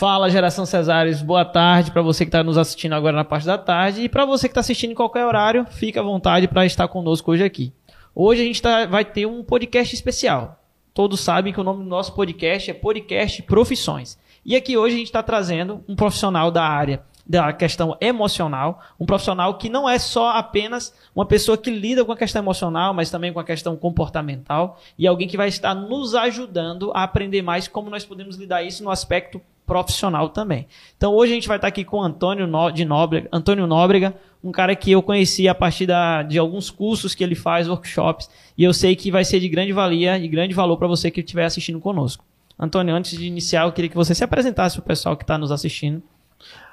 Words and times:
Fala, 0.00 0.30
geração 0.30 0.64
Cesares, 0.64 1.20
boa 1.20 1.44
tarde 1.44 1.90
para 1.90 2.00
você 2.00 2.24
que 2.24 2.30
está 2.30 2.42
nos 2.42 2.56
assistindo 2.56 2.94
agora 2.94 3.14
na 3.14 3.22
parte 3.22 3.44
da 3.44 3.58
tarde 3.58 4.00
e 4.00 4.08
para 4.08 4.24
você 4.24 4.48
que 4.48 4.52
está 4.52 4.60
assistindo 4.60 4.92
em 4.92 4.94
qualquer 4.94 5.26
horário, 5.26 5.66
fica 5.72 6.00
à 6.00 6.02
vontade 6.02 6.48
para 6.48 6.64
estar 6.64 6.88
conosco 6.88 7.30
hoje 7.30 7.44
aqui. 7.44 7.70
Hoje 8.14 8.40
a 8.40 8.44
gente 8.46 8.62
tá, 8.62 8.86
vai 8.86 9.04
ter 9.04 9.26
um 9.26 9.44
podcast 9.44 9.94
especial. 9.94 10.58
Todos 10.94 11.20
sabem 11.20 11.52
que 11.52 11.60
o 11.60 11.62
nome 11.62 11.84
do 11.84 11.90
nosso 11.90 12.14
podcast 12.14 12.70
é 12.70 12.72
Podcast 12.72 13.42
Profissões. 13.42 14.18
E 14.42 14.56
aqui 14.56 14.74
hoje 14.74 14.94
a 14.94 14.98
gente 15.00 15.08
está 15.08 15.22
trazendo 15.22 15.84
um 15.86 15.94
profissional 15.94 16.50
da 16.50 16.64
área 16.64 17.02
da 17.26 17.52
questão 17.52 17.94
emocional, 18.00 18.80
um 18.98 19.04
profissional 19.04 19.58
que 19.58 19.68
não 19.68 19.86
é 19.86 19.98
só 19.98 20.30
apenas 20.30 20.94
uma 21.14 21.26
pessoa 21.26 21.58
que 21.58 21.70
lida 21.70 22.06
com 22.06 22.12
a 22.12 22.16
questão 22.16 22.40
emocional, 22.40 22.94
mas 22.94 23.10
também 23.10 23.34
com 23.34 23.38
a 23.38 23.44
questão 23.44 23.76
comportamental 23.76 24.80
e 24.96 25.06
alguém 25.06 25.28
que 25.28 25.36
vai 25.36 25.48
estar 25.48 25.74
nos 25.74 26.14
ajudando 26.14 26.90
a 26.94 27.02
aprender 27.02 27.42
mais 27.42 27.68
como 27.68 27.90
nós 27.90 28.06
podemos 28.06 28.36
lidar 28.36 28.62
isso 28.62 28.82
no 28.82 28.90
aspecto 28.90 29.42
profissional 29.70 30.28
também. 30.30 30.66
Então 30.96 31.14
hoje 31.14 31.30
a 31.30 31.34
gente 31.36 31.46
vai 31.46 31.56
estar 31.56 31.68
aqui 31.68 31.84
com 31.84 31.98
o 31.98 32.02
Antônio 32.02 32.44
de 32.74 32.84
Nóbrega, 32.84 33.28
Antônio 33.32 33.68
Nóbrega, 33.68 34.16
um 34.42 34.50
cara 34.50 34.74
que 34.74 34.90
eu 34.90 35.00
conheci 35.00 35.46
a 35.46 35.54
partir 35.54 35.86
da, 35.86 36.24
de 36.24 36.40
alguns 36.40 36.70
cursos 36.70 37.14
que 37.14 37.22
ele 37.22 37.36
faz, 37.36 37.68
workshops, 37.68 38.28
e 38.58 38.64
eu 38.64 38.72
sei 38.72 38.96
que 38.96 39.12
vai 39.12 39.24
ser 39.24 39.38
de 39.38 39.48
grande 39.48 39.72
valia 39.72 40.18
e 40.18 40.26
grande 40.26 40.52
valor 40.52 40.76
para 40.76 40.88
você 40.88 41.08
que 41.08 41.20
estiver 41.20 41.44
assistindo 41.44 41.78
conosco. 41.78 42.24
Antônio, 42.58 42.92
antes 42.92 43.16
de 43.16 43.24
iniciar, 43.24 43.62
eu 43.62 43.70
queria 43.70 43.88
que 43.88 43.96
você 43.96 44.12
se 44.12 44.24
apresentasse 44.24 44.74
para 44.74 44.82
o 44.82 44.86
pessoal 44.88 45.16
que 45.16 45.22
está 45.22 45.38
nos 45.38 45.52
assistindo. 45.52 46.02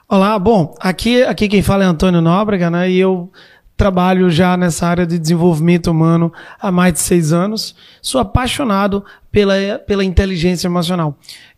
Olá, 0.10 0.40
bom, 0.40 0.74
aqui, 0.80 1.22
aqui 1.22 1.48
quem 1.48 1.62
fala 1.62 1.84
é 1.84 1.88
Antônio 1.88 2.20
Nóbrega, 2.20 2.72
né? 2.72 2.90
E 2.90 2.98
eu 2.98 3.32
trabalho 3.76 4.28
já 4.32 4.58
nessa 4.58 4.88
área 4.88 5.06
de 5.06 5.20
desenvolvimento 5.20 5.92
humano 5.92 6.34
há 6.60 6.72
mais 6.72 6.94
de 6.94 7.00
seis 7.00 7.32
anos. 7.32 7.76
Sou 8.02 8.20
apaixonado 8.20 9.06
pela, 9.32 9.78
pela 9.86 10.04
inteligência 10.04 10.68
emocional. 10.68 11.16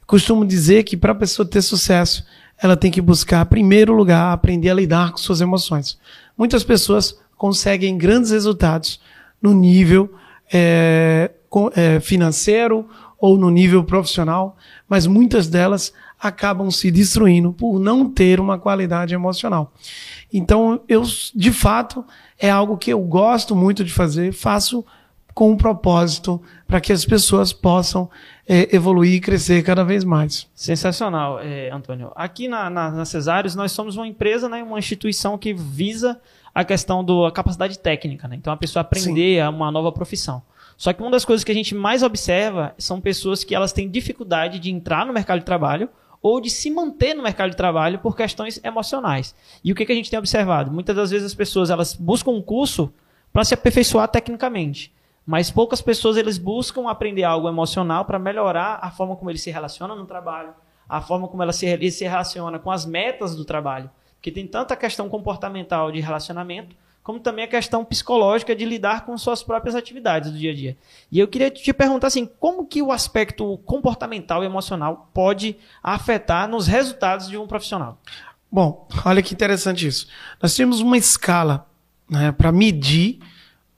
Costumo 0.09 0.43
dizer 0.43 0.85
que 0.85 0.97
para 0.97 1.11
a 1.11 1.15
pessoa 1.15 1.47
ter 1.47 1.61
sucesso, 1.61 2.25
ela 2.59 2.75
tem 2.75 2.89
que 2.89 2.99
buscar, 2.99 3.45
em 3.45 3.49
primeiro 3.49 3.93
lugar, 3.93 4.33
aprender 4.33 4.71
a 4.71 4.73
lidar 4.73 5.11
com 5.11 5.17
suas 5.17 5.39
emoções. 5.39 5.99
Muitas 6.35 6.63
pessoas 6.63 7.15
conseguem 7.38 7.95
grandes 7.95 8.31
resultados 8.31 8.99
no 9.39 9.53
nível 9.53 10.11
é, 10.52 11.30
é, 11.75 11.99
financeiro 11.99 12.89
ou 13.19 13.37
no 13.37 13.52
nível 13.52 13.83
profissional, 13.83 14.57
mas 14.89 15.05
muitas 15.05 15.47
delas 15.47 15.93
acabam 16.19 16.71
se 16.71 16.89
destruindo 16.89 17.53
por 17.53 17.80
não 17.80 18.09
ter 18.09 18.39
uma 18.39 18.57
qualidade 18.57 19.13
emocional. 19.13 19.71
Então, 20.33 20.81
eu, 20.89 21.03
de 21.35 21.52
fato, 21.52 22.03
é 22.39 22.49
algo 22.49 22.80
que 22.80 22.91
eu 22.91 22.99
gosto 23.02 23.55
muito 23.55 23.83
de 23.83 23.93
fazer, 23.93 24.33
faço 24.33 24.83
com 25.35 25.52
um 25.52 25.55
propósito 25.55 26.41
para 26.67 26.81
que 26.81 26.91
as 26.91 27.05
pessoas 27.05 27.53
possam 27.53 28.09
é, 28.52 28.75
evoluir 28.75 29.14
e 29.14 29.19
crescer 29.19 29.61
cada 29.61 29.83
vez 29.83 30.03
mais. 30.03 30.50
Sensacional, 30.55 31.39
é, 31.39 31.69
Antônio. 31.69 32.11
Aqui 32.16 32.47
na, 32.47 32.67
na, 32.67 32.89
na 32.89 33.05
Cesários, 33.05 33.53
nós 33.53 33.72
somos 33.72 33.95
uma 33.95 34.08
empresa, 34.08 34.50
né, 34.50 34.64
uma 34.64 34.80
instituição 34.80 35.38
que 35.38 35.53
visa 35.53 36.19
a 36.53 36.66
questão 36.66 37.05
da 37.05 37.31
capacidade 37.31 37.77
técnica. 37.77 38.27
Né? 38.27 38.38
Então, 38.38 38.52
a 38.52 38.58
pessoa 38.58 38.81
aprender 38.81 39.39
Sim. 39.39 39.47
uma 39.50 39.72
nova 39.72 39.92
profissão. 39.92 40.42
Só 40.75 40.92
que 40.92 41.00
uma 41.00 41.11
das 41.11 41.23
coisas 41.23 41.44
que 41.44 41.52
a 41.52 41.55
gente 41.55 41.75
mais 41.75 42.02
observa 42.02 42.73
são 42.80 43.00
pessoas 43.00 43.44
que 43.44 43.53
elas 43.53 43.72
têm 43.72 43.88
dificuldade 43.88 44.58
de 44.58 44.72
entrar 44.72 45.05
no 45.05 45.14
mercado 45.14 45.39
de 45.39 45.45
trabalho 45.45 45.88
ou 46.20 46.42
de 46.42 46.50
se 46.50 46.72
manter 46.72 47.14
no 47.14 47.22
mercado 47.22 47.52
de 47.52 47.55
trabalho 47.55 48.00
por 48.00 48.16
questões 48.16 48.59
emocionais. 48.64 49.36
E 49.64 49.72
o 49.72 49.75
que, 49.75 49.86
que 49.86 49.92
a 49.92 49.95
gente 49.95 50.09
tem 50.09 50.17
observado? 50.17 50.72
Muitas 50.72 50.95
das 50.95 51.11
vezes 51.11 51.27
as 51.27 51.36
pessoas 51.36 51.70
elas 51.70 51.94
buscam 51.94 52.31
um 52.31 52.42
curso 52.42 52.92
para 53.31 53.44
se 53.44 53.53
aperfeiçoar 53.53 54.08
tecnicamente, 54.08 54.92
mas 55.25 55.52
poucas 55.52 55.81
pessoas 55.81 56.17
eles 56.17 56.37
buscam 56.37 56.89
aprender 56.89 57.23
algo 57.23 57.47
emocional 57.47 58.05
para 58.05 58.17
melhorar 58.17 58.80
a 58.81 58.89
forma 58.89 59.15
como 59.15 59.30
ele 59.30 59.37
se 59.37 59.52
relaciona 59.52 59.95
no 59.95 60.05
trabalho, 60.05 60.53
a 60.87 61.02
forma 61.02 61.27
como 61.27 61.43
ela 61.43 61.53
se, 61.53 61.91
se 61.91 62.03
relaciona 62.03 62.57
com 62.57 62.71
as 62.71 62.85
metas 62.85 63.35
do 63.35 63.45
trabalho. 63.45 63.89
Porque 64.15 64.31
tem 64.31 64.45
tanta 64.45 64.75
questão 64.75 65.07
comportamental 65.07 65.91
de 65.91 66.02
relacionamento, 66.02 66.75
como 67.02 67.19
também 67.19 67.45
a 67.45 67.47
questão 67.47 67.85
psicológica 67.85 68.55
de 68.55 68.65
lidar 68.65 69.05
com 69.05 69.17
suas 69.17 69.41
próprias 69.41 69.75
atividades 69.75 70.31
do 70.31 70.37
dia 70.37 70.52
a 70.52 70.55
dia. 70.55 70.77
E 71.11 71.19
eu 71.19 71.27
queria 71.27 71.49
te 71.49 71.73
perguntar 71.73 72.07
assim, 72.07 72.30
como 72.39 72.65
que 72.65 72.81
o 72.81 72.91
aspecto 72.91 73.57
comportamental 73.59 74.43
e 74.43 74.45
emocional 74.45 75.09
pode 75.13 75.57
afetar 75.81 76.47
nos 76.47 76.67
resultados 76.67 77.30
de 77.30 77.37
um 77.37 77.47
profissional? 77.47 77.99
Bom, 78.51 78.87
olha 79.05 79.21
que 79.21 79.33
interessante 79.33 79.87
isso. 79.87 80.07
Nós 80.41 80.55
temos 80.55 80.81
uma 80.81 80.97
escala 80.97 81.67
né, 82.09 82.31
para 82.31 82.51
medir 82.51 83.19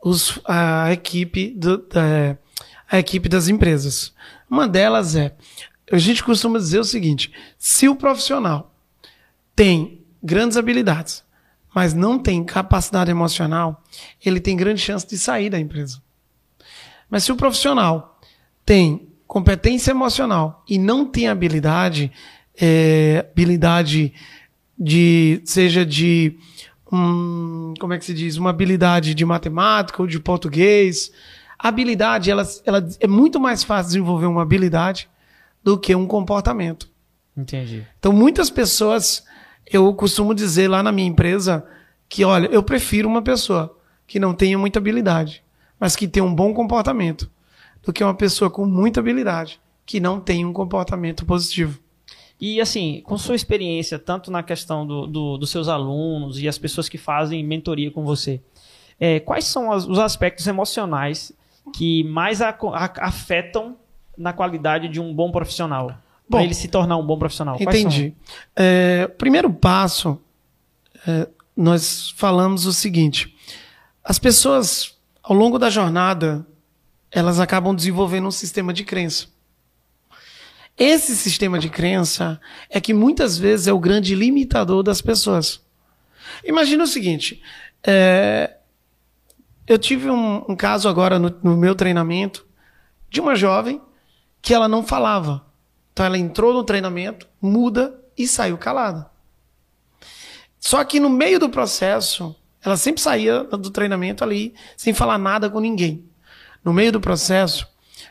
os, 0.04 0.40
a, 0.46 0.92
equipe 0.92 1.52
do, 1.52 1.78
da, 1.78 2.38
a 2.90 3.00
equipe 3.00 3.30
das 3.30 3.48
empresas. 3.48 4.14
Uma 4.50 4.68
delas 4.68 5.16
é, 5.16 5.36
a 5.92 5.98
gente 5.98 6.24
costuma 6.24 6.58
dizer 6.58 6.80
o 6.80 6.84
seguinte: 6.84 7.32
se 7.58 7.88
o 7.88 7.96
profissional 7.96 8.76
tem 9.56 10.02
grandes 10.24 10.58
habilidades, 10.58 11.24
mas 11.74 11.94
não 11.94 12.20
tem 12.20 12.44
capacidade 12.44 13.12
emocional, 13.12 13.84
ele 14.24 14.40
tem 14.40 14.58
grande 14.58 14.82
chance 14.82 15.08
de 15.08 15.18
sair 15.18 15.50
da 15.50 15.60
empresa. 15.60 16.02
Mas 17.10 17.24
se 17.24 17.32
o 17.32 17.36
profissional 17.36 18.20
tem 18.66 19.10
competência 19.28 19.92
emocional 19.92 20.64
e 20.68 20.78
não 20.78 21.06
tem 21.06 21.28
habilidade, 21.28 22.12
é, 22.60 23.26
habilidade 23.32 24.14
de 24.78 25.42
seja 25.46 25.86
de 25.86 26.38
um, 26.92 27.74
como 27.80 27.94
é 27.94 27.98
que 27.98 28.06
se 28.06 28.14
diz, 28.14 28.38
uma 28.38 28.50
habilidade 28.50 29.14
de 29.14 29.26
matemática 29.26 30.02
ou 30.02 30.08
de 30.08 30.20
português, 30.20 31.12
a 31.58 31.68
habilidade 31.70 32.30
ela, 32.30 32.44
ela 32.66 32.88
é 33.00 33.08
muito 33.08 33.40
mais 33.40 33.64
fácil 33.64 33.90
desenvolver 33.90 34.26
uma 34.26 34.42
habilidade 34.42 35.10
do 35.64 35.78
que 35.78 35.96
um 35.96 36.08
comportamento. 36.08 36.90
Entendi. 37.36 37.88
Então 37.98 38.12
muitas 38.12 38.50
pessoas 38.50 39.24
eu 39.66 39.94
costumo 39.94 40.36
dizer 40.36 40.68
lá 40.68 40.84
na 40.84 40.92
minha 40.92 41.08
empresa 41.08 41.66
que, 42.10 42.26
olha, 42.26 42.48
eu 42.48 42.62
prefiro 42.62 43.08
uma 43.08 43.22
pessoa 43.22 43.78
que 44.06 44.20
não 44.20 44.34
tenha 44.34 44.58
muita 44.58 44.80
habilidade, 44.80 45.42
mas 45.80 45.96
que 45.96 46.08
tenha 46.08 46.26
um 46.26 46.36
bom 46.36 46.54
comportamento, 46.54 47.32
do 47.82 47.94
que 47.94 48.04
uma 48.04 48.14
pessoa 48.14 48.50
com 48.50 48.66
muita 48.66 49.00
habilidade 49.00 49.62
que 49.86 50.00
não 50.00 50.20
tem 50.20 50.46
um 50.46 50.52
comportamento 50.52 51.26
positivo. 51.26 51.80
E 52.42 52.60
assim, 52.60 53.02
com 53.06 53.18
sua 53.18 53.36
experiência, 53.36 54.00
tanto 54.00 54.32
na 54.32 54.42
questão 54.42 54.86
do, 54.86 55.06
do, 55.06 55.38
dos 55.38 55.52
seus 55.52 55.68
alunos 55.68 56.40
e 56.40 56.48
as 56.48 56.58
pessoas 56.58 56.90
que 56.90 56.98
fazem 56.98 57.44
mentoria 57.44 57.92
com 57.92 58.04
você, 58.04 58.42
é, 59.00 59.20
quais 59.20 59.46
são 59.46 59.72
as, 59.72 59.88
os 59.88 60.00
aspectos 60.00 60.48
emocionais 60.48 61.32
que 61.76 62.04
mais 62.04 62.42
a, 62.42 62.50
a, 62.50 63.08
afetam 63.08 63.78
na 64.18 64.34
qualidade 64.34 64.90
de 64.90 65.00
um 65.00 65.14
bom 65.14 65.32
profissional? 65.32 65.96
para 66.32 66.44
ele 66.44 66.54
se 66.54 66.68
tornar 66.70 66.96
um 66.98 67.06
bom 67.06 67.20
profissional? 67.20 67.58
Entendi. 67.60 68.16
É, 68.56 69.08
primeiro 69.18 69.52
passo, 69.52 70.18
é, 71.06 71.28
nós 71.56 72.12
falamos 72.16 72.66
o 72.66 72.74
seguinte: 72.74 73.36
as 74.04 74.18
pessoas, 74.18 74.98
ao 75.22 75.36
longo 75.36 75.60
da 75.60 75.70
jornada, 75.70 76.46
elas 77.12 77.40
acabam 77.40 77.76
desenvolvendo 77.76 78.28
um 78.28 78.32
sistema 78.32 78.74
de 78.74 78.84
crença. 78.86 79.28
Esse 80.84 81.16
sistema 81.16 81.60
de 81.60 81.70
crença 81.70 82.42
é 82.68 82.82
que 82.82 82.92
muitas 82.92 83.38
vezes 83.38 83.68
é 83.68 83.72
o 83.72 83.78
grande 83.78 84.16
limitador 84.16 84.82
das 84.82 85.00
pessoas. 85.00 85.62
Imagina 86.44 86.86
o 86.86 86.88
seguinte: 86.88 87.40
é, 87.84 88.56
eu 89.68 89.78
tive 89.78 90.10
um, 90.10 90.38
um 90.50 90.56
caso 90.56 90.90
agora 90.90 91.20
no, 91.20 91.30
no 91.44 91.56
meu 91.56 91.76
treinamento 91.76 92.48
de 93.12 93.22
uma 93.22 93.36
jovem 93.36 93.80
que 94.42 94.56
ela 94.56 94.68
não 94.68 94.84
falava. 94.84 95.46
Então 95.94 96.04
ela 96.04 96.18
entrou 96.18 96.52
no 96.52 96.64
treinamento, 96.64 97.28
muda 97.40 97.96
e 98.18 98.26
saiu 98.26 98.58
calada. 98.58 99.08
Só 100.60 100.84
que 100.84 101.00
no 101.00 101.12
meio 101.12 101.40
do 101.40 101.50
processo, 101.50 102.36
ela 102.60 102.76
sempre 102.76 103.04
saía 103.04 103.44
do 103.44 103.70
treinamento 103.70 104.24
ali 104.24 104.56
sem 104.76 104.96
falar 104.96 105.20
nada 105.20 105.48
com 105.48 105.60
ninguém. 105.60 106.10
No 106.66 106.74
meio 106.74 106.92
do 106.92 107.00
processo, 107.00 107.68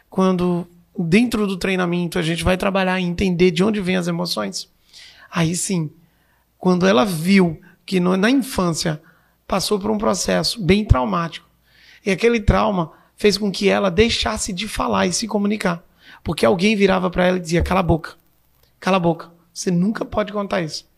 quando 0.09 0.69
dentro 1.05 1.47
do 1.47 1.57
treinamento 1.57 2.19
a 2.19 2.23
gente 2.23 2.45
vai 2.45 2.57
trabalhar 2.57 3.01
e 3.01 3.05
entender 3.05 3.51
de 3.51 3.65
onde 3.65 3.81
vêm 3.81 3.97
as 3.97 4.09
emoções, 4.09 4.69
aí 5.31 5.55
sim, 5.55 5.91
quando 6.59 6.87
ela 6.87 7.05
viu 7.05 7.61
que 7.87 7.99
no, 7.99 8.17
na 8.17 8.31
infância 8.31 9.01
passou 9.47 9.79
por 9.79 9.91
um 9.91 9.99
processo 9.99 10.61
bem 10.63 10.85
traumático, 10.85 11.49
e 12.05 12.11
aquele 12.11 12.41
trauma 12.41 12.93
fez 13.17 13.37
com 13.37 13.51
que 13.51 13.69
ela 13.69 13.91
deixasse 13.91 14.53
de 14.53 14.67
falar 14.67 15.07
e 15.07 15.13
se 15.13 15.27
comunicar. 15.27 15.85
Porque 16.25 16.47
alguém 16.47 16.77
virava 16.77 17.11
para 17.11 17.27
ela 17.27 17.37
e 17.37 17.41
dizia: 17.41 17.63
cala 17.63 17.81
a 17.81 17.83
boca, 17.83 18.15
cala 18.79 18.97
a 18.97 19.01
boca, 19.01 19.31
você 19.53 19.71
nunca 19.71 20.05
pode 20.05 20.33
contar 20.33 20.63
isso. 20.63 20.89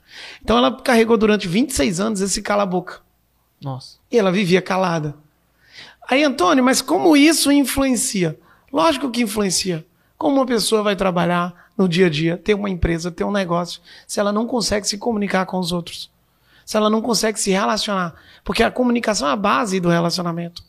Então 0.43 0.58
ela 0.58 0.70
carregou 0.81 1.16
durante 1.16 1.49
26 1.49 2.00
anos 2.00 2.20
esse 2.20 2.43
cala 2.43 2.62
a 2.62 2.66
boca. 2.66 3.00
Nossa. 3.60 3.99
E 4.10 4.19
ela 4.19 4.31
vivia 4.31 4.60
calada. 4.60 5.14
Aí, 6.08 6.22
Antônio, 6.22 6.62
mas 6.62 6.82
como 6.82 7.16
isso 7.16 7.50
influencia? 7.50 8.38
Lógico 8.72 9.10
que 9.10 9.22
influencia. 9.22 9.87
Como 10.23 10.37
uma 10.37 10.47
pessoa 10.47 10.85
vai 10.85 10.95
trabalhar 10.95 11.53
no 11.77 11.89
dia 11.89 12.07
a 12.07 12.09
dia, 12.09 12.37
ter 12.37 12.55
uma 12.55 12.71
empresa, 12.71 13.11
ter 13.11 13.25
um 13.25 13.33
negócio, 13.33 13.81
se 14.07 14.21
ela 14.21 14.31
não 14.31 14.47
consegue 14.47 14.87
se 14.87 14.97
comunicar 14.97 15.47
com 15.47 15.59
os 15.59 15.73
outros? 15.73 16.13
Se 16.65 16.77
ela 16.77 16.89
não 16.89 17.03
consegue 17.03 17.41
se 17.41 17.51
relacionar? 17.51 18.15
Porque 18.45 18.63
a 18.63 18.71
comunicação 18.71 19.29
é 19.29 19.33
a 19.33 19.37
base 19.37 19.81
do 19.81 19.89
relacionamento. 19.89 20.63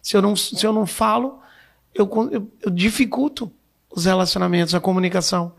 Se 0.00 0.16
eu 0.16 0.22
não, 0.22 0.36
se 0.36 0.64
eu 0.64 0.72
não 0.72 0.86
falo, 0.86 1.40
eu, 1.92 2.08
eu, 2.30 2.48
eu 2.62 2.70
dificulto 2.70 3.50
os 3.90 4.04
relacionamentos, 4.04 4.72
a 4.72 4.78
comunicação. 4.78 5.52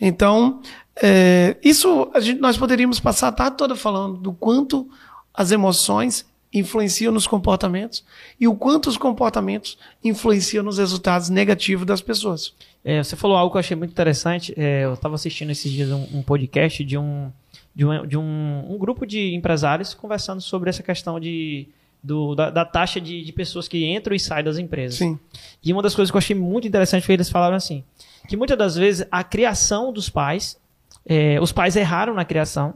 Então, 0.00 0.62
é, 1.02 1.58
isso 1.62 2.10
gente, 2.18 2.40
nós 2.40 2.56
poderíamos 2.56 2.98
passar 2.98 3.28
a 3.28 3.32
tarde 3.32 3.58
toda 3.58 3.76
falando 3.76 4.16
do 4.16 4.32
quanto 4.32 4.88
as 5.34 5.52
emoções 5.52 6.24
influenciam 6.52 7.12
nos 7.12 7.26
comportamentos 7.26 8.04
e 8.40 8.48
o 8.48 8.54
quanto 8.54 8.88
os 8.88 8.96
comportamentos 8.96 9.76
influenciam 10.02 10.64
nos 10.64 10.78
resultados 10.78 11.28
negativos 11.28 11.86
das 11.86 12.00
pessoas. 12.00 12.54
É, 12.84 13.02
você 13.02 13.16
falou 13.16 13.36
algo 13.36 13.50
que 13.50 13.56
eu 13.56 13.60
achei 13.60 13.76
muito 13.76 13.90
interessante. 13.90 14.54
É, 14.56 14.84
eu 14.84 14.94
estava 14.94 15.16
assistindo 15.16 15.50
esses 15.50 15.70
dias 15.70 15.90
um, 15.90 16.18
um 16.18 16.22
podcast 16.22 16.84
de 16.84 16.96
um 16.96 17.30
de, 17.74 17.84
um, 17.84 18.06
de 18.06 18.16
um, 18.16 18.72
um, 18.72 18.78
grupo 18.78 19.04
de 19.06 19.34
empresários 19.34 19.92
conversando 19.92 20.40
sobre 20.40 20.70
essa 20.70 20.82
questão 20.82 21.20
de, 21.20 21.68
do, 22.02 22.34
da, 22.34 22.48
da, 22.48 22.64
taxa 22.64 22.98
de, 22.98 23.22
de, 23.22 23.32
pessoas 23.34 23.68
que 23.68 23.84
entram 23.84 24.16
e 24.16 24.18
saem 24.18 24.42
das 24.42 24.56
empresas. 24.56 24.96
Sim. 24.96 25.18
E 25.62 25.74
uma 25.74 25.82
das 25.82 25.94
coisas 25.94 26.10
que 26.10 26.16
eu 26.16 26.18
achei 26.18 26.34
muito 26.34 26.66
interessante 26.66 27.02
foi 27.02 27.14
que 27.14 27.20
eles 27.20 27.28
falaram 27.28 27.54
assim, 27.54 27.84
que 28.26 28.34
muitas 28.34 28.56
das 28.56 28.76
vezes 28.76 29.06
a 29.10 29.22
criação 29.22 29.92
dos 29.92 30.08
pais, 30.08 30.58
é, 31.04 31.38
os 31.38 31.52
pais 31.52 31.76
erraram 31.76 32.14
na 32.14 32.24
criação, 32.24 32.74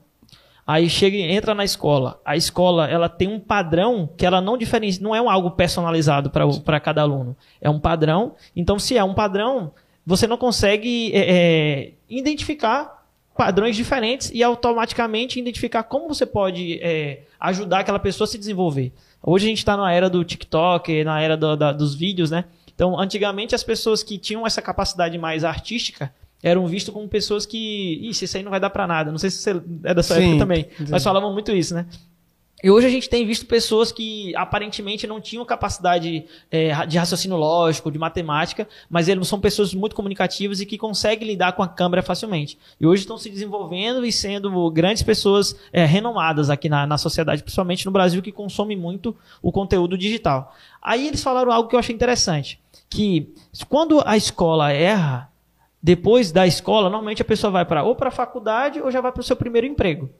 aí 0.70 0.88
chega 0.88 1.16
entra 1.16 1.52
na 1.52 1.64
escola, 1.64 2.20
a 2.24 2.36
escola 2.36 2.86
ela 2.86 3.08
tem 3.08 3.26
um 3.26 3.40
padrão 3.40 4.08
que 4.16 4.24
ela 4.24 4.40
não 4.40 4.56
diferencia, 4.56 5.02
não 5.02 5.14
é 5.14 5.18
algo 5.18 5.50
personalizado 5.50 6.30
para 6.30 6.78
cada 6.78 7.02
aluno, 7.02 7.36
é 7.60 7.68
um 7.68 7.80
padrão. 7.80 8.36
Então, 8.54 8.78
se 8.78 8.96
é 8.96 9.02
um 9.02 9.12
padrão, 9.12 9.72
você 10.06 10.28
não 10.28 10.36
consegue 10.36 11.10
é, 11.12 11.18
é, 11.18 11.92
identificar 12.08 13.04
padrões 13.36 13.74
diferentes 13.74 14.30
e 14.32 14.44
automaticamente 14.44 15.40
identificar 15.40 15.82
como 15.82 16.06
você 16.06 16.24
pode 16.24 16.78
é, 16.82 17.22
ajudar 17.40 17.80
aquela 17.80 17.98
pessoa 17.98 18.26
a 18.26 18.28
se 18.28 18.38
desenvolver. 18.38 18.92
Hoje 19.20 19.46
a 19.46 19.48
gente 19.48 19.58
está 19.58 19.76
na 19.76 19.92
era 19.92 20.08
do 20.08 20.22
TikTok, 20.22 21.02
na 21.02 21.20
era 21.20 21.36
do, 21.36 21.56
da, 21.56 21.72
dos 21.72 21.96
vídeos, 21.96 22.30
né? 22.30 22.44
Então, 22.72 22.98
antigamente 22.98 23.54
as 23.54 23.64
pessoas 23.64 24.02
que 24.02 24.18
tinham 24.18 24.46
essa 24.46 24.62
capacidade 24.62 25.18
mais 25.18 25.42
artística 25.42 26.14
eram 26.42 26.66
vistas 26.66 26.92
como 26.92 27.08
pessoas 27.08 27.44
que, 27.44 27.98
isso, 28.02 28.24
isso 28.24 28.36
aí 28.36 28.42
não 28.42 28.50
vai 28.50 28.60
dar 28.60 28.70
para 28.70 28.86
nada. 28.86 29.10
Não 29.10 29.18
sei 29.18 29.30
se 29.30 29.38
você 29.38 29.62
é 29.84 29.94
da 29.94 30.02
sua 30.02 30.16
Sim, 30.16 30.22
época 30.22 30.38
também, 30.38 30.60
entendi. 30.60 30.90
mas 30.90 31.02
falavam 31.02 31.32
muito 31.32 31.52
isso, 31.52 31.74
né? 31.74 31.86
E 32.62 32.70
hoje 32.70 32.86
a 32.86 32.90
gente 32.90 33.08
tem 33.08 33.26
visto 33.26 33.46
pessoas 33.46 33.90
que 33.90 34.36
aparentemente 34.36 35.06
não 35.06 35.18
tinham 35.18 35.44
capacidade 35.46 36.26
é, 36.50 36.86
de 36.86 36.98
raciocínio 36.98 37.36
lógico, 37.38 37.90
de 37.90 37.98
matemática, 37.98 38.68
mas 38.88 39.08
eles 39.08 39.26
são 39.26 39.40
pessoas 39.40 39.72
muito 39.72 39.96
comunicativas 39.96 40.60
e 40.60 40.66
que 40.66 40.76
conseguem 40.76 41.26
lidar 41.26 41.52
com 41.52 41.62
a 41.62 41.68
câmera 41.68 42.02
facilmente. 42.02 42.58
E 42.78 42.86
hoje 42.86 43.02
estão 43.02 43.16
se 43.16 43.30
desenvolvendo 43.30 44.04
e 44.04 44.12
sendo 44.12 44.70
grandes 44.70 45.02
pessoas 45.02 45.56
é, 45.72 45.86
renomadas 45.86 46.50
aqui 46.50 46.68
na, 46.68 46.86
na 46.86 46.98
sociedade, 46.98 47.42
principalmente 47.42 47.86
no 47.86 47.92
Brasil, 47.92 48.20
que 48.20 48.30
consome 48.30 48.76
muito 48.76 49.16
o 49.40 49.50
conteúdo 49.50 49.96
digital. 49.96 50.54
Aí 50.82 51.08
eles 51.08 51.22
falaram 51.22 51.50
algo 51.50 51.68
que 51.68 51.74
eu 51.74 51.80
achei 51.80 51.94
interessante, 51.94 52.60
que 52.90 53.32
quando 53.70 54.02
a 54.04 54.18
escola 54.18 54.70
erra, 54.70 55.29
depois 55.82 56.30
da 56.30 56.46
escola, 56.46 56.90
normalmente 56.90 57.22
a 57.22 57.24
pessoa 57.24 57.50
vai 57.50 57.64
para 57.64 57.82
ou 57.82 57.94
para 57.94 58.08
a 58.08 58.12
faculdade 58.12 58.80
ou 58.80 58.90
já 58.90 59.00
vai 59.00 59.12
para 59.12 59.20
o 59.20 59.24
seu 59.24 59.36
primeiro 59.36 59.66
emprego. 59.66 60.10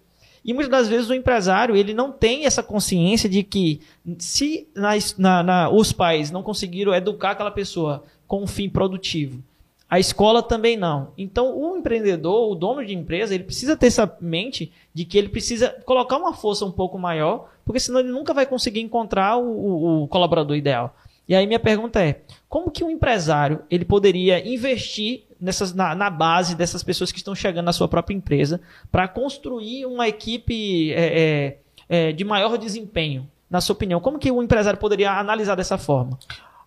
E 0.44 0.54
muitas 0.54 0.70
das 0.70 0.88
vezes 0.88 1.10
o 1.10 1.14
empresário 1.14 1.76
ele 1.76 1.92
não 1.92 2.10
tem 2.10 2.46
essa 2.46 2.62
consciência 2.62 3.28
de 3.28 3.42
que 3.42 3.80
se 4.18 4.66
na, 4.74 5.42
na, 5.42 5.70
os 5.70 5.92
pais 5.92 6.30
não 6.30 6.42
conseguiram 6.42 6.94
educar 6.94 7.32
aquela 7.32 7.50
pessoa 7.50 8.04
com 8.26 8.42
um 8.42 8.46
fim 8.46 8.68
produtivo, 8.68 9.42
a 9.88 9.98
escola 9.98 10.42
também 10.42 10.76
não. 10.76 11.12
Então 11.18 11.58
o 11.58 11.76
empreendedor, 11.76 12.50
o 12.50 12.54
dono 12.54 12.84
de 12.84 12.94
empresa, 12.94 13.34
ele 13.34 13.44
precisa 13.44 13.76
ter 13.76 13.88
essa 13.88 14.16
mente 14.20 14.72
de 14.94 15.04
que 15.04 15.18
ele 15.18 15.28
precisa 15.28 15.68
colocar 15.84 16.16
uma 16.16 16.32
força 16.32 16.64
um 16.64 16.70
pouco 16.70 16.98
maior, 16.98 17.50
porque 17.64 17.80
senão 17.80 18.00
ele 18.00 18.10
nunca 18.10 18.32
vai 18.32 18.46
conseguir 18.46 18.80
encontrar 18.80 19.36
o, 19.36 19.44
o, 19.44 20.04
o 20.04 20.08
colaborador 20.08 20.56
ideal. 20.56 20.94
E 21.28 21.34
aí 21.34 21.46
minha 21.46 21.60
pergunta 21.60 22.02
é, 22.02 22.22
como 22.50 22.68
que 22.68 22.82
um 22.82 22.90
empresário 22.90 23.60
ele 23.70 23.84
poderia 23.84 24.46
investir 24.46 25.22
nessas, 25.40 25.72
na, 25.72 25.94
na, 25.94 26.10
base 26.10 26.56
dessas 26.56 26.82
pessoas 26.82 27.12
que 27.12 27.18
estão 27.18 27.32
chegando 27.32 27.64
na 27.64 27.72
sua 27.72 27.86
própria 27.86 28.12
empresa 28.12 28.60
para 28.90 29.06
construir 29.06 29.86
uma 29.86 30.08
equipe 30.08 30.92
é, 30.92 30.98
é, 30.98 32.08
é, 32.08 32.12
de 32.12 32.24
maior 32.24 32.58
desempenho? 32.58 33.30
Na 33.48 33.60
sua 33.60 33.74
opinião, 33.74 34.00
como 34.00 34.18
que 34.18 34.30
o 34.32 34.42
empresário 34.42 34.80
poderia 34.80 35.12
analisar 35.12 35.54
dessa 35.54 35.78
forma? 35.78 36.18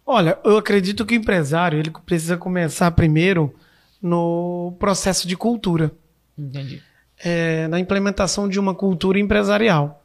Olha, 0.05 0.39
eu 0.45 0.57
acredito 0.57 1.05
que 1.05 1.15
o 1.15 1.19
empresário 1.19 1.77
ele 1.77 1.91
precisa 2.05 2.37
começar 2.37 2.89
primeiro 2.91 3.53
no 4.01 4.73
processo 4.79 5.27
de 5.27 5.35
cultura. 5.35 5.91
Entendi. 6.37 6.81
É, 7.19 7.67
na 7.67 7.79
implementação 7.79 8.47
de 8.47 8.57
uma 8.57 8.73
cultura 8.73 9.19
empresarial. 9.19 10.01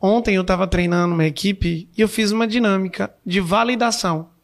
Ontem 0.00 0.36
eu 0.36 0.42
estava 0.42 0.68
treinando 0.68 1.14
uma 1.14 1.24
equipe 1.24 1.88
e 1.96 2.00
eu 2.00 2.08
fiz 2.08 2.30
uma 2.30 2.46
dinâmica 2.46 3.12
de 3.24 3.40
validação. 3.40 4.35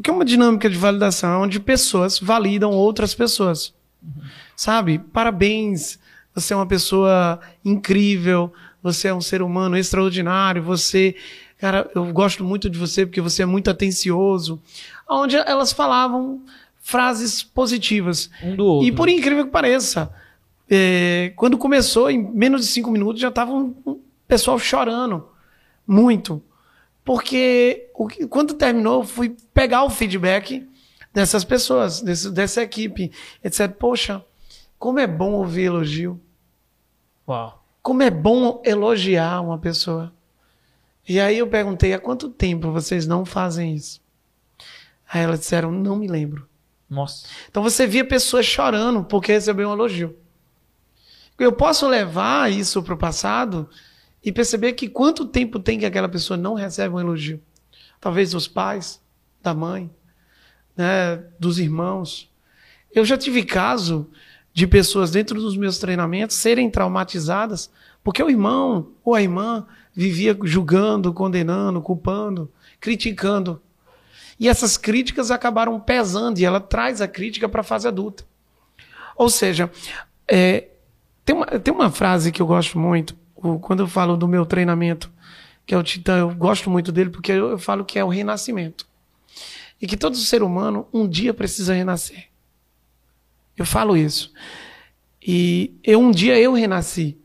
O 0.00 0.02
que 0.02 0.08
é 0.08 0.12
uma 0.14 0.24
dinâmica 0.24 0.70
de 0.70 0.78
validação? 0.78 1.30
É 1.30 1.36
onde 1.36 1.60
pessoas 1.60 2.18
validam 2.18 2.70
outras 2.70 3.12
pessoas. 3.12 3.74
Uhum. 4.02 4.22
Sabe? 4.56 4.98
Parabéns, 4.98 5.98
você 6.34 6.54
é 6.54 6.56
uma 6.56 6.64
pessoa 6.64 7.38
incrível, 7.62 8.50
você 8.82 9.08
é 9.08 9.14
um 9.14 9.20
ser 9.20 9.42
humano 9.42 9.76
extraordinário, 9.76 10.62
você. 10.62 11.14
Cara, 11.58 11.90
eu 11.94 12.10
gosto 12.14 12.42
muito 12.42 12.70
de 12.70 12.78
você 12.78 13.04
porque 13.04 13.20
você 13.20 13.42
é 13.42 13.46
muito 13.46 13.68
atencioso. 13.68 14.58
Onde 15.06 15.36
elas 15.36 15.70
falavam 15.70 16.40
frases 16.80 17.42
positivas. 17.42 18.30
Um 18.42 18.56
do 18.56 18.64
outro. 18.64 18.88
E 18.88 18.92
por 18.92 19.06
incrível 19.06 19.44
que 19.44 19.50
pareça, 19.50 20.10
é, 20.70 21.34
quando 21.36 21.58
começou, 21.58 22.10
em 22.10 22.16
menos 22.32 22.62
de 22.62 22.68
cinco 22.68 22.90
minutos, 22.90 23.20
já 23.20 23.28
estava 23.28 23.52
um, 23.52 23.74
um 23.84 24.00
pessoal 24.26 24.58
chorando. 24.58 25.28
Muito. 25.86 26.42
Porque 27.10 27.90
o 27.92 28.06
que, 28.06 28.24
quando 28.28 28.54
terminou, 28.54 29.02
fui 29.02 29.36
pegar 29.52 29.82
o 29.82 29.90
feedback 29.90 30.64
dessas 31.12 31.42
pessoas, 31.42 32.00
desse, 32.00 32.30
dessa 32.30 32.62
equipe. 32.62 33.10
Etc. 33.42 33.68
Poxa, 33.68 34.24
como 34.78 35.00
é 35.00 35.08
bom 35.08 35.32
ouvir 35.32 35.64
elogio. 35.64 36.20
Uau. 37.26 37.64
Como 37.82 38.00
é 38.04 38.10
bom 38.10 38.62
elogiar 38.64 39.40
uma 39.40 39.58
pessoa. 39.58 40.12
E 41.08 41.18
aí 41.18 41.38
eu 41.38 41.48
perguntei, 41.48 41.92
há 41.92 41.98
quanto 41.98 42.30
tempo 42.30 42.70
vocês 42.70 43.08
não 43.08 43.24
fazem 43.24 43.74
isso? 43.74 44.00
Aí 45.12 45.22
elas 45.22 45.40
disseram, 45.40 45.72
não 45.72 45.96
me 45.96 46.06
lembro. 46.06 46.48
Nossa. 46.88 47.26
Então 47.48 47.60
você 47.60 47.88
via 47.88 48.04
pessoas 48.04 48.46
chorando 48.46 49.02
porque 49.02 49.32
recebeu 49.32 49.68
um 49.68 49.72
elogio. 49.72 50.16
Eu 51.36 51.50
posso 51.50 51.88
levar 51.88 52.52
isso 52.52 52.80
para 52.84 52.94
o 52.94 52.96
passado 52.96 53.68
e 54.24 54.30
perceber 54.30 54.74
que 54.74 54.88
quanto 54.88 55.26
tempo 55.26 55.58
tem 55.58 55.78
que 55.78 55.86
aquela 55.86 56.08
pessoa 56.08 56.36
não 56.36 56.54
recebe 56.54 56.94
um 56.94 57.00
elogio. 57.00 57.40
Talvez 58.00 58.32
dos 58.32 58.46
pais, 58.46 59.00
da 59.42 59.54
mãe, 59.54 59.90
né, 60.76 61.22
dos 61.38 61.58
irmãos. 61.58 62.30
Eu 62.92 63.04
já 63.04 63.16
tive 63.16 63.44
caso 63.44 64.10
de 64.52 64.66
pessoas 64.66 65.10
dentro 65.10 65.40
dos 65.40 65.56
meus 65.56 65.78
treinamentos 65.78 66.36
serem 66.36 66.70
traumatizadas 66.70 67.70
porque 68.02 68.22
o 68.22 68.30
irmão 68.30 68.92
ou 69.04 69.14
a 69.14 69.22
irmã 69.22 69.66
vivia 69.94 70.36
julgando, 70.44 71.12
condenando, 71.12 71.80
culpando, 71.82 72.50
criticando. 72.80 73.60
E 74.38 74.48
essas 74.48 74.78
críticas 74.78 75.30
acabaram 75.30 75.78
pesando 75.78 76.38
e 76.38 76.44
ela 76.44 76.60
traz 76.60 77.00
a 77.00 77.08
crítica 77.08 77.48
para 77.48 77.60
a 77.60 77.64
fase 77.64 77.86
adulta. 77.86 78.24
Ou 79.14 79.28
seja, 79.28 79.70
é, 80.26 80.68
tem, 81.24 81.36
uma, 81.36 81.46
tem 81.46 81.74
uma 81.74 81.90
frase 81.90 82.32
que 82.32 82.40
eu 82.40 82.46
gosto 82.46 82.78
muito 82.78 83.14
quando 83.60 83.80
eu 83.80 83.86
falo 83.86 84.16
do 84.16 84.28
meu 84.28 84.44
treinamento, 84.44 85.10
que 85.66 85.74
é 85.74 85.78
o 85.78 85.82
Titã, 85.82 86.18
eu 86.18 86.34
gosto 86.34 86.68
muito 86.68 86.92
dele 86.92 87.10
porque 87.10 87.32
eu, 87.32 87.50
eu 87.50 87.58
falo 87.58 87.84
que 87.84 87.98
é 87.98 88.04
o 88.04 88.08
renascimento. 88.08 88.86
E 89.80 89.86
que 89.86 89.96
todo 89.96 90.16
ser 90.16 90.42
humano 90.42 90.86
um 90.92 91.08
dia 91.08 91.32
precisa 91.32 91.74
renascer. 91.74 92.28
Eu 93.56 93.64
falo 93.64 93.96
isso. 93.96 94.32
E 95.22 95.74
eu 95.84 96.00
um 96.00 96.10
dia 96.10 96.38
eu 96.38 96.52
renasci. 96.52 97.16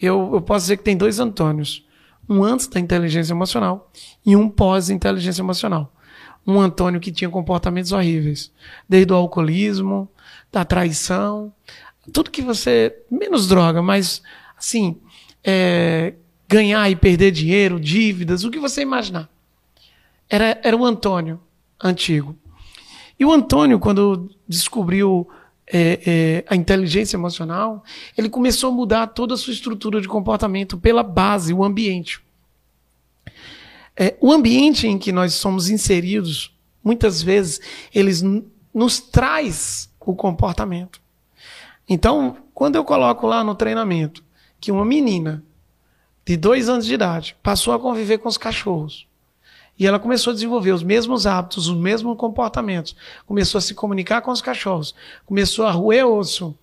Eu, 0.00 0.30
eu 0.34 0.40
posso 0.40 0.64
dizer 0.64 0.76
que 0.76 0.84
tem 0.84 0.96
dois 0.96 1.18
Antônios. 1.18 1.86
Um 2.28 2.44
antes 2.44 2.66
da 2.66 2.78
inteligência 2.78 3.32
emocional 3.32 3.90
e 4.24 4.36
um 4.36 4.48
pós-inteligência 4.48 5.42
emocional. 5.42 5.92
Um 6.46 6.60
Antônio 6.60 7.00
que 7.00 7.10
tinha 7.10 7.28
comportamentos 7.28 7.92
horríveis. 7.92 8.52
Desde 8.88 9.12
o 9.12 9.16
alcoolismo, 9.16 10.08
da 10.52 10.64
traição, 10.64 11.52
tudo 12.12 12.30
que 12.30 12.42
você. 12.42 12.96
Menos 13.10 13.48
droga, 13.48 13.82
mas 13.82 14.22
assim, 14.56 15.00
é, 15.50 16.12
ganhar 16.46 16.90
e 16.90 16.94
perder 16.94 17.30
dinheiro, 17.30 17.80
dívidas, 17.80 18.44
o 18.44 18.50
que 18.50 18.58
você 18.58 18.82
imaginar. 18.82 19.30
Era, 20.28 20.60
era 20.62 20.76
o 20.76 20.84
Antônio 20.84 21.40
antigo. 21.82 22.36
E 23.18 23.24
o 23.24 23.32
Antônio, 23.32 23.78
quando 23.78 24.30
descobriu 24.46 25.26
é, 25.66 26.00
é, 26.06 26.44
a 26.46 26.54
inteligência 26.54 27.16
emocional, 27.16 27.82
ele 28.16 28.28
começou 28.28 28.70
a 28.70 28.74
mudar 28.74 29.06
toda 29.06 29.32
a 29.32 29.36
sua 29.38 29.54
estrutura 29.54 30.02
de 30.02 30.06
comportamento 30.06 30.76
pela 30.76 31.02
base, 31.02 31.54
o 31.54 31.64
ambiente. 31.64 32.20
É, 33.96 34.16
o 34.20 34.30
ambiente 34.30 34.86
em 34.86 34.98
que 34.98 35.10
nós 35.10 35.32
somos 35.32 35.70
inseridos, 35.70 36.54
muitas 36.84 37.22
vezes, 37.22 37.58
eles 37.94 38.22
nos 38.74 39.00
traz 39.00 39.90
o 39.98 40.14
comportamento. 40.14 41.00
Então, 41.88 42.36
quando 42.52 42.76
eu 42.76 42.84
coloco 42.84 43.26
lá 43.26 43.42
no 43.42 43.54
treinamento 43.54 44.27
que 44.60 44.72
uma 44.72 44.84
menina 44.84 45.44
de 46.24 46.36
dois 46.36 46.68
anos 46.68 46.86
de 46.86 46.94
idade 46.94 47.36
passou 47.42 47.72
a 47.72 47.78
conviver 47.78 48.18
com 48.18 48.28
os 48.28 48.36
cachorros. 48.36 49.06
E 49.78 49.86
ela 49.86 49.98
começou 49.98 50.32
a 50.32 50.34
desenvolver 50.34 50.72
os 50.72 50.82
mesmos 50.82 51.26
hábitos, 51.26 51.68
os 51.68 51.76
mesmos 51.76 52.16
comportamentos. 52.16 52.96
Começou 53.24 53.58
a 53.58 53.62
se 53.62 53.74
comunicar 53.74 54.20
com 54.22 54.32
os 54.32 54.42
cachorros. 54.42 54.94
Começou 55.24 55.64
a 55.64 55.70
roer 55.70 56.04
osso. 56.04 56.58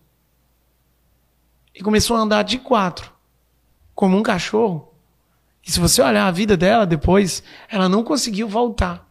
E 1.74 1.82
começou 1.82 2.18
a 2.18 2.20
andar 2.20 2.44
de 2.44 2.58
quatro, 2.58 3.12
como 3.94 4.18
um 4.18 4.24
cachorro. 4.24 4.94
E 5.66 5.72
se 5.72 5.80
você 5.80 6.02
olhar 6.02 6.28
a 6.28 6.32
vida 6.32 6.56
dela 6.56 6.86
depois, 6.86 7.42
ela 7.70 7.88
não 7.88 8.04
conseguiu 8.04 8.48
voltar 8.48 9.06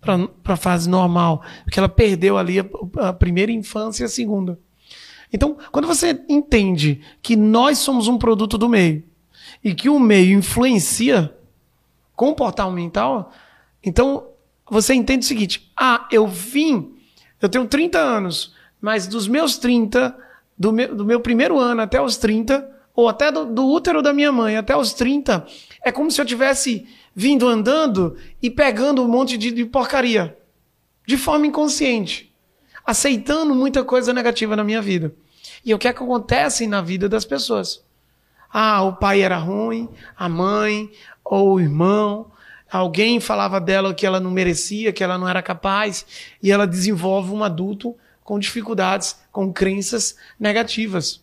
para 0.00 0.54
a 0.54 0.56
fase 0.56 0.88
normal, 0.88 1.42
porque 1.64 1.78
ela 1.78 1.88
perdeu 1.88 2.36
ali 2.36 2.60
a, 2.60 2.66
a 3.08 3.12
primeira 3.12 3.50
infância 3.50 4.04
e 4.04 4.06
a 4.06 4.08
segunda. 4.08 4.58
Então, 5.32 5.56
quando 5.70 5.86
você 5.86 6.24
entende 6.28 7.00
que 7.22 7.36
nós 7.36 7.78
somos 7.78 8.08
um 8.08 8.18
produto 8.18 8.56
do 8.56 8.68
meio 8.68 9.04
e 9.62 9.74
que 9.74 9.88
o 9.88 9.98
meio 9.98 10.38
influencia 10.38 11.34
comportamental, 12.14 13.32
então 13.82 14.28
você 14.68 14.94
entende 14.94 15.24
o 15.24 15.28
seguinte: 15.28 15.70
ah, 15.76 16.06
eu 16.10 16.26
vim, 16.26 16.94
eu 17.40 17.48
tenho 17.48 17.66
30 17.66 17.98
anos, 17.98 18.54
mas 18.80 19.06
dos 19.06 19.28
meus 19.28 19.58
30 19.58 20.16
do 20.58 20.72
meu, 20.72 20.94
do 20.94 21.04
meu 21.04 21.20
primeiro 21.20 21.58
ano 21.58 21.82
até 21.82 22.00
os 22.00 22.16
30, 22.16 22.68
ou 22.94 23.08
até 23.08 23.30
do, 23.30 23.44
do 23.44 23.66
útero 23.66 24.02
da 24.02 24.12
minha 24.12 24.32
mãe 24.32 24.56
até 24.56 24.76
os 24.76 24.92
30, 24.92 25.46
é 25.84 25.92
como 25.92 26.10
se 26.10 26.20
eu 26.20 26.24
tivesse 26.24 26.86
vindo 27.14 27.46
andando 27.46 28.16
e 28.42 28.50
pegando 28.50 29.02
um 29.02 29.08
monte 29.08 29.38
de, 29.38 29.50
de 29.50 29.64
porcaria. 29.64 30.36
De 31.06 31.16
forma 31.16 31.46
inconsciente. 31.46 32.27
Aceitando 32.88 33.54
muita 33.54 33.84
coisa 33.84 34.14
negativa 34.14 34.56
na 34.56 34.64
minha 34.64 34.80
vida. 34.80 35.12
E 35.62 35.74
o 35.74 35.78
que 35.78 35.86
é 35.86 35.92
que 35.92 36.02
acontece 36.02 36.66
na 36.66 36.80
vida 36.80 37.06
das 37.06 37.22
pessoas? 37.22 37.84
Ah, 38.50 38.82
o 38.82 38.96
pai 38.96 39.20
era 39.20 39.36
ruim, 39.36 39.90
a 40.16 40.26
mãe, 40.26 40.90
ou 41.22 41.52
o 41.52 41.60
irmão, 41.60 42.30
alguém 42.72 43.20
falava 43.20 43.60
dela 43.60 43.92
que 43.92 44.06
ela 44.06 44.18
não 44.18 44.30
merecia, 44.30 44.90
que 44.90 45.04
ela 45.04 45.18
não 45.18 45.28
era 45.28 45.42
capaz, 45.42 46.06
e 46.42 46.50
ela 46.50 46.66
desenvolve 46.66 47.30
um 47.30 47.44
adulto 47.44 47.94
com 48.24 48.38
dificuldades, 48.38 49.20
com 49.30 49.52
crenças 49.52 50.16
negativas. 50.40 51.22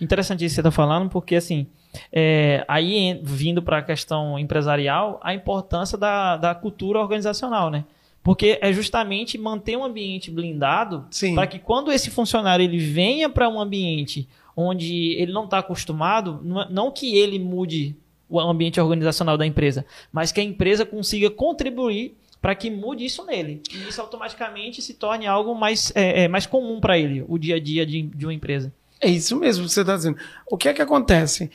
Interessante 0.00 0.44
isso 0.44 0.54
que 0.54 0.54
você 0.56 0.60
está 0.62 0.72
falando, 0.72 1.08
porque 1.08 1.36
assim, 1.36 1.68
é, 2.12 2.64
aí 2.66 3.20
vindo 3.22 3.62
para 3.62 3.78
a 3.78 3.82
questão 3.82 4.36
empresarial, 4.36 5.20
a 5.22 5.32
importância 5.32 5.96
da, 5.96 6.36
da 6.36 6.56
cultura 6.56 6.98
organizacional, 6.98 7.70
né? 7.70 7.84
Porque 8.24 8.58
é 8.62 8.72
justamente 8.72 9.36
manter 9.36 9.76
um 9.76 9.84
ambiente 9.84 10.30
blindado 10.30 11.06
para 11.34 11.46
que 11.46 11.58
quando 11.58 11.92
esse 11.92 12.10
funcionário 12.10 12.64
ele 12.64 12.78
venha 12.78 13.28
para 13.28 13.50
um 13.50 13.60
ambiente 13.60 14.26
onde 14.56 15.12
ele 15.12 15.30
não 15.30 15.44
está 15.44 15.58
acostumado, 15.58 16.40
não 16.42 16.90
que 16.90 17.18
ele 17.18 17.38
mude 17.38 17.94
o 18.26 18.40
ambiente 18.40 18.80
organizacional 18.80 19.36
da 19.36 19.44
empresa, 19.44 19.84
mas 20.10 20.32
que 20.32 20.40
a 20.40 20.42
empresa 20.42 20.86
consiga 20.86 21.30
contribuir 21.30 22.16
para 22.40 22.54
que 22.54 22.70
mude 22.70 23.04
isso 23.04 23.24
nele. 23.24 23.62
E 23.70 23.88
isso 23.88 24.00
automaticamente 24.00 24.80
se 24.80 24.94
torne 24.94 25.26
algo 25.26 25.54
mais, 25.54 25.92
é, 25.94 26.24
é, 26.24 26.28
mais 26.28 26.46
comum 26.46 26.80
para 26.80 26.98
ele, 26.98 27.24
o 27.28 27.38
dia 27.38 27.56
a 27.56 27.60
dia 27.60 27.84
de, 27.84 28.02
de 28.02 28.26
uma 28.26 28.34
empresa. 28.34 28.72
É 29.00 29.08
isso 29.08 29.36
mesmo 29.36 29.64
que 29.64 29.70
você 29.70 29.82
está 29.82 29.96
dizendo. 29.96 30.16
O 30.50 30.56
que 30.56 30.68
é 30.68 30.72
que 30.72 30.80
acontece? 30.80 31.50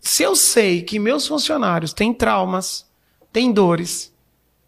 Se 0.00 0.22
eu 0.22 0.36
sei 0.36 0.82
que 0.82 0.98
meus 0.98 1.26
funcionários 1.26 1.92
têm 1.92 2.12
traumas, 2.12 2.86
têm 3.32 3.52
dores, 3.52 4.09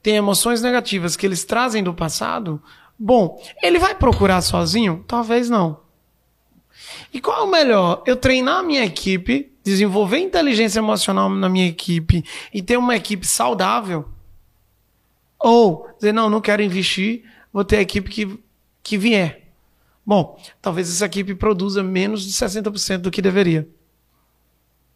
têm 0.03 0.17
emoções 0.17 0.61
negativas 0.61 1.17
que 1.17 1.25
eles 1.25 1.45
trazem 1.45 1.83
do 1.83 1.95
passado, 1.95 2.63
bom, 2.99 3.41
ele 3.63 3.79
vai 3.79 3.95
procurar 3.95 4.41
sozinho? 4.43 5.05
Talvez 5.07 5.49
não. 5.49 5.81
E 7.13 7.21
qual 7.21 7.39
é 7.39 7.43
o 7.43 7.51
melhor? 7.51 8.03
Eu 8.07 8.17
treinar 8.17 8.61
a 8.61 8.63
minha 8.63 8.85
equipe, 8.85 9.53
desenvolver 9.63 10.19
inteligência 10.19 10.81
emocional 10.81 11.29
na 11.29 11.49
minha 11.49 11.67
equipe 11.67 12.25
e 12.53 12.63
ter 12.63 12.77
uma 12.77 12.97
equipe 12.97 13.27
saudável 13.27 14.09
ou 15.39 15.89
dizer, 15.97 16.13
não, 16.13 16.31
não 16.31 16.41
quero 16.41 16.63
investir, 16.63 17.25
vou 17.53 17.65
ter 17.65 17.79
a 17.79 17.83
equipe 17.83 18.09
que, 18.09 18.39
que 18.83 18.97
vier. 18.97 19.43
Bom, 20.07 20.41
talvez 20.61 20.89
essa 20.89 21.07
equipe 21.07 21.35
produza 21.35 21.83
menos 21.83 22.25
de 22.25 22.33
60% 22.33 22.99
do 22.99 23.11
que 23.11 23.23
deveria. 23.23 23.69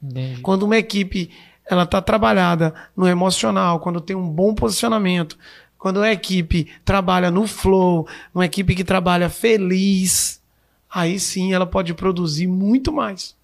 Entendi. 0.02 0.40
Quando 0.40 0.64
uma 0.64 0.76
equipe 0.76 1.30
ela 1.68 1.82
está 1.82 2.00
trabalhada 2.00 2.74
no 2.96 3.08
emocional, 3.08 3.80
quando 3.80 4.00
tem 4.00 4.14
um 4.16 4.28
bom 4.28 4.54
posicionamento, 4.54 5.38
quando 5.78 6.00
a 6.02 6.12
equipe 6.12 6.68
trabalha 6.84 7.30
no 7.30 7.46
flow, 7.46 8.06
uma 8.34 8.46
equipe 8.46 8.74
que 8.74 8.84
trabalha 8.84 9.28
feliz, 9.28 10.42
aí 10.88 11.18
sim 11.18 11.52
ela 11.52 11.66
pode 11.66 11.92
produzir 11.94 12.46
muito 12.46 12.92
mais. 12.92 13.36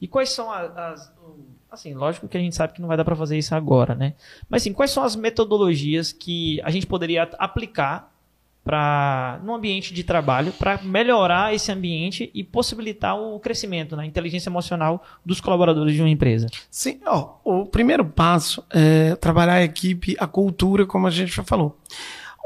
E 0.00 0.06
quais 0.06 0.30
são 0.30 0.50
as, 0.50 1.10
Assim, 1.70 1.92
lógico 1.92 2.26
que 2.26 2.36
a 2.36 2.40
gente 2.40 2.56
sabe 2.56 2.72
que 2.72 2.80
não 2.80 2.88
vai 2.88 2.96
dar 2.96 3.04
para 3.04 3.14
fazer 3.14 3.36
isso 3.36 3.54
agora, 3.54 3.94
né? 3.94 4.14
Mas 4.48 4.62
assim, 4.62 4.72
quais 4.72 4.90
são 4.90 5.02
as 5.04 5.14
metodologias 5.14 6.12
que 6.12 6.60
a 6.62 6.70
gente 6.70 6.86
poderia 6.86 7.24
aplicar 7.38 8.10
para 8.68 9.40
no 9.42 9.54
ambiente 9.54 9.94
de 9.94 10.04
trabalho 10.04 10.52
para 10.52 10.78
melhorar 10.82 11.54
esse 11.54 11.72
ambiente 11.72 12.30
e 12.34 12.44
possibilitar 12.44 13.18
o 13.18 13.40
crescimento 13.40 13.96
na 13.96 14.02
né? 14.02 14.08
inteligência 14.08 14.50
emocional 14.50 15.02
dos 15.24 15.40
colaboradores 15.40 15.94
de 15.94 16.02
uma 16.02 16.10
empresa? 16.10 16.48
Sim, 16.70 17.00
ó, 17.06 17.36
o 17.42 17.64
primeiro 17.64 18.04
passo 18.04 18.62
é 18.68 19.16
trabalhar 19.16 19.54
a 19.54 19.64
equipe, 19.64 20.14
a 20.20 20.26
cultura, 20.26 20.84
como 20.84 21.06
a 21.06 21.10
gente 21.10 21.34
já 21.34 21.42
falou. 21.42 21.78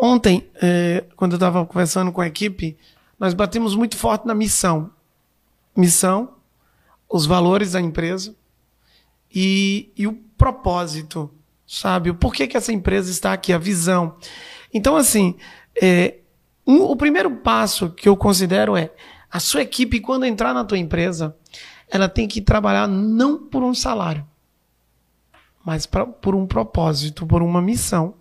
Ontem, 0.00 0.46
é, 0.62 1.02
quando 1.16 1.32
eu 1.32 1.36
estava 1.38 1.66
conversando 1.66 2.12
com 2.12 2.20
a 2.20 2.26
equipe, 2.28 2.76
nós 3.18 3.34
batemos 3.34 3.74
muito 3.74 3.96
forte 3.96 4.24
na 4.24 4.34
missão. 4.34 4.92
Missão, 5.76 6.34
os 7.10 7.26
valores 7.26 7.72
da 7.72 7.80
empresa, 7.80 8.32
e, 9.34 9.90
e 9.96 10.06
o 10.06 10.12
propósito, 10.38 11.28
sabe? 11.66 12.10
O 12.10 12.14
porquê 12.14 12.46
que 12.46 12.56
essa 12.56 12.72
empresa 12.72 13.10
está 13.10 13.32
aqui, 13.32 13.52
a 13.52 13.58
visão. 13.58 14.14
Então, 14.72 14.96
assim, 14.96 15.34
é, 15.80 16.18
um, 16.66 16.82
o 16.82 16.96
primeiro 16.96 17.30
passo 17.30 17.90
que 17.90 18.08
eu 18.08 18.16
considero 18.16 18.76
é 18.76 18.90
a 19.30 19.40
sua 19.40 19.62
equipe, 19.62 19.98
quando 19.98 20.26
entrar 20.26 20.52
na 20.52 20.64
tua 20.64 20.76
empresa, 20.76 21.34
ela 21.88 22.08
tem 22.08 22.28
que 22.28 22.42
trabalhar 22.42 22.86
não 22.86 23.38
por 23.38 23.62
um 23.62 23.74
salário, 23.74 24.26
mas 25.64 25.86
pra, 25.86 26.04
por 26.04 26.34
um 26.34 26.46
propósito, 26.46 27.26
por 27.26 27.42
uma 27.42 27.62
missão. 27.62 28.14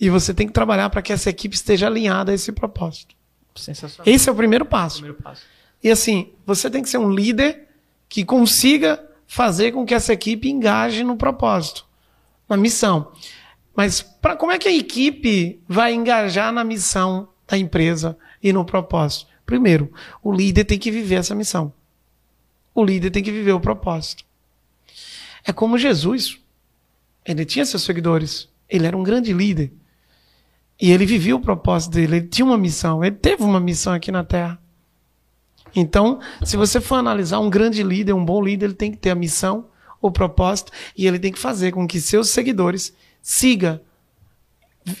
E 0.00 0.10
você 0.10 0.34
tem 0.34 0.46
que 0.46 0.52
trabalhar 0.52 0.90
para 0.90 1.02
que 1.02 1.12
essa 1.12 1.30
equipe 1.30 1.54
esteja 1.54 1.86
alinhada 1.86 2.32
a 2.32 2.34
esse 2.34 2.50
propósito. 2.52 3.14
Sensacional. 3.54 4.12
Esse 4.12 4.28
é 4.28 4.32
o 4.32 4.34
primeiro 4.34 4.64
passo. 4.64 4.96
primeiro 4.98 5.22
passo. 5.22 5.42
E 5.82 5.90
assim, 5.90 6.32
você 6.44 6.70
tem 6.70 6.82
que 6.82 6.88
ser 6.88 6.98
um 6.98 7.10
líder 7.10 7.68
que 8.08 8.24
consiga 8.24 9.04
fazer 9.26 9.72
com 9.72 9.84
que 9.84 9.94
essa 9.94 10.12
equipe 10.12 10.48
engaje 10.48 11.04
no 11.04 11.16
propósito, 11.16 11.84
na 12.48 12.56
missão. 12.56 13.12
Mas 13.78 14.02
pra, 14.02 14.34
como 14.34 14.50
é 14.50 14.58
que 14.58 14.66
a 14.66 14.74
equipe 14.74 15.62
vai 15.68 15.94
engajar 15.94 16.52
na 16.52 16.64
missão 16.64 17.28
da 17.46 17.56
empresa 17.56 18.18
e 18.42 18.52
no 18.52 18.64
propósito? 18.64 19.28
Primeiro, 19.46 19.92
o 20.20 20.32
líder 20.32 20.64
tem 20.64 20.76
que 20.76 20.90
viver 20.90 21.14
essa 21.14 21.32
missão. 21.32 21.72
O 22.74 22.84
líder 22.84 23.12
tem 23.12 23.22
que 23.22 23.30
viver 23.30 23.52
o 23.52 23.60
propósito. 23.60 24.24
É 25.44 25.52
como 25.52 25.78
Jesus. 25.78 26.40
Ele 27.24 27.44
tinha 27.44 27.64
seus 27.64 27.84
seguidores. 27.84 28.48
Ele 28.68 28.84
era 28.84 28.96
um 28.96 29.04
grande 29.04 29.32
líder. 29.32 29.72
E 30.80 30.90
ele 30.90 31.06
vivia 31.06 31.36
o 31.36 31.40
propósito 31.40 31.92
dele. 31.92 32.16
Ele 32.16 32.26
tinha 32.26 32.44
uma 32.44 32.58
missão. 32.58 33.04
Ele 33.04 33.14
teve 33.14 33.44
uma 33.44 33.60
missão 33.60 33.92
aqui 33.92 34.10
na 34.10 34.24
Terra. 34.24 34.60
Então, 35.72 36.18
se 36.44 36.56
você 36.56 36.80
for 36.80 36.96
analisar 36.96 37.38
um 37.38 37.48
grande 37.48 37.84
líder, 37.84 38.12
um 38.12 38.24
bom 38.24 38.42
líder, 38.42 38.66
ele 38.66 38.74
tem 38.74 38.90
que 38.90 38.98
ter 38.98 39.10
a 39.10 39.14
missão, 39.14 39.66
o 40.02 40.10
propósito 40.10 40.72
e 40.96 41.06
ele 41.06 41.20
tem 41.20 41.30
que 41.30 41.38
fazer 41.38 41.70
com 41.70 41.86
que 41.86 42.00
seus 42.00 42.30
seguidores 42.30 42.92
siga, 43.22 43.82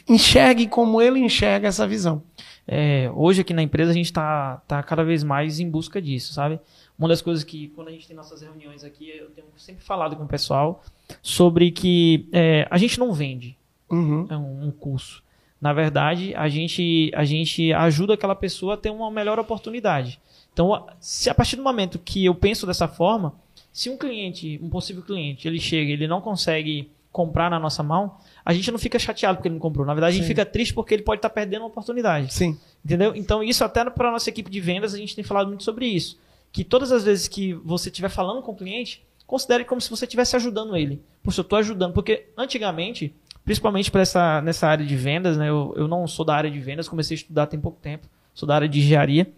enxergue 0.08 0.66
como 0.66 1.00
ele 1.00 1.18
enxerga 1.20 1.68
essa 1.68 1.86
visão. 1.86 2.22
É, 2.66 3.10
hoje 3.14 3.40
aqui 3.40 3.54
na 3.54 3.62
empresa 3.62 3.90
a 3.90 3.94
gente 3.94 4.06
está 4.06 4.58
tá 4.68 4.82
cada 4.82 5.02
vez 5.02 5.24
mais 5.24 5.58
em 5.58 5.70
busca 5.70 6.02
disso, 6.02 6.34
sabe? 6.34 6.60
Uma 6.98 7.08
das 7.08 7.22
coisas 7.22 7.42
que 7.42 7.68
quando 7.68 7.88
a 7.88 7.92
gente 7.92 8.06
tem 8.06 8.14
nossas 8.14 8.42
reuniões 8.42 8.84
aqui, 8.84 9.08
eu 9.08 9.30
tenho 9.30 9.46
sempre 9.56 9.82
falado 9.82 10.16
com 10.16 10.24
o 10.24 10.28
pessoal 10.28 10.82
sobre 11.22 11.70
que 11.70 12.28
é, 12.32 12.66
a 12.70 12.76
gente 12.76 12.98
não 12.98 13.12
vende 13.12 13.56
uhum. 13.90 14.26
É 14.28 14.36
um, 14.36 14.66
um 14.66 14.70
curso. 14.70 15.22
Na 15.60 15.72
verdade, 15.72 16.34
a 16.36 16.48
gente, 16.48 17.10
a 17.14 17.24
gente 17.24 17.72
ajuda 17.72 18.14
aquela 18.14 18.34
pessoa 18.34 18.74
a 18.74 18.76
ter 18.76 18.90
uma 18.90 19.10
melhor 19.10 19.38
oportunidade. 19.38 20.20
Então, 20.52 20.86
se 21.00 21.28
a 21.28 21.34
partir 21.34 21.56
do 21.56 21.62
momento 21.62 21.98
que 21.98 22.24
eu 22.24 22.34
penso 22.34 22.66
dessa 22.66 22.86
forma, 22.86 23.34
se 23.72 23.90
um 23.90 23.96
cliente, 23.96 24.58
um 24.62 24.68
possível 24.68 25.02
cliente, 25.02 25.48
ele 25.48 25.58
chega 25.58 25.90
e 25.90 25.92
ele 25.94 26.06
não 26.06 26.20
consegue 26.20 26.90
comprar 27.10 27.50
na 27.50 27.58
nossa 27.58 27.82
mão, 27.82 28.16
a 28.44 28.52
gente 28.52 28.70
não 28.70 28.78
fica 28.78 28.98
chateado 28.98 29.38
porque 29.38 29.48
ele 29.48 29.54
não 29.54 29.60
comprou. 29.60 29.86
Na 29.86 29.94
verdade, 29.94 30.14
Sim. 30.14 30.18
a 30.18 30.22
gente 30.22 30.28
fica 30.28 30.44
triste 30.44 30.74
porque 30.74 30.94
ele 30.94 31.02
pode 31.02 31.18
estar 31.18 31.30
perdendo 31.30 31.62
uma 31.62 31.68
oportunidade. 31.68 32.32
Sim. 32.32 32.58
Entendeu? 32.84 33.14
Então, 33.14 33.42
isso 33.42 33.64
até 33.64 33.84
para 33.88 34.08
a 34.08 34.12
nossa 34.12 34.28
equipe 34.28 34.50
de 34.50 34.60
vendas, 34.60 34.94
a 34.94 34.98
gente 34.98 35.14
tem 35.14 35.24
falado 35.24 35.48
muito 35.48 35.64
sobre 35.64 35.86
isso. 35.86 36.18
Que 36.52 36.64
todas 36.64 36.92
as 36.92 37.04
vezes 37.04 37.28
que 37.28 37.54
você 37.54 37.88
estiver 37.88 38.08
falando 38.08 38.42
com 38.42 38.52
o 38.52 38.56
cliente, 38.56 39.04
considere 39.26 39.64
como 39.64 39.80
se 39.80 39.90
você 39.90 40.04
estivesse 40.06 40.36
ajudando 40.36 40.76
ele. 40.76 41.02
Poxa, 41.22 41.40
eu 41.40 41.42
estou 41.42 41.58
ajudando. 41.58 41.92
Porque 41.92 42.28
antigamente, 42.36 43.14
principalmente 43.44 43.90
para 43.90 44.00
essa 44.00 44.40
nessa 44.40 44.66
área 44.66 44.84
de 44.84 44.96
vendas, 44.96 45.36
né? 45.36 45.48
Eu, 45.48 45.74
eu 45.76 45.86
não 45.86 46.06
sou 46.06 46.24
da 46.24 46.34
área 46.34 46.50
de 46.50 46.58
vendas, 46.58 46.88
comecei 46.88 47.14
a 47.14 47.18
estudar 47.18 47.46
tem 47.46 47.60
pouco 47.60 47.78
tempo, 47.80 48.08
sou 48.32 48.46
da 48.46 48.54
área 48.54 48.68
de 48.68 48.78
engenharia. 48.78 49.30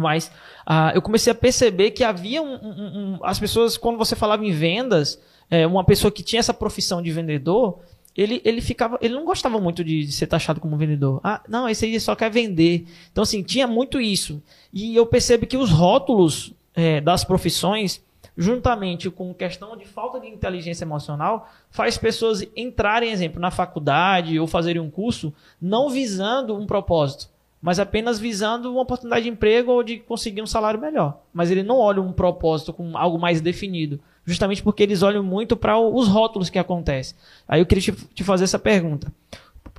Mas 0.00 0.26
uh, 0.66 0.94
eu 0.94 1.02
comecei 1.02 1.30
a 1.30 1.34
perceber 1.34 1.90
que 1.92 2.02
havia 2.02 2.42
um, 2.42 2.54
um, 2.54 3.14
um, 3.14 3.18
as 3.22 3.38
pessoas, 3.38 3.76
quando 3.76 3.98
você 3.98 4.16
falava 4.16 4.44
em 4.44 4.52
vendas, 4.52 5.20
é, 5.50 5.66
uma 5.66 5.84
pessoa 5.84 6.10
que 6.10 6.22
tinha 6.22 6.40
essa 6.40 6.54
profissão 6.54 7.02
de 7.02 7.10
vendedor, 7.10 7.80
ele, 8.16 8.40
ele 8.44 8.60
ficava. 8.60 8.98
Ele 9.00 9.14
não 9.14 9.24
gostava 9.24 9.60
muito 9.60 9.84
de, 9.84 10.04
de, 10.04 10.12
ser 10.12 10.26
taxado 10.26 10.60
como 10.60 10.76
vendedor. 10.76 11.20
Ah, 11.22 11.40
não, 11.48 11.68
esse 11.68 11.84
aí 11.84 11.98
só 11.98 12.14
quer 12.14 12.30
vender. 12.30 12.86
Então, 13.10 13.22
assim, 13.22 13.42
tinha 13.42 13.66
muito 13.66 14.00
isso. 14.00 14.42
E 14.72 14.94
eu 14.94 15.06
percebo 15.06 15.46
que 15.46 15.56
os 15.56 15.70
rótulos 15.70 16.52
é, 16.74 17.00
das 17.00 17.24
profissões, 17.24 18.02
juntamente 18.36 19.10
com 19.10 19.32
questão 19.32 19.76
de 19.76 19.86
falta 19.86 20.20
de 20.20 20.26
inteligência 20.26 20.84
emocional, 20.84 21.48
faz 21.70 21.96
pessoas 21.96 22.44
entrarem, 22.56 23.10
exemplo, 23.10 23.40
na 23.40 23.50
faculdade 23.50 24.38
ou 24.38 24.46
fazerem 24.46 24.82
um 24.82 24.90
curso, 24.90 25.32
não 25.60 25.88
visando 25.88 26.56
um 26.56 26.66
propósito, 26.66 27.29
mas 27.60 27.78
apenas 27.78 28.18
visando 28.18 28.70
uma 28.72 28.82
oportunidade 28.82 29.24
de 29.24 29.30
emprego 29.30 29.72
ou 29.72 29.82
de 29.82 29.98
conseguir 29.98 30.42
um 30.42 30.46
salário 30.46 30.80
melhor. 30.80 31.20
Mas 31.32 31.50
ele 31.50 31.62
não 31.62 31.78
olha 31.78 32.00
um 32.00 32.12
propósito 32.12 32.72
com 32.72 32.96
algo 32.96 33.18
mais 33.18 33.40
definido 33.40 34.00
justamente 34.24 34.62
porque 34.62 34.82
eles 34.82 35.02
olham 35.02 35.22
muito 35.22 35.56
para 35.56 35.78
os 35.78 36.08
rótulos 36.08 36.50
que 36.50 36.58
acontecem. 36.58 37.16
Aí 37.48 37.60
eu 37.60 37.66
queria 37.66 37.94
te, 38.14 38.24
fazer 38.24 38.44
essa 38.44 38.58
pergunta. 38.58 39.12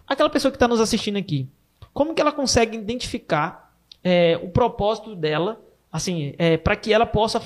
Aquela 0.07 0.29
pessoa 0.29 0.51
que 0.51 0.57
está 0.57 0.67
nos 0.67 0.81
assistindo 0.81 1.17
aqui, 1.17 1.47
como 1.93 2.13
que 2.13 2.21
ela 2.21 2.31
consegue 2.31 2.77
identificar 2.77 3.73
é, 4.03 4.39
o 4.43 4.49
propósito 4.49 5.15
dela, 5.15 5.59
assim, 5.91 6.33
é, 6.37 6.57
para 6.57 6.75
que 6.75 6.93
ela 6.93 7.05
possa 7.05 7.41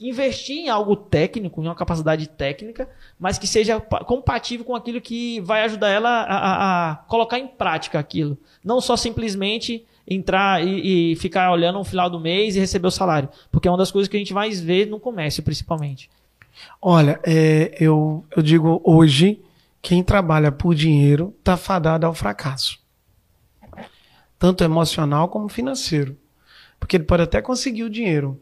investir 0.00 0.58
em 0.58 0.68
algo 0.68 0.96
técnico, 0.96 1.62
em 1.62 1.66
uma 1.66 1.74
capacidade 1.74 2.28
técnica, 2.28 2.88
mas 3.18 3.38
que 3.38 3.46
seja 3.46 3.80
compatível 3.80 4.64
com 4.64 4.74
aquilo 4.74 5.00
que 5.00 5.40
vai 5.40 5.62
ajudar 5.64 5.88
ela 5.90 6.08
a, 6.08 6.36
a, 6.36 6.90
a 6.90 6.96
colocar 6.96 7.38
em 7.38 7.46
prática 7.46 7.98
aquilo. 7.98 8.38
Não 8.64 8.80
só 8.80 8.96
simplesmente 8.96 9.84
entrar 10.06 10.66
e, 10.66 11.12
e, 11.12 11.16
ficar 11.16 11.52
olhando 11.52 11.78
no 11.78 11.84
final 11.84 12.08
do 12.08 12.18
mês 12.18 12.56
e 12.56 12.60
receber 12.60 12.88
o 12.88 12.90
salário. 12.90 13.28
Porque 13.52 13.68
é 13.68 13.70
uma 13.70 13.76
das 13.76 13.90
coisas 13.90 14.08
que 14.08 14.16
a 14.16 14.18
gente 14.18 14.32
mais 14.32 14.60
vê 14.60 14.86
no 14.86 14.98
comércio, 14.98 15.42
principalmente. 15.42 16.10
Olha, 16.80 17.20
é, 17.24 17.76
eu, 17.78 18.24
eu 18.34 18.42
digo 18.42 18.80
hoje, 18.82 19.40
quem 19.82 20.02
trabalha 20.02 20.50
por 20.50 20.74
dinheiro 20.74 21.34
está 21.38 21.56
fadado 21.56 22.06
ao 22.06 22.14
fracasso. 22.14 22.78
Tanto 24.38 24.64
emocional 24.64 25.28
como 25.28 25.48
financeiro. 25.48 26.16
Porque 26.80 26.96
ele 26.96 27.04
pode 27.04 27.24
até 27.24 27.42
conseguir 27.42 27.82
o 27.82 27.90
dinheiro, 27.90 28.40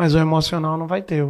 mas 0.00 0.14
o 0.14 0.18
emocional 0.18 0.78
não 0.78 0.86
vai 0.86 1.02
ter. 1.02 1.28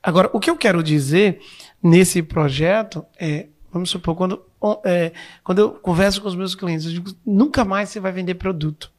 Agora, 0.00 0.30
o 0.32 0.38
que 0.38 0.48
eu 0.48 0.56
quero 0.56 0.80
dizer 0.80 1.40
nesse 1.82 2.22
projeto 2.22 3.04
é, 3.18 3.48
vamos 3.72 3.90
supor, 3.90 4.14
quando, 4.14 4.40
é, 4.84 5.10
quando 5.42 5.58
eu 5.58 5.72
converso 5.72 6.22
com 6.22 6.28
os 6.28 6.36
meus 6.36 6.54
clientes, 6.54 6.86
eu 6.86 6.92
digo, 6.92 7.10
nunca 7.26 7.64
mais 7.64 7.88
você 7.88 7.98
vai 7.98 8.12
vender 8.12 8.36
produto. 8.36 8.92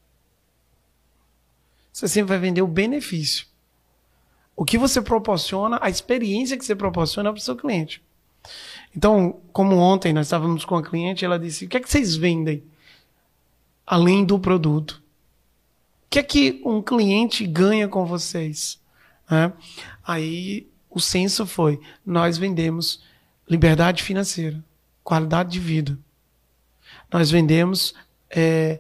Você 1.94 2.10
sempre 2.10 2.32
vai 2.32 2.40
vender 2.40 2.62
o 2.62 2.68
benefício 2.68 3.48
o 4.58 4.66
que 4.66 4.78
você 4.78 5.02
proporciona, 5.02 5.80
a 5.82 5.90
experiência 5.90 6.58
que 6.58 6.66
você 6.66 6.76
proporciona 6.76 7.32
para 7.32 7.40
o 7.40 7.42
seu 7.42 7.56
cliente. 7.56 8.04
Então, 8.94 9.40
como 9.54 9.78
ontem 9.78 10.12
nós 10.12 10.28
estávamos 10.28 10.66
com 10.66 10.76
a 10.76 10.84
cliente, 10.84 11.24
ela 11.24 11.40
disse: 11.40 11.64
o 11.64 11.70
que 11.70 11.78
é 11.78 11.80
que 11.80 11.90
vocês 11.90 12.18
vendem 12.18 12.62
além 13.88 14.26
do 14.26 14.38
produto? 14.38 15.02
O 16.06 16.10
que 16.10 16.20
é 16.20 16.24
que 16.24 16.62
um 16.66 16.82
cliente 16.82 17.48
ganha 17.48 17.88
com 17.88 18.06
vocês? 18.06 18.81
É. 19.32 19.52
Aí 20.06 20.68
o 20.90 21.00
senso 21.00 21.46
foi: 21.46 21.80
nós 22.06 22.38
vendemos 22.38 23.02
liberdade 23.50 24.04
financeira, 24.04 24.64
qualidade 25.04 25.52
de 25.52 25.60
vida. 25.60 25.98
Nós 27.12 27.32
vendemos 27.32 27.94
é, 28.30 28.80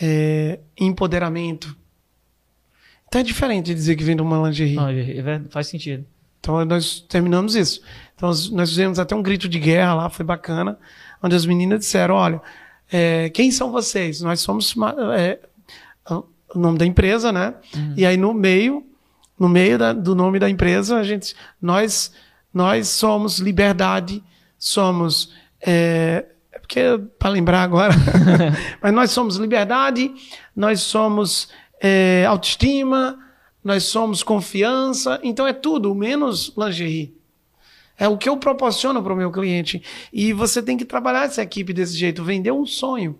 é, 0.00 0.60
empoderamento, 0.78 1.76
então 3.14 3.20
é 3.20 3.24
diferente 3.24 3.66
de 3.66 3.74
dizer 3.74 3.94
que 3.94 4.02
vende 4.02 4.20
uma 4.20 4.48
lingerie. 4.48 4.74
Não, 4.74 4.88
é 4.88 5.40
faz 5.48 5.68
sentido. 5.68 6.04
Então 6.40 6.64
nós 6.64 6.98
terminamos 6.98 7.54
isso. 7.54 7.80
Então 8.16 8.28
nós 8.50 8.70
fizemos 8.70 8.98
até 8.98 9.14
um 9.14 9.22
grito 9.22 9.48
de 9.48 9.60
guerra 9.60 9.94
lá, 9.94 10.10
foi 10.10 10.24
bacana, 10.24 10.76
onde 11.22 11.36
as 11.36 11.46
meninas 11.46 11.78
disseram: 11.78 12.16
olha, 12.16 12.42
é, 12.90 13.30
quem 13.30 13.52
são 13.52 13.70
vocês? 13.70 14.20
Nós 14.20 14.40
somos 14.40 14.74
é, 15.16 15.38
o 16.10 16.58
nome 16.58 16.76
da 16.76 16.84
empresa, 16.84 17.30
né? 17.30 17.54
Uhum. 17.72 17.94
E 17.96 18.04
aí 18.04 18.16
no 18.16 18.34
meio, 18.34 18.84
no 19.38 19.48
meio 19.48 19.78
da, 19.78 19.92
do 19.92 20.14
nome 20.14 20.38
da 20.38 20.48
empresa, 20.48 20.96
a 20.96 21.04
gente, 21.04 21.34
nós, 21.60 22.12
nós 22.52 22.88
somos 22.88 23.38
liberdade, 23.38 24.22
somos 24.58 25.32
é, 25.60 26.26
é 26.52 26.58
porque 26.58 26.80
para 27.18 27.30
lembrar 27.30 27.62
agora, 27.62 27.94
mas 28.80 28.92
nós 28.92 29.10
somos 29.10 29.36
liberdade, 29.36 30.12
nós 30.54 30.80
somos 30.80 31.48
é, 31.80 32.24
autoestima, 32.26 33.18
nós 33.62 33.84
somos 33.84 34.22
confiança, 34.22 35.18
então 35.22 35.46
é 35.46 35.52
tudo 35.52 35.94
menos 35.94 36.52
lingerie. 36.56 37.14
É 37.96 38.08
o 38.08 38.18
que 38.18 38.28
eu 38.28 38.36
proporciono 38.36 39.02
para 39.02 39.12
o 39.12 39.16
meu 39.16 39.30
cliente. 39.30 39.82
E 40.12 40.32
você 40.32 40.60
tem 40.60 40.76
que 40.76 40.84
trabalhar 40.84 41.26
essa 41.26 41.42
equipe 41.42 41.72
desse 41.72 41.96
jeito, 41.96 42.24
vender 42.24 42.50
um 42.50 42.66
sonho, 42.66 43.18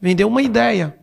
vender 0.00 0.24
uma 0.24 0.42
ideia, 0.42 0.96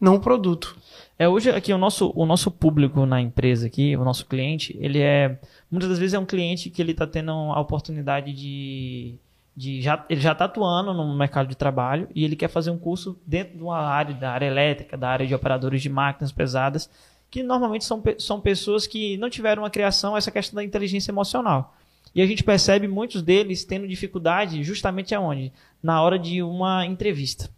não 0.00 0.14
um 0.14 0.20
produto. 0.20 0.76
É 1.18 1.28
hoje 1.28 1.50
aqui 1.50 1.72
o 1.72 1.78
nosso, 1.78 2.12
o 2.14 2.24
nosso 2.24 2.48
público 2.48 3.04
na 3.04 3.20
empresa 3.20 3.66
aqui, 3.66 3.96
o 3.96 4.04
nosso 4.04 4.24
cliente, 4.24 4.76
ele 4.80 5.00
é 5.00 5.40
muitas 5.68 5.90
das 5.90 5.98
vezes 5.98 6.14
é 6.14 6.18
um 6.18 6.24
cliente 6.24 6.70
que 6.70 6.80
ele 6.80 6.92
está 6.92 7.08
tendo 7.08 7.32
a 7.32 7.60
oportunidade 7.60 8.32
de 8.32 9.18
de 9.56 9.82
já, 9.82 10.06
ele 10.08 10.20
já 10.20 10.30
está 10.30 10.44
atuando 10.44 10.94
no 10.94 11.16
mercado 11.16 11.48
de 11.48 11.56
trabalho 11.56 12.08
e 12.14 12.24
ele 12.24 12.36
quer 12.36 12.46
fazer 12.46 12.70
um 12.70 12.78
curso 12.78 13.18
dentro 13.26 13.56
de 13.56 13.62
uma 13.64 13.78
área 13.78 14.14
da 14.14 14.30
área 14.30 14.46
elétrica, 14.46 14.96
da 14.96 15.08
área 15.08 15.26
de 15.26 15.34
operadores 15.34 15.82
de 15.82 15.88
máquinas 15.88 16.30
pesadas, 16.30 16.88
que 17.28 17.42
normalmente 17.42 17.84
são, 17.84 18.00
são 18.18 18.40
pessoas 18.40 18.86
que 18.86 19.16
não 19.16 19.28
tiveram 19.28 19.64
uma 19.64 19.70
criação 19.70 20.16
essa 20.16 20.30
questão 20.30 20.54
da 20.54 20.64
inteligência 20.64 21.10
emocional. 21.10 21.74
E 22.14 22.22
a 22.22 22.26
gente 22.26 22.44
percebe 22.44 22.86
muitos 22.86 23.20
deles 23.20 23.64
tendo 23.64 23.88
dificuldade 23.88 24.62
justamente 24.62 25.12
aonde? 25.12 25.52
Na 25.82 26.00
hora 26.00 26.16
de 26.16 26.40
uma 26.40 26.86
entrevista 26.86 27.50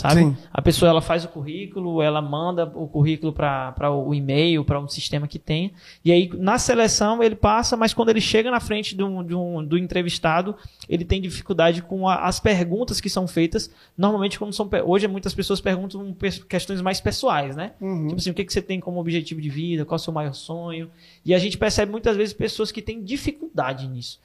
sabe? 0.00 0.22
Sim. 0.22 0.36
A 0.52 0.62
pessoa 0.62 0.88
ela 0.88 1.02
faz 1.02 1.24
o 1.24 1.28
currículo, 1.28 2.00
ela 2.00 2.22
manda 2.22 2.64
o 2.74 2.88
currículo 2.88 3.32
para 3.32 3.90
o 3.90 4.14
e-mail, 4.14 4.64
para 4.64 4.80
um 4.80 4.88
sistema 4.88 5.28
que 5.28 5.38
tem, 5.38 5.72
e 6.04 6.10
aí 6.10 6.30
na 6.34 6.58
seleção 6.58 7.22
ele 7.22 7.34
passa, 7.34 7.76
mas 7.76 7.92
quando 7.92 8.08
ele 8.08 8.20
chega 8.20 8.50
na 8.50 8.60
frente 8.60 8.96
do, 8.96 9.22
do, 9.22 9.62
do 9.62 9.78
entrevistado, 9.78 10.56
ele 10.88 11.04
tem 11.04 11.20
dificuldade 11.20 11.82
com 11.82 12.08
a, 12.08 12.26
as 12.26 12.40
perguntas 12.40 13.00
que 13.00 13.10
são 13.10 13.28
feitas. 13.28 13.70
Normalmente, 13.96 14.38
quando 14.38 14.54
são 14.54 14.68
hoje 14.84 15.06
muitas 15.06 15.34
pessoas 15.34 15.60
perguntam 15.60 16.16
questões 16.48 16.80
mais 16.80 17.00
pessoais, 17.00 17.54
né? 17.54 17.72
Uhum. 17.80 18.08
Tipo 18.08 18.20
assim, 18.20 18.30
o 18.30 18.34
que, 18.34 18.44
que 18.44 18.52
você 18.52 18.62
tem 18.62 18.80
como 18.80 18.98
objetivo 18.98 19.40
de 19.40 19.50
vida, 19.50 19.84
qual 19.84 19.96
é 19.96 20.00
o 20.00 20.02
seu 20.02 20.12
maior 20.12 20.32
sonho? 20.32 20.90
E 21.24 21.34
a 21.34 21.38
gente 21.38 21.58
percebe 21.58 21.92
muitas 21.92 22.16
vezes 22.16 22.32
pessoas 22.32 22.72
que 22.72 22.80
têm 22.80 23.02
dificuldade 23.02 23.86
nisso 23.86 24.18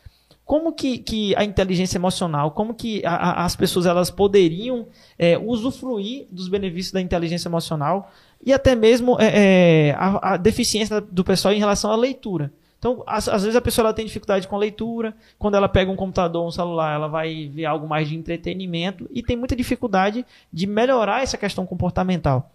como 0.46 0.72
que, 0.72 1.00
que 1.00 1.36
a 1.36 1.44
inteligência 1.44 1.98
emocional, 1.98 2.52
como 2.52 2.74
que 2.74 3.04
a, 3.04 3.16
a, 3.16 3.46
as 3.46 3.56
pessoas 3.56 3.88
elas 3.88 4.12
poderiam 4.12 4.88
é, 5.18 5.38
usufruir 5.38 6.28
dos 6.32 6.48
benefícios 6.48 6.94
da 6.94 7.02
inteligência 7.02 7.50
emocional 7.50 8.12
e 8.46 8.54
até 8.54 8.76
mesmo 8.76 9.18
é, 9.20 9.90
é, 9.90 9.92
a, 9.98 10.34
a, 10.34 10.38
deficiência 10.38 11.02
do 11.02 11.24
pessoal 11.24 11.54
em 11.54 11.60
relação 11.60 11.92
à 11.92 11.96
leitura. 11.96 12.54
Então, 12.78 13.04
às, 13.08 13.28
às, 13.28 13.42
vezes 13.42 13.56
a 13.56 13.62
pessoa 13.62 13.88
ela 13.88 13.94
tem 13.94 14.06
dificuldade 14.06 14.48
com 14.48 14.56
a 14.56 14.60
leitura, 14.60 15.16
quando 15.40 15.56
ela 15.56 15.68
pega 15.68 15.90
um 15.90 15.96
computador, 15.96 16.46
um 16.46 16.52
celular, 16.52 16.94
ela 16.94 17.08
vai 17.08 17.50
ver 17.52 17.66
algo 17.66 17.88
mais 17.88 18.08
de 18.08 18.16
entretenimento 18.16 19.10
e 19.12 19.24
tem 19.24 19.36
muita 19.36 19.56
dificuldade 19.56 20.24
de 20.54 20.68
melhorar 20.68 21.24
essa 21.24 21.38
questão 21.38 21.66
comportamental. 21.66 22.52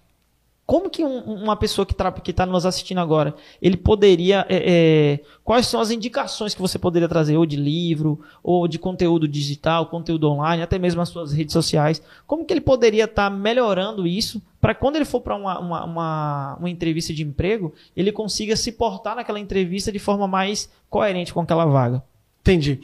Como 0.70 0.88
que 0.88 1.04
um, 1.04 1.18
uma 1.18 1.56
pessoa 1.56 1.84
que 1.84 2.30
está 2.30 2.46
nos 2.46 2.64
assistindo 2.64 3.00
agora, 3.00 3.34
ele 3.60 3.76
poderia. 3.76 4.46
É, 4.48 5.18
é, 5.18 5.20
quais 5.42 5.66
são 5.66 5.80
as 5.80 5.90
indicações 5.90 6.54
que 6.54 6.60
você 6.60 6.78
poderia 6.78 7.08
trazer, 7.08 7.36
ou 7.36 7.44
de 7.44 7.56
livro, 7.56 8.20
ou 8.40 8.68
de 8.68 8.78
conteúdo 8.78 9.26
digital, 9.26 9.86
conteúdo 9.86 10.30
online, 10.30 10.62
até 10.62 10.78
mesmo 10.78 11.00
as 11.00 11.08
suas 11.08 11.32
redes 11.32 11.54
sociais? 11.54 12.00
Como 12.24 12.44
que 12.44 12.54
ele 12.54 12.60
poderia 12.60 13.06
estar 13.06 13.28
tá 13.28 13.36
melhorando 13.36 14.06
isso 14.06 14.40
para 14.60 14.72
quando 14.72 14.94
ele 14.94 15.04
for 15.04 15.20
para 15.20 15.34
uma, 15.34 15.58
uma, 15.58 15.84
uma, 15.84 16.56
uma, 16.60 16.70
entrevista 16.70 17.12
de 17.12 17.24
emprego, 17.24 17.74
ele 17.96 18.12
consiga 18.12 18.54
se 18.54 18.70
portar 18.70 19.16
naquela 19.16 19.40
entrevista 19.40 19.90
de 19.90 19.98
forma 19.98 20.28
mais 20.28 20.70
coerente 20.88 21.34
com 21.34 21.40
aquela 21.40 21.64
vaga? 21.64 22.00
Entendi. 22.42 22.78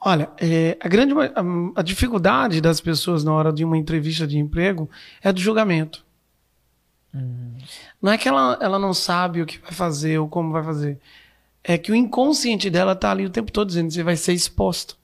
Olha, 0.00 0.30
é, 0.40 0.76
a 0.78 0.86
grande 0.86 1.12
a, 1.12 1.80
a 1.80 1.82
dificuldade 1.82 2.60
das 2.60 2.80
pessoas 2.80 3.24
na 3.24 3.32
hora 3.32 3.52
de 3.52 3.64
uma 3.64 3.76
entrevista 3.76 4.28
de 4.28 4.38
emprego 4.38 4.88
é 5.20 5.32
do 5.32 5.40
julgamento. 5.40 6.04
Uhum. 7.14 7.54
Não 8.00 8.12
é 8.12 8.18
que 8.18 8.28
ela, 8.28 8.58
ela 8.60 8.78
não 8.78 8.94
sabe 8.94 9.42
o 9.42 9.46
que 9.46 9.58
vai 9.58 9.72
fazer 9.72 10.18
ou 10.18 10.28
como 10.28 10.52
vai 10.52 10.62
fazer. 10.62 10.98
É 11.62 11.76
que 11.76 11.92
o 11.92 11.94
inconsciente 11.94 12.70
dela 12.70 12.92
está 12.92 13.10
ali 13.10 13.26
o 13.26 13.30
tempo 13.30 13.52
todo 13.52 13.68
dizendo 13.68 13.88
que 13.88 13.94
você 13.94 14.02
vai 14.02 14.16
ser 14.16 14.32
exposto 14.32 14.96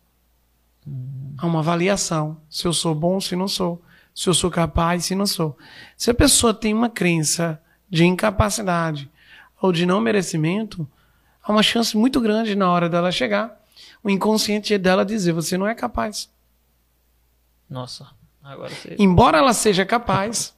uhum. 0.86 1.34
a 1.38 1.46
uma 1.46 1.60
avaliação. 1.60 2.38
Se 2.48 2.66
eu 2.66 2.72
sou 2.72 2.94
bom, 2.94 3.20
se 3.20 3.36
não 3.36 3.48
sou. 3.48 3.82
Se 4.14 4.28
eu 4.28 4.34
sou 4.34 4.50
capaz, 4.50 5.04
se 5.04 5.14
não 5.14 5.26
sou. 5.26 5.56
Se 5.96 6.10
a 6.10 6.14
pessoa 6.14 6.52
tem 6.52 6.74
uma 6.74 6.88
crença 6.88 7.60
de 7.88 8.04
incapacidade 8.04 9.08
ou 9.60 9.72
de 9.72 9.86
não 9.86 10.00
merecimento, 10.00 10.88
há 11.42 11.52
uma 11.52 11.62
chance 11.62 11.96
muito 11.96 12.20
grande 12.20 12.56
na 12.56 12.68
hora 12.70 12.88
dela 12.88 13.12
chegar, 13.12 13.56
o 14.02 14.10
inconsciente 14.10 14.76
dela 14.76 15.04
dizer: 15.04 15.32
você 15.32 15.56
não 15.56 15.68
é 15.68 15.74
capaz. 15.74 16.28
Nossa, 17.70 18.08
agora 18.42 18.70
você. 18.70 18.96
Embora 18.98 19.38
ela 19.38 19.52
seja 19.52 19.84
capaz 19.84 20.57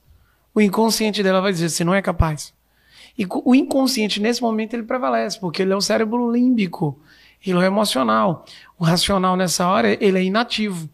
o 0.54 0.60
inconsciente 0.60 1.22
dela 1.22 1.40
vai 1.40 1.52
dizer: 1.52 1.68
você 1.68 1.84
não 1.84 1.94
é 1.94 2.02
capaz. 2.02 2.52
E 3.18 3.26
o 3.44 3.54
inconsciente, 3.54 4.20
nesse 4.20 4.40
momento, 4.40 4.74
ele 4.74 4.82
prevalece, 4.82 5.38
porque 5.38 5.62
ele 5.62 5.72
é 5.72 5.76
o 5.76 5.80
cérebro 5.80 6.30
límbico, 6.30 6.98
ele 7.44 7.56
é 7.56 7.60
o 7.60 7.62
emocional. 7.62 8.44
O 8.78 8.84
racional, 8.84 9.36
nessa 9.36 9.68
hora, 9.68 9.92
ele 10.02 10.18
é 10.18 10.22
inativo. 10.22 10.88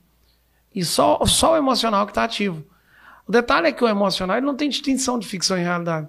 E 0.75 0.85
só, 0.85 1.25
só 1.25 1.53
o 1.53 1.57
emocional 1.57 2.05
que 2.05 2.11
está 2.11 2.25
ativo. 2.25 2.65
O 3.27 3.33
detalhe 3.33 3.69
é 3.69 3.73
que 3.73 3.83
o 3.83 3.89
emocional 3.89 4.41
não 4.41 4.55
tem 4.55 4.69
distinção 4.69 5.19
de 5.19 5.27
ficção 5.27 5.59
e 5.59 5.63
realidade. 5.63 6.09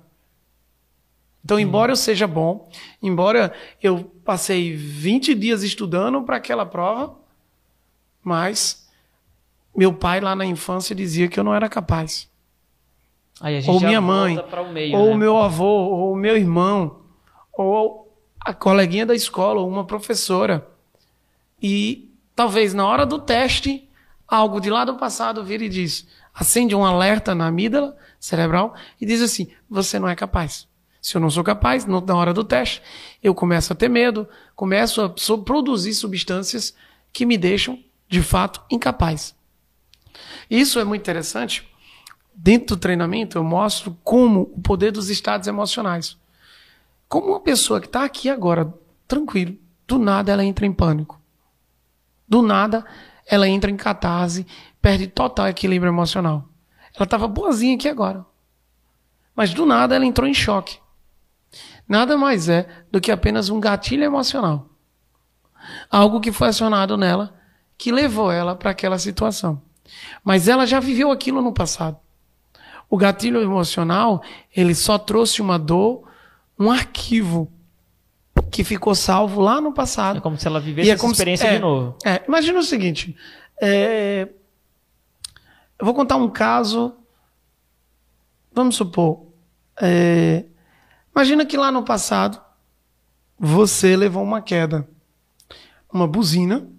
Então, 1.43 1.59
embora 1.59 1.93
eu 1.93 1.95
seja 1.95 2.27
bom, 2.27 2.69
embora 3.01 3.53
eu 3.81 4.03
passei 4.25 4.75
20 4.75 5.33
dias 5.33 5.63
estudando 5.63 6.21
para 6.23 6.35
aquela 6.35 6.65
prova, 6.65 7.17
mas 8.21 8.89
meu 9.73 9.93
pai 9.93 10.19
lá 10.19 10.35
na 10.35 10.45
infância 10.45 10.93
dizia 10.93 11.27
que 11.29 11.39
eu 11.39 11.43
não 11.43 11.55
era 11.55 11.69
capaz. 11.69 12.29
Ou 13.67 13.79
minha 13.79 14.01
mãe, 14.01 14.43
meio, 14.71 14.97
ou 14.97 15.09
né? 15.11 15.17
meu 15.17 15.37
avô, 15.37 15.65
ou 15.65 16.15
meu 16.15 16.35
irmão, 16.35 17.01
ou 17.53 18.11
a 18.39 18.53
coleguinha 18.53 19.05
da 19.05 19.13
escola, 19.15 19.61
ou 19.61 19.69
uma 19.69 19.85
professora. 19.85 20.67
E 21.61 22.11
talvez 22.35 22.73
na 22.73 22.87
hora 22.87 23.05
do 23.05 23.19
teste, 23.19 23.87
algo 24.27 24.59
de 24.59 24.69
lá 24.69 24.85
do 24.85 24.95
passado 24.95 25.43
vira 25.43 25.63
e 25.63 25.69
diz: 25.69 26.07
acende 26.33 26.75
um 26.75 26.85
alerta 26.85 27.35
na 27.35 27.47
amígdala 27.47 27.95
cerebral 28.19 28.75
e 28.99 29.05
diz 29.05 29.21
assim: 29.21 29.47
você 29.69 29.99
não 29.99 30.07
é 30.07 30.15
capaz. 30.15 30.67
Se 31.01 31.15
eu 31.15 31.21
não 31.21 31.29
sou 31.29 31.43
capaz, 31.43 31.85
na 31.85 32.15
hora 32.15 32.33
do 32.33 32.43
teste, 32.43 32.81
eu 33.23 33.33
começo 33.33 33.71
a 33.71 33.75
ter 33.75 33.87
medo, 33.87 34.27
começo 34.55 35.01
a 35.01 35.37
produzir 35.37 35.93
substâncias 35.93 36.75
que 37.13 37.25
me 37.25 37.37
deixam, 37.37 37.79
de 38.09 38.21
fato, 38.21 38.61
incapaz. 38.69 39.33
Isso 40.49 40.79
é 40.79 40.83
muito 40.83 41.01
interessante. 41.01 41.67
Dentro 42.39 42.75
do 42.75 42.79
treinamento, 42.79 43.37
eu 43.37 43.43
mostro 43.43 43.97
como 44.03 44.51
o 44.53 44.61
poder 44.61 44.91
dos 44.91 45.09
estados 45.09 45.47
emocionais. 45.47 46.15
Como 47.09 47.29
uma 47.29 47.39
pessoa 47.39 47.81
que 47.81 47.87
está 47.87 48.03
aqui 48.03 48.29
agora, 48.29 48.71
tranquilo, 49.07 49.57
do 49.87 49.97
nada 49.97 50.31
ela 50.31 50.45
entra 50.45 50.65
em 50.65 50.71
pânico. 50.71 51.19
Do 52.27 52.41
nada 52.41 52.85
ela 53.25 53.47
entra 53.47 53.71
em 53.71 53.75
catarse, 53.75 54.45
perde 54.81 55.07
total 55.07 55.47
equilíbrio 55.47 55.89
emocional. 55.89 56.47
Ela 56.95 57.05
estava 57.05 57.27
boazinha 57.27 57.75
aqui 57.75 57.89
agora. 57.89 58.23
Mas 59.35 59.53
do 59.53 59.65
nada 59.65 59.95
ela 59.95 60.05
entrou 60.05 60.27
em 60.27 60.33
choque 60.33 60.79
nada 61.87 62.17
mais 62.17 62.49
é 62.49 62.67
do 62.91 62.99
que 62.99 63.11
apenas 63.11 63.49
um 63.49 63.59
gatilho 63.59 64.03
emocional. 64.03 64.69
Algo 65.89 66.19
que 66.19 66.31
foi 66.31 66.49
acionado 66.49 66.97
nela 66.97 67.33
que 67.77 67.91
levou 67.91 68.31
ela 68.31 68.55
para 68.55 68.71
aquela 68.71 68.99
situação. 68.99 69.61
Mas 70.23 70.47
ela 70.47 70.65
já 70.65 70.79
viveu 70.79 71.11
aquilo 71.11 71.41
no 71.41 71.53
passado. 71.53 71.97
O 72.89 72.97
gatilho 72.97 73.41
emocional, 73.41 74.21
ele 74.55 74.73
só 74.73 74.97
trouxe 74.97 75.41
uma 75.41 75.59
dor, 75.59 76.07
um 76.57 76.71
arquivo 76.71 77.51
que 78.49 78.63
ficou 78.63 78.95
salvo 78.95 79.41
lá 79.41 79.59
no 79.59 79.73
passado. 79.73 80.17
É 80.17 80.21
como 80.21 80.37
se 80.37 80.47
ela 80.47 80.59
vivesse 80.59 80.89
é 80.89 80.93
essa 80.93 81.05
experiência 81.05 81.47
se, 81.47 81.53
é, 81.53 81.55
de 81.55 81.61
novo. 81.61 81.97
É, 82.05 82.23
imagina 82.27 82.59
o 82.59 82.63
seguinte: 82.63 83.15
é, 83.61 84.29
eu 85.77 85.85
vou 85.85 85.93
contar 85.93 86.15
um 86.15 86.29
caso. 86.29 86.93
Vamos 88.53 88.75
supor. 88.75 89.27
É, 89.79 90.45
Imagina 91.17 91.47
que 91.47 91.57
lá 91.57 91.71
no 91.71 91.81
passado 91.81 92.39
você 93.39 93.97
levou 93.97 94.21
uma 94.21 94.39
queda, 94.39 94.87
uma 95.91 96.07
buzina. 96.07 96.69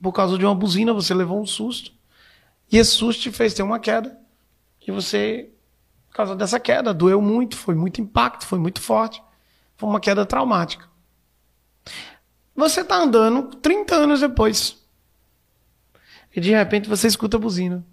Por 0.00 0.12
causa 0.12 0.38
de 0.38 0.44
uma 0.44 0.54
buzina 0.54 0.94
você 0.94 1.12
levou 1.12 1.42
um 1.42 1.44
susto. 1.44 1.90
E 2.70 2.78
esse 2.78 2.92
susto 2.92 3.22
te 3.22 3.32
fez 3.32 3.52
ter 3.52 3.64
uma 3.64 3.80
queda. 3.80 4.16
E 4.90 4.92
você, 4.92 5.52
por 6.08 6.16
causa 6.16 6.34
dessa 6.34 6.58
queda, 6.58 6.92
doeu 6.92 7.22
muito, 7.22 7.56
foi 7.56 7.76
muito 7.76 8.00
impacto, 8.00 8.44
foi 8.44 8.58
muito 8.58 8.80
forte. 8.80 9.22
Foi 9.76 9.88
uma 9.88 10.00
queda 10.00 10.26
traumática. 10.26 10.88
Você 12.56 12.80
está 12.80 12.96
andando 12.96 13.54
30 13.56 13.94
anos 13.94 14.20
depois. 14.20 14.84
E 16.34 16.40
de 16.40 16.50
repente 16.50 16.88
você 16.88 17.06
escuta 17.06 17.36
a 17.36 17.40
buzina. 17.40 17.86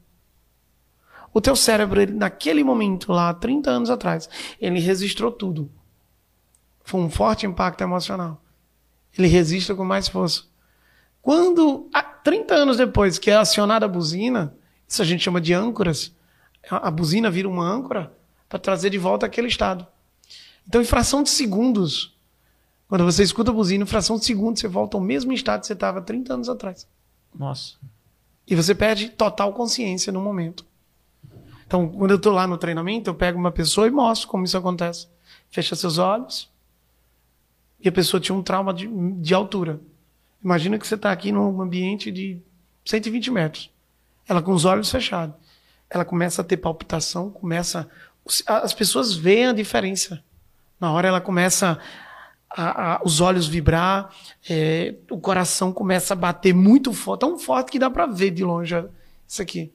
O 1.31 1.39
teu 1.39 1.55
cérebro, 1.55 2.01
ele, 2.01 2.13
naquele 2.13 2.63
momento 2.63 3.11
lá, 3.11 3.31
30 3.31 3.69
anos 3.69 3.89
atrás, 3.91 4.27
ele 4.59 4.79
registrou 4.79 5.31
tudo. 5.31 5.71
Foi 6.83 6.99
um 6.99 7.11
forte 7.11 7.45
impacto 7.45 7.81
emocional. 7.81 8.41
Ele 9.15 9.27
registra 9.27 9.75
com 9.75 9.85
mais 9.85 10.07
força. 10.07 10.45
Quando, 11.21 11.91
30 12.23 12.55
anos 12.55 12.77
depois 12.77 13.19
que 13.19 13.29
é 13.29 13.35
acionada 13.35 13.85
a 13.85 13.89
buzina, 13.89 14.57
isso 14.87 15.01
a 15.01 15.05
gente 15.05 15.23
chama 15.23 15.39
de 15.39 15.53
âncoras, 15.53 16.16
a 16.69 16.91
buzina 16.91 17.29
vira 17.29 17.47
uma 17.47 17.63
âncora 17.63 18.11
para 18.49 18.59
trazer 18.59 18.89
de 18.89 18.97
volta 18.97 19.25
aquele 19.25 19.47
estado. 19.47 19.85
Então, 20.67 20.81
em 20.81 20.85
fração 20.85 21.23
de 21.23 21.29
segundos, 21.29 22.15
quando 22.87 23.03
você 23.03 23.23
escuta 23.23 23.51
a 23.51 23.53
buzina, 23.53 23.83
em 23.83 23.87
fração 23.87 24.17
de 24.17 24.25
segundos, 24.25 24.61
você 24.61 24.67
volta 24.67 24.97
ao 24.97 25.03
mesmo 25.03 25.31
estado 25.33 25.61
que 25.61 25.67
você 25.67 25.73
estava 25.73 26.01
30 26.01 26.33
anos 26.33 26.49
atrás. 26.49 26.87
Nossa. 27.33 27.75
E 28.45 28.55
você 28.55 28.73
perde 28.73 29.09
total 29.09 29.53
consciência 29.53 30.11
no 30.11 30.21
momento. 30.21 30.65
Então, 31.65 31.89
quando 31.89 32.11
eu 32.11 32.17
estou 32.17 32.31
lá 32.31 32.47
no 32.47 32.57
treinamento, 32.57 33.09
eu 33.09 33.15
pego 33.15 33.37
uma 33.37 33.51
pessoa 33.51 33.87
e 33.87 33.91
mostro 33.91 34.29
como 34.29 34.45
isso 34.45 34.57
acontece. 34.57 35.07
Fecha 35.49 35.75
seus 35.75 35.97
olhos. 35.97 36.49
E 37.79 37.89
a 37.89 37.91
pessoa 37.91 38.21
tinha 38.21 38.35
um 38.35 38.41
trauma 38.41 38.73
de, 38.73 38.87
de 38.87 39.33
altura. 39.33 39.79
Imagina 40.43 40.79
que 40.79 40.87
você 40.87 40.95
está 40.95 41.11
aqui 41.11 41.31
num 41.31 41.61
ambiente 41.61 42.09
de 42.09 42.41
120 42.85 43.31
metros. 43.31 43.69
Ela 44.27 44.41
com 44.41 44.53
os 44.53 44.63
olhos 44.63 44.89
fechados. 44.89 45.35
Ela 45.89 46.05
começa 46.05 46.41
a 46.41 46.45
ter 46.45 46.57
palpitação, 46.57 47.29
começa. 47.29 47.89
As 48.45 48.73
pessoas 48.73 49.13
veem 49.13 49.47
a 49.47 49.53
diferença. 49.53 50.23
Na 50.79 50.91
hora 50.91 51.07
ela 51.07 51.21
começa 51.21 51.79
a, 52.49 52.95
a, 52.95 53.01
os 53.03 53.21
olhos 53.21 53.47
vibrar, 53.47 54.13
é, 54.49 54.95
o 55.09 55.19
coração 55.19 55.71
começa 55.71 56.13
a 56.13 56.17
bater 56.17 56.53
muito 56.53 56.93
forte, 56.93 57.21
tão 57.21 57.37
forte 57.39 57.71
que 57.71 57.79
dá 57.79 57.89
para 57.89 58.05
ver 58.05 58.31
de 58.31 58.43
longe 58.43 58.75
isso 59.27 59.41
aqui. 59.41 59.71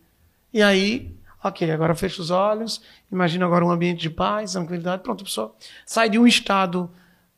E 0.53 0.63
aí 0.63 1.17
Ok, 1.45 1.69
agora 1.73 1.95
fecha 1.97 2.23
os 2.23 2.31
olhos, 2.31 2.81
imagina 3.11 3.45
agora 3.45 3.65
um 3.65 3.71
ambiente 3.71 4.01
de 4.01 4.11
paz, 4.11 4.53
tranquilidade, 4.53 5.03
pronto, 5.03 5.23
a 5.23 5.25
pessoa 5.25 5.55
sai 5.85 6.09
de 6.09 6.17
um 6.17 6.25
estado 6.25 6.89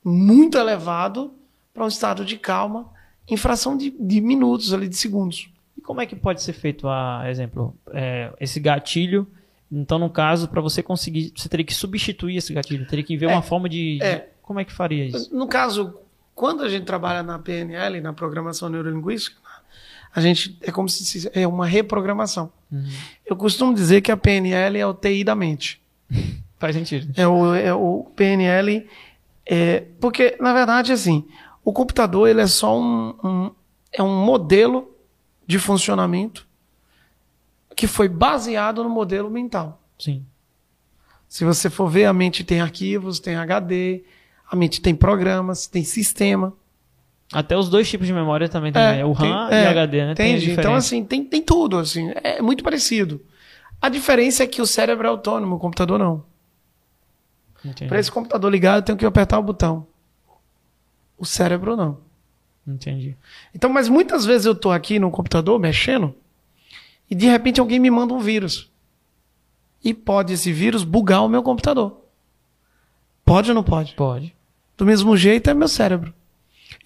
muito 0.04 0.58
elevado 0.58 1.32
para 1.72 1.84
um 1.84 1.88
estado 1.88 2.22
de 2.22 2.36
calma 2.36 2.92
em 3.26 3.36
fração 3.38 3.74
de, 3.74 3.90
de, 3.98 4.20
minutos, 4.20 4.74
ali, 4.74 4.88
de 4.88 4.96
segundos. 4.96 5.48
Como 5.84 6.00
é 6.00 6.06
que 6.06 6.16
pode 6.16 6.42
ser 6.42 6.54
feito, 6.54 6.88
a 6.88 7.24
exemplo, 7.28 7.76
é, 7.92 8.32
esse 8.40 8.58
gatilho? 8.58 9.26
Então, 9.70 9.98
no 9.98 10.08
caso, 10.08 10.48
para 10.48 10.60
você 10.60 10.82
conseguir, 10.82 11.32
você 11.36 11.48
teria 11.48 11.64
que 11.64 11.74
substituir 11.74 12.36
esse 12.36 12.52
gatilho, 12.52 12.86
teria 12.86 13.04
que 13.04 13.16
ver 13.16 13.26
é, 13.26 13.32
uma 13.32 13.42
forma 13.42 13.68
de, 13.68 13.98
é, 14.00 14.16
de, 14.16 14.24
Como 14.42 14.60
é 14.60 14.64
que 14.64 14.72
faria 14.72 15.04
isso? 15.04 15.34
No 15.34 15.46
caso, 15.46 15.98
quando 16.34 16.62
a 16.62 16.68
gente 16.68 16.84
trabalha 16.84 17.22
na 17.22 17.38
PNL, 17.38 18.00
na 18.00 18.12
programação 18.12 18.68
neurolinguística, 18.68 19.36
a 20.14 20.20
gente 20.20 20.56
é 20.62 20.70
como 20.70 20.88
se 20.88 21.28
é 21.34 21.46
uma 21.46 21.66
reprogramação. 21.66 22.52
Uhum. 22.70 22.88
Eu 23.26 23.36
costumo 23.36 23.74
dizer 23.74 24.00
que 24.00 24.12
a 24.12 24.16
PNL 24.16 24.78
é 24.78 24.86
o 24.86 24.94
TI 24.94 25.24
da 25.24 25.34
mente. 25.34 25.82
Faz 26.58 26.76
sentido. 26.76 27.12
É 27.16 27.26
o, 27.26 27.54
é 27.54 27.74
o 27.74 28.10
PNL 28.14 28.86
é, 29.44 29.84
porque 30.00 30.36
na 30.40 30.54
verdade 30.54 30.92
assim, 30.92 31.26
o 31.64 31.72
computador 31.72 32.28
ele 32.28 32.40
é 32.40 32.46
só 32.46 32.78
um, 32.78 33.14
um 33.22 33.50
é 33.92 34.02
um 34.02 34.24
modelo 34.24 34.93
de 35.46 35.58
funcionamento 35.58 36.46
que 37.76 37.86
foi 37.86 38.08
baseado 38.08 38.82
no 38.82 38.90
modelo 38.90 39.30
mental. 39.30 39.82
Sim. 39.98 40.24
Se 41.28 41.44
você 41.44 41.68
for 41.68 41.88
ver, 41.88 42.04
a 42.04 42.12
mente 42.12 42.44
tem 42.44 42.60
arquivos, 42.60 43.18
tem 43.18 43.34
HD, 43.34 44.04
a 44.48 44.54
mente 44.54 44.80
tem 44.80 44.94
programas, 44.94 45.66
tem 45.66 45.82
sistema. 45.82 46.52
Até 47.32 47.56
os 47.56 47.68
dois 47.68 47.88
tipos 47.90 48.06
de 48.06 48.12
memória 48.12 48.48
também 48.48 48.72
tem, 48.72 48.82
é, 48.82 48.96
né? 48.96 49.04
o 49.04 49.12
RAM 49.12 49.48
tem, 49.48 49.58
e 49.58 49.62
é, 49.62 49.66
HD, 49.66 50.04
né? 50.04 50.12
Entendi. 50.12 50.52
Então, 50.52 50.74
assim, 50.74 51.04
tem, 51.04 51.24
tem 51.24 51.42
tudo, 51.42 51.78
assim, 51.78 52.12
é 52.22 52.40
muito 52.40 52.62
parecido. 52.62 53.20
A 53.80 53.88
diferença 53.88 54.44
é 54.44 54.46
que 54.46 54.62
o 54.62 54.66
cérebro 54.66 55.06
é 55.06 55.10
autônomo, 55.10 55.56
o 55.56 55.58
computador 55.58 55.98
não. 55.98 56.24
Para 57.88 57.98
esse 57.98 58.12
computador 58.12 58.50
ligado, 58.52 58.76
eu 58.76 58.82
tenho 58.82 58.98
que 58.98 59.06
apertar 59.06 59.38
o 59.38 59.42
botão. 59.42 59.86
O 61.18 61.24
cérebro 61.24 61.76
não. 61.76 61.98
Entendi. 62.66 63.16
Então, 63.54 63.70
mas 63.70 63.88
muitas 63.88 64.24
vezes 64.24 64.46
eu 64.46 64.52
estou 64.52 64.72
aqui 64.72 64.98
no 64.98 65.10
computador 65.10 65.58
mexendo 65.58 66.14
e 67.10 67.14
de 67.14 67.26
repente 67.26 67.60
alguém 67.60 67.78
me 67.78 67.90
manda 67.90 68.14
um 68.14 68.20
vírus. 68.20 68.70
E 69.82 69.92
pode 69.92 70.32
esse 70.32 70.50
vírus 70.50 70.82
bugar 70.82 71.22
o 71.22 71.28
meu 71.28 71.42
computador. 71.42 72.00
Pode 73.24 73.50
ou 73.50 73.54
não 73.54 73.62
pode? 73.62 73.94
Pode. 73.94 74.34
Do 74.76 74.86
mesmo 74.86 75.16
jeito 75.16 75.50
é 75.50 75.54
meu 75.54 75.68
cérebro. 75.68 76.12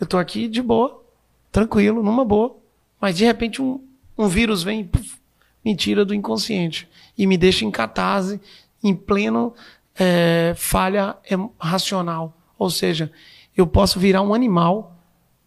Eu 0.01 0.05
estou 0.05 0.19
aqui 0.19 0.49
de 0.49 0.61
boa, 0.61 1.03
tranquilo, 1.51 2.03
numa 2.03 2.25
boa, 2.25 2.57
mas 3.01 3.17
de 3.17 3.25
repente 3.25 3.63
um, 3.63 3.81
um 4.17 4.27
vírus 4.27 4.63
vem 4.63 4.85
puff, 4.85 5.17
me 5.65 5.77
tira 5.77 6.05
do 6.05 6.15
inconsciente 6.15 6.89
e 7.17 7.27
me 7.27 7.37
deixa 7.37 7.65
em 7.65 7.71
catarse, 7.71 8.41
em 8.83 8.95
pleno 8.95 9.55
é, 9.95 10.55
falha 10.57 11.17
racional. 11.59 12.37
Ou 12.59 12.69
seja, 12.69 13.13
eu 13.57 13.67
posso 13.67 13.99
virar 14.01 14.23
um 14.23 14.35
animal 14.35 14.98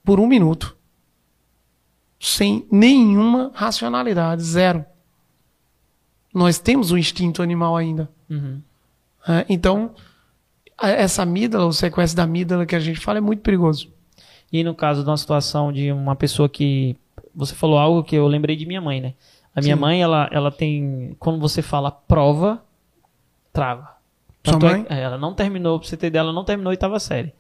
por 0.03 0.19
um 0.19 0.27
minuto. 0.27 0.75
Sem 2.19 2.67
nenhuma 2.71 3.51
racionalidade, 3.53 4.43
zero. 4.43 4.85
Nós 6.33 6.59
temos 6.59 6.91
o 6.91 6.97
instinto 6.97 7.41
animal 7.41 7.75
ainda. 7.75 8.09
Uhum. 8.29 8.61
É, 9.27 9.45
então, 9.49 9.93
essa 10.79 11.23
amígdala, 11.23 11.65
o 11.65 11.73
sequestro 11.73 12.17
da 12.17 12.23
amígdala 12.23 12.65
que 12.65 12.75
a 12.75 12.79
gente 12.79 12.99
fala 12.99 13.17
é 13.17 13.21
muito 13.21 13.41
perigoso. 13.41 13.91
E 14.51 14.63
no 14.63 14.75
caso 14.75 15.03
de 15.03 15.09
uma 15.09 15.17
situação 15.17 15.71
de 15.71 15.91
uma 15.91 16.15
pessoa 16.15 16.47
que 16.47 16.95
você 17.33 17.55
falou 17.55 17.77
algo 17.77 18.03
que 18.03 18.15
eu 18.15 18.27
lembrei 18.27 18.55
de 18.55 18.65
minha 18.65 18.81
mãe, 18.81 19.01
né? 19.01 19.13
A 19.55 19.61
minha 19.61 19.75
Sim. 19.75 19.81
mãe, 19.81 20.01
ela, 20.01 20.29
ela 20.31 20.51
tem. 20.51 21.15
Quando 21.19 21.39
você 21.39 21.61
fala 21.61 21.91
prova, 21.91 22.63
trava. 23.51 23.97
Sua 24.43 24.53
Tanto 24.53 24.65
é- 24.67 24.71
mãe? 24.71 24.85
é, 24.89 25.01
ela 25.01 25.17
não 25.17 25.33
terminou, 25.33 25.79
pra 25.79 25.87
você 25.87 25.97
ter 25.97 26.07
ideia, 26.07 26.21
ela 26.21 26.33
não 26.33 26.43
terminou 26.45 26.69
a 26.69 26.71
oitava 26.71 26.99
série. 26.99 27.33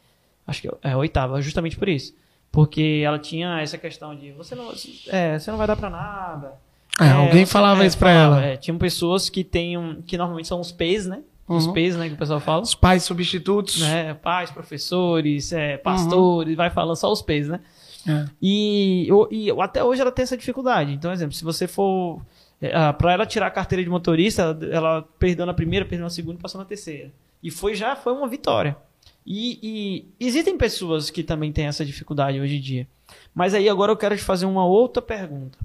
Acho 0.45 0.61
que 0.61 0.69
é 0.83 0.91
a 0.91 0.97
oitava, 0.97 1.41
justamente 1.41 1.77
por 1.77 1.87
isso. 1.87 2.13
Porque 2.51 3.01
ela 3.05 3.17
tinha 3.17 3.61
essa 3.61 3.77
questão 3.77 4.15
de 4.15 4.31
você 4.33 4.55
não, 4.55 4.71
é, 5.07 5.39
você 5.39 5.49
não 5.51 5.57
vai 5.57 5.67
dar 5.67 5.75
pra 5.77 5.89
nada. 5.89 6.53
É, 6.99 7.09
alguém 7.11 7.45
você- 7.45 7.51
falava 7.51 7.83
é, 7.83 7.87
isso 7.87 7.97
pra 7.97 8.09
falava, 8.13 8.41
ela. 8.41 8.45
é, 8.45 8.57
tinham 8.57 8.77
pessoas 8.77 9.29
que 9.29 9.43
têm 9.43 9.77
um, 9.77 10.01
que 10.01 10.17
normalmente 10.17 10.47
são 10.47 10.59
os 10.59 10.71
P's, 10.71 11.05
né? 11.07 11.21
Os 11.47 11.65
Uhum. 11.67 11.73
P's, 11.73 11.95
né, 11.97 12.07
que 12.09 12.13
o 12.13 12.17
pessoal 12.17 12.39
fala. 12.39 12.61
Os 12.61 12.75
pais 12.75 13.03
substitutos. 13.03 13.79
Né? 13.81 14.13
Pais, 14.15 14.51
professores, 14.51 15.51
é, 15.53 15.77
pastores, 15.77 16.55
vai 16.55 16.69
falando 16.69 16.95
só 16.95 17.11
os 17.11 17.21
P's, 17.21 17.47
né? 17.47 17.59
É. 18.07 18.25
E, 18.41 19.07
e 19.29 19.51
até 19.61 19.83
hoje 19.83 20.01
ela 20.01 20.11
tem 20.11 20.23
essa 20.23 20.35
dificuldade. 20.37 20.91
Então, 20.93 21.11
exemplo, 21.11 21.33
se 21.35 21.43
você 21.43 21.67
for. 21.67 22.21
É, 22.61 22.91
para 22.93 23.13
ela 23.13 23.25
tirar 23.25 23.47
a 23.47 23.51
carteira 23.51 23.83
de 23.83 23.89
motorista, 23.89 24.41
ela, 24.43 24.59
ela 24.71 25.01
perdeu 25.17 25.45
na 25.45 25.53
primeira, 25.53 25.85
perdeu 25.85 26.03
na 26.03 26.09
segunda 26.11 26.37
passou 26.39 26.59
na 26.59 26.65
terceira. 26.65 27.11
E 27.41 27.49
foi 27.49 27.73
já 27.75 27.95
foi 27.95 28.13
uma 28.13 28.27
vitória. 28.27 28.77
E, 29.25 29.59
e 29.61 30.25
existem 30.25 30.57
pessoas 30.57 31.09
que 31.09 31.23
também 31.23 31.51
têm 31.51 31.67
essa 31.67 31.85
dificuldade 31.85 32.39
hoje 32.39 32.57
em 32.57 32.61
dia. 32.61 32.87
Mas 33.33 33.53
aí 33.53 33.69
agora 33.69 33.91
eu 33.91 33.97
quero 33.97 34.15
te 34.15 34.23
fazer 34.23 34.45
uma 34.45 34.65
outra 34.65 35.01
pergunta. 35.01 35.57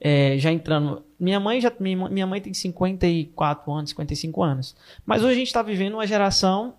É, 0.00 0.36
já 0.38 0.50
entrando. 0.50 1.02
Minha 1.18 1.38
mãe 1.38 1.60
já 1.60 1.72
minha, 1.78 2.08
minha 2.08 2.26
mãe 2.26 2.40
tem 2.40 2.52
54 2.52 3.72
anos, 3.72 3.90
55 3.90 4.42
anos. 4.42 4.76
Mas 5.06 5.22
hoje 5.22 5.32
a 5.32 5.38
gente 5.38 5.46
está 5.46 5.62
vivendo 5.62 5.94
uma 5.94 6.06
geração 6.06 6.74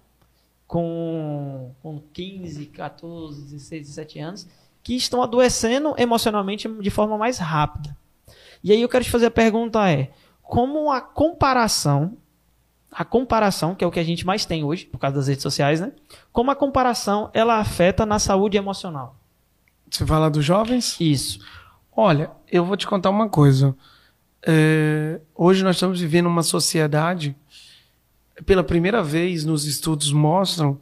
com, 0.67 1.71
com 1.81 2.01
15, 2.13 2.65
14, 2.67 3.41
16, 3.43 3.87
17 3.87 4.19
anos 4.19 4.47
que 4.83 4.95
estão 4.95 5.21
adoecendo 5.21 5.93
emocionalmente 5.97 6.67
de 6.67 6.89
forma 6.89 7.17
mais 7.17 7.37
rápida. 7.37 7.95
E 8.63 8.71
aí 8.71 8.81
eu 8.81 8.89
quero 8.89 9.03
te 9.03 9.11
fazer 9.11 9.27
a 9.27 9.31
pergunta 9.31 9.89
é, 9.89 10.11
como 10.41 10.91
a 10.91 11.01
comparação, 11.01 12.17
a 12.91 13.05
comparação, 13.05 13.73
que 13.73 13.83
é 13.83 13.87
o 13.87 13.91
que 13.91 13.99
a 13.99 14.03
gente 14.03 14.25
mais 14.25 14.45
tem 14.45 14.63
hoje, 14.63 14.85
por 14.85 14.97
causa 14.97 15.15
das 15.15 15.27
redes 15.27 15.41
sociais, 15.41 15.79
né? 15.79 15.93
Como 16.31 16.51
a 16.51 16.55
comparação, 16.55 17.29
ela 17.33 17.57
afeta 17.57 18.05
na 18.05 18.19
saúde 18.19 18.57
emocional? 18.57 19.15
Você 19.89 20.05
fala 20.05 20.29
dos 20.29 20.43
jovens? 20.43 20.97
Isso. 20.99 21.39
Olha, 21.95 22.31
eu 22.51 22.65
vou 22.65 22.75
te 22.75 22.85
contar 22.85 23.09
uma 23.09 23.29
coisa. 23.29 23.75
É, 24.43 25.21
hoje 25.35 25.63
nós 25.63 25.75
estamos 25.77 25.99
vivendo 25.99 26.25
uma 26.27 26.43
sociedade, 26.43 27.35
pela 28.45 28.63
primeira 28.63 29.03
vez 29.03 29.45
nos 29.45 29.65
estudos 29.65 30.11
mostram 30.11 30.79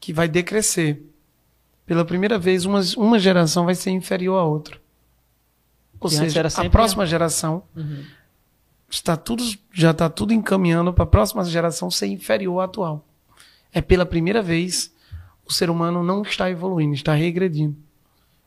que 0.00 0.12
vai 0.12 0.28
decrescer. 0.28 1.02
Pela 1.86 2.04
primeira 2.04 2.38
vez, 2.38 2.64
uma, 2.64 2.80
uma 2.96 3.18
geração 3.18 3.64
vai 3.64 3.74
ser 3.74 3.90
inferior 3.90 4.38
à 4.38 4.44
outra. 4.44 4.80
Ou 6.00 6.08
Que 6.08 6.16
seja, 6.16 6.42
a 6.56 6.70
próxima 6.70 7.06
geração 7.06 7.62
Uhum. 7.76 8.04
Está 8.92 9.16
tudo, 9.16 9.42
já 9.72 9.90
está 9.90 10.08
tudo 10.08 10.32
encaminhando 10.34 10.92
para 10.92 11.04
a 11.04 11.06
próxima 11.06 11.42
geração 11.44 11.90
ser 11.90 12.06
inferior 12.08 12.60
à 12.60 12.64
atual. 12.64 13.04
É 13.72 13.80
pela 13.80 14.04
primeira 14.04 14.42
vez 14.42 14.92
o 15.46 15.52
ser 15.52 15.70
humano 15.70 16.02
não 16.04 16.22
está 16.22 16.50
evoluindo, 16.50 16.94
está 16.94 17.14
regredindo. 17.14 17.74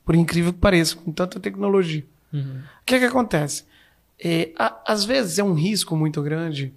Por 0.06 0.16
incrível 0.16 0.54
que 0.54 0.60
pareça, 0.60 0.96
com 0.96 1.12
tanta 1.12 1.40
tecnologia. 1.40 2.06
Uhum. 2.32 2.60
O 2.82 2.86
que 2.86 2.96
é 2.96 3.00
que 3.00 3.06
acontece? 3.06 3.66
É, 4.24 4.52
a- 4.58 4.82
às 4.88 5.04
vezes 5.04 5.40
é 5.40 5.44
um 5.44 5.54
risco 5.54 5.96
muito 5.98 6.22
grande 6.22 6.72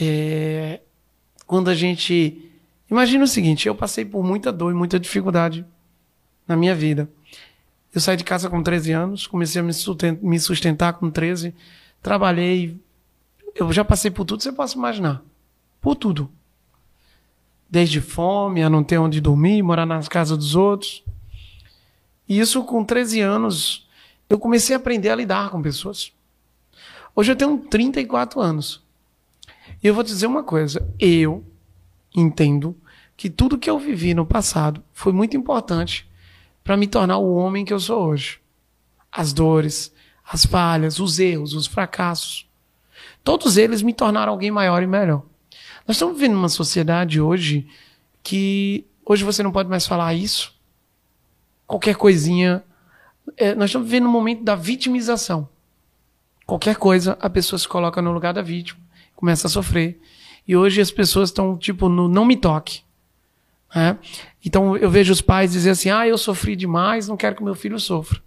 é, 0.00 0.80
quando 1.46 1.68
a 1.68 1.74
gente. 1.74 2.50
Imagina 2.90 3.24
o 3.24 3.28
seguinte: 3.28 3.68
eu 3.68 3.74
passei 3.74 4.04
por 4.04 4.24
muita 4.24 4.50
dor 4.50 4.72
e 4.72 4.74
muita 4.74 4.98
dificuldade 4.98 5.64
na 6.46 6.56
minha 6.56 6.74
vida. 6.74 7.08
Eu 7.94 8.00
saí 8.00 8.16
de 8.16 8.24
casa 8.24 8.48
com 8.50 8.62
13 8.62 8.92
anos, 8.92 9.26
comecei 9.26 9.60
a 9.60 9.64
me 9.64 9.72
susten- 9.72 10.18
me 10.22 10.38
sustentar 10.40 10.94
com 10.94 11.10
13, 11.10 11.54
trabalhei. 12.08 12.80
Eu 13.54 13.70
já 13.70 13.84
passei 13.84 14.10
por 14.10 14.24
tudo 14.24 14.42
você 14.42 14.50
possa 14.50 14.78
imaginar. 14.78 15.22
Por 15.78 15.94
tudo. 15.94 16.30
Desde 17.68 18.00
fome, 18.00 18.62
a 18.62 18.70
não 18.70 18.82
ter 18.82 18.96
onde 18.96 19.20
dormir, 19.20 19.62
morar 19.62 19.84
nas 19.84 20.08
casas 20.08 20.38
dos 20.38 20.56
outros. 20.56 21.04
E 22.26 22.38
isso 22.38 22.64
com 22.64 22.82
13 22.82 23.20
anos, 23.20 23.86
eu 24.28 24.38
comecei 24.38 24.74
a 24.74 24.78
aprender 24.78 25.10
a 25.10 25.14
lidar 25.14 25.50
com 25.50 25.60
pessoas. 25.60 26.10
Hoje 27.14 27.32
eu 27.32 27.36
tenho 27.36 27.58
34 27.58 28.40
anos. 28.40 28.82
E 29.82 29.86
eu 29.86 29.92
vou 29.92 30.02
te 30.02 30.08
dizer 30.08 30.26
uma 30.26 30.42
coisa. 30.42 30.88
Eu 30.98 31.44
entendo 32.16 32.74
que 33.18 33.28
tudo 33.28 33.58
que 33.58 33.68
eu 33.68 33.78
vivi 33.78 34.14
no 34.14 34.24
passado 34.24 34.82
foi 34.94 35.12
muito 35.12 35.36
importante 35.36 36.08
para 36.64 36.76
me 36.76 36.86
tornar 36.86 37.18
o 37.18 37.34
homem 37.34 37.66
que 37.66 37.72
eu 37.72 37.80
sou 37.80 38.08
hoje. 38.08 38.40
As 39.12 39.34
dores, 39.34 39.92
as 40.30 40.44
falhas, 40.44 41.00
os 41.00 41.18
erros, 41.18 41.54
os 41.54 41.66
fracassos. 41.66 42.46
Todos 43.24 43.56
eles 43.56 43.80
me 43.80 43.94
tornaram 43.94 44.32
alguém 44.32 44.50
maior 44.50 44.82
e 44.82 44.86
melhor. 44.86 45.22
Nós 45.86 45.96
estamos 45.96 46.18
vivendo 46.18 46.36
uma 46.36 46.50
sociedade 46.50 47.18
hoje 47.18 47.66
que 48.22 48.84
hoje 49.04 49.24
você 49.24 49.42
não 49.42 49.50
pode 49.50 49.70
mais 49.70 49.86
falar 49.86 50.12
isso. 50.12 50.54
Qualquer 51.66 51.96
coisinha. 51.96 52.62
é, 53.36 53.54
nós 53.54 53.70
estamos 53.70 53.88
vivendo 53.88 54.06
um 54.06 54.12
momento 54.12 54.44
da 54.44 54.54
vitimização. 54.54 55.48
Qualquer 56.46 56.76
coisa, 56.76 57.16
a 57.20 57.28
pessoa 57.28 57.58
se 57.58 57.68
coloca 57.68 58.00
no 58.00 58.12
lugar 58.12 58.32
da 58.32 58.42
vítima, 58.42 58.80
começa 59.14 59.46
a 59.46 59.50
sofrer. 59.50 60.00
E 60.46 60.56
hoje 60.56 60.80
as 60.80 60.90
pessoas 60.90 61.28
estão, 61.28 61.56
tipo, 61.58 61.88
no 61.88 62.08
não 62.08 62.24
me 62.24 62.36
toque. 62.36 62.82
né? 63.74 63.98
Então 64.44 64.76
eu 64.76 64.90
vejo 64.90 65.12
os 65.12 65.20
pais 65.20 65.52
dizer 65.52 65.70
assim: 65.70 65.90
ah, 65.90 66.06
eu 66.06 66.16
sofri 66.16 66.56
demais, 66.56 67.08
não 67.08 67.16
quero 67.16 67.36
que 67.36 67.42
meu 67.42 67.54
filho 67.54 67.78
sofra. 67.78 68.22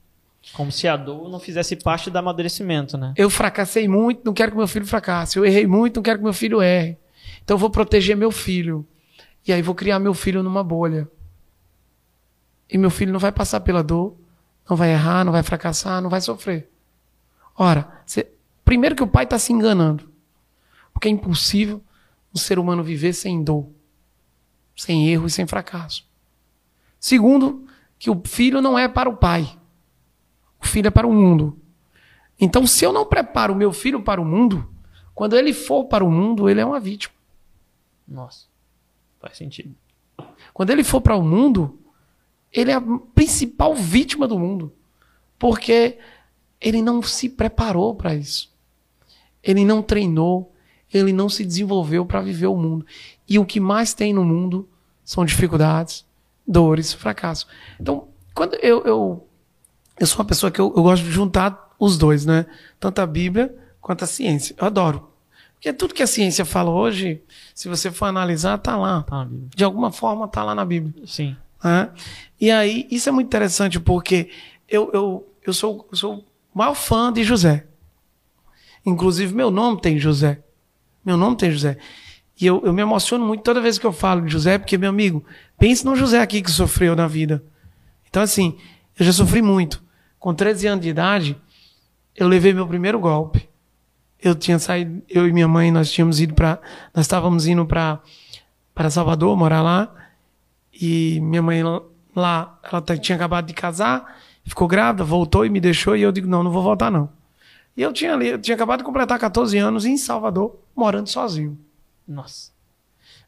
Como 0.54 0.72
se 0.72 0.88
a 0.88 0.98
dor 0.98 1.30
não 1.30 1.40
fizesse 1.40 1.76
parte 1.76 2.10
do 2.10 2.18
amadurecimento, 2.18 2.98
né? 2.98 3.14
Eu 3.16 3.30
fracassei 3.30 3.88
muito, 3.88 4.22
não 4.26 4.34
quero 4.34 4.52
que 4.52 4.58
meu 4.58 4.68
filho 4.68 4.86
fracasse. 4.86 5.38
Eu 5.38 5.46
errei 5.46 5.66
muito, 5.68 5.98
não 5.98 6.04
quero 6.04 6.18
que 6.18 6.24
meu 6.24 6.34
filho 6.34 6.62
erre. 6.62 6.98
Então 7.44 7.56
eu 7.56 7.60
vou 7.60 7.70
proteger 7.70 8.18
meu 8.18 8.32
filho. 8.32 8.86
E 9.48 9.54
aí 9.54 9.62
vou 9.62 9.74
criar 9.76 10.00
meu 10.00 10.14
filho 10.14 10.44
numa 10.44 10.64
bolha. 10.64 11.08
E 12.70 12.78
meu 12.78 12.90
filho 12.90 13.12
não 13.12 13.20
vai 13.20 13.32
passar 13.32 13.60
pela 13.62 13.84
dor, 13.84 14.16
não 14.70 14.76
vai 14.78 14.92
errar, 14.92 15.24
não 15.24 15.32
vai 15.32 15.44
fracassar, 15.44 16.02
não 16.02 16.10
vai 16.10 16.22
sofrer. 16.22 16.70
Ora, 17.58 18.02
cê- 18.06 18.28
primeiro 18.64 18.96
que 18.96 19.04
o 19.04 19.08
pai 19.08 19.26
está 19.26 19.38
se 19.38 19.52
enganando. 19.54 20.10
Porque 20.94 21.08
é 21.08 21.12
impossível 21.12 21.84
um 22.34 22.38
ser 22.38 22.58
humano 22.60 22.84
viver 22.84 23.14
sem 23.14 23.44
dor, 23.44 23.70
sem 24.76 25.10
erro 25.10 25.28
e 25.28 25.30
sem 25.30 25.46
fracasso. 25.46 26.06
Segundo, 27.00 27.66
que 28.00 28.10
o 28.10 28.22
filho 28.26 28.62
não 28.62 28.78
é 28.78 28.88
para 28.88 29.10
o 29.10 29.18
pai. 29.18 29.58
O 30.62 30.68
filho 30.68 30.88
é 30.88 30.92
para 30.92 31.08
o 31.08 31.14
mundo. 31.14 31.58
Então, 32.40 32.66
se 32.66 32.84
eu 32.86 32.92
não 32.92 33.06
preparo 33.06 33.54
o 33.54 33.58
meu 33.58 33.72
filho 33.72 34.02
para 34.02 34.22
o 34.22 34.26
mundo, 34.26 34.68
quando 35.14 35.36
ele 35.38 35.54
for 35.54 35.86
para 35.86 36.04
o 36.04 36.12
mundo, 36.12 36.50
ele 36.50 36.62
é 36.62 36.66
uma 36.66 36.80
vítima. 36.80 37.14
Nossa. 38.08 38.48
Faz 39.20 39.38
sentido. 39.38 39.76
Quando 40.54 40.72
ele 40.72 40.84
for 40.84 41.02
para 41.02 41.16
o 41.16 41.24
mundo, 41.24 41.80
ele 42.52 42.72
é 42.72 42.76
a 42.76 42.82
principal 43.14 43.76
vítima 43.76 44.28
do 44.28 44.40
mundo. 44.40 44.74
Porque 45.38 45.98
ele 46.60 46.82
não 46.82 47.02
se 47.02 47.30
preparou 47.30 47.96
para 47.96 48.16
isso. 48.16 48.52
Ele 49.44 49.66
não 49.66 49.82
treinou, 49.82 50.54
ele 50.94 51.14
não 51.14 51.30
se 51.30 51.46
desenvolveu 51.46 52.06
para 52.06 52.22
viver 52.22 52.48
o 52.48 52.58
mundo. 52.58 52.86
E 53.28 53.40
o 53.40 53.46
que 53.46 53.60
mais 53.60 53.94
tem 53.94 54.14
no 54.14 54.24
mundo 54.24 54.70
são 55.04 55.26
dificuldades, 55.26 56.06
dores, 56.48 56.94
fracasso. 56.94 57.48
Então, 57.80 58.08
quando 58.34 58.56
eu, 58.56 58.84
eu, 58.84 59.28
eu 60.00 60.08
sou 60.08 60.20
uma 60.20 60.26
pessoa 60.26 60.52
que 60.52 60.60
eu, 60.60 60.74
eu 60.76 60.84
gosto 60.84 61.04
de 61.04 61.12
juntar 61.12 61.72
os 61.80 61.98
dois, 61.98 62.26
né? 62.26 62.46
Tanto 62.80 63.00
a 63.00 63.08
Bíblia 63.08 63.56
quanto 63.80 64.04
a 64.04 64.08
ciência. 64.08 64.56
Eu 64.58 64.68
adoro. 64.68 65.10
Porque 65.56 65.74
tudo 65.74 65.94
que 65.94 66.02
a 66.02 66.08
ciência 66.08 66.44
fala 66.44 66.72
hoje, 66.72 67.22
se 67.54 67.70
você 67.70 67.92
for 67.92 68.06
analisar, 68.06 68.58
tá 68.58 68.76
lá. 68.76 69.04
Tá. 69.04 69.28
De 69.56 69.64
alguma 69.64 69.92
forma, 69.92 70.28
tá 70.28 70.44
lá 70.44 70.56
na 70.56 70.66
Bíblia. 70.66 70.94
Sim. 71.06 71.36
né? 71.64 71.90
E 72.40 72.50
aí, 72.50 72.88
isso 72.90 73.10
é 73.10 73.12
muito 73.12 73.28
interessante 73.28 73.80
porque 73.80 74.30
eu, 74.68 74.90
eu, 74.92 75.28
eu, 75.46 75.54
sou, 75.54 75.88
eu 75.92 75.98
sou 75.98 76.16
o 76.54 76.58
maior 76.58 76.74
fã 76.74 77.14
de 77.14 77.24
José. 77.24 77.68
Inclusive, 78.84 79.36
meu 79.36 79.52
nome 79.52 79.80
tem 79.80 80.00
José. 80.00 80.42
Meu 81.06 81.16
nome 81.16 81.38
tem 81.38 81.52
José. 81.52 81.78
E 82.40 82.46
eu, 82.46 82.62
eu 82.66 82.74
me 82.74 82.82
emociono 82.82 83.24
muito 83.24 83.44
toda 83.44 83.62
vez 83.62 83.78
que 83.78 83.86
eu 83.86 83.92
falo 83.92 84.22
de 84.22 84.32
José, 84.32 84.58
porque, 84.58 84.80
meu 84.80 84.90
amigo, 84.90 85.24
pense 85.60 85.86
no 85.86 85.96
José 85.96 86.20
aqui 86.20 86.42
que 86.42 86.50
sofreu 86.50 86.96
na 86.96 87.08
vida. 87.08 87.44
Então, 88.10 88.24
assim, 88.24 88.58
eu 88.98 89.06
já 89.06 89.12
sofri 89.14 89.42
muito. 89.42 89.82
Com 90.20 90.34
13 90.34 90.68
anos 90.68 90.84
de 90.84 90.90
idade, 90.90 91.38
eu 92.16 92.28
levei 92.28 92.54
meu 92.54 92.68
primeiro 92.68 93.00
golpe. 93.00 93.50
Eu 94.22 94.36
tinha 94.36 94.60
saído, 94.60 95.02
eu 95.10 95.28
e 95.28 95.34
minha 95.34 95.48
mãe, 95.48 95.72
nós 95.72 95.92
tínhamos 95.92 96.20
ido 96.20 96.34
para, 96.36 96.60
nós 96.94 97.06
estávamos 97.06 97.48
indo 97.48 97.66
para 97.66 98.00
para 98.74 98.90
Salvador, 98.90 99.36
morar 99.36 99.62
lá. 99.62 99.94
E 100.74 101.20
minha 101.22 101.42
mãe 101.42 101.62
lá, 102.16 102.60
ela 102.64 102.82
t- 102.82 102.98
tinha 103.00 103.16
acabado 103.16 103.46
de 103.48 103.54
casar, 103.54 104.20
ficou 104.46 104.68
grávida, 104.68 105.04
voltou 105.04 105.46
e 105.46 105.50
me 105.50 105.60
deixou. 105.60 105.96
E 105.96 106.02
eu 106.04 106.12
digo: 106.12 106.28
não, 106.28 106.44
não 106.44 106.52
vou 106.52 106.62
voltar, 106.64 106.90
não. 106.92 107.10
E 107.76 107.82
eu 107.82 107.92
tinha 107.92 108.14
ali, 108.14 108.28
eu 108.28 108.40
tinha 108.40 108.56
acabado 108.56 108.80
de 108.80 108.84
completar 108.86 109.18
14 109.18 109.58
anos 109.58 109.86
em 109.86 109.98
Salvador, 109.98 110.60
morando 110.76 111.08
sozinho, 111.08 111.58
Nossa. 112.08 112.52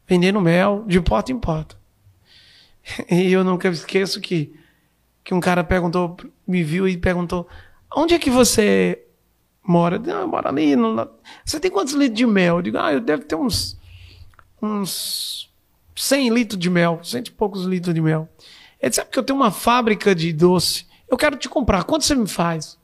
vendendo 0.06 0.40
mel 0.40 0.84
de 0.86 1.00
porta 1.00 1.32
em 1.32 1.38
porta. 1.38 1.76
E 3.10 3.32
eu 3.32 3.42
nunca 3.42 3.68
esqueço 3.68 4.20
que 4.20 4.54
que 5.24 5.32
um 5.32 5.40
cara 5.40 5.64
perguntou, 5.64 6.16
me 6.46 6.62
viu 6.62 6.86
e 6.86 6.96
perguntou: 6.98 7.48
onde 7.96 8.14
é 8.14 8.18
que 8.18 8.30
você 8.30 9.02
mora? 9.66 10.00
Ah, 10.06 10.20
eu 10.20 10.28
moro 10.28 10.46
ali. 10.46 10.76
No... 10.76 11.08
Você 11.44 11.58
tem 11.58 11.70
quantos 11.70 11.94
litros 11.94 12.18
de 12.18 12.26
mel? 12.26 12.56
Eu 12.56 12.62
digo, 12.62 12.78
ah, 12.78 12.92
eu 12.92 13.00
devo 13.00 13.24
ter 13.24 13.34
uns, 13.34 13.80
uns 14.60 15.50
100 15.96 16.28
litros 16.28 16.60
de 16.60 16.68
mel, 16.68 17.00
cento 17.02 17.28
e 17.28 17.32
poucos 17.32 17.64
litros 17.64 17.94
de 17.94 18.00
mel. 18.00 18.28
Ele 18.80 18.90
disse, 18.90 19.00
sabe 19.00 19.10
que 19.10 19.18
eu 19.18 19.22
tenho 19.22 19.38
uma 19.38 19.50
fábrica 19.50 20.14
de 20.14 20.32
doce, 20.32 20.86
eu 21.08 21.16
quero 21.16 21.36
te 21.36 21.48
comprar, 21.48 21.84
quanto 21.84 22.04
você 22.04 22.14
me 22.14 22.28
faz? 22.28 22.78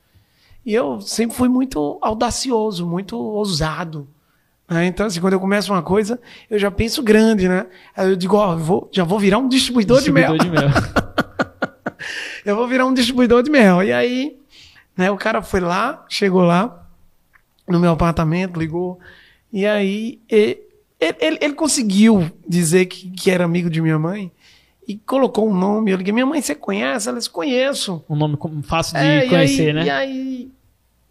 E 0.65 0.75
eu 0.75 1.01
sempre 1.01 1.37
fui 1.37 1.49
muito 1.49 1.99
audacioso, 2.01 2.87
muito 2.87 3.19
ousado. 3.19 4.09
Né? 4.69 4.87
Então, 4.87 5.07
assim, 5.07 5.21
quando 5.21 5.33
eu 5.33 5.41
começo 5.41 5.73
uma 5.73 5.83
coisa, 5.83 6.21
eu 6.49 6.59
já 6.59 6.71
penso 6.71 7.03
grande, 7.03 7.49
né? 7.49 7.67
Aí 7.97 8.11
eu 8.11 8.17
digo, 8.17 8.37
ó, 8.37 8.53
eu 8.53 8.59
vou, 8.59 8.89
já 8.93 9.03
vou 9.05 9.19
virar 9.19 9.39
um 9.39 9.49
distribuidor, 9.49 9.97
distribuidor 9.97 10.39
de 10.39 10.49
mel. 10.51 10.69
De 10.69 10.71
mel. 10.71 11.10
Eu 12.51 12.57
vou 12.57 12.69
virar 12.69 12.87
um 12.87 12.95
distribuidor 12.95 13.43
de 13.43 13.51
mel. 13.51 13.83
E 13.83 13.93
aí, 13.93 14.37
né, 14.97 15.11
o 15.11 15.17
cara 15.17 15.43
foi 15.43 15.61
lá, 15.61 16.05
chegou 16.09 16.43
lá, 16.43 16.87
no 17.67 17.81
meu 17.81 17.93
apartamento, 17.93 18.59
ligou. 18.59 18.99
E 19.53 19.67
aí, 19.67 20.21
ele, 20.29 20.61
ele, 21.01 21.39
ele 21.41 21.55
conseguiu 21.55 22.31
dizer 22.47 22.87
que, 22.87 23.11
que 23.11 23.31
era 23.31 23.45
amigo 23.45 23.71
de 23.71 23.81
minha 23.81 23.99
mãe 23.99 24.31
e 24.87 24.97
colocou 24.97 25.49
um 25.49 25.55
nome. 25.55 25.91
Eu 25.91 25.97
liguei, 25.97 26.13
minha 26.13 26.27
mãe, 26.27 26.43
você 26.43 26.55
conhece? 26.55 27.09
Ela 27.09 27.19
disse, 27.19 27.31
conheço. 27.31 28.05
Um 28.09 28.17
nome 28.17 28.37
fácil 28.63 28.99
de 28.99 29.05
é, 29.05 29.29
conhecer, 29.29 29.69
aí, 29.69 29.73
né? 29.73 29.85
E 29.85 29.91
aí, 29.91 30.51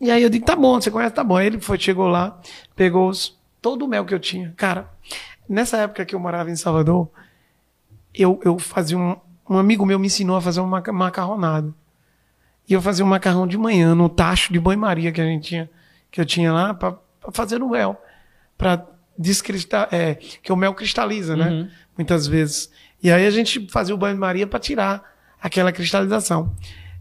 e 0.02 0.12
aí 0.12 0.24
eu 0.24 0.30
digo, 0.30 0.46
tá 0.46 0.56
bom, 0.56 0.80
você 0.80 0.92
conhece, 0.92 1.14
tá 1.14 1.24
bom. 1.24 1.38
Aí 1.38 1.48
ele 1.48 1.60
foi, 1.60 1.80
chegou 1.80 2.08
lá, 2.08 2.40
pegou 2.76 3.10
os, 3.10 3.38
todo 3.62 3.86
o 3.86 3.88
mel 3.88 4.06
que 4.06 4.14
eu 4.14 4.20
tinha. 4.20 4.54
Cara, 4.58 4.90
nessa 5.48 5.78
época 5.78 6.06
que 6.06 6.14
eu 6.14 6.20
morava 6.20 6.52
em 6.52 6.56
Salvador, 6.56 7.10
eu, 8.14 8.40
eu 8.44 8.60
fazia 8.60 8.98
um. 8.98 9.16
Um 9.50 9.58
amigo 9.58 9.86
meu 9.86 9.98
me 9.98 10.08
ensinou 10.08 10.38
a 10.38 10.42
fazer 10.42 10.60
uma 10.60 10.82
macarronada. 10.94 11.74
E 12.68 12.74
eu 12.74 12.82
fazia 12.82 13.04
um 13.04 13.08
macarrão 13.08 13.48
de 13.48 13.58
manhã 13.58 13.96
no 13.96 14.08
tacho 14.08 14.54
de 14.54 14.60
banho-maria 14.60 15.12
que 15.12 15.20
a 15.20 15.26
gente 15.26 15.50
tinha, 15.50 15.70
que 16.12 16.22
eu 16.22 16.26
tinha 16.26 16.54
lá, 16.54 16.74
para 16.74 16.96
fazer 17.32 17.58
no 17.58 17.70
mel. 17.70 18.00
Para 18.56 18.86
descristal, 19.18 19.88
é, 19.92 20.16
que 20.16 20.54
o 20.54 20.56
mel 20.56 20.74
cristaliza, 20.76 21.36
né? 21.36 21.50
Uhum. 21.50 21.70
Muitas 21.98 22.28
vezes. 22.28 22.72
E 23.02 23.12
aí 23.12 23.26
a 23.26 23.32
gente 23.32 23.68
fazia 23.72 23.96
o 23.96 23.98
banho-maria 23.98 24.46
para 24.46 24.60
tirar 24.60 25.04
aquela 25.42 25.72
cristalização. 25.72 26.54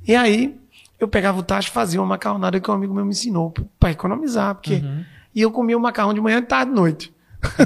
E 0.07 0.17
aí 0.17 0.59
eu 0.99 1.07
pegava 1.07 1.39
o 1.39 1.43
tacho 1.43 1.69
e 1.69 1.73
fazia 1.73 2.01
uma 2.01 2.07
macarronada 2.07 2.59
que 2.59 2.71
um 2.71 2.75
amigo 2.75 2.95
meu 2.95 3.05
me 3.05 3.11
ensinou 3.11 3.53
para 3.79 3.91
economizar, 3.91 4.55
porque 4.55 4.75
uhum. 4.75 5.05
e 5.35 5.43
eu 5.43 5.51
comia 5.51 5.77
o 5.77 5.81
macarrão 5.81 6.15
de 6.15 6.21
manhã, 6.21 6.41
tarde, 6.43 6.73
noite. 6.73 7.15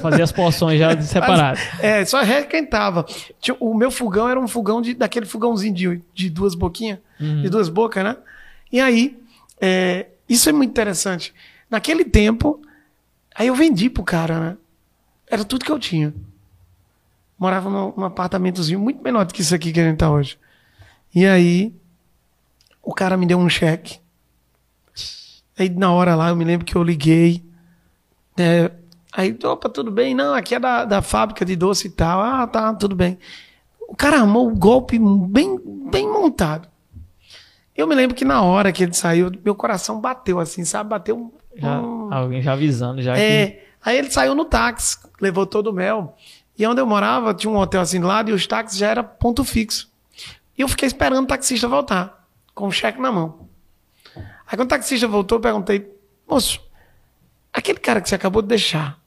Fazia 0.00 0.24
as 0.24 0.32
porções 0.32 0.78
já 0.78 0.98
separadas. 1.00 1.60
é, 1.80 2.04
só 2.04 2.22
requentava. 2.22 3.06
O 3.58 3.74
meu 3.74 3.90
fogão 3.90 4.28
era 4.28 4.38
um 4.38 4.46
fogão 4.46 4.82
de, 4.82 4.94
daquele 4.94 5.26
fogãozinho 5.26 5.74
de, 5.74 6.02
de 6.14 6.30
duas 6.30 6.54
boquinhas, 6.54 6.98
uhum. 7.20 7.42
de 7.42 7.48
duas 7.48 7.68
bocas, 7.68 8.04
né? 8.04 8.16
E 8.70 8.80
aí, 8.80 9.18
é, 9.60 10.06
isso 10.28 10.48
é 10.48 10.52
muito 10.52 10.70
interessante. 10.70 11.34
Naquele 11.70 12.04
tempo, 12.04 12.60
aí 13.34 13.46
eu 13.46 13.54
vendi 13.54 13.88
pro 13.88 14.02
cara, 14.02 14.40
né? 14.40 14.56
Era 15.26 15.44
tudo 15.44 15.64
que 15.64 15.72
eu 15.72 15.78
tinha. 15.78 16.12
Morava 17.38 17.70
num, 17.70 17.92
num 17.96 18.04
apartamentozinho 18.04 18.78
muito 18.78 19.02
menor 19.02 19.24
do 19.24 19.32
que 19.32 19.40
isso 19.40 19.54
aqui 19.54 19.72
que 19.72 19.80
a 19.80 19.84
gente 19.84 19.98
tá 19.98 20.10
hoje. 20.10 20.38
E 21.14 21.26
aí, 21.26 21.74
o 22.82 22.92
cara 22.92 23.16
me 23.16 23.26
deu 23.26 23.38
um 23.38 23.48
cheque. 23.48 24.00
Aí 25.58 25.68
na 25.68 25.92
hora 25.92 26.14
lá, 26.14 26.28
eu 26.28 26.36
me 26.36 26.44
lembro 26.44 26.66
que 26.66 26.74
eu 26.74 26.82
liguei. 26.82 27.42
É, 28.36 28.70
aí, 29.12 29.36
opa, 29.44 29.68
tudo 29.68 29.90
bem? 29.90 30.14
Não, 30.14 30.34
aqui 30.34 30.54
é 30.54 30.60
da, 30.60 30.84
da 30.84 31.02
fábrica 31.02 31.44
de 31.44 31.54
doce 31.54 31.88
e 31.88 31.90
tal. 31.90 32.20
Ah, 32.20 32.46
tá, 32.46 32.74
tudo 32.74 32.96
bem. 32.96 33.18
O 33.88 33.94
cara 33.94 34.20
armou 34.20 34.48
o 34.48 34.56
golpe 34.56 34.98
bem, 34.98 35.60
bem 35.90 36.08
montado. 36.08 36.68
Eu 37.76 37.86
me 37.86 37.94
lembro 37.94 38.16
que 38.16 38.24
na 38.24 38.42
hora 38.42 38.72
que 38.72 38.82
ele 38.82 38.94
saiu, 38.94 39.30
meu 39.44 39.54
coração 39.54 40.00
bateu 40.00 40.38
assim, 40.40 40.64
sabe? 40.64 40.90
Bateu 40.90 41.16
um. 41.16 41.32
Já, 41.54 41.76
alguém 42.10 42.40
já 42.40 42.52
avisando, 42.54 43.02
já 43.02 43.16
é, 43.16 43.46
que... 43.46 43.58
Aí 43.84 43.98
ele 43.98 44.10
saiu 44.10 44.34
no 44.34 44.44
táxi, 44.44 44.98
levou 45.20 45.44
todo 45.44 45.68
o 45.68 45.72
mel. 45.72 46.16
E 46.58 46.66
onde 46.66 46.80
eu 46.80 46.86
morava, 46.86 47.34
tinha 47.34 47.50
um 47.50 47.56
hotel 47.56 47.80
assim 47.80 48.00
do 48.00 48.06
lado 48.06 48.30
e 48.30 48.32
os 48.32 48.46
táxis 48.46 48.78
já 48.78 48.88
era 48.88 49.02
ponto 49.02 49.44
fixo. 49.44 49.90
E 50.56 50.62
eu 50.62 50.68
fiquei 50.68 50.86
esperando 50.86 51.24
o 51.24 51.28
taxista 51.28 51.66
voltar 51.66 52.26
com 52.54 52.66
o 52.68 52.72
cheque 52.72 53.00
na 53.00 53.10
mão. 53.10 53.48
Aí 54.14 54.56
quando 54.56 54.62
o 54.62 54.66
taxista 54.66 55.08
voltou, 55.08 55.38
eu 55.38 55.42
perguntei, 55.42 55.90
moço, 56.28 56.60
aquele 57.52 57.78
cara 57.78 58.00
que 58.00 58.08
você 58.08 58.14
acabou 58.14 58.42
de 58.42 58.48
deixar, 58.48 58.98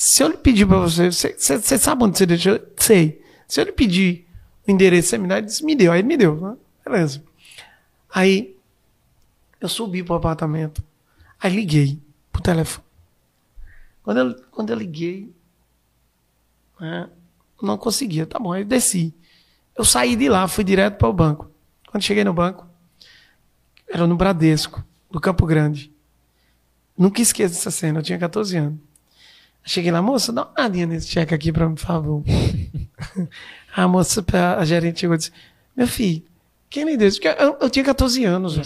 se 0.00 0.22
eu 0.22 0.28
lhe 0.28 0.36
pedir 0.36 0.64
para 0.64 0.78
você, 0.78 1.10
você, 1.10 1.76
sabe 1.76 2.04
onde 2.04 2.16
você 2.16 2.24
deixou? 2.24 2.60
Sei. 2.76 3.20
Se 3.48 3.60
eu 3.60 3.64
lhe 3.64 3.72
pedir 3.72 4.28
o 4.64 4.70
endereço, 4.70 5.18
me 5.18 5.26
dá? 5.26 5.38
Ele 5.38 5.46
disse, 5.46 5.64
me 5.64 5.74
deu. 5.74 5.90
Aí 5.90 5.98
ele 5.98 6.06
me 6.06 6.16
deu. 6.16 6.40
Né? 6.40 6.56
Beleza. 6.84 7.20
Aí 8.08 8.56
eu 9.60 9.68
subi 9.68 10.04
pro 10.04 10.14
apartamento. 10.14 10.84
Aí 11.40 11.52
liguei 11.52 12.00
pro 12.30 12.40
telefone. 12.40 12.86
Quando 14.04 14.18
eu, 14.18 14.34
quando 14.52 14.70
eu 14.70 14.76
liguei, 14.76 15.34
né, 16.78 17.10
não 17.60 17.76
conseguia. 17.76 18.24
Tá 18.24 18.38
bom, 18.38 18.52
aí 18.52 18.64
desci. 18.64 19.12
Eu 19.76 19.84
saí 19.84 20.14
de 20.14 20.28
lá, 20.28 20.46
fui 20.46 20.62
direto 20.62 20.96
para 20.96 21.08
o 21.08 21.12
banco. 21.12 21.50
Quando 21.90 22.04
cheguei 22.04 22.22
no 22.22 22.32
banco, 22.32 22.68
era 23.88 24.06
no 24.06 24.14
Bradesco, 24.14 24.80
do 25.10 25.20
Campo 25.20 25.44
Grande. 25.44 25.92
Nunca 26.96 27.20
esqueço 27.20 27.54
dessa 27.56 27.72
cena, 27.72 27.98
eu 27.98 28.02
tinha 28.04 28.16
14 28.16 28.56
anos. 28.58 28.87
Cheguei 29.68 29.90
lá, 29.90 30.00
moça, 30.00 30.32
dá 30.32 30.44
uma 30.44 30.52
olhadinha 30.56 30.86
nesse 30.86 31.08
cheque 31.08 31.34
aqui 31.34 31.52
para 31.52 31.68
mim, 31.68 31.74
por 31.74 31.82
favor. 31.82 32.24
a 33.76 33.86
moça, 33.86 34.24
a 34.58 34.64
gerente 34.64 35.00
chegou 35.00 35.14
e 35.14 35.18
disse: 35.18 35.30
Meu 35.76 35.86
filho, 35.86 36.22
quem 36.70 36.84
lhe 36.84 36.96
deu 36.96 37.06
isso? 37.06 37.20
Porque 37.20 37.42
eu, 37.42 37.58
eu 37.60 37.68
tinha 37.68 37.84
14 37.84 38.24
anos. 38.24 38.56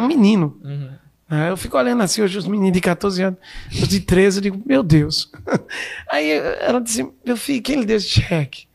Um 0.00 0.06
menino. 0.06 0.58
Uhum. 0.64 1.46
Eu 1.46 1.58
fico 1.58 1.76
olhando 1.76 2.02
assim, 2.02 2.22
hoje 2.22 2.38
os 2.38 2.46
meninos 2.46 2.72
de 2.72 2.80
14 2.80 3.22
anos, 3.22 3.38
os 3.70 3.86
de 3.86 4.00
13, 4.00 4.38
eu 4.38 4.42
digo, 4.42 4.62
meu 4.64 4.82
Deus. 4.82 5.30
Aí 6.10 6.30
ela 6.30 6.80
disse, 6.80 7.06
meu 7.24 7.36
filho, 7.36 7.62
quem 7.62 7.80
lhe 7.80 7.86
deu 7.86 7.98
esse 7.98 8.08
cheque? 8.08 8.66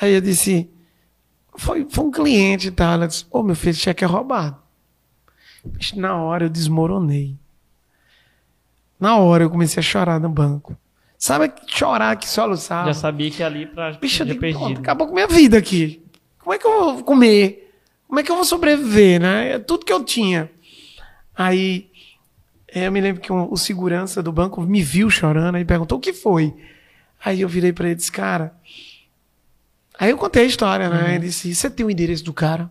Aí 0.00 0.14
eu 0.14 0.20
disse, 0.20 0.70
foi, 1.56 1.84
foi 1.90 2.04
um 2.04 2.12
cliente 2.12 2.68
e 2.68 2.70
tal. 2.70 2.92
Ela 2.92 3.08
disse, 3.08 3.24
ô 3.24 3.40
oh, 3.40 3.42
meu 3.42 3.56
filho, 3.56 3.72
esse 3.72 3.80
cheque 3.80 4.04
é 4.04 4.06
roubado. 4.06 4.56
Na 5.96 6.16
hora 6.16 6.44
eu 6.44 6.48
desmoronei. 6.48 7.36
Na 9.00 9.16
hora 9.16 9.42
eu 9.42 9.50
comecei 9.50 9.80
a 9.80 9.82
chorar 9.82 10.20
no 10.20 10.28
banco. 10.28 10.76
Sabe 11.22 11.52
chorar 11.68 12.16
que 12.16 12.28
soluçava? 12.28 12.88
Já 12.88 12.94
sabia 12.94 13.30
que 13.30 13.44
ali 13.44 13.66
pra 13.66 13.92
Bicho, 13.92 14.24
eu 14.24 14.26
digo, 14.26 14.80
acabou 14.80 15.06
com 15.06 15.14
minha 15.14 15.28
vida 15.28 15.56
aqui. 15.56 16.02
Como 16.40 16.52
é 16.52 16.58
que 16.58 16.66
eu 16.66 16.94
vou 16.94 17.04
comer? 17.04 17.72
Como 18.08 18.18
é 18.18 18.24
que 18.24 18.30
eu 18.32 18.34
vou 18.34 18.44
sobreviver, 18.44 19.20
né? 19.20 19.52
É 19.52 19.58
tudo 19.60 19.86
que 19.86 19.92
eu 19.92 20.02
tinha. 20.02 20.50
Aí 21.32 21.88
eu 22.74 22.90
me 22.90 23.00
lembro 23.00 23.22
que 23.22 23.32
um, 23.32 23.52
o 23.52 23.56
segurança 23.56 24.20
do 24.20 24.32
banco 24.32 24.62
me 24.62 24.82
viu 24.82 25.08
chorando 25.08 25.58
e 25.58 25.64
perguntou 25.64 25.98
o 25.98 26.00
que 26.00 26.12
foi. 26.12 26.56
Aí 27.24 27.42
eu 27.42 27.48
virei 27.48 27.72
para 27.72 27.84
ele 27.84 27.92
e 27.92 27.96
disse, 27.96 28.10
cara, 28.10 28.56
Aí 30.00 30.10
eu 30.10 30.18
contei 30.18 30.42
a 30.42 30.46
história, 30.46 30.88
né? 30.88 31.02
Uhum. 31.02 31.08
Ele 31.10 31.26
disse: 31.26 31.54
Você 31.54 31.70
tem 31.70 31.86
o 31.86 31.90
endereço 31.90 32.24
do 32.24 32.32
cara? 32.32 32.68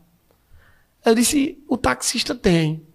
Eu 1.06 1.16
disse: 1.16 1.58
O 1.70 1.78
taxista 1.78 2.36
tem. 2.36 2.86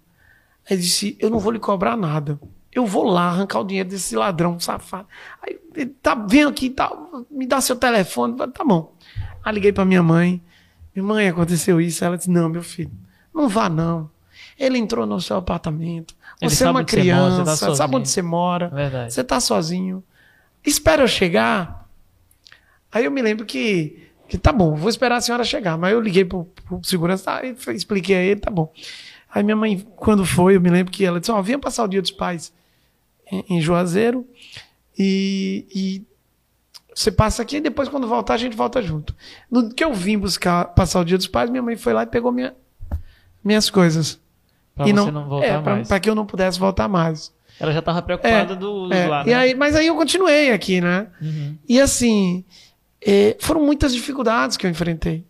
Ele 0.68 0.82
disse: 0.82 1.16
Eu 1.18 1.30
não 1.30 1.38
vou 1.38 1.50
lhe 1.50 1.58
cobrar 1.58 1.96
nada. 1.96 2.38
Eu 2.76 2.84
vou 2.84 3.04
lá 3.04 3.28
arrancar 3.28 3.60
o 3.60 3.64
dinheiro 3.64 3.88
desse 3.88 4.14
ladrão 4.14 4.60
safado. 4.60 5.08
Aí 5.42 5.58
ele 5.74 5.86
tá 6.02 6.14
vendo 6.14 6.50
aqui, 6.50 6.68
tá, 6.68 6.92
me 7.30 7.46
dá 7.46 7.58
seu 7.58 7.74
telefone. 7.74 8.36
Tá 8.36 8.62
bom. 8.62 8.92
Aí 9.42 9.54
liguei 9.54 9.72
para 9.72 9.86
minha 9.86 10.02
mãe. 10.02 10.42
Minha 10.94 11.02
mãe, 11.02 11.26
aconteceu 11.26 11.80
isso. 11.80 12.04
Ela 12.04 12.18
disse: 12.18 12.30
Não, 12.30 12.50
meu 12.50 12.62
filho, 12.62 12.90
não 13.34 13.48
vá 13.48 13.70
não. 13.70 14.10
Ele 14.58 14.76
entrou 14.76 15.06
no 15.06 15.18
seu 15.22 15.38
apartamento. 15.38 16.14
Você 16.42 16.64
é 16.64 16.70
uma 16.70 16.84
criança, 16.84 17.38
mora, 17.38 17.56
tá 17.56 17.74
sabe 17.74 17.96
onde 17.96 18.10
você 18.10 18.20
mora. 18.20 18.68
Verdade. 18.68 19.14
Você 19.14 19.24
tá 19.24 19.40
sozinho. 19.40 20.04
Espera 20.62 21.02
eu 21.02 21.08
chegar. 21.08 21.88
Aí 22.92 23.06
eu 23.06 23.10
me 23.10 23.22
lembro 23.22 23.46
que 23.46 24.06
que 24.28 24.36
tá 24.36 24.52
bom, 24.52 24.74
vou 24.74 24.90
esperar 24.90 25.16
a 25.16 25.20
senhora 25.22 25.44
chegar. 25.44 25.78
Mas 25.78 25.92
eu 25.92 26.00
liguei 26.00 26.26
pro, 26.26 26.44
pro 26.44 26.78
segurança, 26.82 27.24
tá, 27.24 27.72
expliquei 27.72 28.16
a 28.16 28.20
ele, 28.20 28.40
tá 28.40 28.50
bom. 28.50 28.70
Aí 29.34 29.42
minha 29.42 29.56
mãe, 29.56 29.78
quando 29.96 30.26
foi, 30.26 30.56
eu 30.56 30.60
me 30.60 30.68
lembro 30.68 30.92
que 30.92 31.06
ela 31.06 31.18
disse: 31.18 31.32
Ó, 31.32 31.38
oh, 31.38 31.42
venha 31.42 31.58
passar 31.58 31.82
o 31.82 31.88
dia 31.88 32.02
dos 32.02 32.10
pais 32.10 32.54
em, 33.30 33.60
Juazeiro 33.60 34.26
e, 34.98 35.66
e, 35.74 36.02
você 36.94 37.10
passa 37.10 37.42
aqui 37.42 37.56
e 37.56 37.60
depois, 37.60 37.88
quando 37.88 38.08
voltar, 38.08 38.34
a 38.34 38.38
gente 38.38 38.56
volta 38.56 38.80
junto. 38.80 39.14
No 39.50 39.68
que 39.68 39.84
eu 39.84 39.92
vim 39.92 40.18
buscar 40.18 40.66
passar 40.66 41.00
o 41.00 41.04
dia 41.04 41.18
dos 41.18 41.26
pais, 41.26 41.50
minha 41.50 41.62
mãe 41.62 41.76
foi 41.76 41.92
lá 41.92 42.04
e 42.04 42.06
pegou 42.06 42.32
minha, 42.32 42.54
minhas 43.44 43.68
coisas. 43.68 44.18
Pra 44.74 44.88
e 44.88 44.92
não, 44.92 45.10
não 45.10 45.28
voltar 45.28 45.46
é, 45.46 45.60
mais. 45.60 45.88
Pra, 45.88 46.00
que 46.00 46.08
eu 46.08 46.14
não 46.14 46.24
pudesse 46.24 46.58
voltar 46.58 46.88
mais. 46.88 47.34
Ela 47.60 47.72
já 47.72 47.80
estava 47.80 48.00
preocupada 48.02 48.52
é, 48.52 48.56
do, 48.56 48.92
é, 48.92 49.06
lá, 49.06 49.24
né? 49.24 49.30
E 49.30 49.34
aí, 49.34 49.54
mas 49.54 49.74
aí 49.74 49.86
eu 49.86 49.96
continuei 49.96 50.50
aqui, 50.52 50.80
né? 50.80 51.06
Uhum. 51.20 51.56
E 51.68 51.80
assim, 51.80 52.44
é, 53.00 53.36
foram 53.38 53.64
muitas 53.64 53.94
dificuldades 53.94 54.56
que 54.56 54.66
eu 54.66 54.70
enfrentei. 54.70 55.24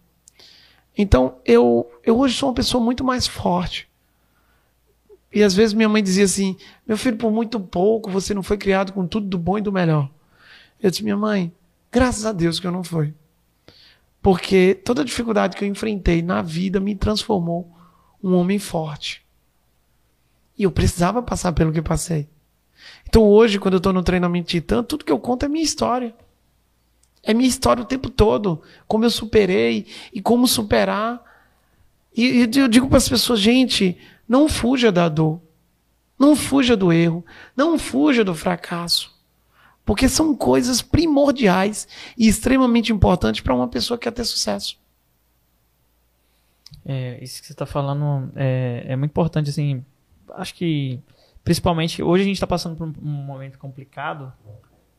Então, 0.97 1.36
eu, 1.44 1.90
eu 2.05 2.18
hoje 2.18 2.34
sou 2.34 2.49
uma 2.49 2.55
pessoa 2.55 2.82
muito 2.82 3.05
mais 3.05 3.26
forte. 3.26 3.86
E 5.33 5.43
às 5.43 5.55
vezes 5.55 5.74
minha 5.74 5.89
mãe 5.89 6.03
dizia 6.03 6.24
assim: 6.24 6.57
Meu 6.87 6.97
filho, 6.97 7.16
por 7.16 7.31
muito 7.31 7.59
pouco 7.61 8.11
você 8.11 8.33
não 8.33 8.43
foi 8.43 8.57
criado 8.57 8.93
com 8.93 9.07
tudo 9.07 9.27
do 9.27 9.39
bom 9.39 9.59
e 9.59 9.62
do 9.62 9.72
melhor. 9.72 10.11
Eu 10.81 10.91
disse: 10.91 11.03
Minha 11.03 11.16
mãe, 11.16 11.53
graças 11.91 12.24
a 12.24 12.33
Deus 12.33 12.61
que 12.61 12.66
eu 12.66 12.72
não 12.72 12.85
fui. 12.85 13.14
Porque 14.22 14.74
toda 14.85 15.05
dificuldade 15.05 15.57
que 15.57 15.64
eu 15.64 15.68
enfrentei 15.68 16.20
na 16.20 16.43
vida 16.43 16.81
me 16.81 16.95
transformou 16.95 17.70
um 18.22 18.35
homem 18.35 18.59
forte. 18.59 19.24
E 20.59 20.64
eu 20.64 20.70
precisava 20.72 21.22
passar 21.22 21.53
pelo 21.53 21.72
que 21.72 21.83
passei. 21.83 22.29
Então 23.09 23.22
hoje, 23.22 23.59
quando 23.59 23.74
eu 23.74 23.79
estou 23.79 23.93
no 23.93 24.03
treinamento 24.03 24.49
Titã, 24.49 24.83
tudo 24.83 25.05
que 25.05 25.12
eu 25.12 25.18
conto 25.18 25.45
é 25.45 25.49
minha 25.49 25.64
história. 25.64 26.14
É 27.22 27.35
minha 27.35 27.49
história 27.49 27.83
o 27.83 27.87
tempo 27.87 28.09
todo. 28.09 28.62
Como 28.87 29.05
eu 29.05 29.11
superei 29.11 29.87
e 30.12 30.20
como 30.20 30.47
superar. 30.47 31.22
E, 32.16 32.45
e 32.45 32.59
eu 32.59 32.68
digo 32.68 32.89
para 32.89 32.99
as 32.99 33.09
pessoas, 33.09 33.41
gente, 33.41 33.99
não 34.29 34.49
fuja 34.49 34.91
da 34.91 35.09
dor. 35.09 35.41
Não 36.18 36.35
fuja 36.35 36.77
do 36.77 36.93
erro. 36.93 37.24
Não 37.57 37.79
fuja 37.79 38.24
do 38.24 38.35
fracasso. 38.35 39.14
Porque 39.85 40.09
são 40.09 40.35
coisas 40.35 40.83
primordiais 40.83 41.87
e 42.18 42.27
extremamente 42.27 42.93
importantes 42.93 43.41
para 43.41 43.55
uma 43.55 43.68
pessoa 43.68 43.97
que 43.97 44.05
quer 44.05 44.12
ter 44.12 44.24
sucesso. 44.24 44.79
É, 46.85 47.22
isso 47.22 47.41
que 47.41 47.47
você 47.47 47.53
está 47.53 47.66
falando 47.66 48.33
é, 48.35 48.85
é 48.89 48.97
muito 48.97 49.11
importante, 49.11 49.51
assim. 49.51 49.85
Acho 50.35 50.55
que, 50.55 51.01
principalmente, 51.45 52.03
hoje 52.03 52.22
a 52.22 52.27
gente 52.27 52.37
está 52.37 52.47
passando 52.47 52.77
por 52.77 52.87
um, 52.87 52.95
um 53.01 53.24
momento 53.24 53.59
complicado, 53.59 54.33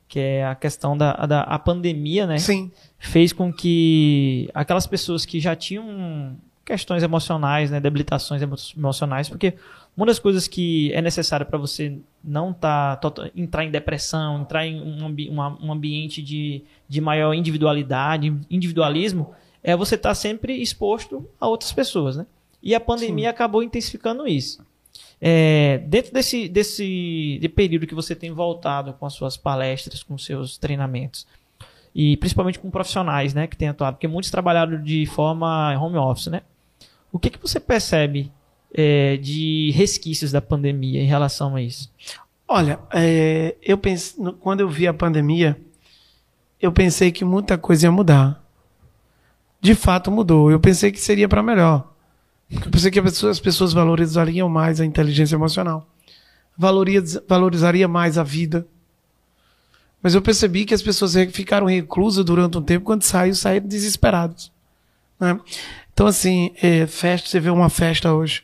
que 0.08 0.20
é 0.20 0.46
a 0.46 0.56
questão 0.56 0.98
da, 0.98 1.14
da 1.26 1.42
a 1.42 1.60
pandemia, 1.60 2.26
né? 2.26 2.38
Sim. 2.38 2.72
Fez 2.98 3.34
com 3.34 3.52
que 3.52 4.50
aquelas 4.54 4.88
pessoas 4.88 5.26
que 5.26 5.40
já 5.40 5.56
tinham 5.56 6.38
questões 6.68 7.01
emocionais, 7.01 7.72
né, 7.72 7.80
debilitações 7.80 8.41
emocionais, 8.76 9.30
porque 9.30 9.53
uma 9.95 10.05
das 10.05 10.20
coisas 10.20 10.49
que 10.49 10.91
é 10.91 11.01
necessária 11.01 11.45
para 11.45 11.57
você 11.57 11.97
não 12.22 12.51
tá, 12.51 12.99
entrar 13.34 13.63
em 13.63 13.72
depressão, 13.72 14.41
entrar 14.41 14.68
em 14.68 14.82
um, 14.82 15.05
ambi 15.05 15.30
uma, 15.30 15.57
um 15.63 15.72
ambiente 15.72 16.22
de, 16.22 16.61
de 16.88 16.99
maior 16.99 17.34
individualidade, 17.34 18.36
individualismo, 18.51 19.34
é 19.63 19.78
você 19.78 19.95
estar 19.95 20.09
tá 20.09 20.15
sempre 20.15 20.61
exposto 20.61 21.26
a 21.39 21.47
outras 21.47 21.72
pessoas, 21.72 22.18
né? 22.18 22.26
E 22.61 22.76
a 22.76 22.82
pandemia 22.82 23.30
Sim. 23.30 23.30
acabou 23.30 23.63
intensificando 23.63 24.28
isso. 24.28 24.61
É, 25.22 25.78
dentro 25.88 26.11
desse, 26.11 26.49
desse 26.49 27.39
de 27.39 27.47
período 27.47 27.88
que 27.88 27.95
você 27.95 28.13
tem 28.13 28.32
voltado 28.32 28.93
com 28.93 29.05
as 29.05 29.13
suas 29.13 29.38
palestras, 29.38 30.03
com 30.03 30.18
seus 30.18 30.57
treinamentos, 30.57 31.26
e 31.95 32.18
principalmente 32.18 32.59
com 32.59 32.70
profissionais 32.70 33.34
né, 33.34 33.47
que 33.47 33.55
têm 33.55 33.70
atuado, 33.70 33.95
porque 33.95 34.07
muitos 34.07 34.30
trabalharam 34.30 34.84
de 34.84 35.05
forma 35.05 35.74
home 35.80 35.97
office, 35.97 36.28
né? 36.28 36.41
O 37.12 37.20
que, 37.20 37.30
que 37.30 37.41
você 37.41 37.60
percebe 37.60 38.32
é, 38.74 39.18
de 39.18 39.72
resquícios 39.74 40.32
da 40.32 40.41
pandemia 40.41 41.01
em 41.01 41.08
relação 41.08 41.55
a 41.55 41.62
isso? 41.62 41.91
Olha, 42.47 42.80
é, 42.93 43.55
eu 43.62 43.78
pensei, 43.78 44.24
quando 44.39 44.62
eu 44.62 44.70
vi 44.70 44.88
a 44.88 44.93
pandemia, 44.93 45.60
eu 46.62 46.72
pensei 46.72 47.12
que 47.12 47.26
muita 47.26 47.58
coisa 47.58 47.88
ia 47.88 47.91
mudar. 47.91 48.43
De 49.60 49.76
fato 49.76 50.12
mudou. 50.12 50.51
Eu 50.51 50.60
pensei 50.60 50.91
que 50.91 50.99
seria 50.99 51.28
para 51.28 51.43
melhor. 51.43 51.93
Eu 52.49 52.72
pensei 52.72 52.89
que 52.89 52.99
as 52.99 53.39
pessoas 53.39 53.74
valorizariam 53.74 54.47
mais 54.47 54.80
a 54.80 54.86
inteligência 54.86 55.36
emocional. 55.36 55.88
Valorizaria 57.28 57.88
mais 57.88 58.18
a 58.18 58.24
vida. 58.24 58.66
Mas 60.01 60.16
eu 60.16 60.22
percebi 60.22 60.64
que 60.64 60.74
as 60.74 60.82
pessoas 60.82 61.14
ficaram 61.32 61.68
reclusas 61.68 62.24
durante 62.24 62.58
um 62.58 62.62
tempo, 62.62 62.86
quando 62.86 63.03
saíram, 63.03 63.36
saíram 63.36 63.68
desesperados. 63.68 64.51
Né? 65.20 65.39
Então, 65.93 66.07
assim, 66.07 66.51
é, 66.61 66.86
festa, 66.86 67.28
você 67.28 67.39
vê 67.39 67.49
uma 67.49 67.70
festa 67.70 68.13
hoje. 68.13 68.43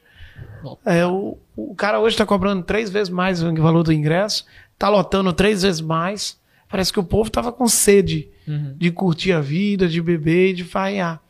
É, 0.85 1.05
o, 1.05 1.37
o 1.55 1.75
cara 1.75 1.99
hoje 1.99 2.15
está 2.15 2.25
cobrando 2.25 2.63
três 2.63 2.89
vezes 2.89 3.09
mais 3.09 3.43
o 3.43 3.53
valor 3.55 3.83
do 3.83 3.93
ingresso, 3.93 4.45
está 4.73 4.89
lotando 4.89 5.31
três 5.33 5.61
vezes 5.61 5.81
mais. 5.81 6.39
Parece 6.69 6.91
que 6.91 6.99
o 6.99 7.03
povo 7.03 7.27
estava 7.27 7.51
com 7.51 7.67
sede 7.67 8.29
uhum. 8.47 8.75
de 8.77 8.89
curtir 8.89 9.33
a 9.33 9.39
vida, 9.39 9.87
de 9.87 10.01
beber 10.01 10.49
e 10.49 10.53
de 10.53 10.63
faiar. 10.63 11.21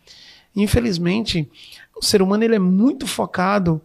Infelizmente, 0.56 1.50
o 1.96 2.04
ser 2.04 2.22
humano 2.22 2.44
ele 2.44 2.56
é 2.56 2.60
muito 2.60 3.06
focado 3.06 3.82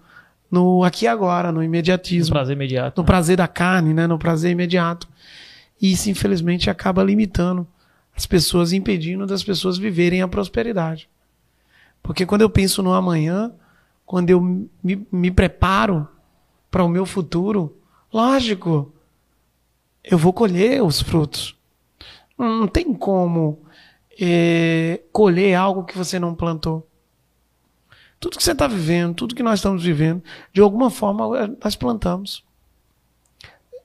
no 0.51 0.85
aqui 0.85 1.05
e 1.05 1.09
agora, 1.09 1.51
no 1.51 1.63
imediatismo. 1.63 2.31
No 2.31 2.39
prazer 2.41 2.57
imediato. 2.57 3.01
No 3.01 3.05
prazer 3.05 3.37
da 3.37 3.49
carne, 3.49 3.93
né? 3.93 4.07
no 4.07 4.19
prazer 4.19 4.53
imediato. 4.53 5.09
E 5.81 5.93
isso, 5.93 6.11
infelizmente, 6.11 6.71
acaba 6.71 7.03
limitando 7.03 7.67
as 8.17 8.27
pessoas, 8.27 8.73
impedindo 8.73 9.27
das 9.27 9.45
pessoas 9.45 9.79
viverem 9.79 10.23
a 10.23 10.29
prosperidade. 10.29 11.09
Porque 12.03 12.27
quando 12.27 12.43
eu 12.43 12.51
penso 12.51 12.83
no 12.83 12.93
amanhã, 12.93 13.53
quando 14.05 14.31
eu 14.31 14.41
me, 14.41 15.07
me 15.13 15.31
preparo 15.31 16.09
para 16.71 16.85
o 16.85 16.89
meu 16.89 17.05
futuro, 17.05 17.77
lógico, 18.13 18.93
eu 20.03 20.17
vou 20.17 20.33
colher 20.33 20.83
os 20.83 21.03
frutos. 21.03 21.57
Não 22.39 22.67
tem 22.67 22.95
como 22.95 23.61
é, 24.19 25.01
colher 25.13 25.55
algo 25.55 25.85
que 25.85 25.97
você 25.97 26.19
não 26.19 26.35
plantou. 26.35 26.89
Tudo 28.19 28.37
que 28.37 28.43
você 28.43 28.53
está 28.53 28.67
vivendo, 28.67 29.15
tudo 29.15 29.35
que 29.35 29.43
nós 29.43 29.59
estamos 29.59 29.85
vivendo, 29.85 30.23
de 30.53 30.61
alguma 30.61 30.91
forma 30.91 31.39
é, 31.39 31.51
nós 31.63 31.77
plantamos. 31.77 32.45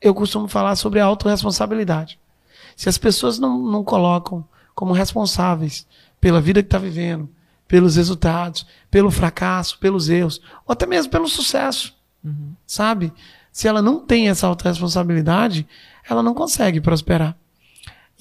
Eu 0.02 0.14
costumo 0.14 0.48
falar 0.48 0.76
sobre 0.76 1.00
a 1.00 1.06
autorresponsabilidade. 1.06 2.20
Se 2.76 2.90
as 2.90 2.98
pessoas 2.98 3.38
não, 3.38 3.60
não 3.60 3.84
colocam 3.84 4.44
como 4.74 4.94
responsáveis 4.94 5.88
pela 6.20 6.42
vida 6.42 6.64
que 6.64 6.68
está 6.68 6.80
vivendo, 6.80 7.30
pelos 7.74 7.96
resultados, 7.96 8.68
pelo 8.92 9.10
fracasso, 9.10 9.80
pelos 9.80 10.08
erros, 10.08 10.40
ou 10.64 10.74
até 10.74 10.86
mesmo 10.86 11.12
pelo 11.12 11.28
sucesso. 11.28 11.98
Uhum. 12.24 12.54
Sabe? 12.68 13.12
Se 13.52 13.68
ela 13.68 13.82
não 13.82 14.00
tem 14.00 14.30
essa 14.30 14.46
autorresponsabilidade, 14.46 15.68
ela 16.08 16.22
não 16.22 16.36
consegue 16.36 16.80
prosperar. 16.80 17.36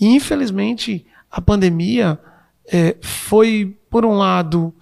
E, 0.01 0.07
infelizmente, 0.07 1.05
a 1.31 1.39
pandemia 1.39 2.19
é, 2.65 2.97
foi, 3.03 3.77
por 3.91 4.07
um 4.07 4.15
lado, 4.17 4.75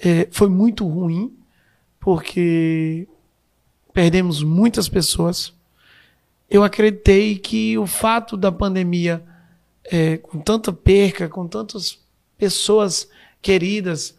é, 0.00 0.28
foi 0.30 0.48
muito 0.48 0.86
ruim, 0.86 1.36
porque 1.98 3.08
perdemos 3.92 4.40
muitas 4.40 4.88
pessoas. 4.88 5.52
Eu 6.48 6.62
acreditei 6.62 7.40
que 7.40 7.76
o 7.76 7.88
fato 7.88 8.36
da 8.36 8.52
pandemia, 8.52 9.20
é, 9.82 10.16
com 10.18 10.38
tanta 10.38 10.72
perca, 10.72 11.28
com 11.28 11.48
tantas 11.48 11.98
pessoas 12.38 13.08
queridas, 13.42 14.16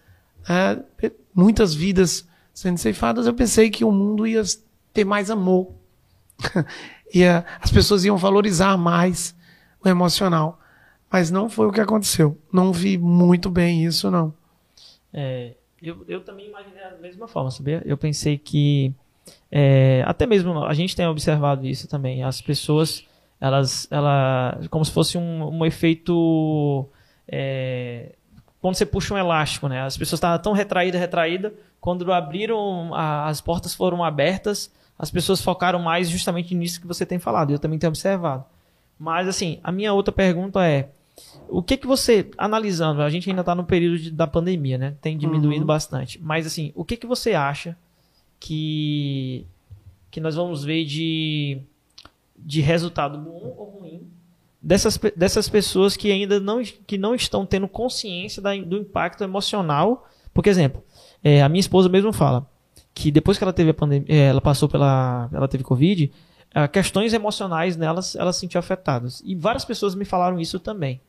é, 0.48 1.12
muitas 1.34 1.74
vidas 1.74 2.28
sendo 2.54 2.78
ceifadas, 2.78 3.26
eu 3.26 3.34
pensei 3.34 3.70
que 3.70 3.84
o 3.84 3.92
mundo 3.92 4.28
ia 4.28 4.44
ter 4.94 5.04
mais 5.04 5.32
amor. 5.32 5.74
ia, 7.14 7.46
as 7.60 7.72
pessoas 7.72 8.06
iam 8.06 8.18
valorizar 8.18 8.78
mais 8.78 9.36
o 9.84 9.90
emocional. 9.90 10.60
Mas 11.12 11.30
não 11.32 11.50
foi 11.50 11.68
o 11.68 11.72
que 11.72 11.80
aconteceu. 11.80 12.38
Não 12.52 12.74
vi 12.74 12.98
muito 12.98 13.50
bem 13.50 13.86
isso, 13.86 14.10
não. 14.10 14.34
É, 15.14 15.54
eu, 15.82 16.04
eu 16.08 16.22
também 16.22 16.48
imaginei 16.48 16.82
da 16.82 16.98
mesma 16.98 17.28
forma, 17.28 17.52
sabia? 17.52 17.84
Eu 17.86 17.98
pensei 17.98 18.38
que. 18.38 18.94
É, 19.52 20.04
até 20.08 20.26
mesmo 20.26 20.64
a 20.64 20.74
gente 20.74 20.96
tem 20.96 21.06
observado 21.06 21.68
isso 21.68 21.88
também. 21.88 22.24
As 22.24 22.42
pessoas, 22.42 23.06
elas. 23.40 23.88
Ela, 23.92 24.60
como 24.72 24.84
se 24.84 24.92
fosse 24.92 25.18
um, 25.18 25.60
um 25.60 25.66
efeito. 25.66 26.90
É, 27.28 28.16
quando 28.64 28.76
você 28.76 28.86
puxa 28.86 29.14
um 29.14 29.18
elástico, 29.18 29.68
né? 29.68 29.82
As 29.82 29.98
pessoas 29.98 30.20
estavam 30.20 30.42
tão 30.42 30.54
retraídas, 30.54 31.02
retraídas, 31.02 31.52
quando 31.82 32.10
abriram, 32.14 32.94
a, 32.96 33.28
as 33.28 33.42
portas 33.42 33.76
foram 33.76 34.02
abertas, 34.02 34.72
as 34.98 35.12
pessoas 35.12 35.42
focaram 35.42 35.80
mais 35.80 36.10
justamente 36.10 36.56
nisso 36.56 36.80
que 36.80 36.88
você 36.88 37.06
tem 37.06 37.20
falado. 37.20 37.52
Eu 37.52 37.60
também 37.60 37.78
tenho 37.78 37.90
observado. 37.90 38.46
Mas, 38.98 39.28
assim, 39.28 39.60
a 39.62 39.70
minha 39.70 39.92
outra 39.92 40.14
pergunta 40.14 40.66
é: 40.66 40.92
o 41.50 41.62
que 41.62 41.76
que 41.76 41.86
você, 41.86 42.32
analisando, 42.38 43.02
a 43.02 43.10
gente 43.10 43.30
ainda 43.30 43.42
está 43.42 43.54
no 43.54 43.66
período 43.66 44.00
de, 44.00 44.10
da 44.10 44.28
pandemia, 44.28 44.78
né? 44.78 44.96
Tem 45.02 45.18
diminuído 45.18 45.64
uhum. 45.64 45.68
bastante. 45.68 46.18
Mas, 46.24 46.48
assim, 46.48 46.72
o 46.74 46.86
que 46.86 46.96
que 46.96 47.06
você 47.06 47.34
acha 47.34 47.78
que, 48.40 49.46
que 50.10 50.22
nós 50.22 50.36
vamos 50.36 50.64
ver 50.64 50.86
de, 50.86 51.60
de 52.38 52.62
resultado 52.62 53.18
bom 53.18 53.54
ou 53.58 53.80
ruim 53.82 54.08
dessas, 54.64 54.98
dessas 55.16 55.50
pessoas 55.50 55.98
que 55.98 56.10
ainda 56.10 56.40
não, 56.40 56.64
que 56.64 56.98
não 56.98 57.14
estão 57.14 57.46
tendo 57.46 57.68
consciência 57.68 58.42
da, 58.42 58.56
do 58.56 58.78
impacto 58.78 59.24
emocional. 59.24 60.10
Por 60.34 60.48
exemplo, 60.48 60.82
é, 61.22 61.44
a 61.44 61.50
minha 61.50 61.60
esposa 61.60 61.90
mesmo 61.90 62.14
fala 62.14 62.50
que 62.96 63.12
depois 63.12 63.38
que 63.38 63.44
ela 63.44 63.52
teve 63.52 63.72
a 63.72 63.74
pandemia, 63.74 64.08
é, 64.08 64.28
ela 64.30 64.40
passou 64.40 64.70
pela, 64.70 65.30
ela 65.34 65.48
teve 65.48 65.64
covid, 65.64 66.12
questões 66.72 67.14
emocionais 67.14 67.76
nelas, 67.76 68.16
elas 68.16 68.36
se 68.36 68.42
sentiu 68.42 68.60
afetadas. 68.60 69.24
E 69.26 69.34
várias 69.34 69.66
pessoas 69.66 69.96
me 69.96 70.06
falaram 70.06 70.40
isso 70.40 70.60
também. 70.60 71.02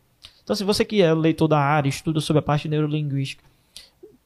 Então, 0.42 0.56
se 0.56 0.64
você 0.64 0.86
que 0.86 1.02
é 1.02 1.12
leitor 1.12 1.46
da 1.48 1.58
área, 1.58 1.88
estuda 1.88 2.18
sobre 2.18 2.38
a 2.38 2.42
parte 2.42 2.66
neurolinguística, 2.66 3.44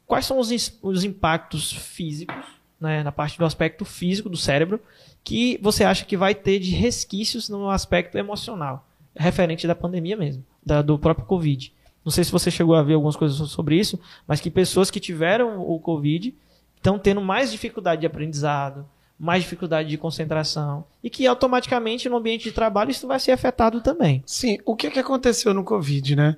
quais 0.07 0.27
são 0.27 0.39
os, 0.39 0.79
os 0.81 1.03
impactos 1.03 1.73
físicos, 1.73 2.37
né, 2.81 3.03
na 3.03 3.11
parte 3.11 3.37
do 3.37 3.45
aspecto 3.45 3.85
físico 3.85 4.29
do 4.29 4.37
cérebro, 4.37 4.81
que 5.25 5.59
você 5.61 5.83
acha 5.83 6.05
que 6.05 6.17
vai 6.17 6.37
ter 6.37 6.61
de 6.61 6.71
resquícios 6.71 7.49
no 7.49 7.69
aspecto 7.69 8.17
emocional? 8.17 8.88
Referente 9.19 9.67
da 9.67 9.75
pandemia 9.75 10.17
mesmo, 10.17 10.45
da, 10.65 10.81
do 10.81 10.99
próprio 10.99 11.27
Covid. 11.27 11.73
Não 12.05 12.13
sei 12.13 12.25
se 12.25 12.33
você 12.33 12.51
chegou 12.51 12.75
a 12.75 12.83
ver 12.83 12.95
algumas 12.95 13.17
coisas 13.17 13.37
sobre 13.51 13.77
isso, 13.77 13.99
mas 14.27 14.41
que 14.41 14.51
pessoas 14.51 14.91
que 14.91 15.01
tiveram 15.01 15.61
o 15.61 15.79
Covid 15.79 16.35
estão 16.77 16.99
tendo 16.99 17.21
mais 17.21 17.51
dificuldade 17.51 18.01
de 18.01 18.07
aprendizado, 18.07 18.87
mais 19.19 19.43
dificuldade 19.43 19.89
de 19.89 19.99
concentração 19.99 20.85
e 21.03 21.11
que 21.11 21.27
automaticamente 21.27 22.09
no 22.09 22.17
ambiente 22.17 22.45
de 22.45 22.53
trabalho 22.53 22.91
isso 22.91 23.07
vai 23.07 23.19
ser 23.19 23.33
afetado 23.33 23.81
também. 23.81 24.23
Sim, 24.25 24.59
o 24.65 24.77
que, 24.77 24.91
que 24.91 24.99
aconteceu 24.99 25.53
no 25.53 25.65
Covid, 25.65 26.17
né? 26.17 26.37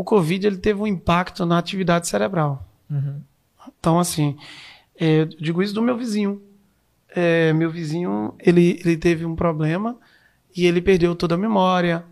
o 0.00 0.04
Covid 0.04 0.46
ele 0.46 0.56
teve 0.56 0.80
um 0.80 0.86
impacto 0.86 1.44
na 1.44 1.58
atividade 1.58 2.08
cerebral. 2.08 2.66
Uhum. 2.90 3.20
Então, 3.78 3.98
assim, 3.98 4.34
é, 4.98 5.20
eu 5.20 5.26
digo 5.26 5.62
isso 5.62 5.74
do 5.74 5.82
meu 5.82 5.94
vizinho. 5.94 6.40
É, 7.14 7.52
meu 7.52 7.70
vizinho, 7.70 8.34
ele, 8.38 8.80
ele 8.82 8.96
teve 8.96 9.26
um 9.26 9.36
problema 9.36 9.98
e 10.56 10.64
ele 10.64 10.80
perdeu 10.80 11.14
toda 11.14 11.34
a 11.34 11.38
memória, 11.38 12.02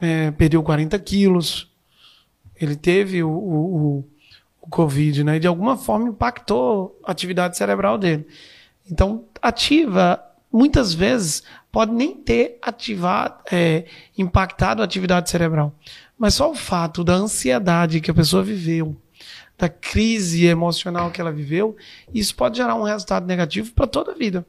é, 0.00 0.30
perdeu 0.30 0.62
40 0.62 0.98
quilos. 0.98 1.70
Ele 2.60 2.74
teve 2.74 3.22
o, 3.22 3.30
o, 3.30 4.04
o, 4.60 4.68
Covid, 4.68 5.24
né? 5.24 5.36
E 5.36 5.40
de 5.40 5.46
alguma 5.46 5.76
forma 5.76 6.08
impactou 6.08 6.98
a 7.04 7.10
atividade 7.10 7.56
cerebral 7.56 7.98
dele. 7.98 8.26
Então, 8.90 9.24
ativa, 9.40 10.22
muitas 10.52 10.94
vezes, 10.94 11.42
pode 11.70 11.92
nem 11.92 12.16
ter 12.16 12.58
ativado, 12.62 13.42
é, 13.50 13.84
impactado 14.16 14.82
a 14.82 14.84
atividade 14.84 15.30
cerebral. 15.30 15.74
Mas 16.18 16.34
só 16.34 16.50
o 16.50 16.54
fato 16.54 17.02
da 17.02 17.14
ansiedade 17.14 18.00
que 18.00 18.10
a 18.10 18.14
pessoa 18.14 18.42
viveu, 18.42 18.96
da 19.56 19.68
crise 19.68 20.46
emocional 20.46 21.10
que 21.10 21.20
ela 21.20 21.32
viveu, 21.32 21.76
isso 22.12 22.34
pode 22.34 22.56
gerar 22.56 22.74
um 22.74 22.82
resultado 22.82 23.26
negativo 23.26 23.72
para 23.72 23.86
toda 23.86 24.12
a 24.12 24.14
vida, 24.14 24.46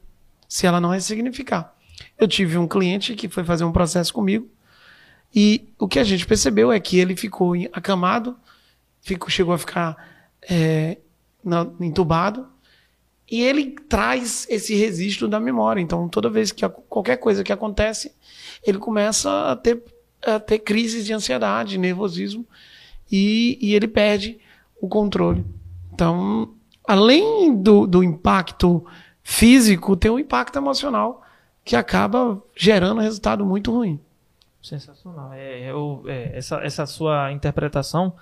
se 0.47 0.65
ela 0.65 0.81
não 0.81 0.89
ressignificar. 0.89 1.73
Eu 2.17 2.27
tive 2.27 2.57
um 2.57 2.67
cliente 2.67 3.15
que 3.15 3.29
foi 3.29 3.43
fazer 3.43 3.63
um 3.63 3.71
processo 3.71 4.13
comigo 4.13 4.49
e 5.33 5.73
o 5.79 5.87
que 5.87 5.99
a 5.99 6.03
gente 6.03 6.25
percebeu 6.25 6.71
é 6.71 6.79
que 6.79 6.99
ele 6.99 7.15
ficou 7.15 7.53
acamado, 7.71 8.37
ficou, 9.01 9.29
chegou 9.29 9.53
a 9.53 9.57
ficar 9.57 9.95
é, 10.49 10.97
na, 11.43 11.67
entubado 11.79 12.47
e 13.29 13.41
ele 13.41 13.75
traz 13.87 14.45
esse 14.49 14.75
registro 14.75 15.27
da 15.27 15.39
memória. 15.39 15.79
Então, 15.79 16.09
toda 16.09 16.29
vez 16.29 16.51
que 16.51 16.67
qualquer 16.67 17.15
coisa 17.15 17.43
que 17.43 17.53
acontece, 17.53 18.11
ele 18.61 18.77
começa 18.77 19.51
a 19.51 19.55
ter, 19.55 19.81
a 20.21 20.37
ter 20.37 20.59
crises 20.59 21.05
de 21.05 21.13
ansiedade, 21.13 21.77
nervosismo 21.77 22.45
e, 23.09 23.57
e 23.61 23.73
ele 23.73 23.87
perde 23.87 24.37
o 24.81 24.87
controle. 24.89 25.45
Então, 25.93 26.53
além 26.85 27.55
do, 27.55 27.87
do 27.87 28.03
impacto 28.03 28.85
físico, 29.23 29.95
tem 29.95 30.11
um 30.11 30.19
impacto 30.19 30.57
emocional 30.57 31.23
que 31.63 31.75
acaba 31.75 32.43
gerando 32.53 32.97
um 32.97 33.03
resultado 33.03 33.45
muito 33.45 33.71
ruim. 33.71 33.97
Sensacional. 34.61 35.33
É, 35.33 35.71
eu, 35.71 36.03
é, 36.07 36.37
essa, 36.37 36.57
essa 36.57 36.85
sua 36.85 37.31
interpretação 37.31 38.13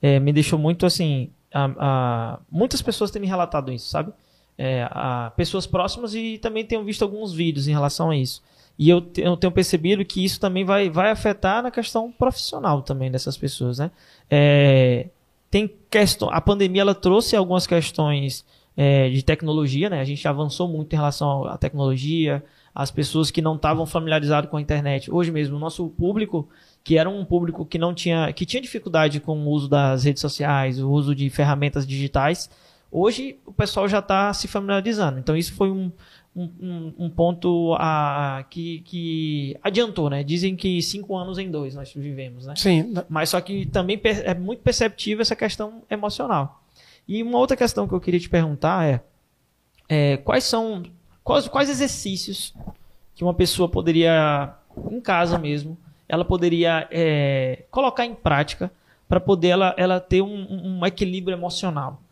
é, 0.00 0.18
me 0.18 0.32
deixou 0.32 0.58
muito 0.58 0.86
assim. 0.86 1.30
A, 1.52 1.70
a, 1.78 2.40
muitas 2.50 2.80
pessoas 2.80 3.10
têm 3.10 3.20
me 3.20 3.28
relatado 3.28 3.72
isso, 3.72 3.88
sabe? 3.88 4.12
É, 4.56 4.86
a, 4.90 5.32
pessoas 5.36 5.66
próximas 5.66 6.14
e 6.14 6.38
também 6.38 6.64
tenho 6.64 6.82
visto 6.84 7.02
alguns 7.02 7.32
vídeos 7.32 7.68
em 7.68 7.72
relação 7.72 8.10
a 8.10 8.16
isso. 8.16 8.42
E 8.78 8.88
eu, 8.88 9.06
eu 9.18 9.36
tenho 9.36 9.52
percebido 9.52 10.04
que 10.04 10.24
isso 10.24 10.40
também 10.40 10.64
vai, 10.64 10.88
vai 10.88 11.10
afetar 11.10 11.62
na 11.62 11.70
questão 11.70 12.10
profissional 12.10 12.82
também 12.82 13.10
dessas 13.10 13.36
pessoas, 13.36 13.78
né? 13.78 13.90
É, 14.30 15.08
tem 15.50 15.70
questão, 15.90 16.30
a 16.30 16.40
pandemia 16.40 16.80
ela 16.80 16.94
trouxe 16.94 17.36
algumas 17.36 17.66
questões 17.66 18.44
é, 18.74 19.10
de 19.10 19.22
tecnologia, 19.22 19.90
né? 19.90 20.00
A 20.00 20.04
gente 20.04 20.26
avançou 20.26 20.66
muito 20.66 20.92
em 20.94 20.96
relação 20.96 21.44
à 21.44 21.58
tecnologia, 21.58 22.42
as 22.74 22.90
pessoas 22.90 23.30
que 23.30 23.42
não 23.42 23.56
estavam 23.56 23.84
familiarizadas 23.84 24.50
com 24.50 24.56
a 24.56 24.60
internet. 24.60 25.10
Hoje 25.10 25.30
mesmo, 25.30 25.56
o 25.56 25.60
nosso 25.60 25.88
público, 25.90 26.48
que 26.82 26.96
era 26.96 27.08
um 27.08 27.24
público 27.24 27.66
que 27.66 27.78
não 27.78 27.92
tinha, 27.94 28.32
que 28.32 28.46
tinha 28.46 28.62
dificuldade 28.62 29.20
com 29.20 29.38
o 29.38 29.48
uso 29.48 29.68
das 29.68 30.04
redes 30.04 30.20
sociais, 30.20 30.80
o 30.80 30.90
uso 30.90 31.14
de 31.14 31.28
ferramentas 31.28 31.86
digitais, 31.86 32.48
hoje 32.90 33.38
o 33.44 33.52
pessoal 33.52 33.88
já 33.88 33.98
está 33.98 34.32
se 34.32 34.48
familiarizando. 34.48 35.18
Então 35.18 35.36
isso 35.36 35.52
foi 35.54 35.70
um, 35.70 35.92
um, 36.34 36.94
um 36.98 37.10
ponto 37.10 37.74
a, 37.78 38.44
que, 38.48 38.80
que 38.80 39.56
adiantou, 39.62 40.08
né? 40.08 40.24
Dizem 40.24 40.56
que 40.56 40.80
cinco 40.80 41.14
anos 41.16 41.38
em 41.38 41.50
dois 41.50 41.74
nós 41.74 41.92
vivemos, 41.92 42.46
né? 42.46 42.54
Sim. 42.56 42.94
Mas 43.08 43.28
só 43.28 43.40
que 43.40 43.66
também 43.66 44.00
é 44.02 44.34
muito 44.34 44.62
perceptível 44.62 45.20
essa 45.20 45.36
questão 45.36 45.82
emocional. 45.90 46.62
E 47.06 47.22
uma 47.22 47.38
outra 47.38 47.56
questão 47.56 47.86
que 47.86 47.94
eu 47.94 48.00
queria 48.00 48.20
te 48.20 48.30
perguntar 48.30 48.86
é, 48.86 49.00
é 49.88 50.16
quais 50.16 50.44
são 50.44 50.82
quais, 51.22 51.48
quais 51.48 51.68
exercícios 51.68 52.54
que 53.14 53.24
uma 53.24 53.34
pessoa 53.34 53.68
poderia 53.68 54.54
em 54.90 55.00
casa 55.00 55.38
mesmo 55.38 55.76
ela 56.12 56.26
poderia 56.26 56.86
é, 56.90 57.64
colocar 57.70 58.04
em 58.04 58.14
prática 58.14 58.70
para 59.08 59.18
poder 59.18 59.48
ela, 59.48 59.74
ela 59.78 59.98
ter 59.98 60.20
um, 60.20 60.78
um, 60.78 60.86
equilíbrio 60.86 61.34
emocional. 61.34 62.02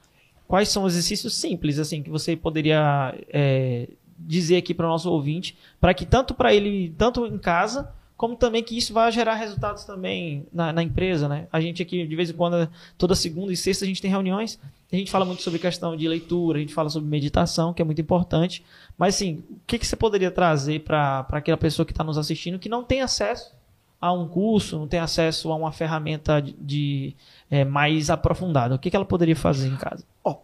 Quais 0.48 0.70
são 0.70 0.84
os 0.84 0.94
exercícios 0.94 1.34
simples 1.34 1.78
assim 1.78 2.02
que 2.02 2.08
você 2.08 2.34
poderia 2.34 3.14
é, 3.28 3.90
dizer 4.18 4.56
aqui 4.56 4.72
para 4.72 4.86
o 4.86 4.88
nosso 4.88 5.12
ouvinte, 5.12 5.54
para 5.78 5.92
que 5.92 6.06
tanto 6.06 6.32
para 6.32 6.54
ele, 6.54 6.94
tanto 6.96 7.26
em 7.26 7.36
casa, 7.36 7.92
como 8.20 8.36
também 8.36 8.62
que 8.62 8.76
isso 8.76 8.92
vai 8.92 9.10
gerar 9.10 9.32
resultados 9.32 9.84
também 9.84 10.46
na, 10.52 10.74
na, 10.74 10.82
empresa, 10.82 11.26
né? 11.26 11.48
A 11.50 11.58
gente 11.58 11.82
aqui, 11.82 12.06
de 12.06 12.14
vez 12.14 12.28
em 12.28 12.34
quando, 12.34 12.68
toda 12.98 13.14
segunda 13.14 13.50
e 13.50 13.56
sexta, 13.56 13.86
a 13.86 13.88
gente 13.88 14.02
tem 14.02 14.10
reuniões, 14.10 14.60
a 14.92 14.94
gente 14.94 15.10
fala 15.10 15.24
muito 15.24 15.40
sobre 15.40 15.58
questão 15.58 15.96
de 15.96 16.06
leitura, 16.06 16.58
a 16.58 16.60
gente 16.60 16.74
fala 16.74 16.90
sobre 16.90 17.08
meditação, 17.08 17.72
que 17.72 17.80
é 17.80 17.84
muito 17.84 17.98
importante. 17.98 18.62
Mas, 18.98 19.14
assim, 19.14 19.42
o 19.48 19.60
que, 19.66 19.78
que 19.78 19.86
você 19.86 19.96
poderia 19.96 20.30
trazer 20.30 20.80
para 20.80 21.26
aquela 21.30 21.56
pessoa 21.56 21.86
que 21.86 21.92
está 21.92 22.04
nos 22.04 22.18
assistindo 22.18 22.58
que 22.58 22.68
não 22.68 22.84
tem 22.84 23.00
acesso 23.00 23.54
a 23.98 24.12
um 24.12 24.28
curso, 24.28 24.78
não 24.78 24.86
tem 24.86 25.00
acesso 25.00 25.50
a 25.50 25.56
uma 25.56 25.72
ferramenta 25.72 26.42
de, 26.42 26.52
de 26.60 27.16
é, 27.50 27.64
mais 27.64 28.10
aprofundada? 28.10 28.74
O 28.74 28.78
que, 28.78 28.90
que 28.90 28.96
ela 28.96 29.06
poderia 29.06 29.34
fazer 29.34 29.68
em 29.68 29.76
casa? 29.76 30.04
Oh, 30.22 30.36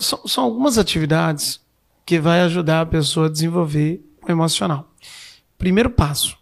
são, 0.00 0.26
são 0.26 0.42
algumas 0.42 0.76
atividades 0.76 1.60
que 2.04 2.18
vai 2.18 2.40
ajudar 2.40 2.80
a 2.80 2.86
pessoa 2.86 3.26
a 3.26 3.30
desenvolver 3.30 4.04
o 4.26 4.28
emocional. 4.28 4.90
Primeiro 5.56 5.88
passo: 5.88 6.41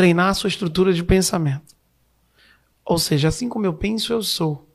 treinar 0.00 0.30
a 0.30 0.34
sua 0.34 0.48
estrutura 0.48 0.94
de 0.94 1.04
pensamento. 1.04 1.76
Ou 2.82 2.98
seja, 2.98 3.28
assim 3.28 3.50
como 3.50 3.66
eu 3.66 3.74
penso, 3.74 4.14
eu 4.14 4.22
sou. 4.22 4.66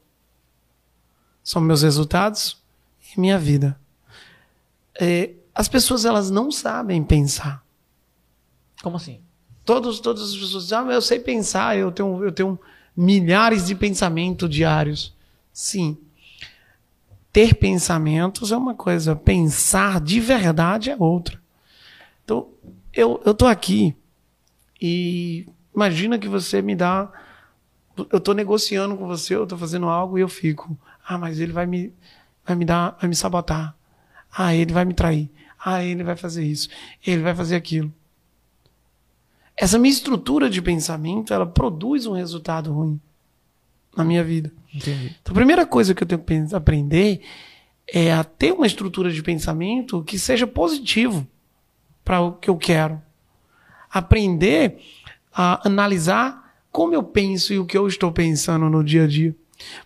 São 1.43 1.59
meus 1.59 1.82
resultados 1.82 2.61
e 3.01 3.19
minha 3.19 3.39
vida. 3.39 3.76
É, 5.01 5.32
as 5.55 5.67
pessoas 5.67 6.05
elas 6.05 6.30
não 6.30 6.51
sabem 6.51 7.03
pensar. 7.03 7.65
Como 8.84 8.97
assim? 8.97 9.19
Todos, 9.65 9.99
todas 9.99 10.30
as 10.30 10.38
pessoas 10.38 10.65
dizem, 10.65 10.78
ah, 10.78 10.93
eu 10.93 11.01
sei 11.01 11.19
pensar, 11.19 11.76
eu 11.76 11.91
tenho, 11.91 12.23
eu 12.23 12.32
tenho 12.32 12.59
milhares 12.95 13.65
de 13.65 13.73
pensamentos 13.73 14.47
diários. 14.47 15.11
Sim, 15.51 15.97
ter 17.34 17.55
pensamentos 17.55 18.51
é 18.51 18.57
uma 18.57 18.76
coisa, 18.76 19.15
pensar 19.15 19.99
de 19.99 20.19
verdade 20.19 20.91
é 20.91 20.95
outra. 20.95 21.41
Então, 22.23 22.49
eu, 22.93 23.19
tô 23.34 23.47
aqui 23.47 23.95
e 24.82 25.47
imagina 25.73 26.19
que 26.19 26.28
você 26.28 26.61
me 26.61 26.76
dá. 26.76 27.11
Eu 28.11 28.19
tô 28.19 28.34
negociando 28.34 28.95
com 28.97 29.07
você, 29.07 29.36
eu 29.36 29.47
tô 29.47 29.57
fazendo 29.57 29.88
algo 29.88 30.17
e 30.17 30.21
eu 30.21 30.28
fico. 30.28 30.78
Ah, 31.07 31.17
mas 31.17 31.39
ele 31.39 31.53
vai 31.53 31.65
me, 31.65 31.93
vai 32.45 32.55
me 32.55 32.65
dar, 32.65 32.97
vai 32.99 33.07
me 33.07 33.15
sabotar. 33.15 33.76
Ah, 34.32 34.53
ele 34.53 34.73
vai 34.73 34.84
me 34.84 34.93
trair. 34.93 35.30
Ah, 35.63 35.84
ele 35.84 36.03
vai 36.03 36.15
fazer 36.15 36.43
isso. 36.43 36.69
Ele 37.05 37.21
vai 37.21 37.34
fazer 37.34 37.55
aquilo. 37.55 37.93
Essa 39.57 39.80
minha 39.80 39.91
estrutura 39.91 40.49
de 40.49 40.61
pensamento, 40.61 41.34
ela 41.34 41.45
produz 41.45 42.05
um 42.05 42.13
resultado 42.13 42.73
ruim 42.73 42.99
na 43.95 44.03
minha 44.03 44.23
vida. 44.23 44.51
Entendi. 44.73 45.15
Então, 45.21 45.32
a 45.32 45.36
primeira 45.36 45.65
coisa 45.65 45.95
que 45.95 46.03
eu 46.03 46.07
tenho 46.07 46.21
que 46.21 46.55
aprender 46.55 47.21
é 47.88 48.11
a 48.11 48.23
ter 48.23 48.51
uma 48.51 48.67
estrutura 48.67 49.11
de 49.11 49.23
pensamento 49.23 50.03
que 50.03 50.19
seja 50.19 50.45
positivo 50.45 51.26
para 52.03 52.19
o 52.19 52.34
que 52.34 52.49
eu 52.49 52.57
quero. 52.57 53.01
Aprender 53.97 54.79
a 55.33 55.67
analisar 55.67 56.55
como 56.71 56.93
eu 56.93 57.03
penso 57.03 57.53
e 57.53 57.59
o 57.59 57.65
que 57.65 57.77
eu 57.77 57.87
estou 57.87 58.11
pensando 58.11 58.69
no 58.69 58.83
dia 58.83 59.05
a 59.05 59.07
dia. 59.07 59.35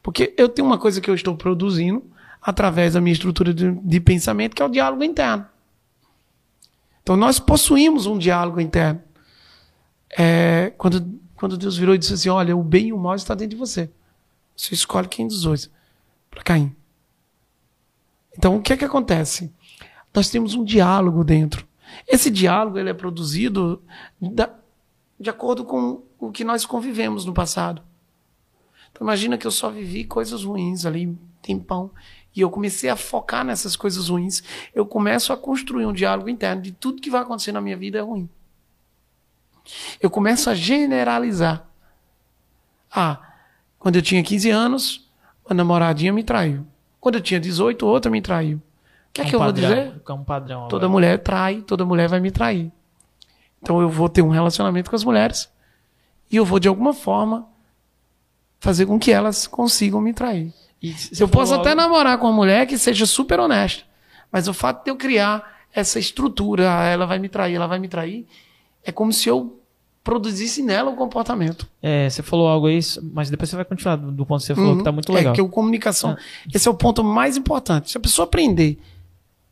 Porque 0.01 0.33
eu 0.37 0.49
tenho 0.49 0.67
uma 0.67 0.77
coisa 0.77 0.99
que 0.99 1.09
eu 1.09 1.13
estou 1.13 1.37
produzindo 1.37 2.03
através 2.41 2.93
da 2.93 3.01
minha 3.01 3.13
estrutura 3.13 3.53
de, 3.53 3.71
de 3.71 3.99
pensamento, 3.99 4.55
que 4.55 4.61
é 4.61 4.65
o 4.65 4.69
diálogo 4.69 5.03
interno. 5.03 5.45
Então, 7.03 7.15
nós 7.15 7.39
possuímos 7.39 8.05
um 8.05 8.17
diálogo 8.17 8.59
interno. 8.59 9.01
É, 10.17 10.73
quando, 10.77 11.19
quando 11.35 11.57
Deus 11.57 11.77
virou 11.77 11.93
e 11.93 11.97
disse 11.97 12.13
assim: 12.13 12.29
Olha, 12.29 12.55
o 12.55 12.63
bem 12.63 12.87
e 12.87 12.93
o 12.93 12.97
mal 12.97 13.15
está 13.15 13.35
dentro 13.35 13.51
de 13.51 13.59
você. 13.59 13.89
Você 14.55 14.73
escolhe 14.73 15.07
quem 15.07 15.27
dos 15.27 15.43
dois. 15.43 15.69
Para 16.29 16.43
Caim. 16.43 16.75
Então, 18.37 18.57
o 18.57 18.61
que 18.61 18.73
é 18.73 18.77
que 18.77 18.85
acontece? 18.85 19.51
Nós 20.13 20.29
temos 20.29 20.55
um 20.55 20.63
diálogo 20.63 21.23
dentro. 21.23 21.68
Esse 22.07 22.29
diálogo 22.29 22.77
ele 22.77 22.89
é 22.89 22.93
produzido 22.93 23.81
da, 24.19 24.49
de 25.19 25.29
acordo 25.29 25.63
com 25.63 26.03
o 26.19 26.31
que 26.31 26.43
nós 26.43 26.65
convivemos 26.65 27.25
no 27.25 27.33
passado. 27.33 27.81
Então, 28.91 29.05
imagina 29.05 29.37
que 29.37 29.45
eu 29.45 29.51
só 29.51 29.69
vivi 29.69 30.03
coisas 30.03 30.43
ruins 30.43 30.85
ali, 30.85 31.17
tempão, 31.41 31.91
e 32.35 32.41
eu 32.41 32.49
comecei 32.49 32.89
a 32.89 32.95
focar 32.95 33.43
nessas 33.43 33.75
coisas 33.75 34.09
ruins. 34.09 34.43
Eu 34.73 34.85
começo 34.85 35.33
a 35.33 35.37
construir 35.37 35.85
um 35.85 35.93
diálogo 35.93 36.29
interno 36.29 36.61
de 36.61 36.71
tudo 36.71 37.01
que 37.01 37.09
vai 37.09 37.21
acontecer 37.21 37.51
na 37.51 37.61
minha 37.61 37.77
vida 37.77 37.97
é 37.97 38.01
ruim. 38.01 38.29
Eu 40.01 40.09
começo 40.09 40.49
a 40.49 40.55
generalizar. 40.55 41.67
Ah, 42.91 43.21
quando 43.77 43.97
eu 43.97 44.01
tinha 44.01 44.23
15 44.23 44.49
anos, 44.49 45.09
uma 45.45 45.55
namoradinha 45.55 46.11
me 46.11 46.23
traiu. 46.23 46.65
Quando 46.99 47.15
eu 47.15 47.21
tinha 47.21 47.39
18, 47.39 47.85
outra 47.85 48.11
me 48.11 48.21
traiu. 48.21 48.61
O 49.19 49.21
que 49.21 49.25
é, 49.25 49.27
é 49.27 49.29
que 49.29 49.35
eu 49.35 49.39
padrão, 49.39 49.67
vou 49.67 49.75
dizer? 49.75 50.01
É 50.07 50.13
um 50.13 50.23
padrão. 50.23 50.67
Toda 50.67 50.85
agora. 50.85 50.89
mulher 50.89 51.19
trai, 51.19 51.61
toda 51.61 51.85
mulher 51.85 52.07
vai 52.07 52.19
me 52.19 52.31
trair. 52.31 52.71
Então 53.61 53.81
eu 53.81 53.89
vou 53.89 54.09
ter 54.09 54.21
um 54.21 54.29
relacionamento 54.29 54.89
com 54.89 54.95
as 54.95 55.03
mulheres 55.03 55.49
e 56.31 56.35
eu 56.35 56.45
vou 56.45 56.59
de 56.59 56.67
alguma 56.67 56.93
forma 56.93 57.47
fazer 58.59 58.85
com 58.85 58.99
que 58.99 59.11
elas 59.11 59.47
consigam 59.47 60.01
me 60.01 60.13
trair. 60.13 60.53
Eu 61.19 61.27
posso 61.27 61.51
falou 61.51 61.61
até 61.61 61.75
namorar 61.75 62.17
com 62.17 62.27
uma 62.27 62.33
mulher 62.33 62.65
que 62.65 62.77
seja 62.77 63.05
super 63.05 63.39
honesta, 63.39 63.83
mas 64.31 64.47
o 64.47 64.53
fato 64.53 64.83
de 64.83 64.91
eu 64.91 64.95
criar 64.95 65.59
essa 65.73 65.99
estrutura, 65.99 66.73
ah, 66.73 66.85
ela 66.85 67.05
vai 67.05 67.19
me 67.19 67.27
trair, 67.27 67.55
ela 67.55 67.67
vai 67.67 67.79
me 67.79 67.87
trair, 67.87 68.25
é 68.83 68.91
como 68.91 69.11
se 69.11 69.27
eu 69.27 69.59
produzisse 70.03 70.63
nela 70.63 70.89
o 70.89 70.95
comportamento. 70.95 71.67
É, 71.81 72.09
você 72.09 72.23
falou 72.23 72.47
algo 72.47 72.67
aí, 72.67 72.79
mas 73.13 73.29
depois 73.29 73.49
você 73.49 73.55
vai 73.55 73.65
continuar 73.65 73.97
do 73.97 74.25
ponto 74.25 74.39
que 74.39 74.47
você 74.47 74.55
falou, 74.55 74.77
que 74.77 74.83
tá 74.83 74.91
muito 74.91 75.11
legal. 75.11 75.33
É 75.33 75.35
que 75.35 75.41
o 75.41 75.49
comunicação, 75.49 76.17
esse 76.53 76.67
é 76.67 76.71
o 76.71 76.73
ponto 76.73 77.03
mais 77.03 77.35
importante. 77.35 77.91
Se 77.91 77.97
a 77.97 78.01
pessoa 78.01 78.25
aprender 78.25 78.79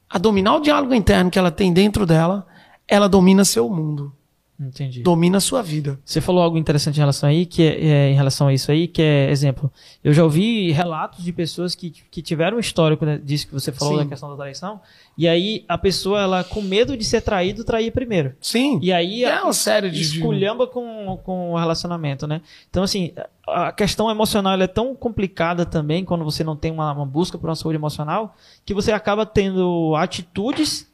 a 0.09 0.17
dominar 0.17 0.55
o 0.55 0.61
diálogo 0.61 0.93
interno 0.93 1.29
que 1.29 1.39
ela 1.39 1.51
tem 1.51 1.73
dentro 1.73 2.05
dela, 2.05 2.47
ela 2.87 3.09
domina 3.09 3.43
seu 3.43 3.69
mundo, 3.69 4.13
Entendi. 4.59 5.01
domina 5.03 5.37
a 5.37 5.41
sua 5.41 5.61
vida. 5.61 5.99
Você 6.03 6.19
falou 6.19 6.41
algo 6.41 6.57
interessante 6.57 6.95
em 6.95 6.99
relação 6.99 7.29
aí, 7.29 7.45
que 7.45 7.61
é, 7.61 7.85
é, 7.85 8.11
em 8.11 8.15
relação 8.15 8.47
a 8.47 8.53
isso 8.53 8.71
aí, 8.71 8.87
que 8.87 9.01
é 9.01 9.29
exemplo. 9.29 9.71
Eu 10.03 10.13
já 10.13 10.23
ouvi 10.23 10.71
relatos 10.71 11.23
de 11.23 11.31
pessoas 11.31 11.75
que, 11.75 11.91
que 11.91 12.21
tiveram 12.21 12.57
um 12.57 12.59
histórico 12.59 13.05
né, 13.05 13.19
disso 13.23 13.47
que 13.47 13.53
você 13.53 13.71
falou 13.71 13.95
Sim. 13.97 14.03
da 14.03 14.09
questão 14.09 14.29
da 14.29 14.35
traição, 14.35 14.81
e 15.17 15.27
aí 15.27 15.63
a 15.67 15.77
pessoa, 15.77 16.21
ela 16.21 16.43
com 16.43 16.61
medo 16.61 16.97
de 16.97 17.03
ser 17.03 17.21
traído, 17.21 17.63
traía 17.63 17.91
primeiro. 17.91 18.33
Sim. 18.41 18.79
E 18.81 18.91
aí 18.91 19.23
É 19.23 19.41
uma 19.41 19.53
série 19.53 19.89
de- 19.91 20.01
esculhamba 20.01 20.65
com, 20.67 21.19
com 21.23 21.51
o 21.53 21.57
relacionamento, 21.57 22.25
né? 22.25 22.41
Então, 22.69 22.83
assim, 22.83 23.11
a 23.47 23.71
questão 23.71 24.09
emocional 24.09 24.59
é 24.59 24.67
tão 24.67 24.95
complicada 24.95 25.65
também 25.65 26.03
quando 26.03 26.23
você 26.25 26.43
não 26.43 26.55
tem 26.55 26.71
uma, 26.71 26.91
uma 26.91 27.05
busca 27.05 27.37
por 27.37 27.47
uma 27.49 27.55
saúde 27.55 27.77
emocional, 27.77 28.35
que 28.65 28.73
você 28.73 28.91
acaba 28.91 29.25
tendo 29.25 29.95
atitudes 29.95 30.87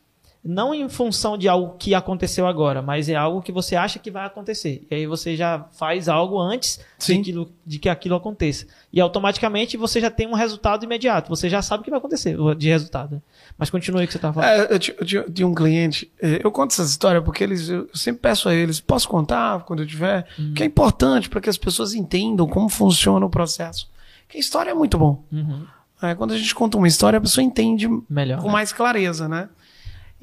não 0.46 0.74
em 0.74 0.90
função 0.90 1.38
de 1.38 1.48
algo 1.48 1.78
que 1.78 1.96
aconteceu 1.96 2.46
agora, 2.46 2.82
mas 2.82 3.08
é 3.08 3.16
algo 3.16 3.42
que 3.42 3.52
você 3.52 3.78
acha 3.78 3.98
que 3.98 4.12
vai 4.12 4.26
acontecer. 4.26 4.86
E 4.92 4.96
aí 4.96 5.08
você 5.08 5.38
já 5.38 5.66
faz 5.72 6.10
algo 6.10 6.38
antes 6.38 6.82
de, 7.00 7.14
aquilo- 7.14 7.50
de 7.66 7.80
que 7.80 7.88
aquilo 7.88 8.16
aconteça. 8.16 8.66
E 8.92 9.00
automaticamente 9.00 9.78
você 9.78 10.02
já 10.02 10.12
tem 10.12 10.28
um 10.28 10.34
resultado 10.34 10.84
imediato. 10.84 11.30
Você 11.30 11.50
já 11.50 11.62
sabe 11.62 11.80
o 11.82 11.84
que 11.86 11.90
vai 11.90 11.98
acontecer 12.00 12.36
de 12.58 12.68
resultado. 12.70 13.22
Mas 13.58 13.70
continue 13.70 14.04
o 14.04 14.06
que 14.06 14.12
você 14.12 14.18
estava 14.18 14.34
falando. 14.42 14.70
É, 14.70 14.74
eu, 14.76 14.80
ti- 14.80 14.96
eu 15.00 15.06
ti- 15.06 15.16
eu 15.16 15.32
tinha 15.32 15.48
um 15.48 15.56
cliente, 15.56 16.12
é, 16.22 16.42
eu 16.44 16.52
conto 16.52 16.72
essa 16.72 16.84
história 16.84 17.22
porque 17.22 17.42
eles, 17.44 17.70
eu 17.70 17.88
sempre 17.94 18.22
peço 18.24 18.50
a 18.50 18.54
eles, 18.54 18.82
posso 18.82 19.08
contar 19.08 19.62
quando 19.64 19.84
eu 19.84 19.88
tiver? 19.88 20.28
Uhum. 20.38 20.54
Que 20.54 20.64
é 20.64 20.66
importante 20.66 21.30
para 21.30 21.40
que 21.40 21.50
as 21.50 21.58
pessoas 21.58 21.94
entendam 21.94 22.48
como 22.48 22.68
funciona 22.68 23.26
o 23.26 23.30
processo. 23.30 23.90
Que 24.28 24.38
a 24.38 24.40
história 24.42 24.72
é 24.72 24.74
muito 24.74 24.98
bom. 24.98 25.24
Uhum. 25.32 25.66
É, 26.02 26.14
quando 26.16 26.34
a 26.34 26.38
gente 26.38 26.54
conta 26.54 26.78
uma 26.78 26.88
história, 26.88 27.16
a 27.18 27.22
pessoa 27.22 27.42
entende 27.42 27.88
Melhor. 28.10 28.42
com 28.42 28.48
né? 28.48 28.52
mais 28.54 28.74
clareza, 28.74 29.30
né? 29.30 29.48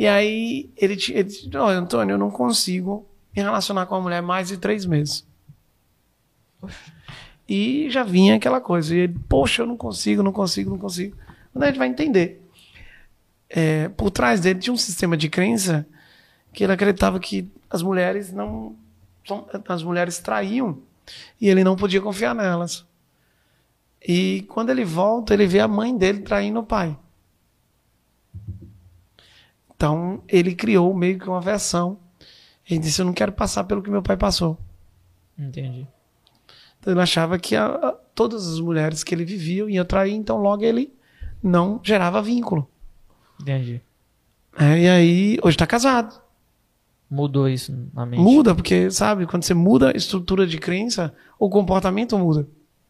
E 0.01 0.07
aí 0.09 0.71
ele, 0.79 0.97
ele 1.11 1.25
disse, 1.25 1.55
"Olha, 1.55 1.77
Antônio, 1.79 2.15
eu 2.15 2.19
não 2.19 2.31
consigo 2.31 3.07
me 3.37 3.43
relacionar 3.43 3.85
com 3.85 3.95
uma 3.97 4.01
mulher 4.01 4.23
mais 4.23 4.49
de 4.49 4.57
três 4.57 4.87
meses. 4.87 5.27
E 7.47 7.91
já 7.91 8.03
vinha 8.03 8.37
aquela 8.37 8.63
coisa. 8.63 8.95
E 8.95 9.01
ele, 9.01 9.17
poxa, 9.29 9.61
eu 9.61 9.67
não 9.67 9.77
consigo, 9.77 10.23
não 10.23 10.33
consigo, 10.33 10.71
não 10.71 10.79
consigo. 10.79 11.15
Quando 11.53 11.65
a 11.65 11.67
gente 11.67 11.79
vai 11.79 11.89
entender. 11.89 12.41
é, 13.51 13.89
por 13.91 14.11
trás 14.11 14.41
dele 14.41 14.61
tinha 14.61 14.73
um 14.73 14.77
sistema 14.79 15.17
de 15.19 15.29
crença 15.29 15.87
que 16.53 16.65
ele 16.65 16.73
acreditava 16.73 17.21
que 17.21 17.47
as 17.69 17.83
mulheres 17.83 18.33
não. 18.33 18.75
As 19.69 19.83
mulheres 19.83 20.19
traíam 20.19 20.79
e 21.39 21.49
ele 21.49 21.63
não 21.63 21.77
podia 21.77 22.01
confiar 22.01 22.35
nelas. 22.35 22.87
E 24.01 24.47
quando 24.49 24.71
ele 24.71 24.85
volta, 24.85 25.35
ele 25.35 25.47
vê 25.47 25.61
a 25.61 25.69
mãe 25.69 25.95
dele 25.95 26.21
traindo 26.21 26.61
o 26.61 26.65
pai. 26.65 26.97
Então, 29.81 30.23
ele 30.29 30.55
criou 30.55 30.93
meio 30.95 31.19
que 31.19 31.27
uma 31.27 31.41
versão. 31.41 31.97
Ele 32.69 32.81
disse: 32.81 33.01
Eu 33.01 33.07
não 33.07 33.15
quero 33.15 33.33
passar 33.33 33.65
pelo 33.65 33.83
que 33.83 33.89
meu 33.89 34.03
pai 34.03 34.15
passou. 34.15 34.59
Entendi. 35.39 35.87
Então, 36.79 36.93
ele 36.93 37.01
achava 37.01 37.39
que 37.39 37.57
a- 37.57 37.65
a- 37.77 37.93
todas 38.15 38.47
as 38.47 38.61
mulheres 38.61 39.03
que 39.03 39.15
ele 39.15 39.25
vivia 39.25 39.65
iam 39.71 39.85
trair, 39.87 40.13
então 40.13 40.37
logo 40.37 40.63
ele 40.63 40.93
não 41.43 41.81
gerava 41.83 42.21
vínculo. 42.21 42.69
Entendi. 43.41 43.81
É, 44.59 44.79
e 44.81 44.87
aí, 44.87 45.39
hoje 45.43 45.55
está 45.55 45.67
casado. 45.67 46.21
Mudou 47.11 47.49
isso 47.49 47.73
na 47.95 48.05
mente. 48.05 48.21
Muda, 48.21 48.55
porque, 48.55 48.91
sabe, 48.91 49.27
quando 49.27 49.45
você 49.45 49.55
muda 49.55 49.93
a 49.93 49.97
estrutura 49.97 50.47
de 50.47 50.59
crença, 50.59 51.15
o 51.39 51.49
comportamento 51.49 52.19
muda. 52.19 52.47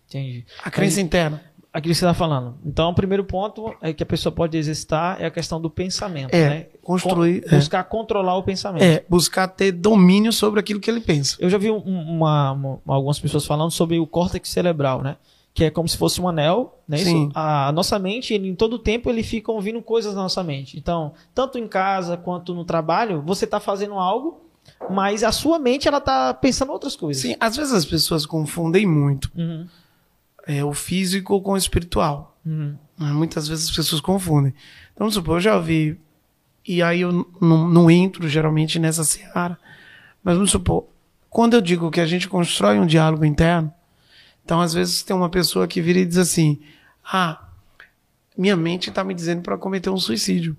Entendi. 0.09 0.45
A 0.65 0.73
crença 0.73 1.01
interna. 1.01 1.41
Aquilo 1.73 1.93
que 1.95 1.99
você 2.01 2.05
está 2.05 2.15
falando. 2.15 2.57
Então, 2.67 2.91
o 2.91 2.95
primeiro 2.95 3.23
ponto 3.23 3.73
é 3.81 3.93
que 3.93 4.03
a 4.03 4.07
pessoa 4.07 4.33
pode 4.33 4.59
exercitar 4.59 5.21
é 5.23 5.27
a 5.27 5.31
questão 5.31 5.61
do 5.61 5.71
pensamento, 5.71 6.35
É, 6.35 6.49
né? 6.49 6.67
construir- 6.83 7.43
Con- 7.49 7.57
buscar 7.57 7.85
controlar 7.85 8.37
o 8.37 8.43
pensamento. 8.43 8.83
É, 8.83 9.05
buscar 9.09 9.47
ter 9.47 9.71
domínio 9.71 10.33
sobre 10.33 10.59
aquilo 10.59 10.81
que 10.81 10.91
ele 10.91 11.01
pensa. 11.01 11.37
Eu 11.39 11.49
já 11.49 11.59
vi 11.59 11.71
um- 11.71 11.79
uma, 11.79 12.51
uma- 12.53 12.81
algumas 12.87 13.21
pessoas 13.21 13.47
falando 13.47 13.71
sobre 13.71 14.01
o 14.01 14.07
córtex 14.07 14.49
cerebral, 14.49 15.01
né? 15.01 15.17
Que 15.55 15.65
é 15.65 15.71
como 15.71 15.89
se 15.89 15.97
fosse 15.97 16.21
um 16.21 16.29
anel, 16.29 16.77
né? 16.89 16.97
Isso, 16.97 17.05
Sim. 17.07 17.31
a, 17.35 17.69
a 17.69 17.73
nossa 17.73 17.99
mente, 18.01 18.35
ele, 18.35 18.49
em 18.49 18.55
todo 18.57 18.77
tempo, 18.79 19.09
ele 19.09 19.23
fica 19.23 19.53
ouvindo 19.53 19.81
coisas 19.81 20.15
na 20.15 20.23
nossa 20.23 20.43
mente. 20.43 20.77
Então, 20.77 21.13
tanto 21.33 21.57
em 21.57 21.69
casa 21.69 22.17
quanto 22.17 22.53
no 22.53 22.65
trabalho, 22.65 23.23
você 23.25 23.45
está 23.45 23.61
fazendo 23.61 23.95
algo, 23.95 24.41
mas 24.91 25.23
a 25.23 25.31
sua 25.31 25.59
mente, 25.59 25.87
ela 25.87 26.01
tá 26.01 26.35
pensando 26.35 26.73
outras 26.73 26.97
coisas. 26.97 27.23
Sim, 27.23 27.37
às 27.39 27.57
vezes 27.57 27.73
as 27.73 27.85
pessoas 27.85 28.27
confundem 28.27 28.87
muito 28.87 29.31
Uhum, 29.37 29.67
é, 30.47 30.65
o 30.65 30.73
físico 30.73 31.41
com 31.41 31.53
o 31.53 31.57
espiritual. 31.57 32.39
uhum, 32.45 32.77
né? 32.99 33.13
Muitas 33.13 33.49
vezes 33.49 33.69
as 33.69 33.77
pessoas 33.77 34.01
confundem. 34.01 34.55
Então, 34.93 35.07
vamos 35.07 35.15
supor, 35.15 35.37
eu 35.37 35.41
já 35.41 35.57
ouvi, 35.57 35.99
e 36.67 36.83
aí 36.83 37.01
eu 37.01 37.27
não 37.41 37.91
entro 37.91 38.29
geralmente 38.29 38.79
nessa 38.79 39.05
seara, 39.05 39.59
mas 40.23 40.35
vamos 40.35 40.51
supor, 40.51 40.87
quando 41.29 41.55
eu 41.55 41.61
digo 41.61 41.91
que 41.91 42.01
a 42.01 42.07
gente 42.07 42.29
constrói 42.29 42.79
um 42.79 42.87
diálogo 42.87 43.25
interno, 43.25 43.73
então 44.45 44.61
às 44.61 44.75
vezes 44.75 45.03
tem 45.03 45.15
uma 45.15 45.31
pessoa 45.31 45.69
que 45.69 45.81
vira 45.81 46.01
e 46.01 46.05
diz 46.05 46.19
assim: 46.19 46.61
Ah, 47.05 47.49
minha 48.37 48.57
mente 48.57 48.89
está 48.89 49.05
me 49.05 49.15
dizendo 49.15 49.43
para 49.43 49.57
cometer 49.57 49.91
um 49.91 49.97
suicídio. 49.97 50.57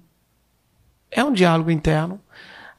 É 1.09 1.23
um 1.23 1.34
diálogo 1.34 1.69
interno, 1.69 2.21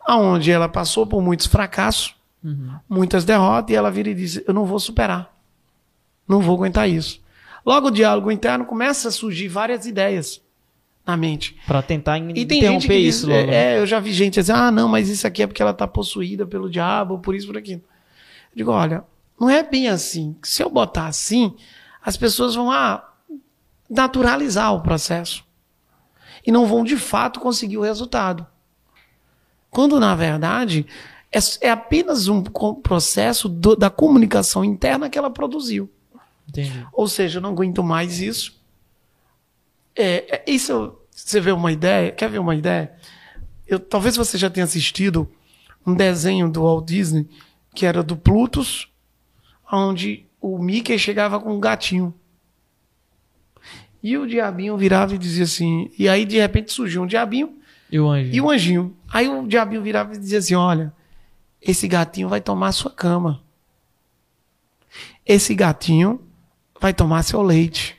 aonde 0.01 0.51
ela 0.51 0.69
passou 0.69 1.07
por 1.07 1.21
muitos 1.21 1.47
fracassos, 1.47 2.17
uhum. 2.43 2.77
muitas 2.89 3.25
derrotas, 3.25 3.71
e 3.71 3.77
ela 3.77 3.91
vira 3.91 4.09
e 4.09 4.15
diz: 4.15 4.43
Eu 4.47 4.55
não 4.55 4.65
vou 4.65 4.81
superar. 4.81 5.31
Não 6.33 6.41
vou 6.41 6.57
aguentar 6.57 6.89
isso. 6.89 7.21
Logo, 7.65 7.89
o 7.89 7.91
diálogo 7.91 8.31
interno 8.31 8.65
começa 8.65 9.09
a 9.09 9.11
surgir 9.13 9.49
várias 9.49 9.87
ideias 9.87 10.41
na 11.07 11.17
mente. 11.17 11.57
Para 11.67 11.83
tentar 11.83 12.17
interromper 12.19 12.87
que 12.89 13.03
diz, 13.03 13.17
isso 13.17 13.27
logo. 13.29 13.47
né? 13.47 13.75
é, 13.75 13.79
eu 13.79 13.87
já 13.87 14.01
vi 14.01 14.13
gente 14.13 14.35
dizer, 14.41 14.53
ah, 14.53 14.71
não, 14.71 14.89
mas 14.89 15.09
isso 15.09 15.27
aqui 15.27 15.43
é 15.43 15.47
porque 15.47 15.61
ela 15.63 15.71
está 15.73 15.87
possuída 15.87 16.47
pelo 16.47 16.71
diabo, 16.71 17.19
por 17.19 17.35
isso, 17.35 17.47
por 17.47 17.57
aquilo. 17.57 17.83
Eu 18.53 18.57
digo, 18.57 18.71
olha, 18.71 19.05
não 19.41 19.51
é 19.51 19.63
bem 19.63 19.89
assim. 19.89 20.35
Se 20.43 20.63
eu 20.63 20.71
botar 20.71 21.07
assim, 21.07 21.55
as 22.05 22.17
pessoas 22.17 22.55
vão 22.55 22.71
ah, 22.71 23.07
naturalizar 23.91 24.75
o 24.75 24.81
processo. 24.81 25.45
E 26.47 26.51
não 26.51 26.67
vão, 26.67 26.83
de 26.83 26.97
fato, 26.97 27.39
conseguir 27.41 27.77
o 27.79 27.83
resultado. 27.83 28.47
Quando, 29.71 30.01
na 30.01 30.15
verdade, 30.15 30.87
é, 31.31 31.39
é 31.61 31.71
apenas 31.71 32.27
um 32.29 32.43
processo 32.43 33.49
do- 33.49 33.77
da 33.77 33.89
comunicação 33.89 34.65
interna 34.65 35.09
que 35.09 35.17
ela 35.19 35.31
produziu. 35.31 35.89
Entendi. 36.49 36.87
Ou 36.93 37.09
seja, 37.09 37.39
eu 37.39 37.43
não 37.43 37.51
aguento 37.51 37.83
mais 37.83 38.21
isso. 38.21 38.61
É, 39.95 40.37
é, 40.37 40.45
isso, 40.47 40.99
você 41.11 41.41
vê 41.41 41.53
uma 41.53 41.71
ideia? 41.73 42.11
Quer 42.13 42.29
ver 42.31 42.39
uma 42.39 42.55
ideia? 42.55 42.93
Eu, 43.67 43.79
talvez 43.79 44.17
você 44.17 44.37
já 44.37 44.51
tenha 44.51 44.65
assistido 44.65 45.31
um 45.87 45.95
desenho 45.95 46.51
do 46.51 46.63
Walt 46.63 46.87
Disney 46.87 47.29
que 47.75 47.87
era 47.87 48.03
do 48.03 48.17
Plutus, 48.17 48.89
onde 49.71 50.27
o 50.41 50.59
Mickey 50.59 50.99
chegava 50.99 51.41
com 51.41 51.55
um 51.55 51.61
gatinho. 51.61 52.15
E 54.03 54.19
o 54.19 54.27
diabinho 54.27 54.77
virava 54.77 55.15
e 55.15 55.19
dizia 55.19 55.45
assim. 55.45 55.91
E 55.99 56.09
aí, 56.09 56.25
de 56.25 56.39
repente, 56.39 56.73
surgiu 56.73 57.03
um 57.03 57.07
diabinho 57.07 57.57
E 57.91 57.99
o 58.01 58.09
anjo? 58.11 58.31
e 58.33 58.41
o 58.41 58.51
anjinho. 58.51 58.97
Aí 59.11 59.29
o 59.29 59.47
diabinho 59.47 59.81
virava 59.81 60.15
e 60.15 60.19
dizia 60.19 60.39
assim: 60.39 60.55
Olha, 60.55 60.93
esse 61.61 61.87
gatinho 61.89 62.29
vai 62.29 62.41
tomar 62.41 62.73
sua 62.73 62.91
cama. 62.91 63.41
Esse 65.25 65.55
gatinho 65.55 66.21
vai 66.83 66.93
tomar 66.93 67.23
seu 67.23 67.41
leite. 67.41 67.97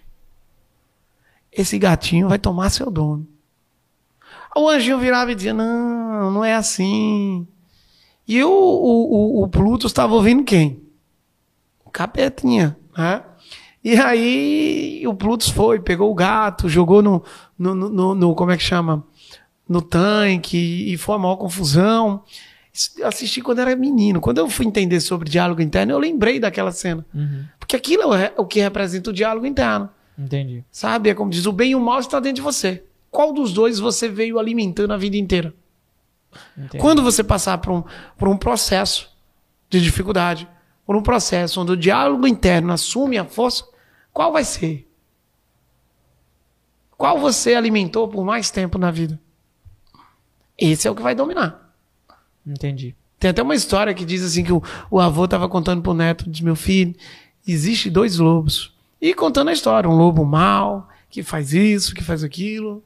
Esse 1.50 1.80
gatinho 1.80 2.28
vai 2.28 2.38
tomar 2.38 2.70
seu 2.70 2.92
dono. 2.92 3.26
O 4.56 4.68
anjinho 4.68 5.00
virava 5.00 5.32
e 5.32 5.36
dizia: 5.36 5.54
Não, 5.54 6.30
não 6.30 6.44
é 6.44 6.54
assim. 6.54 7.48
E 8.28 8.44
o, 8.44 8.50
o, 8.50 9.40
o, 9.40 9.44
o 9.44 9.48
Pluto 9.48 9.88
estava 9.88 10.14
ouvindo 10.14 10.44
quem? 10.44 10.82
O 11.86 11.90
capetinha, 11.90 12.78
né? 12.98 13.24
E 13.84 13.96
aí 13.98 15.04
o 15.08 15.14
Plutus 15.14 15.50
foi, 15.50 15.80
pegou 15.80 16.10
o 16.12 16.16
gato, 16.16 16.70
jogou 16.70 17.02
no, 17.02 17.24
no, 17.58 17.76
no, 17.76 18.16
no- 18.16 18.36
como 18.36 18.52
é 18.52 18.58
que 18.58 18.64
chama? 18.64 19.04
No 19.68 19.82
tanque 19.82 20.58
e 20.94 20.98
foi 20.98 21.16
a 21.16 21.20
maior 21.20 21.36
confusão. 21.38 22.24
Eu 22.98 23.08
Assisti 23.08 23.42
quando 23.42 23.60
era 23.60 23.76
menino. 23.76 24.20
Quando 24.20 24.40
eu 24.40 24.50
fui 24.50 24.66
entender 24.66 25.00
sobre 25.00 25.30
diálogo 25.30 25.62
interno, 25.62 25.94
eu 25.94 26.00
lembrei 26.00 26.40
daquela 26.40 26.72
cena. 26.72 27.06
Uhum, 27.14 27.46
Porque 27.60 27.76
aquilo 27.76 28.14
é 28.16 28.34
o 28.36 28.46
que 28.46 28.60
representa 28.60 29.12
o 29.12 29.14
diálogo 29.14 29.46
interno. 29.46 29.90
Entendi. 30.18 30.64
Sabe? 30.72 31.10
É 31.10 31.14
como 31.14 31.30
diz, 31.30 31.46
o 31.46 31.52
bem 31.52 31.72
e 31.72 31.76
o 31.76 31.80
mal 31.80 32.00
está 32.00 32.20
dentro 32.20 32.38
de 32.38 32.42
você. 32.42 32.84
Qual 33.12 33.32
dos 33.32 33.54
dois 33.54 33.80
você 33.80 34.10
veio 34.10 34.40
alimentando 34.40 34.92
a 34.92 34.98
vida 34.98 35.16
inteira? 35.16 35.54
Entendi. 36.58 36.80
Quando 36.80 37.04
você 37.04 37.24
passar 37.24 37.60
por 37.60 37.72
um, 37.72 37.84
por 38.18 38.28
um 38.28 38.38
processo 38.38 39.08
de 39.70 39.80
dificuldade, 39.80 40.48
por 40.84 40.96
um 40.96 41.04
processo 41.04 41.62
onde 41.62 41.74
o 41.74 41.78
diálogo 41.78 42.26
interno 42.26 42.74
assume 42.74 43.20
a 43.20 43.26
força, 43.26 43.66
qual 44.12 44.32
vai 44.32 44.44
ser? 44.44 44.90
Qual 46.98 47.20
você 47.20 47.54
alimentou 47.54 48.08
por 48.08 48.26
mais 48.26 48.50
tempo 48.50 48.80
na 48.80 48.90
vida? 48.90 49.20
Esse 50.58 50.88
é 50.88 50.92
o 50.92 50.96
que 50.96 51.02
vai 51.02 51.14
dominar. 51.14 51.63
Entendi. 52.46 52.96
Tem 53.20 53.30
até 53.30 53.42
uma 53.42 53.56
história 53.56 53.94
que 53.94 54.04
diz 54.04 54.24
assim 54.24 54.44
que 54.44 54.52
o, 54.52 54.62
o 54.92 55.00
avô 55.00 55.26
estava 55.26 55.48
contando 55.48 55.82
pro 55.82 55.94
neto, 55.94 56.30
diz, 56.30 56.42
meu 56.42 56.56
filho, 56.56 56.94
existe 57.48 57.90
dois 57.90 58.18
lobos. 58.18 58.74
E 59.02 59.14
contando 59.14 59.50
a 59.50 59.54
história, 59.54 59.90
um 59.90 59.96
lobo 59.96 60.26
mau, 60.26 60.88
que 61.10 61.24
faz 61.24 61.54
isso, 61.54 61.94
que 61.94 62.04
faz 62.04 62.24
aquilo, 62.24 62.84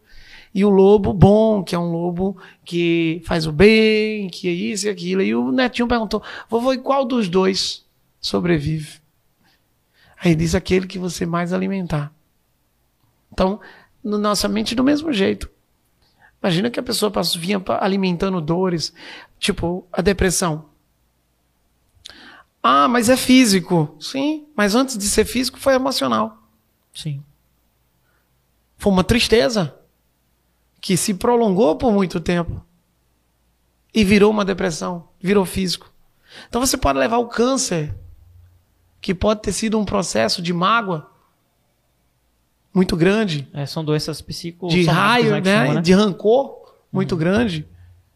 e 0.54 0.66
o 0.66 0.70
lobo 0.70 1.14
bom, 1.14 1.64
que 1.64 1.76
é 1.76 1.80
um 1.80 1.92
lobo 1.92 2.38
que 2.66 3.22
faz 3.26 3.46
o 3.46 3.52
bem, 3.52 4.28
que 4.28 4.48
é 4.48 4.52
isso 4.52 4.88
e 4.88 4.90
aquilo. 4.90 5.22
E 5.22 5.36
o 5.36 5.52
netinho 5.52 5.88
perguntou, 5.88 6.24
vovô, 6.50 6.74
e 6.74 6.78
qual 6.78 7.06
dos 7.06 7.30
dois 7.30 7.86
sobrevive? 8.20 9.00
Aí 10.20 10.34
diz 10.36 10.56
aquele 10.56 10.88
que 10.88 10.98
você 10.98 11.26
mais 11.26 11.54
alimentar. 11.54 12.12
Então, 13.32 13.60
na 14.04 14.18
nossa 14.18 14.48
mente 14.48 14.74
do 14.74 14.84
mesmo 14.84 15.14
jeito. 15.14 15.50
Imagina 16.42 16.70
que 16.70 16.80
a 16.80 16.84
pessoa 16.84 17.12
vinha 17.38 17.62
alimentando 17.80 18.40
dores, 18.40 18.94
tipo 19.40 19.88
a 19.92 20.02
depressão. 20.02 20.66
Ah, 22.62 22.88
mas 22.88 23.10
é 23.10 23.18
físico. 23.18 23.96
Sim, 24.00 24.46
mas 24.56 24.76
antes 24.76 24.98
de 24.98 25.06
ser 25.06 25.26
físico 25.26 25.60
foi 25.60 25.74
emocional. 25.74 26.38
Sim. 26.94 27.24
Foi 28.78 28.92
uma 28.92 29.04
tristeza 29.04 29.76
que 30.80 30.96
se 30.96 31.14
prolongou 31.14 31.76
por 31.76 31.92
muito 31.92 32.20
tempo 32.20 32.64
e 33.94 34.04
virou 34.04 34.32
uma 34.32 34.46
depressão, 34.46 35.10
virou 35.20 35.46
físico. 35.46 35.92
Então 36.48 36.62
você 36.62 36.78
pode 36.78 37.00
levar 37.00 37.18
o 37.18 37.28
câncer, 37.28 37.96
que 39.02 39.14
pode 39.14 39.42
ter 39.42 39.54
sido 39.54 39.80
um 39.80 39.86
processo 39.86 40.42
de 40.42 40.54
mágoa, 40.54 41.10
muito 42.78 42.96
grande. 42.96 43.48
É, 43.52 43.66
são 43.66 43.84
doenças 43.84 44.22
psíquicas. 44.22 44.72
De 44.72 44.84
raio, 44.84 45.42
né? 45.42 45.66
Chama, 45.66 45.74
né? 45.74 45.82
De 45.82 45.94
rancor 45.94 46.76
muito 46.94 47.14
uhum. 47.14 47.18
grande. 47.18 47.68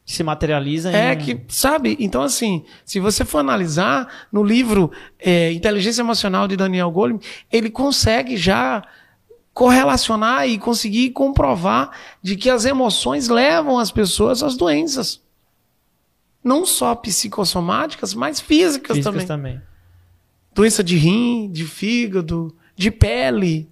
Se 0.06 0.24
materializa 0.24 0.92
É 0.92 1.14
em... 1.14 1.18
que, 1.18 1.42
sabe? 1.48 1.98
Então, 2.00 2.22
assim, 2.22 2.64
se 2.86 3.00
você 3.00 3.26
for 3.26 3.40
analisar 3.40 4.28
no 4.32 4.44
livro 4.44 4.92
é, 5.18 5.52
Inteligência 5.52 6.02
Emocional 6.02 6.48
de 6.48 6.56
Daniel 6.56 6.92
Goleman, 6.92 7.20
ele 7.52 7.72
consegue 7.72 8.38
já 8.38 8.84
correlacionar 9.52 10.48
e 10.48 10.60
conseguir 10.60 11.10
comprovar 11.10 11.90
de 12.22 12.36
que 12.36 12.50
as 12.50 12.64
emoções 12.64 13.30
levam 13.30 13.80
as 13.80 13.92
pessoas 13.92 14.44
às 14.44 14.56
doenças. 14.56 15.22
Não 16.44 16.68
só 16.68 16.94
psicossomáticas, 16.94 18.14
mas 18.14 18.40
físicas, 18.40 18.98
físicas 18.98 19.26
também. 19.26 19.58
também. 19.58 19.62
Doença 20.54 20.84
de 20.84 20.98
rim, 20.98 21.50
de 21.52 21.66
fígado, 21.66 22.56
de 22.76 22.92
pele, 22.92 23.71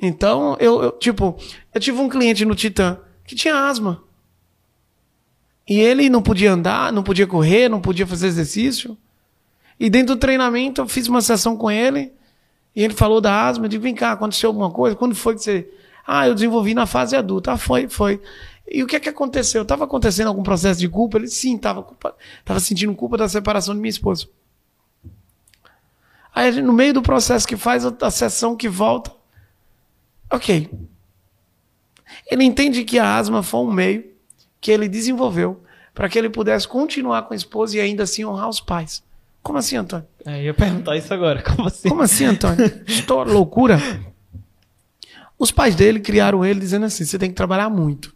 então, 0.00 0.56
eu, 0.60 0.82
eu, 0.82 0.92
tipo, 0.92 1.36
eu 1.74 1.80
tive 1.80 1.98
um 1.98 2.08
cliente 2.08 2.44
no 2.44 2.54
Titã 2.54 2.98
que 3.24 3.34
tinha 3.34 3.54
asma. 3.54 4.02
E 5.68 5.80
ele 5.80 6.08
não 6.08 6.22
podia 6.22 6.52
andar, 6.52 6.92
não 6.92 7.02
podia 7.02 7.26
correr, 7.26 7.68
não 7.68 7.80
podia 7.80 8.06
fazer 8.06 8.28
exercício. 8.28 8.96
E 9.80 9.90
dentro 9.90 10.14
do 10.14 10.18
treinamento, 10.18 10.80
eu 10.80 10.88
fiz 10.88 11.08
uma 11.08 11.20
sessão 11.20 11.56
com 11.56 11.70
ele. 11.70 12.12
E 12.74 12.82
ele 12.82 12.94
falou 12.94 13.20
da 13.20 13.46
asma. 13.46 13.64
Eu 13.64 13.68
digo, 13.68 13.82
vem 13.82 13.94
cá, 13.94 14.12
aconteceu 14.12 14.50
alguma 14.50 14.70
coisa? 14.70 14.94
Quando 14.94 15.14
foi 15.14 15.34
que 15.34 15.42
você. 15.42 15.68
Ah, 16.06 16.28
eu 16.28 16.34
desenvolvi 16.34 16.72
na 16.72 16.86
fase 16.86 17.16
adulta. 17.16 17.52
Ah, 17.52 17.58
foi, 17.58 17.88
foi. 17.88 18.20
E 18.68 18.82
o 18.82 18.86
que 18.86 18.96
é 18.96 19.00
que 19.00 19.08
aconteceu? 19.08 19.62
Estava 19.62 19.84
acontecendo 19.84 20.28
algum 20.28 20.42
processo 20.42 20.78
de 20.78 20.88
culpa? 20.88 21.18
Ele, 21.18 21.28
sim, 21.28 21.56
estava 21.56 21.86
tava 22.44 22.60
sentindo 22.60 22.94
culpa 22.94 23.16
da 23.16 23.28
separação 23.28 23.74
de 23.74 23.80
minha 23.80 23.90
esposa. 23.90 24.28
Aí, 26.34 26.60
no 26.60 26.72
meio 26.72 26.92
do 26.92 27.02
processo 27.02 27.48
que 27.48 27.56
faz 27.56 27.84
a, 27.84 28.10
sessão 28.10 28.54
que 28.54 28.68
volta, 28.68 29.10
Ok. 30.30 30.70
Ele 32.30 32.44
entende 32.44 32.84
que 32.84 32.98
a 32.98 33.16
asma 33.16 33.42
foi 33.42 33.60
um 33.60 33.72
meio 33.72 34.04
que 34.60 34.70
ele 34.70 34.88
desenvolveu 34.88 35.62
para 35.94 36.08
que 36.08 36.18
ele 36.18 36.28
pudesse 36.28 36.66
continuar 36.66 37.22
com 37.22 37.32
a 37.32 37.36
esposa 37.36 37.76
e 37.76 37.80
ainda 37.80 38.02
assim 38.02 38.24
honrar 38.24 38.48
os 38.48 38.60
pais. 38.60 39.02
Como 39.42 39.58
assim, 39.58 39.76
Antônio? 39.76 40.06
É, 40.24 40.40
eu 40.40 40.44
ia 40.46 40.54
perguntar 40.54 40.96
isso 40.96 41.12
agora. 41.14 41.40
Como 41.42 41.68
assim? 41.68 41.88
Como 41.88 42.02
assim, 42.02 42.24
Antônio? 42.24 42.64
Estou 42.86 43.22
loucura. 43.22 43.78
Os 45.38 45.50
pais 45.52 45.74
dele 45.76 46.00
criaram 46.00 46.44
ele 46.44 46.58
dizendo 46.58 46.86
assim: 46.86 47.04
você 47.04 47.18
tem 47.18 47.28
que 47.30 47.36
trabalhar 47.36 47.70
muito. 47.70 48.14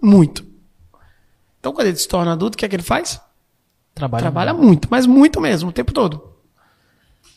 Muito. 0.00 0.46
Então, 1.60 1.72
quando 1.72 1.88
ele 1.88 1.96
se 1.96 2.08
torna 2.08 2.32
adulto, 2.32 2.54
o 2.54 2.58
que 2.58 2.64
é 2.64 2.68
que 2.68 2.76
ele 2.76 2.82
faz? 2.82 3.20
Trabalha, 3.94 4.22
Trabalha 4.22 4.54
muito. 4.54 4.66
muito, 4.66 4.88
mas 4.90 5.06
muito 5.06 5.40
mesmo, 5.40 5.70
o 5.70 5.72
tempo 5.72 5.92
todo. 5.92 6.32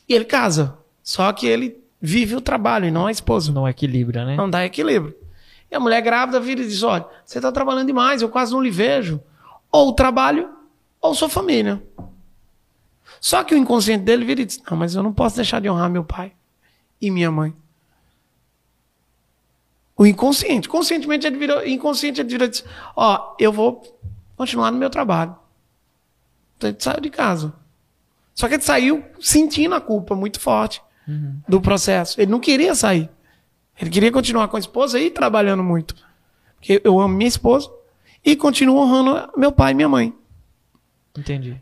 E 0.07 0.13
ele 0.13 0.25
casa. 0.25 0.77
Só 1.03 1.31
que 1.33 1.47
ele 1.47 1.77
vive 2.01 2.35
o 2.35 2.41
trabalho 2.41 2.85
e 2.85 2.91
não 2.91 3.07
a 3.07 3.11
esposa. 3.11 3.51
Não 3.51 3.67
equilibra, 3.67 4.25
né? 4.25 4.35
Não 4.35 4.49
dá 4.49 4.65
equilíbrio. 4.65 5.15
E 5.69 5.75
a 5.75 5.79
mulher 5.79 6.01
grávida 6.01 6.39
vira 6.39 6.61
e 6.61 6.67
diz: 6.67 6.83
olha, 6.83 7.05
você 7.23 7.37
está 7.37 7.51
trabalhando 7.51 7.87
demais, 7.87 8.21
eu 8.21 8.29
quase 8.29 8.51
não 8.51 8.61
lhe 8.61 8.71
vejo. 8.71 9.21
Ou 9.71 9.89
o 9.89 9.93
trabalho, 9.93 10.49
ou 11.01 11.13
sua 11.13 11.29
família. 11.29 11.81
Só 13.21 13.43
que 13.43 13.53
o 13.53 13.57
inconsciente 13.57 14.03
dele 14.03 14.25
vira 14.25 14.41
e 14.41 14.45
diz: 14.45 14.61
não, 14.69 14.77
mas 14.77 14.95
eu 14.95 15.03
não 15.03 15.13
posso 15.13 15.35
deixar 15.35 15.59
de 15.61 15.69
honrar 15.69 15.89
meu 15.89 16.03
pai 16.03 16.33
e 17.01 17.11
minha 17.11 17.31
mãe. 17.31 17.53
O 19.95 20.05
inconsciente. 20.05 20.69
Conscientemente 20.69 21.27
ele 21.27 21.37
virou, 21.37 21.65
inconsciente 21.65 22.21
ele 22.21 22.29
vira 22.29 22.45
e 22.45 22.49
diz: 22.49 22.63
ó, 22.95 23.35
eu 23.37 23.51
vou 23.51 23.99
continuar 24.35 24.71
no 24.71 24.77
meu 24.77 24.89
trabalho. 24.89 25.35
Então 26.57 26.69
ele 26.69 26.77
saiu 26.79 27.01
de 27.01 27.09
casa. 27.09 27.53
Só 28.33 28.47
que 28.47 28.55
ele 28.55 28.63
saiu 28.63 29.03
sentindo 29.19 29.75
a 29.75 29.81
culpa 29.81 30.15
muito 30.15 30.39
forte 30.39 30.81
uhum. 31.09 31.41
do 31.47 31.59
processo. 31.59 32.21
Ele 32.21 32.31
não 32.31 32.39
queria 32.39 32.75
sair. 32.75 33.09
Ele 33.79 33.89
queria 33.89 34.11
continuar 34.11 34.47
com 34.47 34.57
a 34.57 34.59
esposa 34.59 34.99
e 34.99 35.09
trabalhando 35.09 35.63
muito. 35.63 35.95
Porque 36.55 36.81
eu 36.83 36.99
amo 36.99 37.15
minha 37.15 37.27
esposa 37.27 37.69
e 38.23 38.35
continuo 38.35 38.77
honrando 38.77 39.31
meu 39.37 39.51
pai 39.51 39.71
e 39.71 39.75
minha 39.75 39.89
mãe. 39.89 40.13
Entendi. 41.17 41.61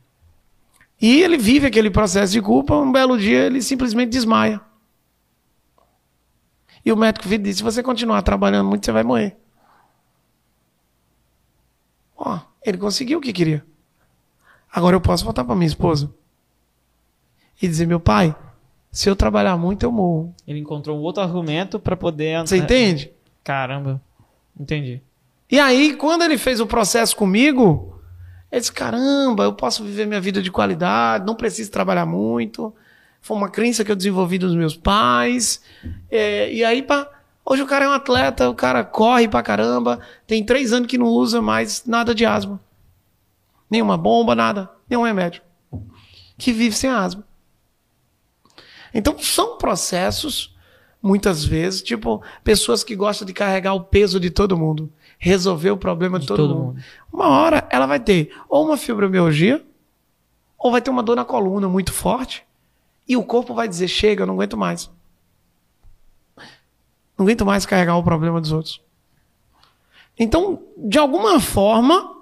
E 1.00 1.22
ele 1.22 1.38
vive 1.38 1.68
aquele 1.68 1.91
processo 1.91 2.34
de 2.34 2.41
culpa, 2.41 2.76
um 2.76 2.91
belo 2.91 3.18
dia 3.18 3.45
ele 3.45 3.62
simplesmente 3.62 4.10
desmaia. 4.10 4.60
E 6.84 6.91
o 6.91 6.98
médico 6.98 7.28
disse: 7.38 7.58
se 7.58 7.64
você 7.64 7.84
continuar 7.84 8.22
trabalhando 8.24 8.68
muito, 8.68 8.86
você 8.86 8.91
vai 8.91 9.04
morrer. 9.04 9.38
Ó, 12.16 12.39
ele 12.66 12.78
conseguiu 12.78 13.20
o 13.20 13.22
que 13.22 13.32
queria. 13.32 13.64
Agora 14.72 14.95
eu 14.95 15.02
posso 15.02 15.24
voltar 15.24 15.43
para 15.43 15.56
minha 15.56 15.68
esposa 15.68 16.12
e 17.62 17.68
dizer: 17.68 17.86
meu 17.86 18.00
pai, 18.00 18.36
se 18.98 19.08
eu 19.08 19.16
trabalhar 19.16 19.56
muito, 19.58 19.84
eu 19.84 19.91
morro. 19.91 20.34
Ele 20.48 20.58
encontrou 20.58 20.98
um 20.98 21.02
outro 21.02 21.22
argumento 21.22 21.80
para 21.80 21.95
poder. 21.95 22.39
Você 22.39 22.58
entende? 22.58 23.12
Caramba. 23.43 24.02
Entendi. 24.60 25.04
E 25.52 25.60
aí, 25.60 25.93
quando 25.93 26.24
ele 26.24 26.36
fez 26.36 26.60
o 26.60 26.66
processo 26.66 27.16
comigo, 27.16 28.02
ele 28.52 28.60
disse: 28.60 28.74
caramba, 28.74 29.43
eu 29.43 29.54
posso 29.54 29.84
viver 29.84 30.08
minha 30.08 30.20
vida 30.20 30.41
de 30.41 30.50
qualidade, 30.50 31.28
não 31.28 31.36
preciso 31.36 31.70
trabalhar 31.70 32.08
muito. 32.08 32.74
Foi 33.22 33.38
uma 33.38 33.50
crença 33.50 33.86
que 33.86 33.91
eu 33.91 33.95
desenvolvi 33.95 34.39
dos 34.39 34.56
meus 34.56 34.76
pais. 34.76 35.62
É, 36.10 36.52
e 36.52 36.64
aí, 36.64 36.82
pá, 36.82 37.08
hoje 37.45 37.62
o 37.62 37.68
cara 37.68 37.86
é 37.86 37.89
um 37.89 37.93
atleta, 37.93 38.50
o 38.50 38.56
cara 38.56 38.84
corre 38.84 39.28
pra 39.28 39.43
caramba, 39.43 40.00
tem 40.26 40.43
três 40.43 40.74
anos 40.74 40.88
que 40.88 40.98
não 40.98 41.06
usa 41.06 41.39
mais 41.39 41.86
nada 41.86 42.16
de 42.16 42.26
asma. 42.26 42.60
Nenhuma 43.70 43.95
bomba, 43.95 44.34
nada, 44.34 44.68
nenhum 44.89 45.04
remédio. 45.04 45.43
Que 46.36 46.52
vive 46.52 46.76
sem 46.76 46.89
asma. 46.89 47.26
Então 48.94 49.18
são 49.20 49.58
processos, 49.58 50.56
muitas 51.02 51.44
vezes, 51.44 51.82
tipo, 51.82 52.22
pessoas 52.44 52.84
que 52.84 52.96
gostam 52.96 53.26
de 53.26 53.34
carregar 53.34 53.74
o 53.74 53.84
peso 53.84 54.20
de 54.20 54.30
todo 54.30 54.58
mundo, 54.58 54.92
resolver 55.18 55.72
o 55.72 55.78
problema 55.78 56.20
de, 56.20 56.24
de 56.24 56.28
todo, 56.28 56.38
todo 56.38 56.56
mundo. 56.56 56.66
mundo. 56.74 56.84
Uma 57.12 57.28
hora 57.30 57.68
ela 57.70 57.86
vai 57.86 58.00
ter 58.00 58.32
ou 58.50 58.66
uma 58.66 58.78
fibromialgia, 58.78 59.66
ou 60.58 60.72
vai 60.72 60.82
ter 60.82 60.90
uma 60.90 61.04
dor 61.04 61.16
na 61.16 61.26
coluna 61.26 61.68
muito 61.68 61.94
forte, 61.94 62.46
e 63.08 63.16
o 63.16 63.24
corpo 63.24 63.54
vai 63.54 63.68
dizer: 63.68 63.88
chega, 63.88 64.24
eu 64.24 64.28
não 64.28 64.34
aguento 64.36 64.58
mais. 64.58 64.90
Não 67.18 67.26
aguento 67.26 67.46
mais 67.46 67.66
carregar 67.66 67.98
o 67.98 68.04
problema 68.04 68.40
dos 68.40 68.52
outros. 68.52 68.82
Então, 70.20 70.64
de 70.78 70.98
alguma 70.98 71.40
forma, 71.40 72.18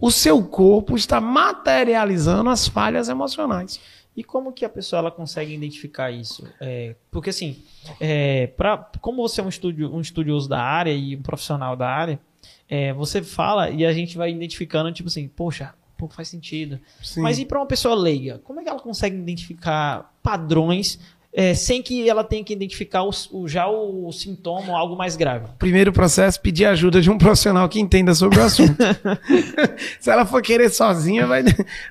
o 0.00 0.10
seu 0.10 0.42
corpo 0.42 0.96
está 0.96 1.20
materializando 1.20 2.50
as 2.50 2.66
falhas 2.66 3.08
emocionais. 3.08 3.80
E 4.16 4.22
como 4.22 4.52
que 4.52 4.64
a 4.64 4.68
pessoa 4.68 5.00
ela 5.00 5.10
consegue 5.10 5.52
identificar 5.52 6.10
isso? 6.10 6.46
É, 6.60 6.94
porque 7.10 7.30
assim, 7.30 7.62
é, 8.00 8.46
pra, 8.46 8.78
como 9.00 9.26
você 9.26 9.40
é 9.40 9.44
um, 9.44 9.48
estúdio, 9.48 9.92
um 9.92 10.00
estudioso 10.00 10.48
da 10.48 10.60
área 10.60 10.92
e 10.92 11.16
um 11.16 11.22
profissional 11.22 11.74
da 11.74 11.88
área, 11.88 12.20
é, 12.68 12.92
você 12.92 13.22
fala 13.22 13.70
e 13.70 13.84
a 13.84 13.92
gente 13.92 14.16
vai 14.16 14.30
identificando, 14.30 14.92
tipo 14.92 15.08
assim, 15.08 15.26
poxa, 15.26 15.74
pô, 15.98 16.08
faz 16.08 16.28
sentido. 16.28 16.78
Sim. 17.02 17.22
Mas 17.22 17.38
e 17.38 17.44
para 17.44 17.58
uma 17.58 17.66
pessoa 17.66 17.94
leiga? 17.94 18.40
Como 18.44 18.60
é 18.60 18.62
que 18.62 18.68
ela 18.68 18.80
consegue 18.80 19.16
identificar 19.16 20.14
padrões 20.22 20.98
é, 21.32 21.52
sem 21.52 21.82
que 21.82 22.08
ela 22.08 22.22
tenha 22.22 22.44
que 22.44 22.52
identificar 22.52 23.02
o, 23.02 23.10
o, 23.32 23.48
já 23.48 23.66
o, 23.66 24.06
o 24.06 24.12
sintoma 24.12 24.68
ou 24.68 24.76
algo 24.76 24.96
mais 24.96 25.16
grave? 25.16 25.48
Primeiro 25.58 25.92
processo, 25.92 26.40
pedir 26.40 26.66
ajuda 26.66 27.00
de 27.00 27.10
um 27.10 27.18
profissional 27.18 27.68
que 27.68 27.80
entenda 27.80 28.14
sobre 28.14 28.38
o 28.38 28.42
assunto. 28.44 28.76
Se 29.98 30.08
ela 30.08 30.24
for 30.24 30.40
querer 30.40 30.70
sozinha, 30.70 31.26
vai, 31.26 31.42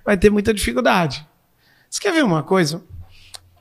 vai 0.05 0.17
ter 0.17 0.29
muita 0.29 0.53
dificuldade. 0.53 1.27
Você 1.93 2.01
quer 2.01 2.11
ver 2.11 2.23
uma 2.23 2.41
coisa? 2.41 2.83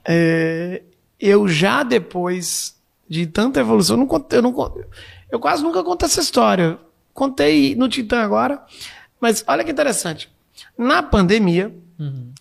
É, 0.03 0.81
eu 1.19 1.47
já 1.47 1.83
depois 1.83 2.75
de 3.07 3.27
tanta 3.27 3.59
evolução, 3.59 3.93
eu, 3.93 3.99
não 3.99 4.07
contei, 4.07 4.39
eu, 4.39 4.41
não, 4.41 4.75
eu 5.29 5.39
quase 5.39 5.61
nunca 5.61 5.83
conto 5.83 6.03
essa 6.03 6.19
história. 6.19 6.79
Contei 7.13 7.75
no 7.75 7.87
Titã 7.87 8.23
agora, 8.23 8.65
mas 9.21 9.43
olha 9.47 9.63
que 9.63 9.69
interessante. 9.69 10.31
Na 10.75 11.03
pandemia, 11.03 11.71
uhum. 11.99 12.33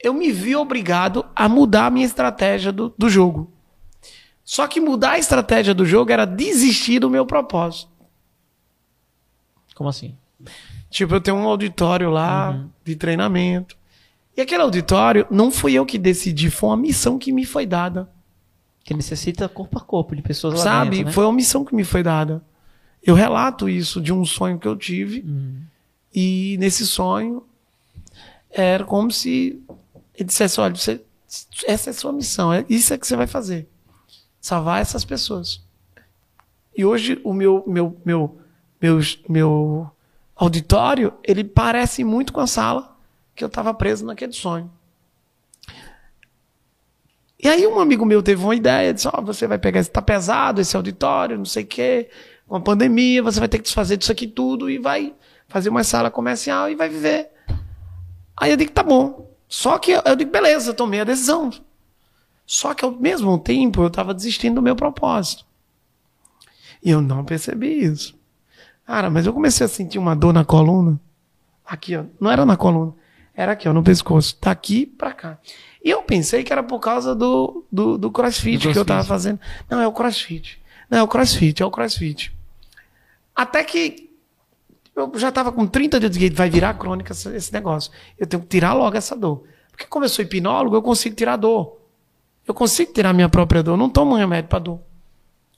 eu 0.00 0.14
me 0.14 0.30
vi 0.30 0.54
obrigado 0.54 1.26
a 1.34 1.48
mudar 1.48 1.86
a 1.86 1.90
minha 1.90 2.06
estratégia 2.06 2.70
do, 2.70 2.94
do 2.96 3.10
jogo. 3.10 3.52
Só 4.44 4.68
que 4.68 4.80
mudar 4.80 5.12
a 5.12 5.18
estratégia 5.18 5.74
do 5.74 5.84
jogo 5.84 6.12
era 6.12 6.24
desistir 6.24 7.00
do 7.00 7.10
meu 7.10 7.26
propósito. 7.26 7.90
Como 9.74 9.90
assim? 9.90 10.16
Tipo, 10.88 11.16
eu 11.16 11.20
tenho 11.20 11.36
um 11.36 11.48
auditório 11.48 12.10
lá 12.10 12.50
uhum. 12.50 12.70
de 12.84 12.94
treinamento. 12.94 13.76
E 14.36 14.40
aquele 14.40 14.62
auditório 14.62 15.26
não 15.30 15.50
fui 15.50 15.74
eu 15.74 15.86
que 15.86 15.96
decidi, 15.96 16.50
foi 16.50 16.70
uma 16.70 16.76
missão 16.76 17.18
que 17.18 17.32
me 17.32 17.44
foi 17.44 17.66
dada. 17.66 18.10
Que 18.82 18.92
necessita 18.92 19.48
corpo 19.48 19.78
a 19.78 19.80
corpo 19.80 20.14
de 20.14 20.22
pessoas 20.22 20.54
lá 20.54 20.60
Sabe? 20.60 20.90
dentro, 20.90 21.06
né? 21.06 21.12
Foi 21.12 21.24
uma 21.24 21.32
missão 21.32 21.64
que 21.64 21.74
me 21.74 21.84
foi 21.84 22.02
dada. 22.02 22.42
Eu 23.02 23.14
relato 23.14 23.68
isso 23.68 24.00
de 24.00 24.12
um 24.12 24.24
sonho 24.24 24.58
que 24.58 24.66
eu 24.66 24.76
tive. 24.76 25.20
Uhum. 25.20 25.62
E 26.12 26.56
nesse 26.58 26.86
sonho 26.86 27.44
era 28.50 28.84
como 28.84 29.10
se 29.10 29.62
ele 30.14 30.24
dissesse: 30.24 30.60
olha, 30.60 30.74
você, 30.74 31.00
essa 31.66 31.90
é 31.90 31.92
a 31.92 31.94
sua 31.94 32.12
missão, 32.12 32.52
é 32.52 32.64
isso 32.68 32.92
é 32.92 32.98
que 32.98 33.06
você 33.06 33.16
vai 33.16 33.26
fazer. 33.26 33.68
Salvar 34.40 34.82
essas 34.82 35.04
pessoas. 35.04 35.62
E 36.76 36.84
hoje 36.84 37.20
o 37.24 37.32
meu, 37.32 37.64
meu, 37.66 37.96
meu, 38.04 38.38
meu, 38.80 39.00
meu 39.28 39.90
auditório, 40.36 41.14
ele 41.22 41.44
parece 41.44 42.04
muito 42.04 42.32
com 42.32 42.40
a 42.40 42.46
sala 42.46 42.93
que 43.34 43.42
eu 43.42 43.48
estava 43.48 43.74
preso 43.74 44.04
naquele 44.04 44.32
sonho. 44.32 44.70
E 47.38 47.48
aí 47.48 47.66
um 47.66 47.78
amigo 47.78 48.06
meu 48.06 48.22
teve 48.22 48.42
uma 48.42 48.54
ideia, 48.54 48.94
disse, 48.94 49.08
ó, 49.08 49.12
oh, 49.18 49.22
você 49.22 49.46
vai 49.46 49.58
pegar, 49.58 49.80
está 49.80 50.00
pesado 50.00 50.60
esse 50.60 50.76
auditório, 50.76 51.36
não 51.36 51.44
sei 51.44 51.64
o 51.64 51.66
quê, 51.66 52.08
com 52.46 52.56
a 52.56 52.60
pandemia, 52.60 53.22
você 53.22 53.38
vai 53.38 53.48
ter 53.48 53.58
que 53.58 53.64
desfazer 53.64 53.96
disso 53.96 54.12
aqui 54.12 54.26
tudo 54.26 54.70
e 54.70 54.78
vai 54.78 55.14
fazer 55.48 55.68
uma 55.68 55.84
sala 55.84 56.10
comercial 56.10 56.70
e 56.70 56.74
vai 56.74 56.88
viver. 56.88 57.30
Aí 58.36 58.50
eu 58.50 58.56
digo, 58.56 58.72
tá 58.72 58.82
bom. 58.82 59.30
Só 59.48 59.78
que 59.78 59.92
eu 59.92 60.16
digo, 60.16 60.30
beleza, 60.30 60.70
eu 60.70 60.74
tomei 60.74 61.00
a 61.00 61.04
decisão. 61.04 61.50
Só 62.46 62.74
que 62.74 62.84
ao 62.84 62.90
mesmo 62.90 63.38
tempo 63.38 63.82
eu 63.82 63.88
estava 63.88 64.14
desistindo 64.14 64.56
do 64.56 64.62
meu 64.62 64.76
propósito. 64.76 65.44
E 66.82 66.90
eu 66.90 67.00
não 67.00 67.24
percebi 67.24 67.82
isso. 67.82 68.18
Cara, 68.86 69.08
mas 69.08 69.26
eu 69.26 69.32
comecei 69.32 69.64
a 69.64 69.68
sentir 69.68 69.98
uma 69.98 70.14
dor 70.14 70.32
na 70.32 70.44
coluna. 70.44 71.00
Aqui, 71.64 71.96
ó. 71.96 72.04
Não 72.20 72.30
era 72.30 72.44
na 72.44 72.56
coluna. 72.56 72.94
Era 73.36 73.52
aqui, 73.52 73.68
ó, 73.68 73.72
no 73.72 73.82
pescoço. 73.82 74.36
Daqui 74.40 74.86
pra 74.86 75.12
cá. 75.12 75.38
E 75.84 75.90
eu 75.90 76.02
pensei 76.02 76.42
que 76.44 76.52
era 76.52 76.62
por 76.62 76.80
causa 76.80 77.14
do, 77.14 77.64
do, 77.70 77.98
do 77.98 78.10
crossfit, 78.10 78.58
crossfit 78.58 78.72
que 78.72 78.78
eu 78.78 78.84
tava 78.84 79.04
fazendo. 79.04 79.40
Não, 79.68 79.80
é 79.80 79.86
o 79.86 79.92
crossfit. 79.92 80.60
Não, 80.88 80.98
é 80.98 81.02
o 81.02 81.08
crossfit, 81.08 81.62
é 81.62 81.66
o 81.66 81.70
crossfit. 81.70 82.34
Até 83.34 83.64
que 83.64 84.10
eu 84.94 85.10
já 85.16 85.32
tava 85.32 85.50
com 85.50 85.66
30 85.66 85.98
dias 85.98 86.12
de 86.12 86.30
vai 86.30 86.48
virar 86.48 86.74
crônica 86.74 87.12
esse 87.12 87.52
negócio. 87.52 87.90
Eu 88.18 88.26
tenho 88.26 88.42
que 88.42 88.48
tirar 88.48 88.72
logo 88.72 88.96
essa 88.96 89.16
dor. 89.16 89.42
Porque 89.70 89.86
como 89.86 90.04
eu 90.04 90.08
sou 90.08 90.24
hipnólogo, 90.24 90.76
eu 90.76 90.82
consigo 90.82 91.16
tirar 91.16 91.36
dor. 91.36 91.78
Eu 92.46 92.54
consigo 92.54 92.92
tirar 92.92 93.12
minha 93.12 93.28
própria 93.28 93.62
dor. 93.62 93.72
Eu 93.72 93.76
não 93.76 93.90
tomo 93.90 94.14
remédio 94.14 94.48
para 94.48 94.60
dor. 94.60 94.80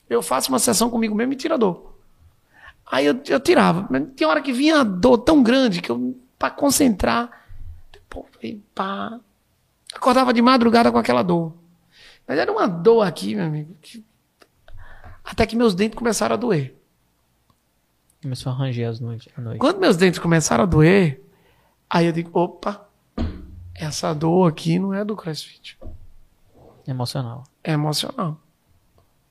Eu 0.09 0.23
faço 0.23 0.49
uma 0.49 0.59
sessão 0.59 0.89
comigo 0.89 1.15
mesmo 1.15 1.35
e 1.35 1.37
tiro 1.37 1.55
a 1.55 1.57
dor. 1.57 1.95
Aí 2.91 3.05
eu, 3.05 3.21
eu 3.29 3.39
tirava. 3.39 3.87
Mas 3.91 4.05
tem 4.17 4.27
hora 4.27 4.41
que 4.41 4.53
vinha 4.53 4.81
a 4.81 4.85
dor 4.85 5.19
tão 5.19 5.43
grande 5.43 5.83
que 5.83 5.91
eu, 5.91 6.17
para 6.39 6.51
concentrar, 6.51 7.31
pô, 8.23 8.27
pá, 8.75 9.21
Acordava 9.95 10.33
de 10.33 10.43
madrugada 10.43 10.91
com 10.91 10.99
aquela 10.99 11.23
dor. 11.23 11.55
Mas 12.27 12.39
era 12.39 12.51
uma 12.51 12.67
dor 12.67 13.03
aqui, 13.03 13.35
meu 13.35 13.45
amigo. 13.45 13.75
Que... 13.81 14.05
Até 15.25 15.47
que 15.47 15.57
meus 15.57 15.75
dentes 15.75 15.97
começaram 15.97 16.35
a 16.35 16.37
doer. 16.37 16.75
Começou 18.23 18.53
a 18.53 18.55
ranger 18.55 18.89
as 18.89 19.01
noites. 19.01 19.33
Quando 19.59 19.79
meus 19.79 19.97
dentes 19.97 20.19
começaram 20.19 20.65
a 20.65 20.67
doer, 20.67 21.23
aí 21.89 22.07
eu 22.07 22.13
digo, 22.13 22.31
opa, 22.39 22.89
essa 23.75 24.13
dor 24.13 24.51
aqui 24.51 24.79
não 24.79 24.93
é 24.93 25.05
do 25.05 25.17
CrossFit. 25.17 25.79
É 26.87 26.91
emocional. 26.91 27.45
É 27.63 27.73
emocional. 27.73 28.41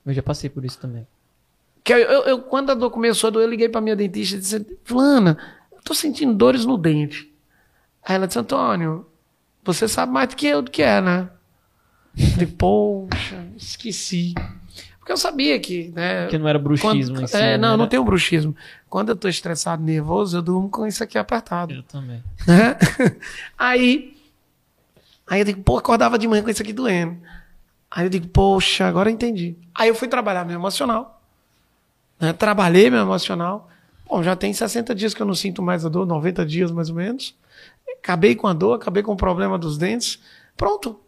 Eu 0.05 0.13
já 0.13 0.23
passei 0.23 0.49
por 0.49 0.63
isso 0.63 0.79
também. 0.79 1.05
Que 1.83 1.93
eu, 1.93 1.97
eu, 1.97 2.21
eu 2.23 2.41
quando 2.41 2.71
a 2.71 2.73
dor 2.73 2.89
começou 2.89 3.27
a 3.27 3.31
doer, 3.31 3.45
eu 3.45 3.49
liguei 3.49 3.69
pra 3.69 3.81
minha 3.81 3.95
dentista 3.95 4.36
e 4.36 4.39
disse, 4.39 4.79
Fulana, 4.83 5.38
eu 5.71 5.81
tô 5.83 5.93
sentindo 5.93 6.33
dores 6.33 6.65
no 6.65 6.77
dente. 6.77 7.34
Aí 8.06 8.16
ela 8.16 8.28
disse, 8.28 8.38
Antônio, 8.38 9.08
você 9.64 9.88
sabe 9.88 10.12
mais 10.12 10.30
do 10.30 10.36
que 10.36 10.45
eu 10.45 10.62
do 10.62 10.70
que 10.70 10.84
é, 10.84 11.01
né? 11.01 11.28
Falei, 12.34 12.47
poxa, 12.47 13.43
esqueci. 13.58 14.34
Porque 14.99 15.12
eu 15.12 15.18
sabia 15.18 15.60
que, 15.60 15.89
né? 15.89 16.28
Que 16.28 16.38
não 16.38 16.47
era 16.47 16.58
bruxismo. 16.58 17.16
Quando, 17.16 17.28
si, 17.28 17.36
é, 17.36 17.58
não, 17.58 17.72
né? 17.72 17.78
não 17.78 17.88
tem 17.88 17.99
um 17.99 18.06
bruxismo. 18.06 18.56
Quando 18.89 19.10
eu 19.10 19.16
tô 19.16 19.28
estressado, 19.28 19.84
nervoso, 19.84 20.38
eu 20.38 20.41
durmo 20.41 20.70
com 20.70 20.88
isso 20.88 21.03
aqui 21.03 21.18
apertado. 21.18 21.74
Eu 21.74 21.84
também. 21.84 22.24
Né? 22.47 22.78
aí, 23.58 24.16
aí 25.28 25.41
eu 25.41 25.45
digo, 25.45 25.62
pô, 25.62 25.78
acordava 25.78 26.18
de 26.18 26.28
manhã 26.28 26.41
com 26.41 26.49
isso 26.49 26.62
aqui 26.62 26.74
doendo. 26.74 27.18
Aí 27.89 28.06
eu 28.06 28.10
digo, 28.10 28.28
poxa, 28.28 28.88
agora 28.88 29.10
eu 29.10 29.14
entendi. 29.14 29.56
Aí 29.74 29.89
eu 29.89 29.95
fui 29.95 30.08
trabalhar 30.08 30.45
meu 30.45 30.56
emocional. 30.56 31.22
Né? 32.20 32.34
Trabalhei 32.34 32.89
meu 32.89 33.01
emocional. 33.01 33.70
Bom, 34.08 34.24
já 34.24 34.36
tem 34.36 34.53
60 34.53 34.93
dias 34.95 35.14
que 35.14 35.22
eu 35.22 35.26
não 35.26 35.36
sinto 35.36 35.62
mais 35.62 35.86
a 35.86 35.89
dor, 35.89 36.06
90 36.06 36.45
dias 36.45 36.72
mais 36.72 36.89
ou 36.89 36.95
menos. 36.95 37.36
Acabei 37.99 38.35
com 38.35 38.47
a 38.47 38.53
dor, 38.53 38.75
acabei 38.75 39.03
com 39.03 39.13
o 39.13 39.17
problema 39.17 39.57
dos 39.57 39.77
dentes. 39.77 40.19
Pronto. 40.55 40.99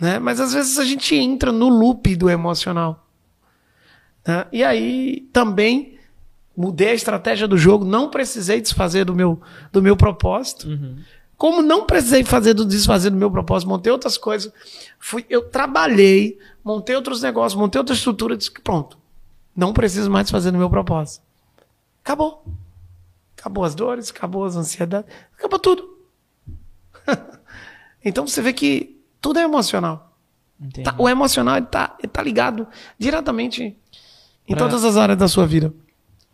Né? 0.00 0.18
Mas 0.18 0.40
às 0.40 0.52
vezes 0.52 0.78
a 0.78 0.84
gente 0.84 1.14
entra 1.14 1.52
no 1.52 1.68
loop 1.68 2.16
do 2.16 2.28
emocional. 2.28 3.06
Né? 4.26 4.46
E 4.52 4.64
aí 4.64 5.28
também 5.32 5.98
mudei 6.56 6.90
a 6.90 6.94
estratégia 6.94 7.48
do 7.48 7.56
jogo, 7.56 7.84
não 7.84 8.10
precisei 8.10 8.60
desfazer 8.60 9.04
do 9.04 9.14
meu, 9.14 9.40
do 9.70 9.82
meu 9.82 9.96
propósito. 9.96 10.68
Uhum. 10.68 10.98
Como 11.36 11.62
não 11.62 11.86
precisei 11.86 12.22
fazer 12.22 12.54
do 12.54 12.64
desfazer 12.64 13.10
do 13.10 13.16
meu 13.16 13.30
propósito, 13.30 13.68
montei 13.68 13.92
outras 13.92 14.16
coisas. 14.16 14.52
Fui, 14.98 15.24
eu 15.28 15.48
trabalhei, 15.48 16.38
montei 16.62 16.94
outros 16.94 17.22
negócios, 17.22 17.60
montei 17.60 17.78
outra 17.78 17.94
estrutura, 17.94 18.36
disse 18.36 18.50
que 18.50 18.60
pronto. 18.60 18.96
Não 19.54 19.72
preciso 19.72 20.10
mais 20.10 20.30
fazer 20.30 20.50
do 20.50 20.58
meu 20.58 20.70
propósito. 20.70 21.24
Acabou. 22.04 22.44
Acabou 23.42 23.64
as 23.64 23.74
dores, 23.74 24.08
acabou 24.10 24.44
as 24.44 24.54
ansiedades, 24.54 25.12
acabou 25.36 25.58
tudo. 25.58 25.98
então 28.04 28.24
você 28.24 28.40
vê 28.40 28.52
que 28.52 29.02
tudo 29.20 29.40
é 29.40 29.42
emocional. 29.42 30.16
Tá, 30.84 30.94
o 30.96 31.08
emocional 31.08 31.58
está 31.58 31.88
tá 31.88 32.22
ligado 32.22 32.68
diretamente 32.96 33.76
em 34.46 34.54
pra... 34.54 34.58
todas 34.58 34.84
as 34.84 34.96
áreas 34.96 35.18
da 35.18 35.26
sua 35.26 35.44
vida 35.44 35.74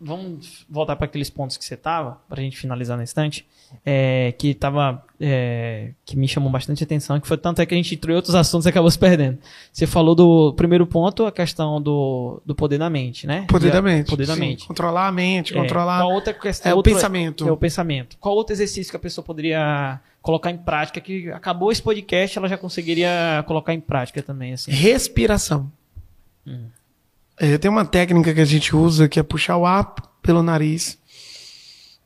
vamos 0.01 0.64
voltar 0.68 0.96
para 0.96 1.07
aqueles 1.07 1.30
pontos 1.30 1.57
que 1.57 1.64
você 1.64 1.76
tava, 1.76 2.20
para 2.28 2.40
a 2.40 2.42
gente 2.42 2.57
finalizar 2.57 2.96
na 2.96 3.03
instante, 3.03 3.46
é, 3.84 4.32
que 4.38 4.55
tava, 4.55 5.05
é, 5.20 5.90
que 6.05 6.16
me 6.16 6.26
chamou 6.26 6.51
bastante 6.51 6.82
atenção, 6.82 7.20
que 7.20 7.26
foi 7.26 7.36
tanto 7.36 7.61
é 7.61 7.66
que 7.66 7.74
a 7.74 7.76
gente 7.76 7.94
entrou 7.94 8.12
em 8.12 8.16
outros 8.16 8.34
assuntos 8.34 8.66
e 8.66 8.68
acabou 8.68 8.90
se 8.90 8.99
perdendo. 8.99 9.38
Você 9.72 9.86
falou 9.86 10.14
do 10.14 10.53
primeiro 10.55 10.86
ponto, 10.86 11.26
a 11.26 11.32
questão 11.32 11.80
do, 11.80 12.40
do 12.46 12.55
poder 12.55 12.78
da 12.78 12.88
mente, 12.88 13.26
né? 13.26 13.46
Poder 13.49 13.70
da 13.70 13.82
mente. 13.82 14.09
Poder 14.09 14.26
da 14.26 14.34
sim. 14.34 14.40
mente. 14.40 14.66
Controlar 14.66 15.09
a 15.09 15.12
mente, 15.12 15.53
é, 15.53 15.61
controlar. 15.61 16.01
Qual 16.01 16.12
outra 16.12 16.32
questão? 16.32 16.72
É 16.72 16.74
outro, 16.74 16.92
o 16.92 16.94
pensamento. 16.94 17.49
É 17.49 17.53
o 17.53 17.57
pensamento. 17.57 18.16
Qual 18.18 18.34
outro 18.34 18.55
exercício 18.55 18.90
que 18.90 18.96
a 18.96 19.01
pessoa 19.01 19.24
poderia 19.24 20.01
colocar 20.22 20.51
em 20.51 20.59
prática 20.59 21.01
que 21.01 21.30
acabou 21.30 21.72
esse 21.72 21.82
podcast, 21.82 22.38
ela 22.38 22.49
já 22.49 22.57
conseguiria 22.57 23.44
colocar 23.46 23.74
em 23.74 23.80
prática 23.80 24.22
também, 24.22 24.53
assim? 24.53 24.70
Respiração. 24.70 25.70
Hum. 26.46 26.66
É, 27.41 27.57
tem 27.57 27.70
uma 27.70 27.84
técnica 27.84 28.34
que 28.34 28.41
a 28.41 28.45
gente 28.45 28.74
usa 28.74 29.09
que 29.09 29.20
é 29.20 29.22
puxar 29.22 29.57
o 29.57 29.64
ar 29.64 29.95
pelo 30.20 30.43
nariz 30.43 30.99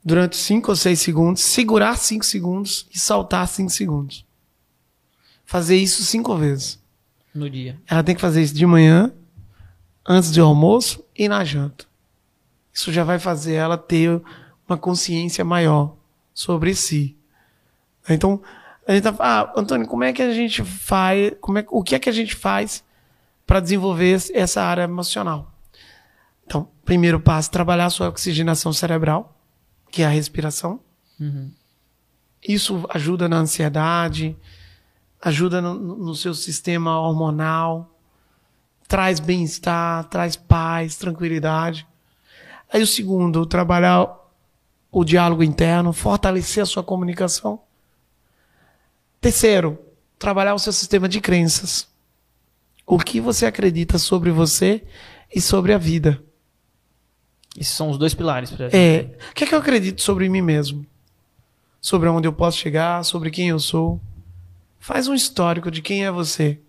durante 0.05 0.37
5 0.37 0.71
ou 0.71 0.77
6 0.77 1.01
segundos, 1.01 1.43
segurar 1.43 1.97
5 1.97 2.25
segundos 2.25 2.87
e 2.93 2.99
saltar 2.99 3.47
5 3.49 3.71
segundos. 3.71 4.27
Fazer 5.45 5.77
isso 5.77 6.03
5 6.03 6.37
vezes. 6.37 6.83
No 7.35 7.49
dia. 7.49 7.81
Ela 7.87 8.03
tem 8.03 8.15
que 8.15 8.21
fazer 8.21 8.43
isso 8.43 8.55
de 8.55 8.67
manhã, 8.67 9.13
antes 10.07 10.31
do 10.31 10.45
almoço 10.45 11.05
e 11.17 11.29
na 11.29 11.45
janta. 11.45 11.87
Isso 12.73 12.93
já 12.93 13.05
vai 13.05 13.19
fazer 13.19 13.55
ela 13.55 13.79
ter 13.79 14.21
uma 14.69 14.77
consciência 14.77 15.45
maior 15.45 15.97
sobre 16.35 16.75
si. 16.75 17.17
Então, 18.09 18.43
a 18.87 18.93
gente 18.93 19.05
tá, 19.05 19.15
ah, 19.19 19.53
Antônio, 19.57 19.87
como 19.87 20.05
é 20.05 20.13
que 20.13 20.23
a 20.23 20.33
gente 20.33 20.65
faz, 20.65 21.33
como 21.41 21.59
é, 21.59 21.67
o 21.69 21.83
que 21.83 21.95
é 21.95 21.99
que 21.99 22.09
a 22.09 22.13
gente 22.13 22.35
faz 22.35 22.83
para 23.53 23.61
desenvolver 23.61 24.19
essa 24.33 24.63
área 24.63 24.85
emocional. 24.85 25.53
Então, 26.47 26.71
primeiro 26.87 27.21
passo, 27.21 27.51
trabalhar 27.51 27.85
a 27.85 27.91
sua 27.91 28.09
oxigenação 28.09 28.73
cerebral, 28.73 29.39
que 29.91 30.01
é 30.01 30.07
a 30.07 30.09
respiração. 30.09 30.81
Uhum. 31.21 31.53
Isso 32.49 32.87
ajuda 32.89 33.29
na 33.29 33.37
ansiedade, 33.37 34.35
ajuda 35.21 35.61
no, 35.61 35.75
no 35.75 36.15
seu 36.15 36.33
sistema 36.33 36.99
hormonal, 36.99 37.95
traz 38.89 39.21
bem-estar, 39.21 40.05
traz 40.05 40.35
paz, 40.35 40.97
tranquilidade. 40.97 41.87
Aí 42.73 42.81
o 42.81 42.87
segundo, 42.87 43.45
trabalhar 43.45 44.19
o 44.91 45.05
diálogo 45.05 45.43
interno, 45.43 45.93
fortalecer 45.93 46.63
a 46.63 46.67
sua 46.67 46.83
comunicação. 46.83 47.61
Terceiro, 49.21 49.79
trabalhar 50.19 50.55
o 50.55 50.59
seu 50.59 50.73
sistema 50.73 51.07
de 51.07 51.21
crenças. 51.21 51.92
O 52.93 52.99
que 52.99 53.23
você 53.23 53.47
acredita 53.47 53.99
sobre 53.99 54.31
você 54.31 54.85
e 55.35 55.41
sobre 55.41 55.73
a 55.73 55.79
vida. 55.79 56.23
Esses 57.57 57.73
são 57.73 57.89
os 57.89 57.97
dois 57.97 58.13
pilares. 58.13 58.51
Pra 58.51 58.69
É, 58.71 59.17
o 59.31 59.35
que 59.35 59.45
é 59.45 59.47
que 59.47 59.55
eu 59.55 59.61
acredito 59.61 60.03
sobre 60.03 60.29
mim 60.29 60.43
mesmo? 60.43 60.85
Sobre 61.81 62.07
onde 62.11 62.29
eu 62.29 62.35
posso 62.35 62.59
chegar, 62.59 63.03
sobre 63.03 63.31
quem 63.31 63.49
eu 63.49 63.59
sou. 63.59 63.99
Faz 64.79 65.09
um 65.09 65.15
histórico 65.15 65.71
de 65.71 65.81
quem 65.81 66.05
é 66.05 66.11
você. 66.11 66.61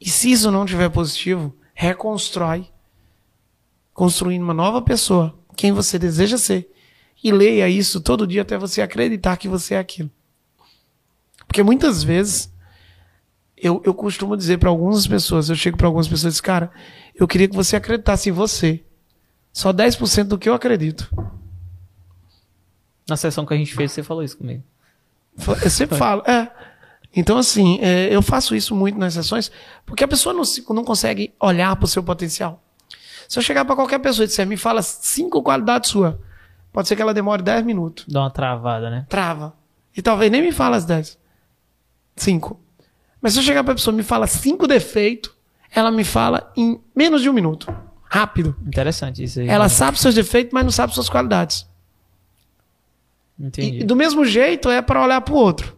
E 0.00 0.08
se 0.08 0.30
isso 0.30 0.52
não 0.52 0.64
tiver 0.64 0.88
positivo, 0.88 1.52
reconstrói. 1.74 2.70
Construindo 3.92 4.44
uma 4.44 4.54
nova 4.54 4.80
pessoa, 4.80 5.36
quem 5.56 5.72
você 5.72 5.98
deseja 5.98 6.38
ser. 6.38 6.72
E 7.24 7.32
leia 7.32 7.68
isso 7.68 8.00
todo 8.00 8.24
dia 8.24 8.42
até 8.42 8.56
você 8.56 8.80
acreditar 8.80 9.36
que 9.36 9.48
você 9.48 9.74
é 9.74 9.80
aquilo. 9.80 10.12
Porque 11.44 11.64
muitas 11.64 12.04
vezes, 12.04 12.54
eu, 13.56 13.82
eu 13.84 13.94
costumo 13.94 14.36
dizer 14.36 14.58
para 14.58 14.68
algumas 14.68 15.06
pessoas, 15.06 15.48
eu 15.48 15.56
chego 15.56 15.76
para 15.76 15.86
algumas 15.86 16.06
pessoas 16.06 16.34
e 16.34 16.36
digo, 16.36 16.46
cara, 16.46 16.70
eu 17.14 17.26
queria 17.26 17.48
que 17.48 17.56
você 17.56 17.76
acreditasse 17.76 18.28
em 18.28 18.32
você. 18.32 18.84
Só 19.52 19.72
10% 19.72 20.24
do 20.24 20.38
que 20.38 20.48
eu 20.48 20.54
acredito. 20.54 21.10
Na 23.08 23.16
sessão 23.16 23.46
que 23.46 23.54
a 23.54 23.56
gente 23.56 23.74
fez, 23.74 23.92
você 23.92 24.02
falou 24.02 24.22
isso 24.22 24.36
comigo. 24.36 24.62
Eu 25.62 25.70
sempre 25.70 25.96
falo, 25.96 26.22
é. 26.26 26.50
Então, 27.14 27.38
assim, 27.38 27.78
é, 27.80 28.14
eu 28.14 28.20
faço 28.20 28.54
isso 28.54 28.74
muito 28.74 28.98
nas 28.98 29.14
sessões, 29.14 29.50
porque 29.86 30.04
a 30.04 30.08
pessoa 30.08 30.34
não, 30.34 30.42
não 30.74 30.84
consegue 30.84 31.32
olhar 31.40 31.74
para 31.76 31.84
o 31.86 31.88
seu 31.88 32.02
potencial. 32.02 32.62
Se 33.26 33.38
eu 33.38 33.42
chegar 33.42 33.64
para 33.64 33.74
qualquer 33.74 33.98
pessoa 33.98 34.24
e 34.24 34.28
disser, 34.28 34.46
me 34.46 34.56
fala 34.56 34.82
cinco 34.82 35.42
qualidades 35.42 35.90
suas, 35.90 36.14
pode 36.72 36.88
ser 36.88 36.96
que 36.96 37.02
ela 37.02 37.14
demore 37.14 37.42
10 37.42 37.64
minutos. 37.64 38.04
Dá 38.06 38.20
uma 38.20 38.30
travada, 38.30 38.90
né? 38.90 39.06
Trava. 39.08 39.54
E 39.96 40.02
talvez 40.02 40.30
nem 40.30 40.42
me 40.42 40.52
fala 40.52 40.76
as 40.76 40.84
10. 40.84 41.18
Cinco. 42.16 42.60
Mas 43.26 43.32
se 43.32 43.40
eu 43.40 43.42
chegar 43.42 43.64
para 43.64 43.72
a 43.72 43.74
pessoa 43.74 43.92
e 43.92 43.96
me 43.96 44.04
fala 44.04 44.24
cinco 44.28 44.68
defeitos, 44.68 45.32
ela 45.74 45.90
me 45.90 46.04
fala 46.04 46.52
em 46.56 46.80
menos 46.94 47.20
de 47.22 47.28
um 47.28 47.32
minuto. 47.32 47.66
Rápido. 48.04 48.54
Interessante 48.64 49.20
isso 49.24 49.40
aí. 49.40 49.48
Ela 49.48 49.68
sabe 49.68 49.98
seus 49.98 50.14
defeitos, 50.14 50.52
mas 50.52 50.62
não 50.62 50.70
sabe 50.70 50.94
suas 50.94 51.08
qualidades. 51.08 51.66
Entendi. 53.36 53.80
E 53.80 53.84
do 53.84 53.96
mesmo 53.96 54.24
jeito 54.24 54.70
é 54.70 54.80
para 54.80 55.02
olhar 55.04 55.20
para 55.22 55.34
o 55.34 55.36
outro. 55.36 55.76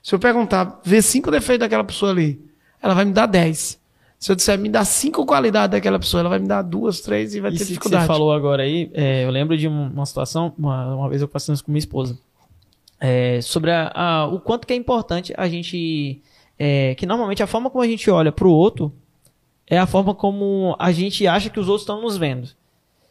Se 0.00 0.14
eu 0.14 0.18
perguntar, 0.20 0.80
ver 0.84 1.02
cinco 1.02 1.28
defeitos 1.28 1.66
daquela 1.66 1.82
pessoa 1.82 2.12
ali, 2.12 2.40
ela 2.80 2.94
vai 2.94 3.04
me 3.04 3.12
dar 3.12 3.26
dez. 3.26 3.76
Se 4.16 4.30
eu 4.30 4.36
disser, 4.36 4.56
me 4.56 4.68
dá 4.68 4.84
cinco 4.84 5.26
qualidades 5.26 5.72
daquela 5.72 5.98
pessoa, 5.98 6.20
ela 6.20 6.28
vai 6.28 6.38
me 6.38 6.46
dar 6.46 6.62
duas, 6.62 7.00
três 7.00 7.34
e 7.34 7.40
vai 7.40 7.50
ter 7.50 7.56
Isso 7.56 7.64
que 7.64 7.70
dificuldade. 7.72 8.04
você 8.04 8.06
falou 8.06 8.32
agora 8.32 8.62
aí, 8.62 8.88
é, 8.94 9.24
eu 9.24 9.30
lembro 9.30 9.56
de 9.58 9.66
um- 9.66 9.88
uma 9.88 10.06
situação, 10.06 10.52
uma, 10.56 10.94
uma 10.94 11.08
vez 11.08 11.20
eu 11.20 11.26
passei 11.26 11.52
isso 11.52 11.64
com 11.64 11.72
minha 11.72 11.80
esposa, 11.80 12.16
é, 13.00 13.40
sobre 13.40 13.72
a- 13.72 13.90
a- 13.92 14.26
o 14.26 14.38
quanto 14.38 14.68
que 14.68 14.72
é 14.72 14.76
importante 14.76 15.34
a 15.36 15.48
gente, 15.48 16.20
é, 16.62 16.94
que 16.94 17.06
normalmente 17.06 17.42
a 17.42 17.46
forma 17.46 17.70
como 17.70 17.82
a 17.82 17.86
gente 17.86 18.10
olha 18.10 18.30
pro 18.30 18.50
outro 18.50 18.92
é 19.66 19.78
a 19.78 19.86
forma 19.86 20.14
como 20.14 20.76
a 20.78 20.92
gente 20.92 21.26
acha 21.26 21.48
que 21.48 21.58
os 21.58 21.66
outros 21.68 21.82
estão 21.82 22.02
nos 22.02 22.18
vendo. 22.18 22.48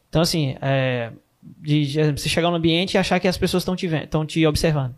Então 0.07 0.21
assim, 0.21 0.55
é, 0.61 1.11
de, 1.57 1.85
de 1.87 2.11
você 2.11 2.29
chegar 2.29 2.49
no 2.51 2.57
ambiente 2.57 2.93
e 2.93 2.97
achar 2.99 3.19
que 3.19 3.27
as 3.27 3.37
pessoas 3.37 3.61
estão 3.63 3.75
te, 3.75 3.87
vendo- 3.87 4.03
estão 4.03 4.23
te 4.25 4.45
observando. 4.45 4.93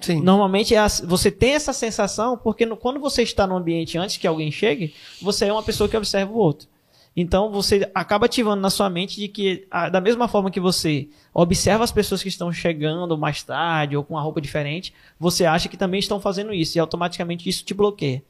Sim. 0.00 0.22
Normalmente 0.22 0.74
é 0.74 0.78
as- 0.78 1.00
você 1.04 1.30
tem 1.30 1.52
essa 1.54 1.72
sensação 1.72 2.36
porque 2.38 2.64
no- 2.64 2.76
quando 2.76 3.00
você 3.00 3.22
está 3.22 3.44
no 3.46 3.56
ambiente 3.56 3.98
antes 3.98 4.16
que 4.18 4.26
alguém 4.26 4.52
chegue, 4.52 4.94
você 5.20 5.46
é 5.46 5.52
uma 5.52 5.62
pessoa 5.62 5.88
que 5.88 5.96
observa 5.96 6.32
o 6.32 6.36
outro. 6.38 6.68
Então 7.16 7.50
você 7.50 7.90
acaba 7.94 8.26
ativando 8.26 8.62
na 8.62 8.70
sua 8.70 8.88
mente 8.88 9.20
de 9.20 9.28
que, 9.28 9.66
da 9.90 10.00
mesma 10.00 10.28
forma 10.28 10.50
que 10.50 10.60
você 10.60 11.08
observa 11.34 11.82
as 11.82 11.90
pessoas 11.90 12.22
que 12.22 12.28
estão 12.28 12.52
chegando 12.52 13.18
mais 13.18 13.42
tarde 13.42 13.96
ou 13.96 14.04
com 14.04 14.14
uma 14.14 14.22
roupa 14.22 14.40
diferente, 14.40 14.94
você 15.18 15.44
acha 15.44 15.68
que 15.68 15.76
também 15.76 15.98
estão 15.98 16.20
fazendo 16.20 16.54
isso 16.54 16.78
e 16.78 16.80
automaticamente 16.80 17.48
isso 17.48 17.64
te 17.64 17.74
bloqueia. 17.74 18.22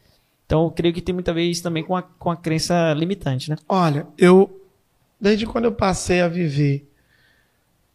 Então 0.46 0.64
eu 0.64 0.70
creio 0.70 0.94
que 0.94 1.02
tem 1.02 1.14
muita 1.14 1.32
vez 1.32 1.60
também 1.60 1.84
com 1.84 1.94
a, 1.94 2.02
com 2.02 2.30
a 2.30 2.36
crença 2.36 2.92
limitante, 2.94 3.50
né? 3.50 3.56
Olha, 3.68 4.06
eu 4.16 4.60
desde 5.20 5.46
quando 5.46 5.66
eu 5.66 5.72
passei 5.72 6.22
a 6.22 6.28
viver, 6.28 6.88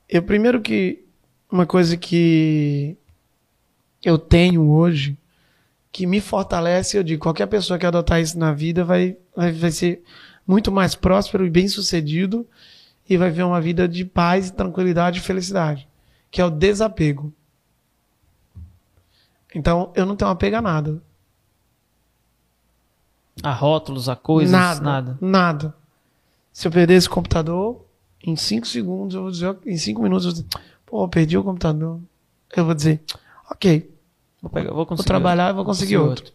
eu 0.08 0.22
primeiro 0.22 0.62
que 0.62 1.04
uma 1.52 1.66
coisa 1.66 1.98
que 1.98 2.96
eu 4.04 4.20
tenho 4.20 4.70
hoje 4.70 5.18
que 5.92 6.06
me 6.06 6.20
fortalece, 6.20 6.98
eu 6.98 7.04
digo, 7.04 7.24
qualquer 7.24 7.48
pessoa 7.48 7.80
que 7.80 7.86
adotar 7.86 8.20
isso 8.20 8.38
na 8.38 8.52
vida 8.52 8.84
vai, 8.84 9.18
vai, 9.36 9.52
vai 9.54 9.72
ser 9.72 10.04
muito 10.48 10.72
mais 10.72 10.96
próspero 10.96 11.46
e 11.46 11.50
bem-sucedido 11.50 12.48
e 13.10 13.18
vai 13.18 13.30
ver 13.30 13.43
uma 13.43 13.62
vida 13.62 13.88
de 13.88 14.04
paz, 14.04 14.52
tranquilidade 14.52 15.20
e 15.20 15.22
felicidade, 15.22 15.88
que 16.30 16.41
é 16.41 16.46
o 16.46 16.50
desapego. 16.50 17.34
Então, 19.54 19.91
eu 19.96 20.06
não 20.06 20.16
tenho 20.16 20.32
apego 20.32 20.58
a 20.58 20.62
nada. 20.62 21.02
A 23.43 23.52
rótulos, 23.52 24.10
a 24.10 24.16
coisas, 24.16 24.52
nada, 24.52 24.82
nada. 24.82 25.18
nada. 25.22 25.76
Se 26.52 26.68
eu 26.68 26.72
perder 26.72 26.96
esse 26.96 27.10
computador, 27.10 27.86
em 28.24 28.36
cinco 28.36 28.68
segundos, 28.68 29.16
eu 29.16 29.22
vou 29.22 29.32
dizer, 29.32 29.58
em 29.66 29.78
cinco 29.78 30.02
minutos, 30.02 30.26
eu 30.26 30.32
vou 30.32 30.43
dizer, 30.43 30.64
pô, 30.86 31.08
perdi 31.08 31.38
o 31.38 31.43
computador. 31.43 32.00
Eu 32.56 32.66
vou 32.66 32.74
dizer, 32.74 33.02
ok, 33.50 33.96
Vou, 34.46 34.50
pegar, 34.52 34.68
vou, 34.68 34.78
vou 34.78 34.86
conseguir 34.86 35.08
trabalhar 35.08 35.46
e 35.46 35.48
outro. 35.48 35.56
vou 35.56 35.66
conseguir 35.66 35.98
outro. 35.98 36.32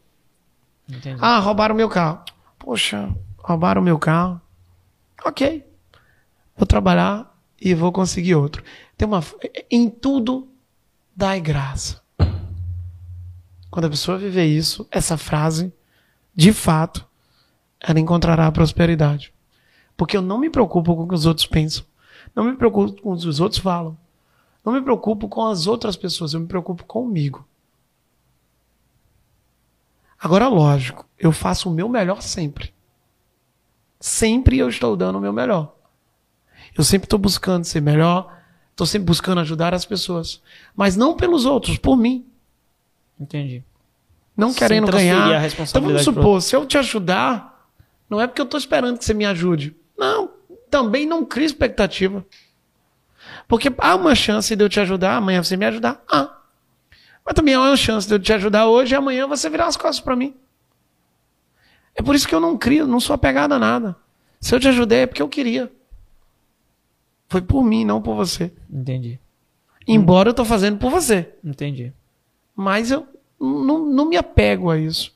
Entendi. 0.88 1.16
Ah, 1.20 1.38
roubaram 1.38 1.76
meu 1.76 1.88
carro. 1.88 2.24
Poxa, 2.58 3.08
roubaram 3.50 3.82
meu 3.82 3.98
carro. 3.98 4.40
Ok. 5.24 5.64
Vou 6.56 6.66
trabalhar 6.66 7.36
e 7.60 7.74
vou 7.74 7.92
conseguir 7.92 8.34
outro. 8.34 8.62
Tem 8.96 9.06
uma 9.06 9.22
em 9.70 9.90
tudo 9.90 10.48
dai 11.14 11.40
graça. 11.40 12.00
Quando 13.70 13.84
a 13.84 13.90
pessoa 13.90 14.18
viver 14.18 14.46
isso, 14.46 14.86
essa 14.90 15.16
frase, 15.16 15.72
de 16.34 16.52
fato, 16.52 17.06
ela 17.80 18.00
encontrará 18.00 18.46
a 18.46 18.52
prosperidade. 18.52 19.32
Porque 19.96 20.16
eu 20.16 20.22
não 20.22 20.38
me 20.38 20.50
preocupo 20.50 20.96
com 20.96 21.04
o 21.04 21.08
que 21.08 21.14
os 21.14 21.26
outros 21.26 21.46
pensam. 21.46 21.84
Não 22.34 22.44
me 22.44 22.56
preocupo 22.56 23.00
com 23.00 23.12
o 23.12 23.18
que 23.18 23.28
os 23.28 23.40
outros 23.40 23.60
falam. 23.60 23.96
Não 24.64 24.72
me 24.72 24.82
preocupo 24.82 25.28
com 25.28 25.46
as 25.46 25.66
outras 25.66 25.96
pessoas, 25.96 26.34
eu 26.34 26.40
me 26.40 26.46
preocupo 26.46 26.84
comigo. 26.84 27.46
Agora, 30.18 30.48
lógico, 30.48 31.06
eu 31.18 31.32
faço 31.32 31.70
o 31.70 31.72
meu 31.72 31.88
melhor 31.88 32.20
sempre. 32.20 32.72
Sempre 34.00 34.58
eu 34.58 34.68
estou 34.68 34.96
dando 34.96 35.18
o 35.18 35.20
meu 35.20 35.32
melhor. 35.32 35.76
Eu 36.76 36.82
sempre 36.82 37.04
estou 37.04 37.18
buscando 37.18 37.64
ser 37.64 37.82
melhor, 37.82 38.34
estou 38.70 38.86
sempre 38.86 39.06
buscando 39.06 39.40
ajudar 39.42 39.74
as 39.74 39.84
pessoas. 39.84 40.40
Mas 40.74 40.96
não 40.96 41.14
pelos 41.14 41.44
outros, 41.44 41.76
por 41.76 41.96
mim. 41.96 42.24
Entendi. 43.20 43.62
Não 44.34 44.48
Sem 44.48 44.58
querendo 44.58 44.90
ganhar. 44.90 45.16
a 45.16 45.18
Então 45.18 45.28
vamos 45.28 45.42
responsabilidade 45.42 46.04
supor, 46.04 46.40
se 46.40 46.56
eu 46.56 46.64
te 46.64 46.78
ajudar, 46.78 47.68
não 48.08 48.18
é 48.18 48.26
porque 48.26 48.40
eu 48.40 48.46
estou 48.46 48.58
esperando 48.58 48.96
que 48.96 49.04
você 49.04 49.12
me 49.12 49.26
ajude. 49.26 49.76
Não, 49.98 50.30
também 50.70 51.04
não 51.04 51.24
crie 51.24 51.44
expectativa. 51.44 52.24
Porque 53.46 53.70
há 53.76 53.94
uma 53.94 54.14
chance 54.14 54.56
de 54.56 54.64
eu 54.64 54.68
te 54.68 54.80
ajudar, 54.80 55.16
amanhã 55.16 55.42
você 55.42 55.58
me 55.58 55.66
ajudar. 55.66 56.02
Ah. 56.10 56.38
Mas 57.22 57.34
também 57.34 57.54
há 57.54 57.60
uma 57.60 57.76
chance 57.76 58.08
de 58.08 58.14
eu 58.14 58.18
te 58.18 58.32
ajudar 58.32 58.66
hoje 58.66 58.94
e 58.94 58.96
amanhã 58.96 59.26
você 59.26 59.50
virar 59.50 59.66
as 59.66 59.76
costas 59.76 60.00
para 60.00 60.16
mim. 60.16 60.34
É 62.00 62.02
por 62.02 62.14
isso 62.14 62.26
que 62.26 62.34
eu 62.34 62.40
não 62.40 62.56
crio, 62.56 62.86
não 62.86 62.98
sou 62.98 63.12
apegado 63.12 63.52
a 63.52 63.58
nada. 63.58 63.94
Se 64.40 64.54
eu 64.54 64.58
te 64.58 64.66
ajudei 64.66 65.00
é 65.00 65.06
porque 65.06 65.20
eu 65.20 65.28
queria. 65.28 65.70
Foi 67.28 67.42
por 67.42 67.62
mim, 67.62 67.84
não 67.84 68.00
por 68.00 68.14
você. 68.16 68.50
Entendi. 68.72 69.20
Embora 69.86 70.30
eu 70.30 70.30
estou 70.30 70.46
fazendo 70.46 70.78
por 70.78 70.90
você. 70.90 71.28
Entendi. 71.44 71.92
Mas 72.56 72.90
eu 72.90 73.06
não, 73.38 73.84
não 73.84 74.08
me 74.08 74.16
apego 74.16 74.70
a 74.70 74.78
isso. 74.78 75.14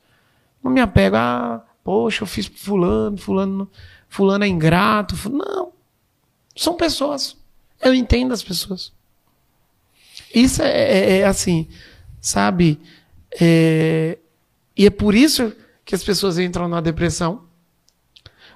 Não 0.63 0.71
me 0.71 0.79
apego 0.79 1.17
a, 1.17 1.65
poxa, 1.83 2.23
eu 2.23 2.27
fiz 2.27 2.45
fulano, 2.55 3.17
fulano, 3.17 3.71
fulano 4.07 4.45
é 4.45 4.49
ingrato. 4.49 5.17
Não. 5.31 5.73
São 6.55 6.75
pessoas. 6.77 7.35
Eu 7.81 7.95
entendo 7.95 8.35
as 8.35 8.43
pessoas. 8.43 8.93
Isso 10.35 10.61
é, 10.61 10.69
é- 10.69 11.19
é 11.21 11.25
assim, 11.25 11.67
sabe? 12.21 12.79
É, 13.41 14.19
e 14.77 14.85
é 14.85 14.91
por 14.91 15.15
isso 15.15 15.51
que 15.85 15.95
as 15.95 16.03
pessoas 16.03 16.39
entram 16.39 16.69
na 16.69 16.81
depressão. 16.81 17.45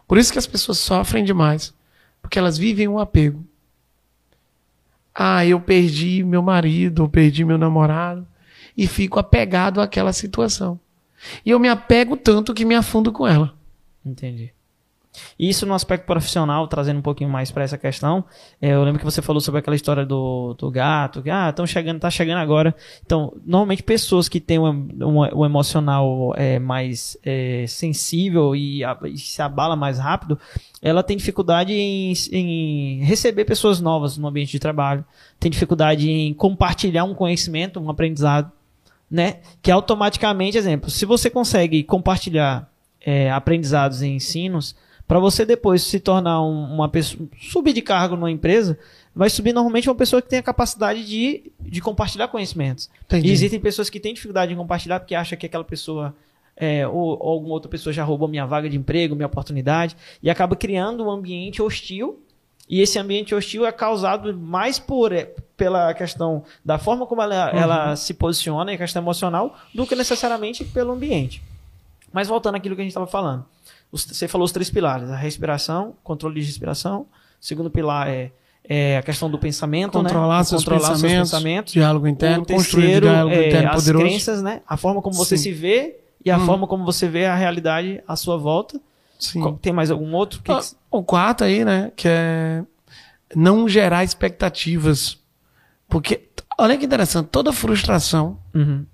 Por 0.07 0.19
isso 0.19 0.33
que 0.33 0.39
as 0.39 0.47
pessoas 0.47 0.79
sofrem 0.79 1.25
demais. 1.25 1.75
Porque 2.23 2.39
elas 2.39 2.57
vivem 2.59 2.89
um 2.89 2.99
apego. 2.99 3.45
Ah, 5.15 5.45
eu 5.45 5.61
perdi 5.61 6.23
meu 6.23 6.43
marido, 6.43 7.03
eu 7.03 7.09
perdi 7.09 7.45
meu 7.45 7.59
namorado 7.59 8.27
e 8.77 8.87
fico 8.87 9.19
apegado 9.19 9.81
àquela 9.81 10.13
situação. 10.13 10.79
E 11.45 11.51
eu 11.51 11.59
me 11.59 11.69
apego 11.69 12.17
tanto 12.17 12.55
que 12.55 12.65
me 12.65 12.75
afundo 12.75 13.11
com 13.13 13.27
ela. 13.27 13.55
Entendi. 14.05 14.53
Isso 15.39 15.65
no 15.67 15.75
aspecto 15.75 16.05
profissional, 16.07 16.67
trazendo 16.69 16.99
um 16.99 17.03
pouquinho 17.03 17.31
mais 17.31 17.51
para 17.51 17.63
essa 17.65 17.79
questão, 17.79 18.25
é, 18.61 18.71
eu 18.73 18.83
lembro 18.85 18.99
que 18.99 19.05
você 19.05 19.21
falou 19.23 19.41
sobre 19.41 19.61
aquela 19.61 19.77
história 19.77 20.05
do, 20.05 20.55
do 20.59 20.71
gato, 20.71 21.23
que 21.23 21.31
ah, 21.31 21.49
estão 21.51 21.67
chegando, 21.67 22.01
tá 22.01 22.11
chegando 22.11 22.39
agora. 22.39 22.75
Então, 23.05 23.33
normalmente 23.45 23.83
pessoas 23.83 24.29
que 24.29 24.41
têm 24.41 24.59
um, 24.59 24.69
um, 25.01 25.41
um 25.41 25.45
emocional 25.45 26.33
é, 26.37 26.59
mais 26.59 27.17
é, 27.25 27.65
sensível 27.69 28.55
e, 28.55 28.85
a- 28.85 28.99
e 29.05 29.17
se 29.19 29.41
abala 29.43 29.77
mais 29.77 29.99
rápido, 29.99 30.39
ela 30.81 31.03
tem 31.03 31.17
dificuldade 31.17 31.73
em, 31.73 32.13
em 32.33 33.05
receber 33.05 33.45
pessoas 33.45 33.81
novas 33.81 34.17
no 34.17 34.29
ambiente 34.29 34.53
de 34.53 34.59
trabalho, 34.59 35.05
tem 35.41 35.51
dificuldade 35.51 36.11
em 36.11 36.33
compartilhar 36.35 37.05
um 37.05 37.15
conhecimento, 37.15 37.81
um 37.81 37.91
aprendizado. 37.91 38.51
né? 39.11 39.39
Que 39.63 39.71
automaticamente, 39.71 40.59
exemplo, 40.59 40.91
se 40.91 41.05
você 41.07 41.31
consegue 41.31 41.83
compartilhar 41.83 42.71
é, 43.01 43.31
aprendizados 43.31 44.03
e 44.03 44.07
ensinos, 44.09 44.77
para 45.09 45.19
você 45.19 45.45
depois 45.47 45.83
se 45.83 45.99
tornar 45.99 46.43
um, 46.43 46.75
uma 46.75 46.89
pessoa, 46.89 47.27
subir 47.41 47.73
de 47.73 47.81
cargo 47.83 48.15
numa 48.15 48.31
empresa, 48.31 48.79
vai 49.17 49.31
subir 49.31 49.55
normalmente 49.55 49.89
uma 49.89 49.95
pessoa 49.97 50.21
que 50.21 50.29
tem 50.29 50.39
a 50.39 50.43
capacidade 50.43 51.05
de, 51.05 51.51
de 51.59 51.81
compartilhar 51.81 52.29
conhecimentos. 52.29 52.91
Entendi. 53.07 53.29
E 53.29 53.33
existem 53.33 53.59
pessoas 53.59 53.89
que 53.89 53.99
têm 53.99 54.13
dificuldade 54.13 54.53
em 54.53 54.57
compartilhar 54.57 55.01
porque 55.01 55.15
acham 55.15 55.37
que 55.39 55.47
aquela 55.47 55.65
pessoa 55.65 56.15
é, 56.55 56.87
ou, 56.87 57.19
ou 57.21 57.31
alguma 57.31 57.55
outra 57.55 57.71
pessoa 57.71 57.93
já 57.93 58.05
roubou 58.05 58.29
minha 58.29 58.45
vaga 58.45 58.69
de 58.69 58.77
emprego, 58.77 59.17
minha 59.17 59.27
oportunidade, 59.27 59.97
e 60.23 60.29
acaba 60.29 60.55
criando 60.55 61.05
um 61.05 61.11
ambiente 61.11 61.63
hostil. 61.63 62.23
E 62.69 62.83
esse 62.83 62.99
ambiente 62.99 63.35
hostil 63.35 63.65
é 63.65 63.73
causado 63.73 64.37
mais 64.37 64.79
por, 64.79 65.11
é, 65.11 65.33
pela 65.57 65.95
questão 65.95 66.45
da 66.63 66.77
forma 66.79 67.07
como 67.07 67.23
ela, 67.23 67.51
Uhum. 67.53 67.59
ela 67.59 67.97
se 67.97 68.13
posiciona, 68.13 68.73
e 68.73 68.75
a 68.75 68.79
questão 68.79 69.01
emocional, 69.01 69.57
do 69.75 69.87
que 69.87 69.95
necessariamente 69.97 70.65
pelo 70.67 70.93
ambiente. 70.93 71.43
Mas 72.13 72.29
voltando 72.29 72.57
àquilo 72.57 72.75
que 72.75 72.83
a 72.83 72.85
gente 72.85 72.91
estava 72.91 73.07
falando. 73.07 73.47
Os- 73.91 74.05
Você 74.05 74.29
falou 74.29 74.45
os 74.45 74.53
três 74.53 74.71
pilares: 74.71 75.09
a 75.11 75.17
respiração, 75.17 75.95
controle 76.03 76.41
de 76.41 76.47
respiração. 76.47 77.03
O 77.03 77.07
segundo 77.41 77.71
pilar 77.71 78.09
é, 78.09 78.33
é 78.65 78.99
a 78.99 79.03
questão 79.03 79.31
do 79.31 79.39
pensamento, 79.39 79.93
Controlar, 79.93 80.39
né? 80.39 80.45
seus, 80.45 80.63
Controlar 80.65 80.89
pensamentos, 80.91 81.11
seus 81.31 81.41
pensamentos. 81.41 81.73
diálogo 81.73 82.07
interno, 82.09 82.43
o 82.43 82.47
construir 82.47 82.83
terceiro 82.85 83.07
diálogo 83.09 83.35
é 83.35 83.47
interno 83.49 83.69
as 83.71 83.75
poderoso. 83.77 84.05
crenças, 84.07 84.43
né? 84.43 84.61
A 84.67 84.77
forma 84.77 85.01
como 85.01 85.15
você 85.17 85.37
Sim. 85.37 85.43
se 85.45 85.53
vê 85.53 86.01
e 86.25 86.31
a 86.31 86.37
Hum. 86.39 86.47
forma 86.47 86.67
como 86.67 86.85
você 86.85 87.09
vê 87.09 87.27
a 87.27 87.35
realidade 87.35 88.03
à 88.07 88.15
sua 88.17 88.37
volta. 88.37 88.81
Sim. 89.19 89.57
Tem 89.63 89.73
mais 89.73 89.91
algum 89.91 90.13
outro? 90.15 90.43
Que 90.43 90.53
Ah, 90.53 90.61
que- 90.61 90.77
O 90.91 91.03
quarto 91.03 91.45
aí, 91.45 91.65
né, 91.65 91.91
que 91.97 92.07
é 92.09 92.63
não 93.37 93.69
gerar 93.69 94.05
expectativas. 94.05 95.19
Porque, 95.89 96.29
olha 96.59 96.77
que 96.77 96.85
interessante, 96.85 97.29
toda 97.29 97.53
frustração, 97.53 98.39
Uhum. 98.55 98.85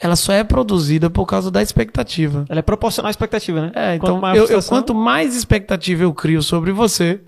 Ela 0.00 0.16
só 0.16 0.32
é 0.32 0.44
produzida 0.44 1.08
por 1.10 1.26
causa 1.26 1.50
da 1.50 1.62
expectativa. 1.62 2.44
Ela 2.48 2.60
é 2.60 2.62
proporcional 2.62 3.08
à 3.08 3.10
expectativa, 3.10 3.60
né? 3.62 3.72
É, 3.74 3.98
Quanto 3.98 4.16
então, 4.16 4.24
a 4.26 4.30
eu, 4.30 4.42
eu- 4.42 4.46
frustração- 4.46 4.68
quanto 4.76 4.94
mais 4.94 5.34
expectativa 5.36 6.02
eu 6.02 6.14
crio 6.14 6.42
sobre 6.42 6.72
você, 6.72 7.20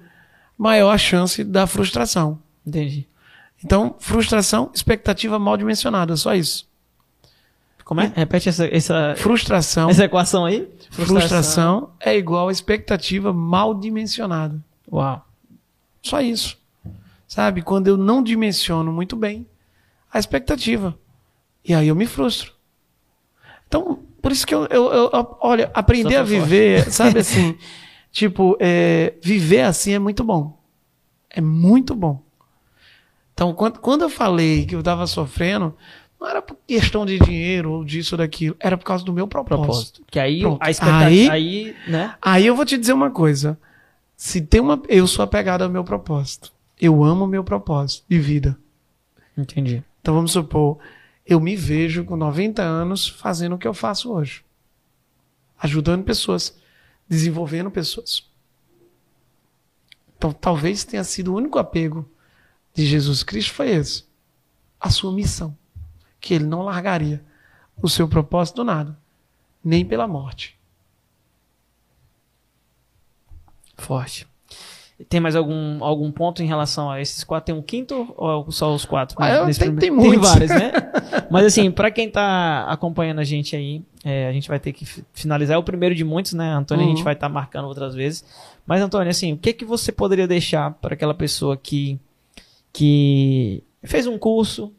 maior 0.56 0.90
a 0.90 0.98
chance 0.98 1.42
da 1.42 1.66
frustração. 1.66 2.38
Entendi. 2.66 3.06
Então, 3.64 3.94
frustração, 3.98 4.70
expectativa 4.74 5.38
mal 5.38 5.56
dimensionada, 5.56 6.16
só 6.16 6.34
isso. 6.34 6.68
Como 7.84 8.00
é? 8.00 8.12
Repete 8.14 8.48
essa, 8.48 8.66
essa, 8.66 9.14
Frustração, 9.16 9.90
essa 9.90 10.04
equação 10.04 10.44
aí. 10.44 10.68
frustração 10.90 11.90
é 11.98 12.16
igual 12.16 12.48
a 12.48 12.52
expectativa 12.52 13.32
mal 13.32 13.74
dimensionada. 13.74 14.56
Uau. 14.90 15.26
Só 16.00 16.20
isso. 16.20 16.56
Sabe? 17.26 17.62
Quando 17.62 17.88
eu 17.88 17.96
não 17.96 18.22
dimensiono 18.22 18.92
muito 18.92 19.16
bem 19.16 19.44
a 20.12 20.18
expectativa. 20.20 20.96
E 21.64 21.74
aí 21.74 21.88
eu 21.88 21.94
me 21.96 22.06
frustro. 22.06 22.52
Então, 23.70 24.00
por 24.20 24.32
isso 24.32 24.44
que 24.44 24.52
eu, 24.52 24.66
eu- 24.66 24.92
eu- 24.92 25.36
olha, 25.40 25.70
aprender 25.72 26.16
a 26.16 26.26
foi 26.26 26.38
forte. 26.38 26.50
viver, 26.50 26.90
sabe 26.90 27.20
assim, 27.20 27.56
tipo, 28.10 28.56
é, 28.58 29.14
viver 29.22 29.60
assim 29.60 29.92
é 29.92 29.98
muito 30.00 30.24
bom. 30.24 30.58
É 31.30 31.40
muito 31.40 31.94
bom. 31.94 32.20
Então, 33.32 33.54
quando, 33.54 33.78
quando 33.78 34.02
eu 34.02 34.10
falei 34.10 34.66
que 34.66 34.74
eu 34.74 34.80
estava 34.80 35.06
sofrendo, 35.06 35.72
não 36.20 36.28
era 36.28 36.42
por 36.42 36.56
questão 36.66 37.06
de 37.06 37.16
dinheiro 37.20 37.70
ou 37.70 37.84
disso 37.84 38.16
ou 38.16 38.18
daquilo, 38.18 38.56
era 38.58 38.76
por 38.76 38.84
causa 38.84 39.04
do 39.04 39.12
meu 39.12 39.28
propósito. 39.28 39.62
Propósito. 39.62 40.02
Que 40.10 40.18
aí 40.18 40.40
Pronto. 40.40 40.58
a 40.60 40.68
expectativa. 40.70 41.32
Aí- 41.32 41.68
Aí, 41.68 41.76
né? 41.86 42.14
Aí 42.20 42.46
eu 42.46 42.56
vou 42.56 42.66
te 42.66 42.76
dizer 42.76 42.92
uma 42.92 43.10
coisa. 43.10 43.56
Se 44.16 44.40
tem 44.42 44.60
uma. 44.60 44.82
Eu 44.88 45.06
sou 45.06 45.22
apegado 45.22 45.62
ao 45.62 45.70
meu 45.70 45.84
propósito. 45.84 46.52
Eu 46.78 47.04
amo 47.04 47.24
o 47.24 47.28
meu 47.28 47.44
propósito 47.44 48.04
de 48.08 48.18
vida. 48.18 48.58
Entendi. 49.38 49.82
Então 50.02 50.12
vamos 50.14 50.32
supor, 50.32 50.78
eu 51.30 51.38
me 51.38 51.54
vejo 51.54 52.04
com 52.04 52.16
90 52.16 52.60
anos 52.60 53.06
fazendo 53.06 53.54
o 53.54 53.58
que 53.58 53.68
eu 53.68 53.72
faço 53.72 54.12
hoje. 54.12 54.44
Ajudando 55.56 56.02
pessoas, 56.02 56.60
desenvolvendo 57.08 57.70
pessoas. 57.70 58.28
Então 60.18 60.32
talvez 60.32 60.82
tenha 60.82 61.04
sido 61.04 61.32
o 61.32 61.36
único 61.36 61.56
apego 61.56 62.10
de 62.74 62.84
Jesus 62.84 63.22
Cristo 63.22 63.52
foi 63.54 63.70
esse. 63.70 64.04
A 64.80 64.90
sua 64.90 65.12
missão. 65.12 65.56
Que 66.20 66.34
ele 66.34 66.46
não 66.46 66.62
largaria 66.62 67.24
o 67.80 67.88
seu 67.88 68.08
propósito 68.08 68.56
do 68.56 68.64
nada. 68.64 68.98
Nem 69.62 69.86
pela 69.86 70.08
morte. 70.08 70.58
Forte. 73.76 74.29
Tem 75.08 75.18
mais 75.20 75.34
algum, 75.34 75.82
algum 75.82 76.10
ponto 76.12 76.42
em 76.42 76.46
relação 76.46 76.90
a 76.90 77.00
esses 77.00 77.24
quatro? 77.24 77.46
Tem 77.46 77.54
um 77.54 77.62
quinto 77.62 78.12
ou 78.16 78.46
é 78.48 78.52
só 78.52 78.74
os 78.74 78.84
quatro? 78.84 79.16
Ah, 79.18 79.44
tem- 79.46 79.54
primeiro- 79.54 79.76
tem 79.80 79.90
muitos. 79.90 80.28
vários, 80.28 80.50
né? 80.50 80.72
Mas 81.30 81.46
assim, 81.46 81.70
pra 81.70 81.90
quem 81.90 82.10
tá 82.10 82.64
acompanhando 82.68 83.18
a 83.20 83.24
gente 83.24 83.56
aí, 83.56 83.82
é, 84.04 84.28
a 84.28 84.32
gente 84.32 84.48
vai 84.48 84.58
ter 84.60 84.72
que 84.72 84.84
fi- 84.84 85.04
finalizar. 85.14 85.54
É 85.54 85.58
o 85.58 85.62
primeiro 85.62 85.94
de 85.94 86.04
muitos, 86.04 86.32
né, 86.34 86.52
Antônio? 86.52 86.84
A 86.84 86.88
gente 86.88 86.98
Uhum. 86.98 87.04
vai 87.04 87.14
estar 87.14 87.28
marcando 87.28 87.66
outras 87.66 87.94
vezes. 87.94 88.24
Mas, 88.66 88.82
Antônio, 88.82 89.08
assim, 89.10 89.32
o 89.32 89.38
que 89.38 89.52
que 89.54 89.64
você 89.64 89.90
poderia 89.90 90.26
deixar 90.28 90.72
para 90.74 90.92
aquela 90.94 91.14
pessoa 91.14 91.56
que, 91.56 91.98
que 92.72 93.62
fez 93.84 94.06
um 94.06 94.18
curso 94.18 94.72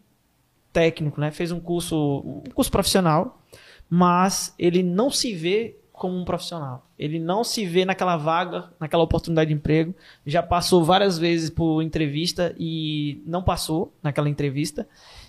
técnico, 0.71 1.19
né? 1.19 1.31
Fez 1.31 1.51
um 1.51 1.59
curso, 1.59 1.95
um 2.25 2.43
curso 2.53 2.71
profissional, 2.71 3.41
mas 3.89 4.53
ele 4.57 4.81
não 4.83 5.09
se 5.09 5.33
vê 5.33 5.75
como 6.01 6.17
um 6.17 6.25
profissional. 6.25 6.83
Ele 6.97 7.19
não 7.19 7.43
se 7.43 7.63
vê 7.63 7.85
naquela 7.85 8.17
vaga, 8.17 8.71
naquela 8.79 9.03
oportunidade 9.03 9.49
de 9.49 9.53
emprego. 9.53 9.93
Já 10.25 10.41
passou 10.41 10.83
várias 10.83 11.19
vezes 11.19 11.51
por 11.51 11.83
entrevista 11.83 12.55
e 12.57 13.21
não 13.23 13.43
passou 13.43 13.93
naquela 14.01 14.27
entrevista. 14.27 14.87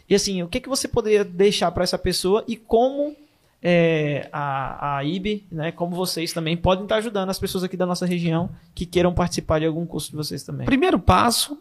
E 0.09 0.15
assim, 0.15 0.43
o 0.43 0.49
que, 0.49 0.61
que 0.61 0.71
você 0.71 0.89
poderia 0.89 1.27
deixar 1.27 1.71
para 1.73 1.85
essa 1.85 1.99
pessoa 1.99 2.43
e 2.49 2.57
como 2.57 3.15
é, 3.63 4.31
a, 4.33 4.97
a 4.97 5.05
IB, 5.05 5.45
né, 5.53 5.73
como 5.73 5.95
vocês 5.95 6.33
também 6.33 6.57
podem 6.57 6.85
estar 6.85 6.97
ajudando 6.97 7.29
as 7.29 7.39
pessoas 7.39 7.65
aqui 7.65 7.77
da 7.77 7.85
nossa 7.85 8.07
região 8.07 8.49
que 8.75 8.87
queiram 8.87 9.13
participar 9.13 9.59
de 9.59 9.67
algum 9.67 9.85
curso 9.85 10.11
de 10.11 10.17
vocês 10.17 10.43
também. 10.43 10.65
Primeiro 10.65 10.99
passo, 10.99 11.61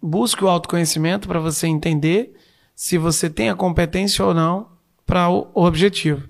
busque 0.00 0.42
o 0.42 0.48
autoconhecimento 0.48 1.28
para 1.28 1.38
você 1.38 1.66
entender 1.66 2.34
se 2.74 2.96
você 2.96 3.28
tem 3.28 3.50
a 3.50 3.54
competência 3.54 4.24
ou 4.24 4.32
não 4.32 4.68
para 5.04 5.28
o 5.28 5.50
o 5.52 5.64
objetivo. 5.66 6.26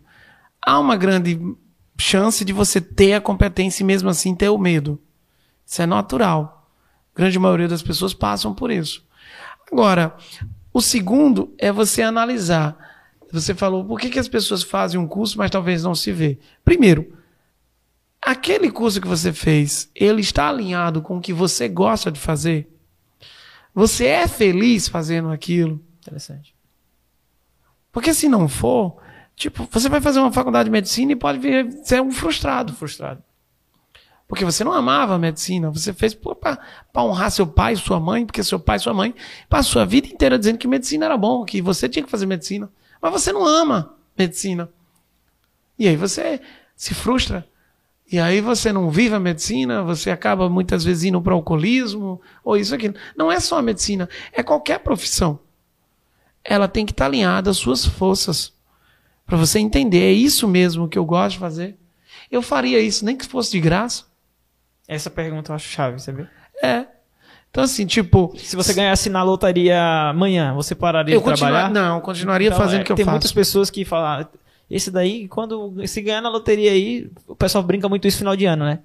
Há 0.60 0.80
uma 0.80 0.96
grande 0.96 1.38
chance 1.98 2.44
de 2.44 2.52
você 2.52 2.80
ter 2.80 3.14
a 3.14 3.20
competência 3.20 3.82
e 3.82 3.86
mesmo 3.86 4.08
assim 4.08 4.34
ter 4.34 4.48
o 4.48 4.58
medo. 4.58 5.00
Isso 5.66 5.82
é 5.82 5.86
natural. 5.86 6.70
A 7.14 7.18
grande 7.18 7.38
maioria 7.38 7.68
das 7.68 7.82
pessoas 7.82 8.14
passam 8.14 8.54
por 8.54 8.70
isso. 8.70 9.04
Agora, 9.70 10.16
o 10.72 10.80
segundo 10.80 11.52
é 11.58 11.70
você 11.70 12.02
analisar. 12.02 12.76
Você 13.30 13.54
falou, 13.54 13.84
por 13.84 14.00
que, 14.00 14.08
que 14.08 14.18
as 14.18 14.28
pessoas 14.28 14.62
fazem 14.62 14.98
um 14.98 15.06
curso, 15.06 15.36
mas 15.36 15.50
talvez 15.50 15.82
não 15.82 15.94
se 15.94 16.12
vê? 16.12 16.38
Primeiro, 16.64 17.12
aquele 18.22 18.70
curso 18.70 19.00
que 19.00 19.08
você 19.08 19.32
fez, 19.32 19.90
ele 19.94 20.22
está 20.22 20.48
alinhado 20.48 21.02
com 21.02 21.18
o 21.18 21.20
que 21.20 21.32
você 21.32 21.68
gosta 21.68 22.10
de 22.10 22.18
fazer? 22.18 22.72
Você 23.74 24.06
é 24.06 24.26
feliz 24.26 24.88
fazendo 24.88 25.30
aquilo? 25.30 25.80
Interessante. 26.00 26.54
Porque 27.92 28.14
se 28.14 28.28
não 28.28 28.48
for, 28.48 28.96
tipo, 29.38 29.68
você 29.70 29.88
vai 29.88 30.00
fazer 30.00 30.20
uma 30.20 30.32
faculdade 30.32 30.66
de 30.66 30.70
medicina 30.70 31.12
e 31.12 31.16
pode 31.16 31.38
vir 31.38 31.70
ser 31.84 32.02
um 32.02 32.10
frustrado. 32.10 32.72
Frustrado. 32.72 33.22
Porque 34.26 34.44
você 34.44 34.62
não 34.62 34.72
amava 34.72 35.14
a 35.14 35.18
medicina, 35.18 35.70
você 35.70 35.94
fez 35.94 36.14
para 36.14 36.58
honrar 36.96 37.30
seu 37.30 37.46
pai, 37.46 37.74
sua 37.76 37.98
mãe, 37.98 38.26
porque 38.26 38.44
seu 38.44 38.60
pai 38.60 38.76
e 38.76 38.80
sua 38.80 38.92
mãe 38.92 39.14
passou 39.48 39.80
a 39.80 39.86
vida 39.86 40.06
inteira 40.06 40.38
dizendo 40.38 40.58
que 40.58 40.68
medicina 40.68 41.06
era 41.06 41.16
bom, 41.16 41.46
que 41.46 41.62
você 41.62 41.88
tinha 41.88 42.04
que 42.04 42.10
fazer 42.10 42.26
medicina. 42.26 42.70
Mas 43.00 43.10
você 43.10 43.32
não 43.32 43.46
ama 43.46 43.94
medicina. 44.18 44.68
E 45.78 45.88
aí 45.88 45.96
você 45.96 46.42
se 46.76 46.92
frustra. 46.92 47.48
E 48.10 48.18
aí 48.18 48.40
você 48.40 48.70
não 48.70 48.90
vive 48.90 49.14
a 49.14 49.20
medicina, 49.20 49.82
você 49.82 50.10
acaba 50.10 50.48
muitas 50.48 50.84
vezes 50.84 51.04
indo 51.04 51.20
para 51.22 51.32
o 51.32 51.36
alcoolismo, 51.36 52.20
ou 52.44 52.56
isso 52.56 52.74
aqui. 52.74 52.92
Não 53.16 53.32
é 53.32 53.40
só 53.40 53.58
a 53.58 53.62
medicina, 53.62 54.08
é 54.32 54.42
qualquer 54.42 54.80
profissão. 54.80 55.38
Ela 56.44 56.68
tem 56.68 56.84
que 56.84 56.92
estar 56.92 57.06
alinhada 57.06 57.50
às 57.50 57.56
suas 57.56 57.84
forças. 57.86 58.52
Para 59.28 59.36
você 59.36 59.58
entender, 59.60 60.00
é 60.00 60.10
isso 60.12 60.48
mesmo 60.48 60.88
que 60.88 60.98
eu 60.98 61.04
gosto 61.04 61.32
de 61.34 61.38
fazer. 61.38 61.76
Eu 62.30 62.42
faria 62.42 62.80
isso, 62.80 63.04
nem 63.04 63.14
que 63.16 63.26
fosse 63.26 63.52
de 63.52 63.60
graça. 63.60 64.04
Essa 64.88 65.10
pergunta 65.10 65.52
eu 65.52 65.54
acho 65.56 65.68
chave, 65.68 66.00
sabia? 66.00 66.28
É. 66.62 66.86
Então, 67.50 67.62
assim, 67.62 67.84
tipo. 67.86 68.32
Se 68.38 68.56
você 68.56 68.72
ganhasse 68.72 69.08
na 69.10 69.22
lotaria 69.22 69.78
amanhã, 70.08 70.54
você 70.54 70.74
pararia 70.74 71.14
eu 71.14 71.20
de 71.20 71.24
trabalhar? 71.26 71.70
não, 71.70 72.00
continuaria 72.00 72.48
Então, 72.48 72.58
fazendo 72.58 72.80
é, 72.80 72.82
o 72.82 72.84
que 72.86 72.92
eu 72.92 72.96
tem 72.96 73.04
faço. 73.04 73.12
muitas 73.14 73.32
pessoas 73.32 73.70
que 73.70 73.84
falam, 73.84 74.22
"Ah, 74.22 74.28
esse 74.70 74.90
daí, 74.90 75.28
quando 75.28 75.86
se 75.86 76.00
ganhar 76.00 76.22
na 76.22 76.30
loteria 76.30 76.70
aí, 76.72 77.10
o 77.26 77.36
pessoal 77.36 77.62
brinca 77.62 77.86
muito 77.88 78.08
isso 78.08 78.16
no 78.16 78.20
final 78.20 78.36
de 78.36 78.46
ano, 78.46 78.64
né? 78.64 78.78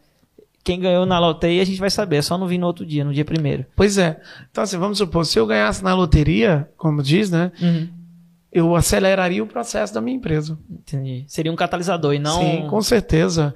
Quem 0.64 0.80
ganhou 0.80 1.06
na 1.06 1.20
loteria 1.20 1.61
a 1.61 1.65
gente 1.65 1.80
vai 1.80 1.90
saber, 1.90 2.18
é 2.18 2.22
só 2.22 2.38
não 2.38 2.48
vir 2.48 2.57
no 2.57 2.68
outro 2.68 2.86
dia, 2.86 3.03
no 3.03 3.14
dia 3.14 3.26
primeiro. 3.26 3.65
Pois 3.76 3.98
é. 3.98 4.20
Então, 4.49 4.64
assim, 4.64 4.78
vamos 4.78 4.98
supor, 4.98 5.26
se 5.26 5.38
eu 5.40 5.45
ganhasse 5.48 5.84
na 5.84 5.94
loteria, 5.94 6.70
como 6.78 7.02
diz, 7.03 7.30
né? 7.32 7.52
Eu 8.54 8.76
aceleraria 8.76 9.44
o 9.44 9.48
processo 9.48 9.94
da 9.94 10.00
minha 10.00 10.16
empresa. 10.16 10.58
Entendi. 10.70 11.24
Seria 11.28 11.52
um 11.52 11.56
catalisador 11.56 12.14
e 12.14 12.20
não. 12.20 12.40
Sim, 12.40 12.68
com 12.70 12.82
certeza. 12.82 13.54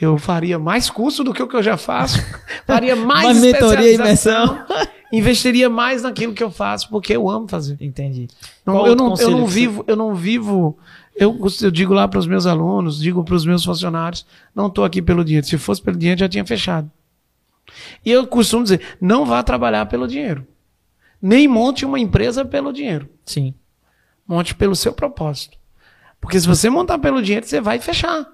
eu 0.00 0.16
faria 0.18 0.58
mais 0.58 0.88
curso 0.88 1.24
do 1.24 1.32
que 1.34 1.42
o 1.42 1.48
que 1.48 1.56
eu 1.56 1.62
já 1.62 1.76
faço, 1.76 2.18
faria 2.66 2.94
mais 2.94 3.36
Uma 3.38 3.46
mentoria 3.46 3.88
e 3.88 3.92
especialização, 3.92 4.64
investiria 5.12 5.68
mais 5.70 6.02
naquilo 6.02 6.32
que 6.34 6.42
eu 6.42 6.50
faço, 6.50 6.88
porque 6.90 7.16
eu 7.16 7.28
amo 7.28 7.48
fazer. 7.48 7.76
Entendi. 7.80 8.28
Não, 8.64 8.86
eu, 8.86 8.94
não, 8.94 9.14
eu 9.16 9.30
não 9.30 9.44
que 9.44 9.50
você- 9.50 9.54
vivo, 9.54 9.84
eu 9.86 9.96
não 9.96 10.14
vivo. 10.14 10.78
Eu, 11.18 11.34
eu 11.62 11.70
digo 11.70 11.94
lá 11.94 12.06
para 12.06 12.20
os 12.20 12.26
meus 12.26 12.44
alunos, 12.44 13.00
digo 13.00 13.24
para 13.24 13.34
os 13.34 13.46
meus 13.46 13.64
funcionários, 13.64 14.26
não 14.54 14.66
estou 14.66 14.84
aqui 14.84 15.00
pelo 15.00 15.24
dinheiro. 15.24 15.46
Se 15.46 15.56
fosse 15.56 15.80
pelo 15.80 15.96
dinheiro, 15.96 16.20
já 16.20 16.28
tinha 16.28 16.44
fechado. 16.44 16.90
E 18.04 18.10
eu 18.12 18.26
costumo 18.26 18.62
dizer, 18.62 18.82
não 19.00 19.24
vá 19.24 19.42
trabalhar 19.42 19.86
pelo 19.86 20.06
dinheiro. 20.06 20.46
Nem 21.20 21.48
monte 21.48 21.86
uma 21.86 21.98
empresa 21.98 22.44
pelo 22.44 22.70
dinheiro. 22.70 23.08
Sim. 23.24 23.54
Monte 24.26 24.54
pelo 24.54 24.74
seu 24.74 24.92
propósito. 24.92 25.56
Porque 26.20 26.38
se 26.40 26.46
você 26.46 26.68
montar 26.68 26.98
pelo 26.98 27.22
dinheiro, 27.22 27.46
você 27.46 27.60
vai 27.60 27.78
fechar. 27.78 28.26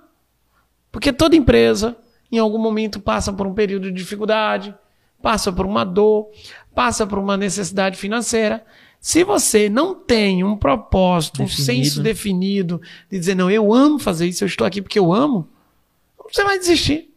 Porque 0.90 1.12
toda 1.12 1.36
empresa, 1.36 1.97
em 2.31 2.39
algum 2.39 2.59
momento, 2.59 3.01
passa 3.01 3.32
por 3.32 3.47
um 3.47 3.55
período 3.55 3.90
de 3.90 3.97
dificuldade, 3.97 4.74
passa 5.20 5.52
por 5.52 5.66
uma 5.66 5.85
dor, 5.85 6.31
passa 6.74 7.06
por 7.06 7.19
uma 7.19 7.36
necessidade 7.36 7.97
financeira. 7.97 8.64
Se 9.01 9.24
você 9.24 9.69
não 9.69 9.94
tem 9.94 10.44
um 10.44 10.56
propósito, 10.56 11.43
um 11.43 11.47
Definido. 11.47 11.64
senso 11.64 12.02
definido, 12.02 12.81
de 13.10 13.19
dizer, 13.19 13.35
não, 13.35 13.51
eu 13.51 13.73
amo 13.74 13.98
fazer 13.98 14.27
isso, 14.28 14.44
eu 14.44 14.47
estou 14.47 14.66
aqui 14.66 14.81
porque 14.81 14.98
eu 14.98 15.12
amo, 15.12 15.48
você 16.32 16.44
vai 16.44 16.59
desistir. 16.59 17.10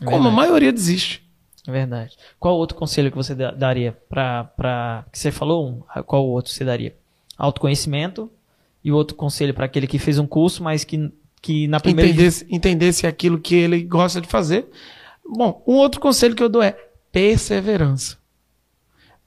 É 0.00 0.04
Como 0.04 0.28
a 0.28 0.32
maioria 0.32 0.72
desiste. 0.72 1.24
É 1.66 1.70
verdade. 1.70 2.16
Qual 2.38 2.56
outro 2.56 2.76
conselho 2.76 3.10
que 3.10 3.16
você 3.16 3.34
da- 3.34 3.52
daria 3.52 3.96
para 4.08 4.44
para 4.44 5.04
que 5.10 5.18
você 5.18 5.30
falou 5.30 5.66
um? 5.68 6.02
Qual 6.02 6.26
outro 6.26 6.50
você 6.52 6.64
daria? 6.64 6.94
Autoconhecimento 7.36 8.30
e 8.82 8.92
o 8.92 8.96
outro 8.96 9.16
conselho 9.16 9.54
para 9.54 9.64
aquele 9.66 9.86
que 9.86 9.98
fez 9.98 10.18
um 10.18 10.26
curso, 10.26 10.62
mas 10.62 10.84
que 10.84 11.10
que 11.42 11.68
na 11.68 11.78
primeira 11.78 12.10
entendesse, 12.10 12.46
entendesse 12.48 13.06
aquilo 13.06 13.38
que 13.38 13.54
ele 13.54 13.82
gosta 13.82 14.18
de 14.18 14.26
fazer. 14.26 14.66
Bom, 15.28 15.62
um 15.66 15.74
outro 15.74 16.00
conselho 16.00 16.34
que 16.34 16.42
eu 16.42 16.48
dou 16.48 16.62
é 16.62 16.72
perseverança. 17.12 18.16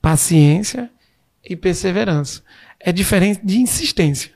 Paciência 0.01 0.89
e 1.47 1.55
perseverança. 1.55 2.41
É 2.79 2.91
diferente 2.91 3.45
de 3.45 3.57
insistência, 3.59 4.31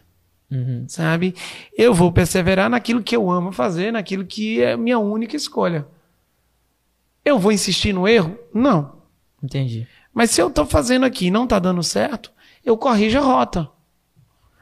Uhum. 0.51 0.85
sabe? 0.87 1.33
Eu 1.75 1.91
vou 1.93 2.11
perseverar 2.11 2.69
naquilo 2.69 3.01
que 3.01 3.15
eu 3.15 3.31
amo 3.31 3.51
fazer, 3.51 3.91
naquilo 3.91 4.25
que 4.25 4.61
é 4.61 4.77
minha 4.77 4.99
única 4.99 5.35
escolha. 5.35 5.87
Eu 7.25 7.39
vou 7.39 7.51
insistir 7.51 7.93
no 7.93 8.07
erro? 8.07 8.37
Não. 8.53 9.01
Entendi. 9.41 9.87
Mas 10.13 10.29
se 10.29 10.41
eu 10.41 10.49
estou 10.49 10.67
fazendo 10.67 11.03
aqui 11.05 11.27
e 11.27 11.31
não 11.31 11.45
está 11.45 11.57
dando 11.57 11.81
certo, 11.81 12.31
eu 12.63 12.77
corrijo 12.77 13.17
a 13.17 13.21
rota. 13.21 13.69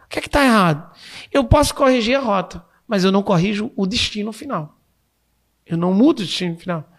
O 0.05 0.07
que 0.09 0.19
é 0.19 0.21
que 0.21 0.27
está 0.27 0.43
errado? 0.43 0.91
Eu 1.31 1.43
posso 1.43 1.75
corrigir 1.75 2.17
a 2.17 2.21
rota, 2.21 2.65
mas 2.87 3.03
eu 3.03 3.11
não 3.11 3.21
corrijo 3.21 3.71
o 3.75 3.85
destino 3.85 4.33
final. 4.33 4.77
Eu 5.65 5.77
não 5.77 5.93
mudo 5.93 6.19
o 6.19 6.25
destino 6.25 6.57
final. 6.57 6.89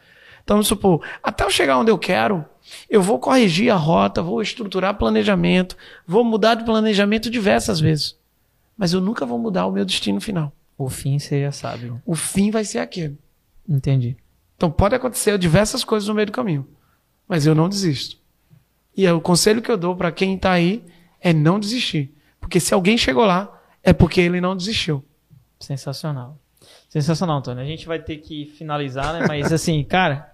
Então, 0.43 0.57
vamos 0.57 0.69
supor, 0.69 1.05
até 1.23 1.45
eu 1.45 1.51
chegar 1.51 1.79
onde 1.79 1.91
eu 1.91 1.99
quero, 1.99 2.45
eu 2.89 3.03
vou 3.03 3.19
corrigir 3.19 3.71
a 3.73 3.77
rota, 3.77 4.23
vou 4.23 4.41
estruturar 4.41 4.97
planejamento, 4.97 5.77
vou 6.07 6.25
mudar 6.25 6.55
de 6.55 6.65
planejamento 6.65 7.31
diversas 7.31 7.81
vezes. 7.81 8.17
Mas 8.77 8.93
eu 8.93 9.01
nunca 9.01 9.27
vou 9.27 9.39
mudar 9.39 9.67
o 9.67 9.73
meu 9.73 9.85
destino 9.85 10.21
final. 10.21 10.53
O 10.79 10.89
fim 10.89 11.19
você 11.19 11.43
já 11.43 11.53
sabe. 11.53 11.93
O 12.07 12.15
fim 12.15 12.51
vai 12.51 12.65
ser 12.65 12.79
aquele. 12.79 13.19
Entendi. 13.69 14.17
Então 14.57 14.71
pode 14.71 14.95
acontecer 14.95 15.37
diversas 15.39 15.85
coisas 15.85 16.09
no 16.09 16.15
meio 16.15 16.27
do 16.27 16.33
caminho, 16.33 16.67
mas 17.29 17.47
eu 17.47 17.55
não 17.55 17.69
desisto. 17.69 18.20
E 18.97 19.09
o 19.09 19.21
conselho 19.21 19.63
que 19.63 19.71
eu 19.71 19.77
dou 19.79 19.95
para 19.97 20.11
quem 20.13 20.35
está 20.35 20.53
aí 20.53 20.85
é 21.21 21.33
não 21.33 21.59
desistir, 21.61 22.13
porque 22.41 22.59
se 22.61 22.75
alguém 22.75 22.97
chegou 22.99 23.25
lá 23.25 23.61
é 23.83 23.93
porque 23.93 24.21
ele 24.21 24.41
não 24.41 24.57
desistiu. 24.57 25.05
Sensacional. 25.59 26.39
Sensacional, 26.89 27.39
Antônio. 27.39 27.63
A 27.63 27.67
gente 27.67 27.87
vai 27.87 27.99
ter 27.99 28.17
que 28.19 28.47
finalizar, 28.47 29.13
né? 29.15 29.27
Mas 29.29 29.53
assim, 29.53 29.83
cara, 29.89 30.33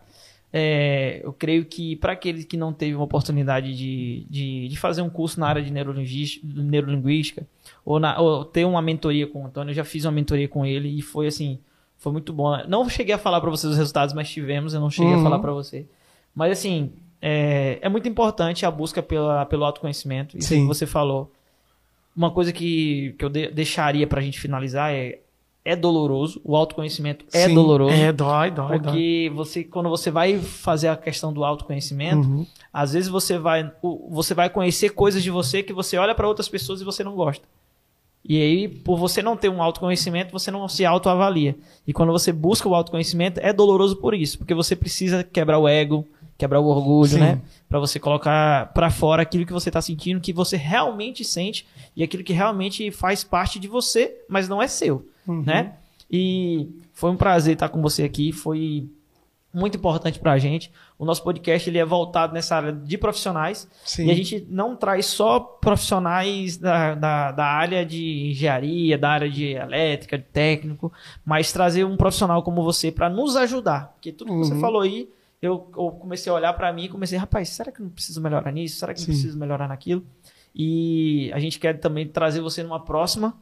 é, 0.53 1.21
eu 1.23 1.33
creio 1.33 1.65
que 1.65 1.97
para 1.97 2.13
aquele 2.13 2.45
que 2.45 2.57
não 2.57 2.73
teve 2.73 2.95
uma 2.95 3.05
oportunidade 3.05 3.77
de, 3.77 4.27
de, 4.31 4.69
de 4.69 4.77
fazer 4.79 5.03
um 5.03 5.11
curso 5.11 5.39
na 5.39 5.47
área 5.49 5.63
de 5.63 5.71
neurolinguística, 5.71 6.47
neurolinguística 6.47 7.47
ou, 7.85 8.01
na- 8.01 8.19
ou 8.19 8.45
ter 8.45 8.65
uma 8.65 8.81
mentoria 8.81 9.27
com 9.27 9.43
o 9.43 9.47
Antônio, 9.47 9.71
eu 9.71 9.75
já 9.75 9.85
fiz 9.85 10.05
uma 10.05 10.13
mentoria 10.13 10.49
com 10.49 10.65
ele 10.65 10.89
e 10.89 11.03
foi 11.03 11.27
assim, 11.27 11.59
foi 11.99 12.13
muito 12.13 12.33
bom. 12.33 12.57
Não 12.69 12.89
cheguei 12.89 13.15
a 13.15 13.19
falar 13.19 13.41
para 13.41 13.51
vocês 13.51 13.73
os 13.73 13.79
resultados, 13.79 14.15
mas 14.15 14.31
tivemos, 14.31 14.73
eu 14.75 14.81
não 14.81 14.91
cheguei 14.91 15.15
a 15.15 15.17
Uhum. 15.17 15.23
falar 15.23 15.39
para 15.41 15.53
você. 15.53 15.87
Mas 16.35 16.53
assim, 16.53 16.93
é, 17.21 17.79
é 17.81 17.89
muito 17.89 18.09
importante 18.09 18.65
a 18.67 18.71
busca 18.71 19.03
pela, 19.03 19.45
pelo 19.47 19.65
autoconhecimento. 19.65 20.37
Isso 20.37 20.49
Sim. 20.49 20.63
que 20.63 20.67
você 20.67 20.87
falou. 20.87 21.31
Uma 22.17 22.31
coisa 22.31 22.53
que, 22.53 23.15
que 23.19 23.25
eu 23.25 23.29
de- 23.29 23.51
deixaria 23.51 24.07
pra 24.07 24.21
gente 24.21 24.39
finalizar 24.41 24.93
é 24.93 25.21
é 25.69 25.75
doloroso, 25.75 26.41
o 26.45 26.55
autoconhecimento 26.55 27.25
é 27.33 27.49
Sim, 27.49 27.55
doloroso. 27.55 27.93
É, 27.93 28.13
dói, 28.13 28.53
dói, 28.53 28.69
dói. 28.69 28.79
Porque 28.79 29.33
você, 29.35 29.65
quando 29.65 29.89
você 29.91 30.13
vai 30.13 30.39
fazer 30.39 30.87
a 30.87 30.97
questão 30.97 31.33
do 31.33 31.45
autoconhecimento, 31.45 32.25
Uhum. 32.29 32.47
às 32.73 32.93
vezes 32.93 33.09
você 33.09 33.37
vai, 33.37 33.69
você 34.09 34.33
vai 34.33 34.49
conhecer 34.49 34.91
coisas 34.91 35.25
de 35.25 35.29
você 35.31 35.65
que 35.65 35.73
você 35.73 35.99
olha 35.99 36.15
para 36.15 36.29
outras 36.29 36.49
pessoas 36.49 36.81
e 36.81 36.85
você 36.85 37.03
não 37.03 37.17
gosta. 37.17 37.45
E 38.25 38.41
aí, 38.41 38.69
por 38.69 38.97
você 38.97 39.21
não 39.21 39.37
ter 39.37 39.49
um 39.49 39.61
autoconhecimento, 39.61 40.31
você 40.31 40.53
não 40.53 40.69
se 40.69 40.85
autoavalia. 40.85 41.57
E 41.85 41.93
quando 41.93 42.13
você 42.13 42.31
busca 42.33 42.69
o 42.69 42.75
autoconhecimento, 42.75 43.41
é 43.43 43.53
doloroso 43.53 43.97
por 43.97 44.15
isso, 44.15 44.39
porque 44.39 44.55
você 44.55 44.77
precisa 44.77 45.25
quebrar 45.25 45.59
o 45.59 45.67
ego, 45.67 46.07
quebrar 46.39 46.61
o 46.61 46.67
orgulho, 46.67 47.09
Sim. 47.11 47.19
né? 47.21 47.41
Pra 47.69 47.79
você 47.79 47.99
colocar 47.99 48.73
pra 48.73 48.91
fora 48.91 49.23
aquilo 49.23 49.47
que 49.47 49.53
você 49.53 49.71
tá 49.71 49.81
sentindo, 49.81 50.21
que 50.21 50.33
você 50.33 50.57
realmente 50.57 51.25
sente 51.25 51.67
e 51.95 52.03
aquilo 52.03 52.23
que 52.25 52.33
realmente 52.33 52.91
faz 52.91 53.25
parte 53.25 53.59
de 53.59 53.69
você, 53.69 54.15
mas 54.29 54.49
não 54.49 54.61
é 54.63 54.69
seu 54.69 55.07
Uhum. 55.27 55.43
né? 55.43 55.73
E 56.11 56.69
foi 56.93 57.11
um 57.11 57.17
prazer 57.17 57.55
estar 57.55 57.69
com 57.69 57.83
você 57.83 58.05
aqui, 58.05 58.31
foi 58.33 58.89
muito 59.53 59.79
importante 59.79 60.19
pra 60.19 60.37
gente. 60.39 60.71
O 60.99 61.05
nosso 61.07 61.23
podcast 61.25 61.69
ele 61.69 61.79
é 61.79 61.85
voltado 61.85 62.33
nessa 62.35 62.57
área 62.57 62.73
de 62.73 62.99
profissionais 62.99 63.67
Sim. 63.85 64.07
e 64.07 64.11
a 64.11 64.15
gente 64.15 64.47
não 64.51 64.77
traz 64.77 65.07
só 65.07 65.41
profissionais 65.41 66.57
da, 66.59 66.95
da, 66.95 67.33
da 67.33 67.45
área 67.45 67.85
de 67.85 68.31
engenharia, 68.31 68.99
da 68.99 69.11
área 69.11 69.31
de 69.31 69.47
elétrica, 69.53 70.19
de 70.19 70.25
técnico, 70.25 70.93
mas 71.25 71.53
trazer 71.53 71.85
um 71.85 71.97
profissional 71.97 72.43
como 72.43 72.63
você 72.63 72.93
para 72.93 73.09
nos 73.09 73.35
ajudar. 73.37 73.93
Porque 73.95 74.13
tudo 74.13 74.31
que 74.33 74.39
você 74.39 74.55
Uhum. 74.55 74.61
falou 74.61 74.83
aí, 74.83 75.09
eu, 75.47 75.71
eu 75.77 75.91
comecei 75.93 76.31
a 76.31 76.35
olhar 76.35 76.53
para 76.55 76.73
mim 76.73 76.85
e 76.85 76.89
comecei, 76.89 77.19
rapaz, 77.19 77.49
será 77.51 77.71
que 77.73 77.81
eu 77.81 77.85
não 77.85 77.91
preciso 77.93 78.21
melhorar 78.21 78.51
nisso? 78.53 78.79
Será 78.79 78.93
que 78.95 79.01
Sim. 79.01 79.07
não 79.09 79.15
preciso 79.15 79.39
melhorar 79.39 79.69
naquilo? 79.69 80.05
E 80.55 81.31
a 81.35 81.39
gente 81.39 81.59
quer 81.59 81.79
também 81.79 82.07
trazer 82.07 82.41
você 82.41 82.63
numa 82.63 82.81
próxima 82.85 83.35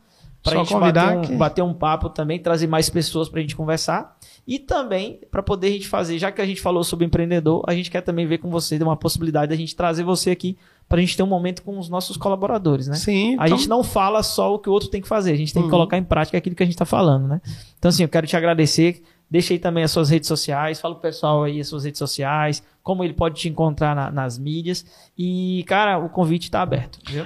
para 0.43 0.61
a 0.61 0.65
gente 0.65 0.75
bater 0.75 1.17
um, 1.17 1.23
que- 1.23 1.33
bater 1.37 1.63
um 1.63 1.73
papo 1.73 2.11
também, 2.11 2.39
trazer 2.39 2.67
mais 2.67 2.91
pessoas 2.91 3.29
para 3.31 3.39
a 3.39 3.43
gente 3.43 3.57
conversar 3.57 4.15
e 4.47 4.59
também 4.59 5.21
para 5.31 5.43
poder 5.43 5.69
a 5.69 5.71
gente 5.71 5.89
fazer, 5.89 6.19
já 6.19 6.31
que 6.31 6.43
a 6.43 6.45
gente 6.47 6.61
falou 6.61 6.85
sobre 6.85 7.07
empreendedor, 7.07 7.65
a 7.67 7.73
gente 7.75 7.91
quer 7.91 8.03
também 8.03 8.27
ver 8.27 8.39
com 8.39 8.51
você 8.51 8.77
uma 8.83 8.97
possibilidade 8.97 9.49
da 9.49 9.57
gente 9.57 9.75
trazer 9.75 10.03
você 10.03 10.31
aqui 10.31 10.59
para 10.87 10.99
a 10.99 11.01
gente 11.01 11.17
ter 11.17 11.23
um 11.23 11.27
momento 11.27 11.63
com 11.63 11.79
os 11.79 11.89
nossos 11.89 12.19
colaboradores, 12.19 12.89
né? 12.89 12.95
Sim, 12.97 13.37
A 13.39 13.47
então- 13.47 13.57
gente 13.57 13.71
não 13.71 13.83
fala 13.83 14.23
só 14.23 14.53
o 14.55 14.59
que 14.59 14.69
o 14.69 14.73
outro 14.73 14.91
tem 14.91 15.01
que 15.01 15.09
fazer, 15.09 15.33
a 15.33 15.37
gente 15.37 15.51
tem 15.55 15.63
que 15.63 15.67
Uhum. 15.67 15.71
colocar 15.71 15.97
em 15.97 16.05
prática 16.05 16.37
aquilo 16.37 16.55
que 16.55 16.63
a 16.63 16.67
gente 16.67 16.75
está 16.75 16.85
falando, 16.85 17.27
né? 17.27 17.41
Então, 17.79 17.89
assim, 17.89 18.03
eu 18.03 18.09
quero 18.09 18.27
te 18.27 18.37
agradecer. 18.37 19.03
Deixa 19.31 19.53
aí 19.55 19.59
também 19.59 19.83
as 19.85 19.91
suas 19.91 20.11
redes 20.11 20.29
sociais, 20.29 20.81
fala 20.81 20.95
pro 20.95 21.03
pessoal 21.03 21.43
aí 21.45 21.61
as 21.61 21.67
suas 21.69 21.85
redes 21.85 21.99
sociais, 21.99 22.63
como 22.83 23.03
ele 23.03 23.15
pode 23.15 23.41
te 23.41 23.49
encontrar 23.49 23.95
na- 23.97 24.11
nas 24.11 24.39
mídias. 24.39 24.85
E, 25.19 25.65
cara, 25.67 25.99
o 25.99 26.09
convite 26.09 26.45
está 26.45 26.63
aberto. 26.63 26.99
Viu? 27.11 27.25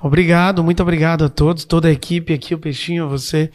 Obrigado, 0.00 0.62
muito 0.62 0.82
obrigado 0.82 1.24
a 1.24 1.28
todos, 1.28 1.64
toda 1.64 1.88
a 1.88 1.92
equipe 1.92 2.32
aqui, 2.32 2.54
o 2.54 2.58
Peixinho, 2.58 3.08
você. 3.08 3.50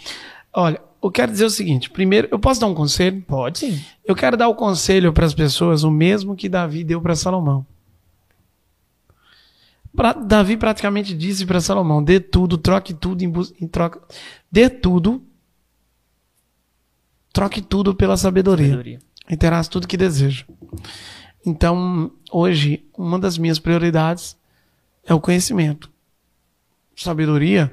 Olha, 0.52 0.82
eu 1.02 1.12
quero 1.12 1.32
dizer 1.32 1.46
o 1.46 1.50
seguinte: 1.50 1.90
primeiro, 1.90 2.28
eu 2.32 2.40
posso 2.40 2.60
dar 2.60 2.68
um 2.68 2.74
conselho? 2.74 3.22
Pode 3.28 3.60
sim. 3.60 3.82
Eu 4.04 4.16
quero 4.16 4.36
dar 4.36 4.48
o 4.48 4.56
conselho 4.56 5.14
para 5.14 5.26
as 5.26 5.34
pessoas, 5.34 5.84
o 5.84 5.92
mesmo 5.92 6.36
que 6.36 6.50
Davi 6.50 6.84
deu 6.84 7.00
para 7.02 7.16
Salomão. 7.16 7.66
Pra- 9.96 10.14
Davi 10.14 10.58
praticamente 10.58 11.14
disse 11.14 11.46
para 11.46 11.62
Salomão: 11.62 12.04
dê 12.04 12.20
tudo, 12.20 12.58
troque 12.58 12.94
tudo 12.94 13.22
em, 13.24 13.32
em 13.62 13.68
troca. 13.68 14.02
Dê 14.52 14.70
tudo, 14.70 15.22
troque 17.44 17.62
tudo 17.62 17.94
pela 17.94 18.16
sabedoria. 18.18 18.68
Sabedoria. 18.70 19.00
E 19.30 19.36
terás 19.38 19.68
tudo 19.68 19.88
que 19.88 19.98
deseja. 19.98 20.46
Então, 21.46 22.12
hoje, 22.32 22.86
uma 22.98 23.20
das 23.20 23.38
minhas 23.38 23.60
prioridades 23.60 24.38
é 25.06 25.14
o 25.14 25.20
conhecimento. 25.20 25.92
Sabedoria, 26.96 27.72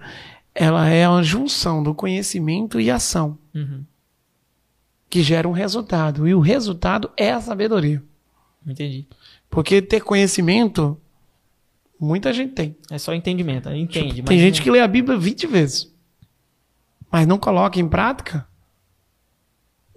ela 0.54 0.88
é 0.88 1.08
uma 1.08 1.22
junção 1.22 1.82
do 1.82 1.94
conhecimento 1.94 2.80
e 2.80 2.90
ação 2.90 3.38
Uhum. 3.54 3.84
que 5.08 5.22
gera 5.22 5.48
um 5.48 5.52
resultado. 5.52 6.26
E 6.26 6.34
o 6.34 6.40
resultado 6.40 7.10
é 7.16 7.30
a 7.32 7.40
sabedoria. 7.40 8.02
Entendi. 8.66 9.06
Porque 9.48 9.80
ter 9.82 10.00
conhecimento, 10.00 10.98
muita 11.98 12.32
gente 12.32 12.52
tem. 12.54 12.76
É 12.90 12.98
só 12.98 13.12
entendimento, 13.14 13.68
entende. 13.70 14.14
tem 14.14 14.24
mas 14.26 14.40
gente 14.40 14.56
não- 14.58 14.64
que 14.64 14.70
lê 14.70 14.80
a 14.80 14.88
Bíblia 14.88 15.18
20 15.18 15.46
vezes, 15.46 15.92
mas 17.10 17.26
não 17.26 17.38
coloca 17.38 17.78
em 17.80 17.88
prática. 17.88 18.46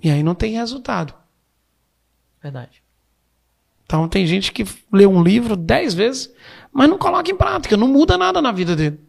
E 0.04 0.12
aí 0.12 0.22
não 0.22 0.36
tem 0.36 0.54
resultado. 0.54 1.14
Verdade. 2.42 2.84
Então 3.86 4.08
tem 4.08 4.28
gente 4.28 4.52
que 4.52 4.66
lê 4.92 5.06
um 5.06 5.24
livro 5.24 5.56
10 5.56 5.94
vezes, 5.94 6.34
mas 6.72 6.90
não 6.90 6.98
coloca 6.98 7.32
em 7.32 7.36
prática, 7.36 7.78
não 7.78 7.88
muda 7.88 8.18
nada 8.18 8.42
na 8.42 8.52
vida 8.52 8.76
dele. 8.76 9.00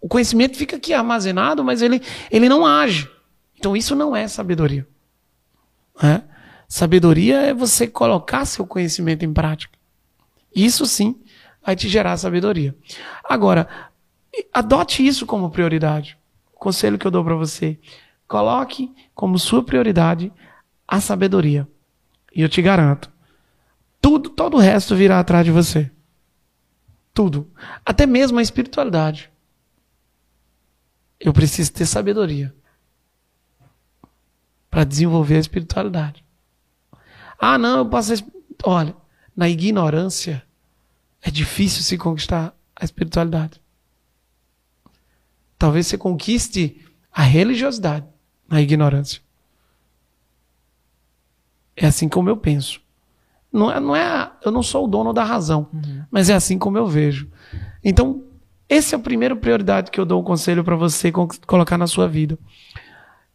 O 0.00 0.08
conhecimento 0.08 0.56
fica 0.56 0.76
aqui 0.76 0.92
armazenado, 0.92 1.64
mas 1.64 1.80
ele, 1.80 2.02
ele 2.30 2.48
não 2.48 2.66
age. 2.66 3.08
Então 3.56 3.76
isso 3.76 3.94
não 3.94 4.14
é 4.14 4.28
sabedoria. 4.28 4.86
Né? 6.02 6.22
Sabedoria 6.68 7.38
é 7.40 7.54
você 7.54 7.86
colocar 7.86 8.44
seu 8.44 8.66
conhecimento 8.66 9.24
em 9.24 9.32
prática. 9.32 9.78
Isso 10.54 10.84
sim 10.84 11.20
vai 11.64 11.76
te 11.76 11.88
gerar 11.88 12.16
sabedoria. 12.16 12.76
Agora, 13.24 13.68
adote 14.52 15.06
isso 15.06 15.24
como 15.24 15.50
prioridade. 15.50 16.18
O 16.54 16.58
conselho 16.58 16.98
que 16.98 17.06
eu 17.06 17.10
dou 17.10 17.24
para 17.24 17.36
você: 17.36 17.78
coloque 18.32 18.90
como 19.14 19.38
sua 19.38 19.62
prioridade 19.62 20.32
a 20.88 21.02
sabedoria. 21.02 21.68
E 22.34 22.40
eu 22.40 22.48
te 22.48 22.62
garanto, 22.62 23.12
tudo, 24.00 24.30
todo 24.30 24.56
o 24.56 24.60
resto 24.60 24.96
virá 24.96 25.20
atrás 25.20 25.44
de 25.44 25.52
você. 25.52 25.90
Tudo. 27.12 27.52
Até 27.84 28.06
mesmo 28.06 28.38
a 28.38 28.42
espiritualidade. 28.42 29.30
Eu 31.20 31.30
preciso 31.34 31.74
ter 31.74 31.84
sabedoria 31.84 32.54
para 34.70 34.84
desenvolver 34.84 35.36
a 35.36 35.40
espiritualidade. 35.40 36.24
Ah, 37.38 37.58
não, 37.58 37.80
eu 37.80 37.86
posso. 37.86 38.14
Olha, 38.64 38.96
na 39.36 39.46
ignorância 39.46 40.42
é 41.20 41.30
difícil 41.30 41.82
se 41.82 41.98
conquistar 41.98 42.56
a 42.74 42.82
espiritualidade. 42.82 43.60
Talvez 45.58 45.86
você 45.86 45.98
conquiste 45.98 46.82
a 47.12 47.22
religiosidade 47.22 48.11
na 48.52 48.60
ignorância. 48.60 49.22
É 51.74 51.86
assim 51.86 52.06
como 52.06 52.28
eu 52.28 52.36
penso. 52.36 52.82
Não 53.50 53.72
é, 53.72 53.80
não 53.80 53.96
é, 53.96 54.30
eu 54.44 54.52
não 54.52 54.62
sou 54.62 54.84
o 54.84 54.88
dono 54.88 55.10
da 55.10 55.24
razão, 55.24 55.68
uhum. 55.72 56.02
mas 56.10 56.28
é 56.28 56.34
assim 56.34 56.58
como 56.58 56.76
eu 56.76 56.86
vejo. 56.86 57.28
Então, 57.82 58.22
esse 58.68 58.94
é 58.94 58.98
a 58.98 59.00
primeira 59.00 59.34
prioridade 59.34 59.90
que 59.90 59.98
eu 59.98 60.04
dou 60.04 60.20
um 60.20 60.24
conselho 60.24 60.62
para 60.62 60.76
você 60.76 61.10
colocar 61.46 61.78
na 61.78 61.86
sua 61.86 62.06
vida. 62.06 62.38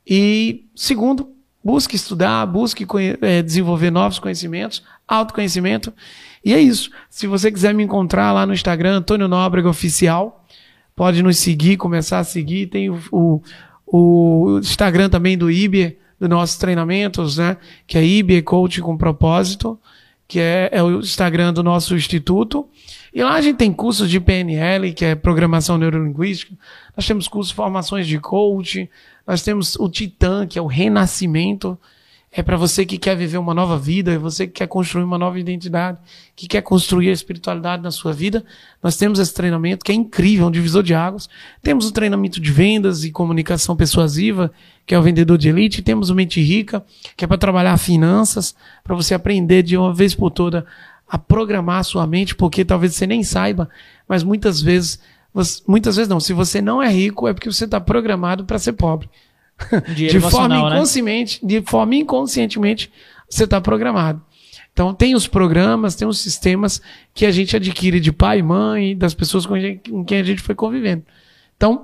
E 0.06 0.68
segundo, 0.76 1.32
busque 1.64 1.96
estudar, 1.96 2.46
busque 2.46 2.86
é, 3.22 3.42
desenvolver 3.42 3.90
novos 3.90 4.20
conhecimentos, 4.20 4.84
autoconhecimento. 5.08 5.92
E 6.46 6.54
é 6.54 6.60
isso. 6.60 6.92
Se 7.10 7.26
você 7.26 7.52
quiser 7.52 7.74
me 7.74 7.84
encontrar 7.84 8.32
lá 8.32 8.46
no 8.46 8.54
Instagram, 8.54 8.98
Antônio 8.98 9.28
Nóbrega 9.28 9.68
Oficial, 9.68 10.46
pode 10.96 11.22
nos 11.24 11.38
seguir, 11.40 11.78
começar 11.78 12.20
a 12.20 12.24
seguir. 12.24 12.68
Tem 12.68 12.90
o, 12.90 13.00
o, 13.12 13.42
o 13.88 14.60
Instagram 14.60 15.10
também 15.10 15.38
do 15.38 15.50
Iber, 15.50 15.98
dos 16.20 16.30
nossos 16.30 16.58
treinamentos, 16.58 17.38
né? 17.38 17.58
Que 17.88 17.98
é 17.98 18.06
Iber 18.06 18.44
Coach 18.44 18.82
com 18.82 18.98
Propósito 18.98 19.80
que 20.28 20.40
é, 20.40 20.70
é 20.74 20.84
o 20.84 21.00
Instagram 21.00 21.54
do 21.54 21.64
nosso 21.64 21.96
instituto. 21.96 22.68
E 23.14 23.24
lá 23.24 23.36
a 23.36 23.42
gente 23.42 23.58
tem 23.58 23.72
cursos 23.72 24.10
de 24.10 24.20
PNL, 24.20 24.94
que 24.94 25.06
é 25.06 25.16
Programação 25.16 25.78
Neurolinguística. 25.78 26.54
Nós 26.96 27.08
temos 27.08 27.28
cursos 27.28 27.50
de 27.50 27.56
formações 27.56 28.06
de 28.06 28.20
coach. 28.20 28.90
Nós 29.26 29.42
temos 29.42 29.76
o 29.78 29.90
Titã, 29.90 30.46
que 30.46 30.60
é 30.60 30.62
o 30.62 30.68
Renascimento. 30.68 31.80
É 32.38 32.44
para 32.44 32.56
você 32.56 32.86
que 32.86 33.00
quer 33.00 33.18
viver 33.18 33.40
uma 33.40 33.52
nova 33.52 33.80
vida, 33.80 34.12
é 34.12 34.18
você 34.20 34.46
que 34.46 34.54
quer 34.54 34.68
construir 34.68 35.04
uma 35.04 35.18
nova 35.18 35.40
identidade, 35.40 35.98
que 36.36 36.48
quer 36.48 36.62
construir 36.62 37.10
a 37.10 37.12
espiritualidade 37.12 37.82
na 37.82 37.90
sua 37.90 38.14
vida. 38.14 38.46
Nós 38.82 38.96
temos 38.96 39.18
esse 39.18 39.34
treinamento 39.34 39.84
que 39.84 39.92
é 39.92 39.96
incrível, 39.96 40.46
é 40.46 40.48
um 40.48 40.52
divisor 40.52 40.84
de 40.84 40.94
águas. 40.94 41.28
Temos 41.64 41.88
o 41.88 41.92
treinamento 41.92 42.40
de 42.40 42.52
vendas 42.52 43.04
e 43.04 43.10
comunicação 43.10 43.76
persuasiva, 43.76 44.52
que 44.86 44.94
é 44.94 45.00
o 45.00 45.02
vendedor 45.02 45.36
de 45.36 45.50
elite. 45.50 45.82
Temos 45.82 46.12
o 46.12 46.16
Mente 46.16 46.40
Rica, 46.40 46.86
que 47.16 47.26
é 47.26 47.28
para 47.28 47.40
trabalhar 47.40 47.76
finanças, 47.78 48.54
para 48.84 48.96
você 48.96 49.16
aprender 49.16 49.64
de 49.64 49.76
uma 49.76 49.92
vez 49.92 50.14
por 50.14 50.30
toda 50.30 50.64
a 51.10 51.18
programar 51.18 51.80
a 51.80 51.84
sua 51.84 52.06
mente, 52.06 52.36
porque 52.36 52.64
talvez 52.64 52.94
você 52.94 53.08
nem 53.08 53.24
saiba, 53.24 53.68
mas 54.08 54.22
muitas 54.22 54.62
vezes, 54.62 55.00
muitas 55.68 55.96
vezes 55.96 56.08
não, 56.08 56.20
se 56.20 56.34
você 56.34 56.62
não 56.62 56.84
é 56.84 56.88
rico 56.88 57.28
é 57.28 57.34
porque 57.34 57.52
você 57.52 57.66
está 57.66 57.82
programado 57.82 58.46
para 58.46 58.60
ser 58.60 58.74
pobre 58.74 59.10
de 59.96 60.20
forma 60.20 60.50
né? 60.50 60.76
inconsciente, 60.76 61.40
né? 61.44 61.48
de 61.48 61.62
forma 61.68 61.96
inconscientemente, 61.96 62.92
você 63.30 63.44
está 63.44 63.60
programado. 63.60 64.22
Então 64.72 64.94
tem 64.94 65.16
os 65.16 65.28
programas, 65.28 65.96
tem 65.96 66.08
os 66.08 66.20
sistemas 66.20 66.82
que 67.14 67.26
a 67.26 67.32
gente 67.32 67.56
adquire 67.56 68.00
de 68.00 68.12
pai, 68.12 68.42
mãe, 68.42 68.96
das 68.96 69.14
pessoas 69.14 69.46
com, 69.46 69.60
gente, 69.60 69.90
com 69.90 70.06
quem 70.06 70.20
a 70.20 70.24
gente 70.24 70.42
foi 70.42 70.54
convivendo. 70.54 71.04
Então, 71.56 71.84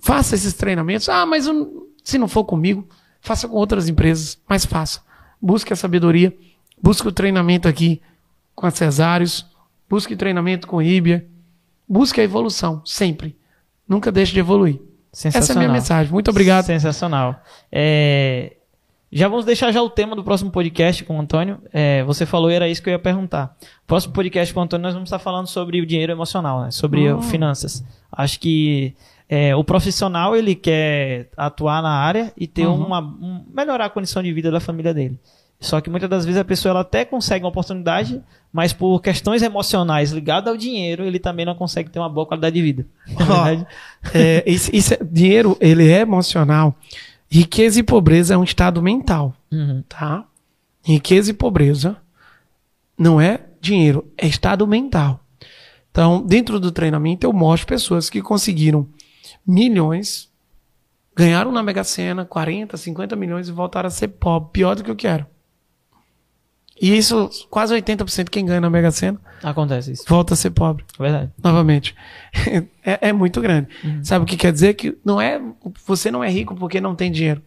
faça 0.00 0.34
esses 0.34 0.54
treinamentos. 0.54 1.08
Ah, 1.08 1.26
mas 1.26 1.46
eu, 1.46 1.90
se 2.02 2.16
não 2.16 2.26
for 2.26 2.44
comigo, 2.44 2.88
faça 3.20 3.46
com 3.46 3.56
outras 3.56 3.88
empresas, 3.88 4.40
mas 4.48 4.64
faça. 4.64 5.02
Busque 5.40 5.72
a 5.72 5.76
sabedoria, 5.76 6.34
busque 6.82 7.06
o 7.06 7.12
treinamento 7.12 7.68
aqui 7.68 8.00
com 8.54 8.66
a 8.66 8.70
Cesários, 8.70 9.46
busque 9.88 10.16
treinamento 10.16 10.66
com 10.66 10.80
Ibia, 10.80 11.26
busque 11.86 12.20
a 12.20 12.24
evolução, 12.24 12.82
sempre. 12.86 13.36
Nunca 13.86 14.10
deixe 14.10 14.32
de 14.32 14.40
evoluir. 14.40 14.80
Essa 15.12 15.52
é 15.52 15.56
a 15.56 15.58
minha 15.58 15.72
mensagem. 15.72 16.12
Muito 16.12 16.30
obrigado. 16.30 16.64
Sensacional. 16.64 17.42
É... 17.70 18.56
Já 19.12 19.26
vamos 19.26 19.44
deixar 19.44 19.72
já 19.72 19.82
o 19.82 19.90
tema 19.90 20.14
do 20.14 20.22
próximo 20.22 20.52
podcast 20.52 21.02
com 21.02 21.16
o 21.16 21.20
Antônio. 21.20 21.60
É, 21.72 22.04
você 22.04 22.24
falou 22.24 22.48
era 22.48 22.68
isso 22.68 22.80
que 22.80 22.88
eu 22.88 22.92
ia 22.92 22.98
perguntar. 22.98 23.56
Próximo 23.84 24.12
podcast 24.12 24.54
com 24.54 24.60
o 24.60 24.62
Antônio 24.62 24.84
nós 24.84 24.94
vamos 24.94 25.08
estar 25.08 25.18
falando 25.18 25.48
sobre 25.48 25.80
o 25.80 25.86
dinheiro 25.86 26.12
emocional, 26.12 26.62
né? 26.62 26.70
sobre 26.70 27.12
oh. 27.12 27.20
finanças. 27.20 27.84
Acho 28.12 28.38
que 28.38 28.94
é, 29.28 29.54
o 29.56 29.64
profissional 29.64 30.36
ele 30.36 30.54
quer 30.54 31.28
atuar 31.36 31.82
na 31.82 31.90
área 31.90 32.32
e 32.36 32.46
ter 32.46 32.66
uhum. 32.66 32.86
uma 32.86 33.00
um, 33.00 33.44
melhorar 33.52 33.86
a 33.86 33.90
condição 33.90 34.22
de 34.22 34.32
vida 34.32 34.48
da 34.48 34.60
família 34.60 34.94
dele. 34.94 35.18
Só 35.60 35.78
que 35.80 35.90
muitas 35.90 36.08
das 36.08 36.24
vezes 36.24 36.40
a 36.40 36.44
pessoa 36.44 36.70
ela 36.70 36.80
até 36.80 37.04
consegue 37.04 37.44
uma 37.44 37.50
oportunidade, 37.50 38.22
mas 38.50 38.72
por 38.72 39.00
questões 39.02 39.42
emocionais 39.42 40.10
ligadas 40.10 40.48
ao 40.48 40.56
dinheiro, 40.56 41.04
ele 41.04 41.18
também 41.18 41.44
não 41.44 41.54
consegue 41.54 41.90
ter 41.90 41.98
uma 41.98 42.08
boa 42.08 42.26
qualidade 42.26 42.54
de 42.54 42.62
vida. 42.62 42.86
Oh, 43.20 44.08
é, 44.14 44.42
isso, 44.46 44.70
isso, 44.74 44.96
dinheiro, 45.04 45.56
ele 45.60 45.90
é 45.90 46.00
emocional. 46.00 46.74
Riqueza 47.30 47.78
e 47.78 47.82
pobreza 47.82 48.34
é 48.34 48.38
um 48.38 48.42
estado 48.42 48.82
mental, 48.82 49.34
uhum. 49.52 49.84
tá? 49.86 50.24
Riqueza 50.82 51.30
e 51.30 51.34
pobreza 51.34 51.98
não 52.98 53.20
é 53.20 53.40
dinheiro, 53.60 54.10
é 54.16 54.26
estado 54.26 54.66
mental. 54.66 55.20
Então, 55.90 56.22
dentro 56.22 56.58
do 56.58 56.72
treinamento, 56.72 57.26
eu 57.26 57.32
mostro 57.32 57.66
pessoas 57.66 58.08
que 58.08 58.22
conseguiram 58.22 58.88
milhões, 59.46 60.30
ganharam 61.14 61.52
na 61.52 61.62
Mega 61.62 61.84
Sena 61.84 62.24
40, 62.24 62.76
50 62.76 63.14
milhões 63.14 63.48
e 63.48 63.52
voltaram 63.52 63.88
a 63.88 63.90
ser 63.90 64.08
pobre, 64.08 64.50
pior 64.52 64.74
do 64.74 64.82
que 64.82 64.90
eu 64.90 64.96
quero. 64.96 65.26
E 66.80 66.96
isso, 66.96 67.28
quase 67.50 67.74
80% 67.74 68.30
quem 68.30 68.46
ganha 68.46 68.60
na 68.60 68.70
Mega 68.70 68.90
Sena. 68.90 69.20
Acontece 69.42 69.92
isso. 69.92 70.04
Volta 70.08 70.32
a 70.32 70.36
ser 70.36 70.50
pobre. 70.50 70.82
Verdade. 70.98 71.30
Novamente. 71.42 71.94
É, 72.82 73.08
é 73.08 73.12
muito 73.12 73.42
grande. 73.42 73.68
Uhum. 73.84 74.02
Sabe 74.02 74.22
o 74.24 74.26
que 74.26 74.38
quer 74.38 74.50
dizer? 74.50 74.72
Que 74.72 74.96
não 75.04 75.20
é, 75.20 75.38
você 75.86 76.10
não 76.10 76.24
é 76.24 76.30
rico 76.30 76.54
porque 76.54 76.80
não 76.80 76.94
tem 76.94 77.12
dinheiro. 77.12 77.42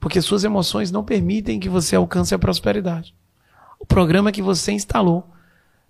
Porque 0.00 0.20
suas 0.20 0.42
emoções 0.42 0.90
não 0.90 1.04
permitem 1.04 1.60
que 1.60 1.68
você 1.68 1.94
alcance 1.94 2.34
a 2.34 2.38
prosperidade. 2.40 3.14
O 3.78 3.86
programa 3.86 4.32
que 4.32 4.42
você 4.42 4.72
instalou, 4.72 5.30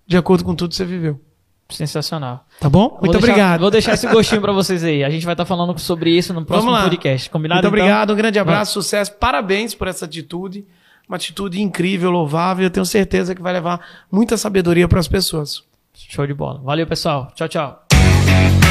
de 0.05 0.15
acordo 0.15 0.43
com 0.43 0.53
tudo 0.53 0.69
que 0.69 0.75
você 0.75 0.85
viveu. 0.85 1.19
Sensacional. 1.67 2.45
Tá 2.59 2.69
bom? 2.69 2.99
Muito 3.01 3.13
deixar, 3.13 3.17
obrigado. 3.17 3.61
Vou 3.61 3.71
deixar 3.71 3.93
esse 3.95 4.07
gostinho 4.07 4.39
para 4.41 4.53
vocês 4.53 4.83
aí. 4.83 5.03
A 5.03 5.09
gente 5.09 5.25
vai 5.25 5.33
estar 5.33 5.45
falando 5.45 5.77
sobre 5.79 6.11
isso 6.11 6.31
no 6.31 6.45
próximo 6.45 6.71
podcast. 6.79 7.27
Combinado? 7.31 7.63
Muito 7.63 7.67
obrigado, 7.69 8.03
então? 8.03 8.13
um 8.13 8.17
grande 8.17 8.37
abraço, 8.37 8.75
vai. 8.75 8.83
sucesso. 8.83 9.13
Parabéns 9.13 9.73
por 9.73 9.87
essa 9.87 10.05
atitude 10.05 10.63
uma 11.09 11.15
atitude 11.15 11.59
incrível, 11.59 12.11
louvável. 12.11 12.63
Eu 12.63 12.69
tenho 12.69 12.85
certeza 12.85 13.33
que 13.33 13.41
vai 13.41 13.51
levar 13.51 14.05
muita 14.11 14.37
sabedoria 14.37 14.87
para 14.87 14.99
as 14.99 15.07
pessoas. 15.07 15.63
Show 15.95 16.27
de 16.27 16.33
bola. 16.35 16.61
Valeu, 16.61 16.85
pessoal. 16.85 17.31
Tchau, 17.35 17.47
tchau. 17.47 18.68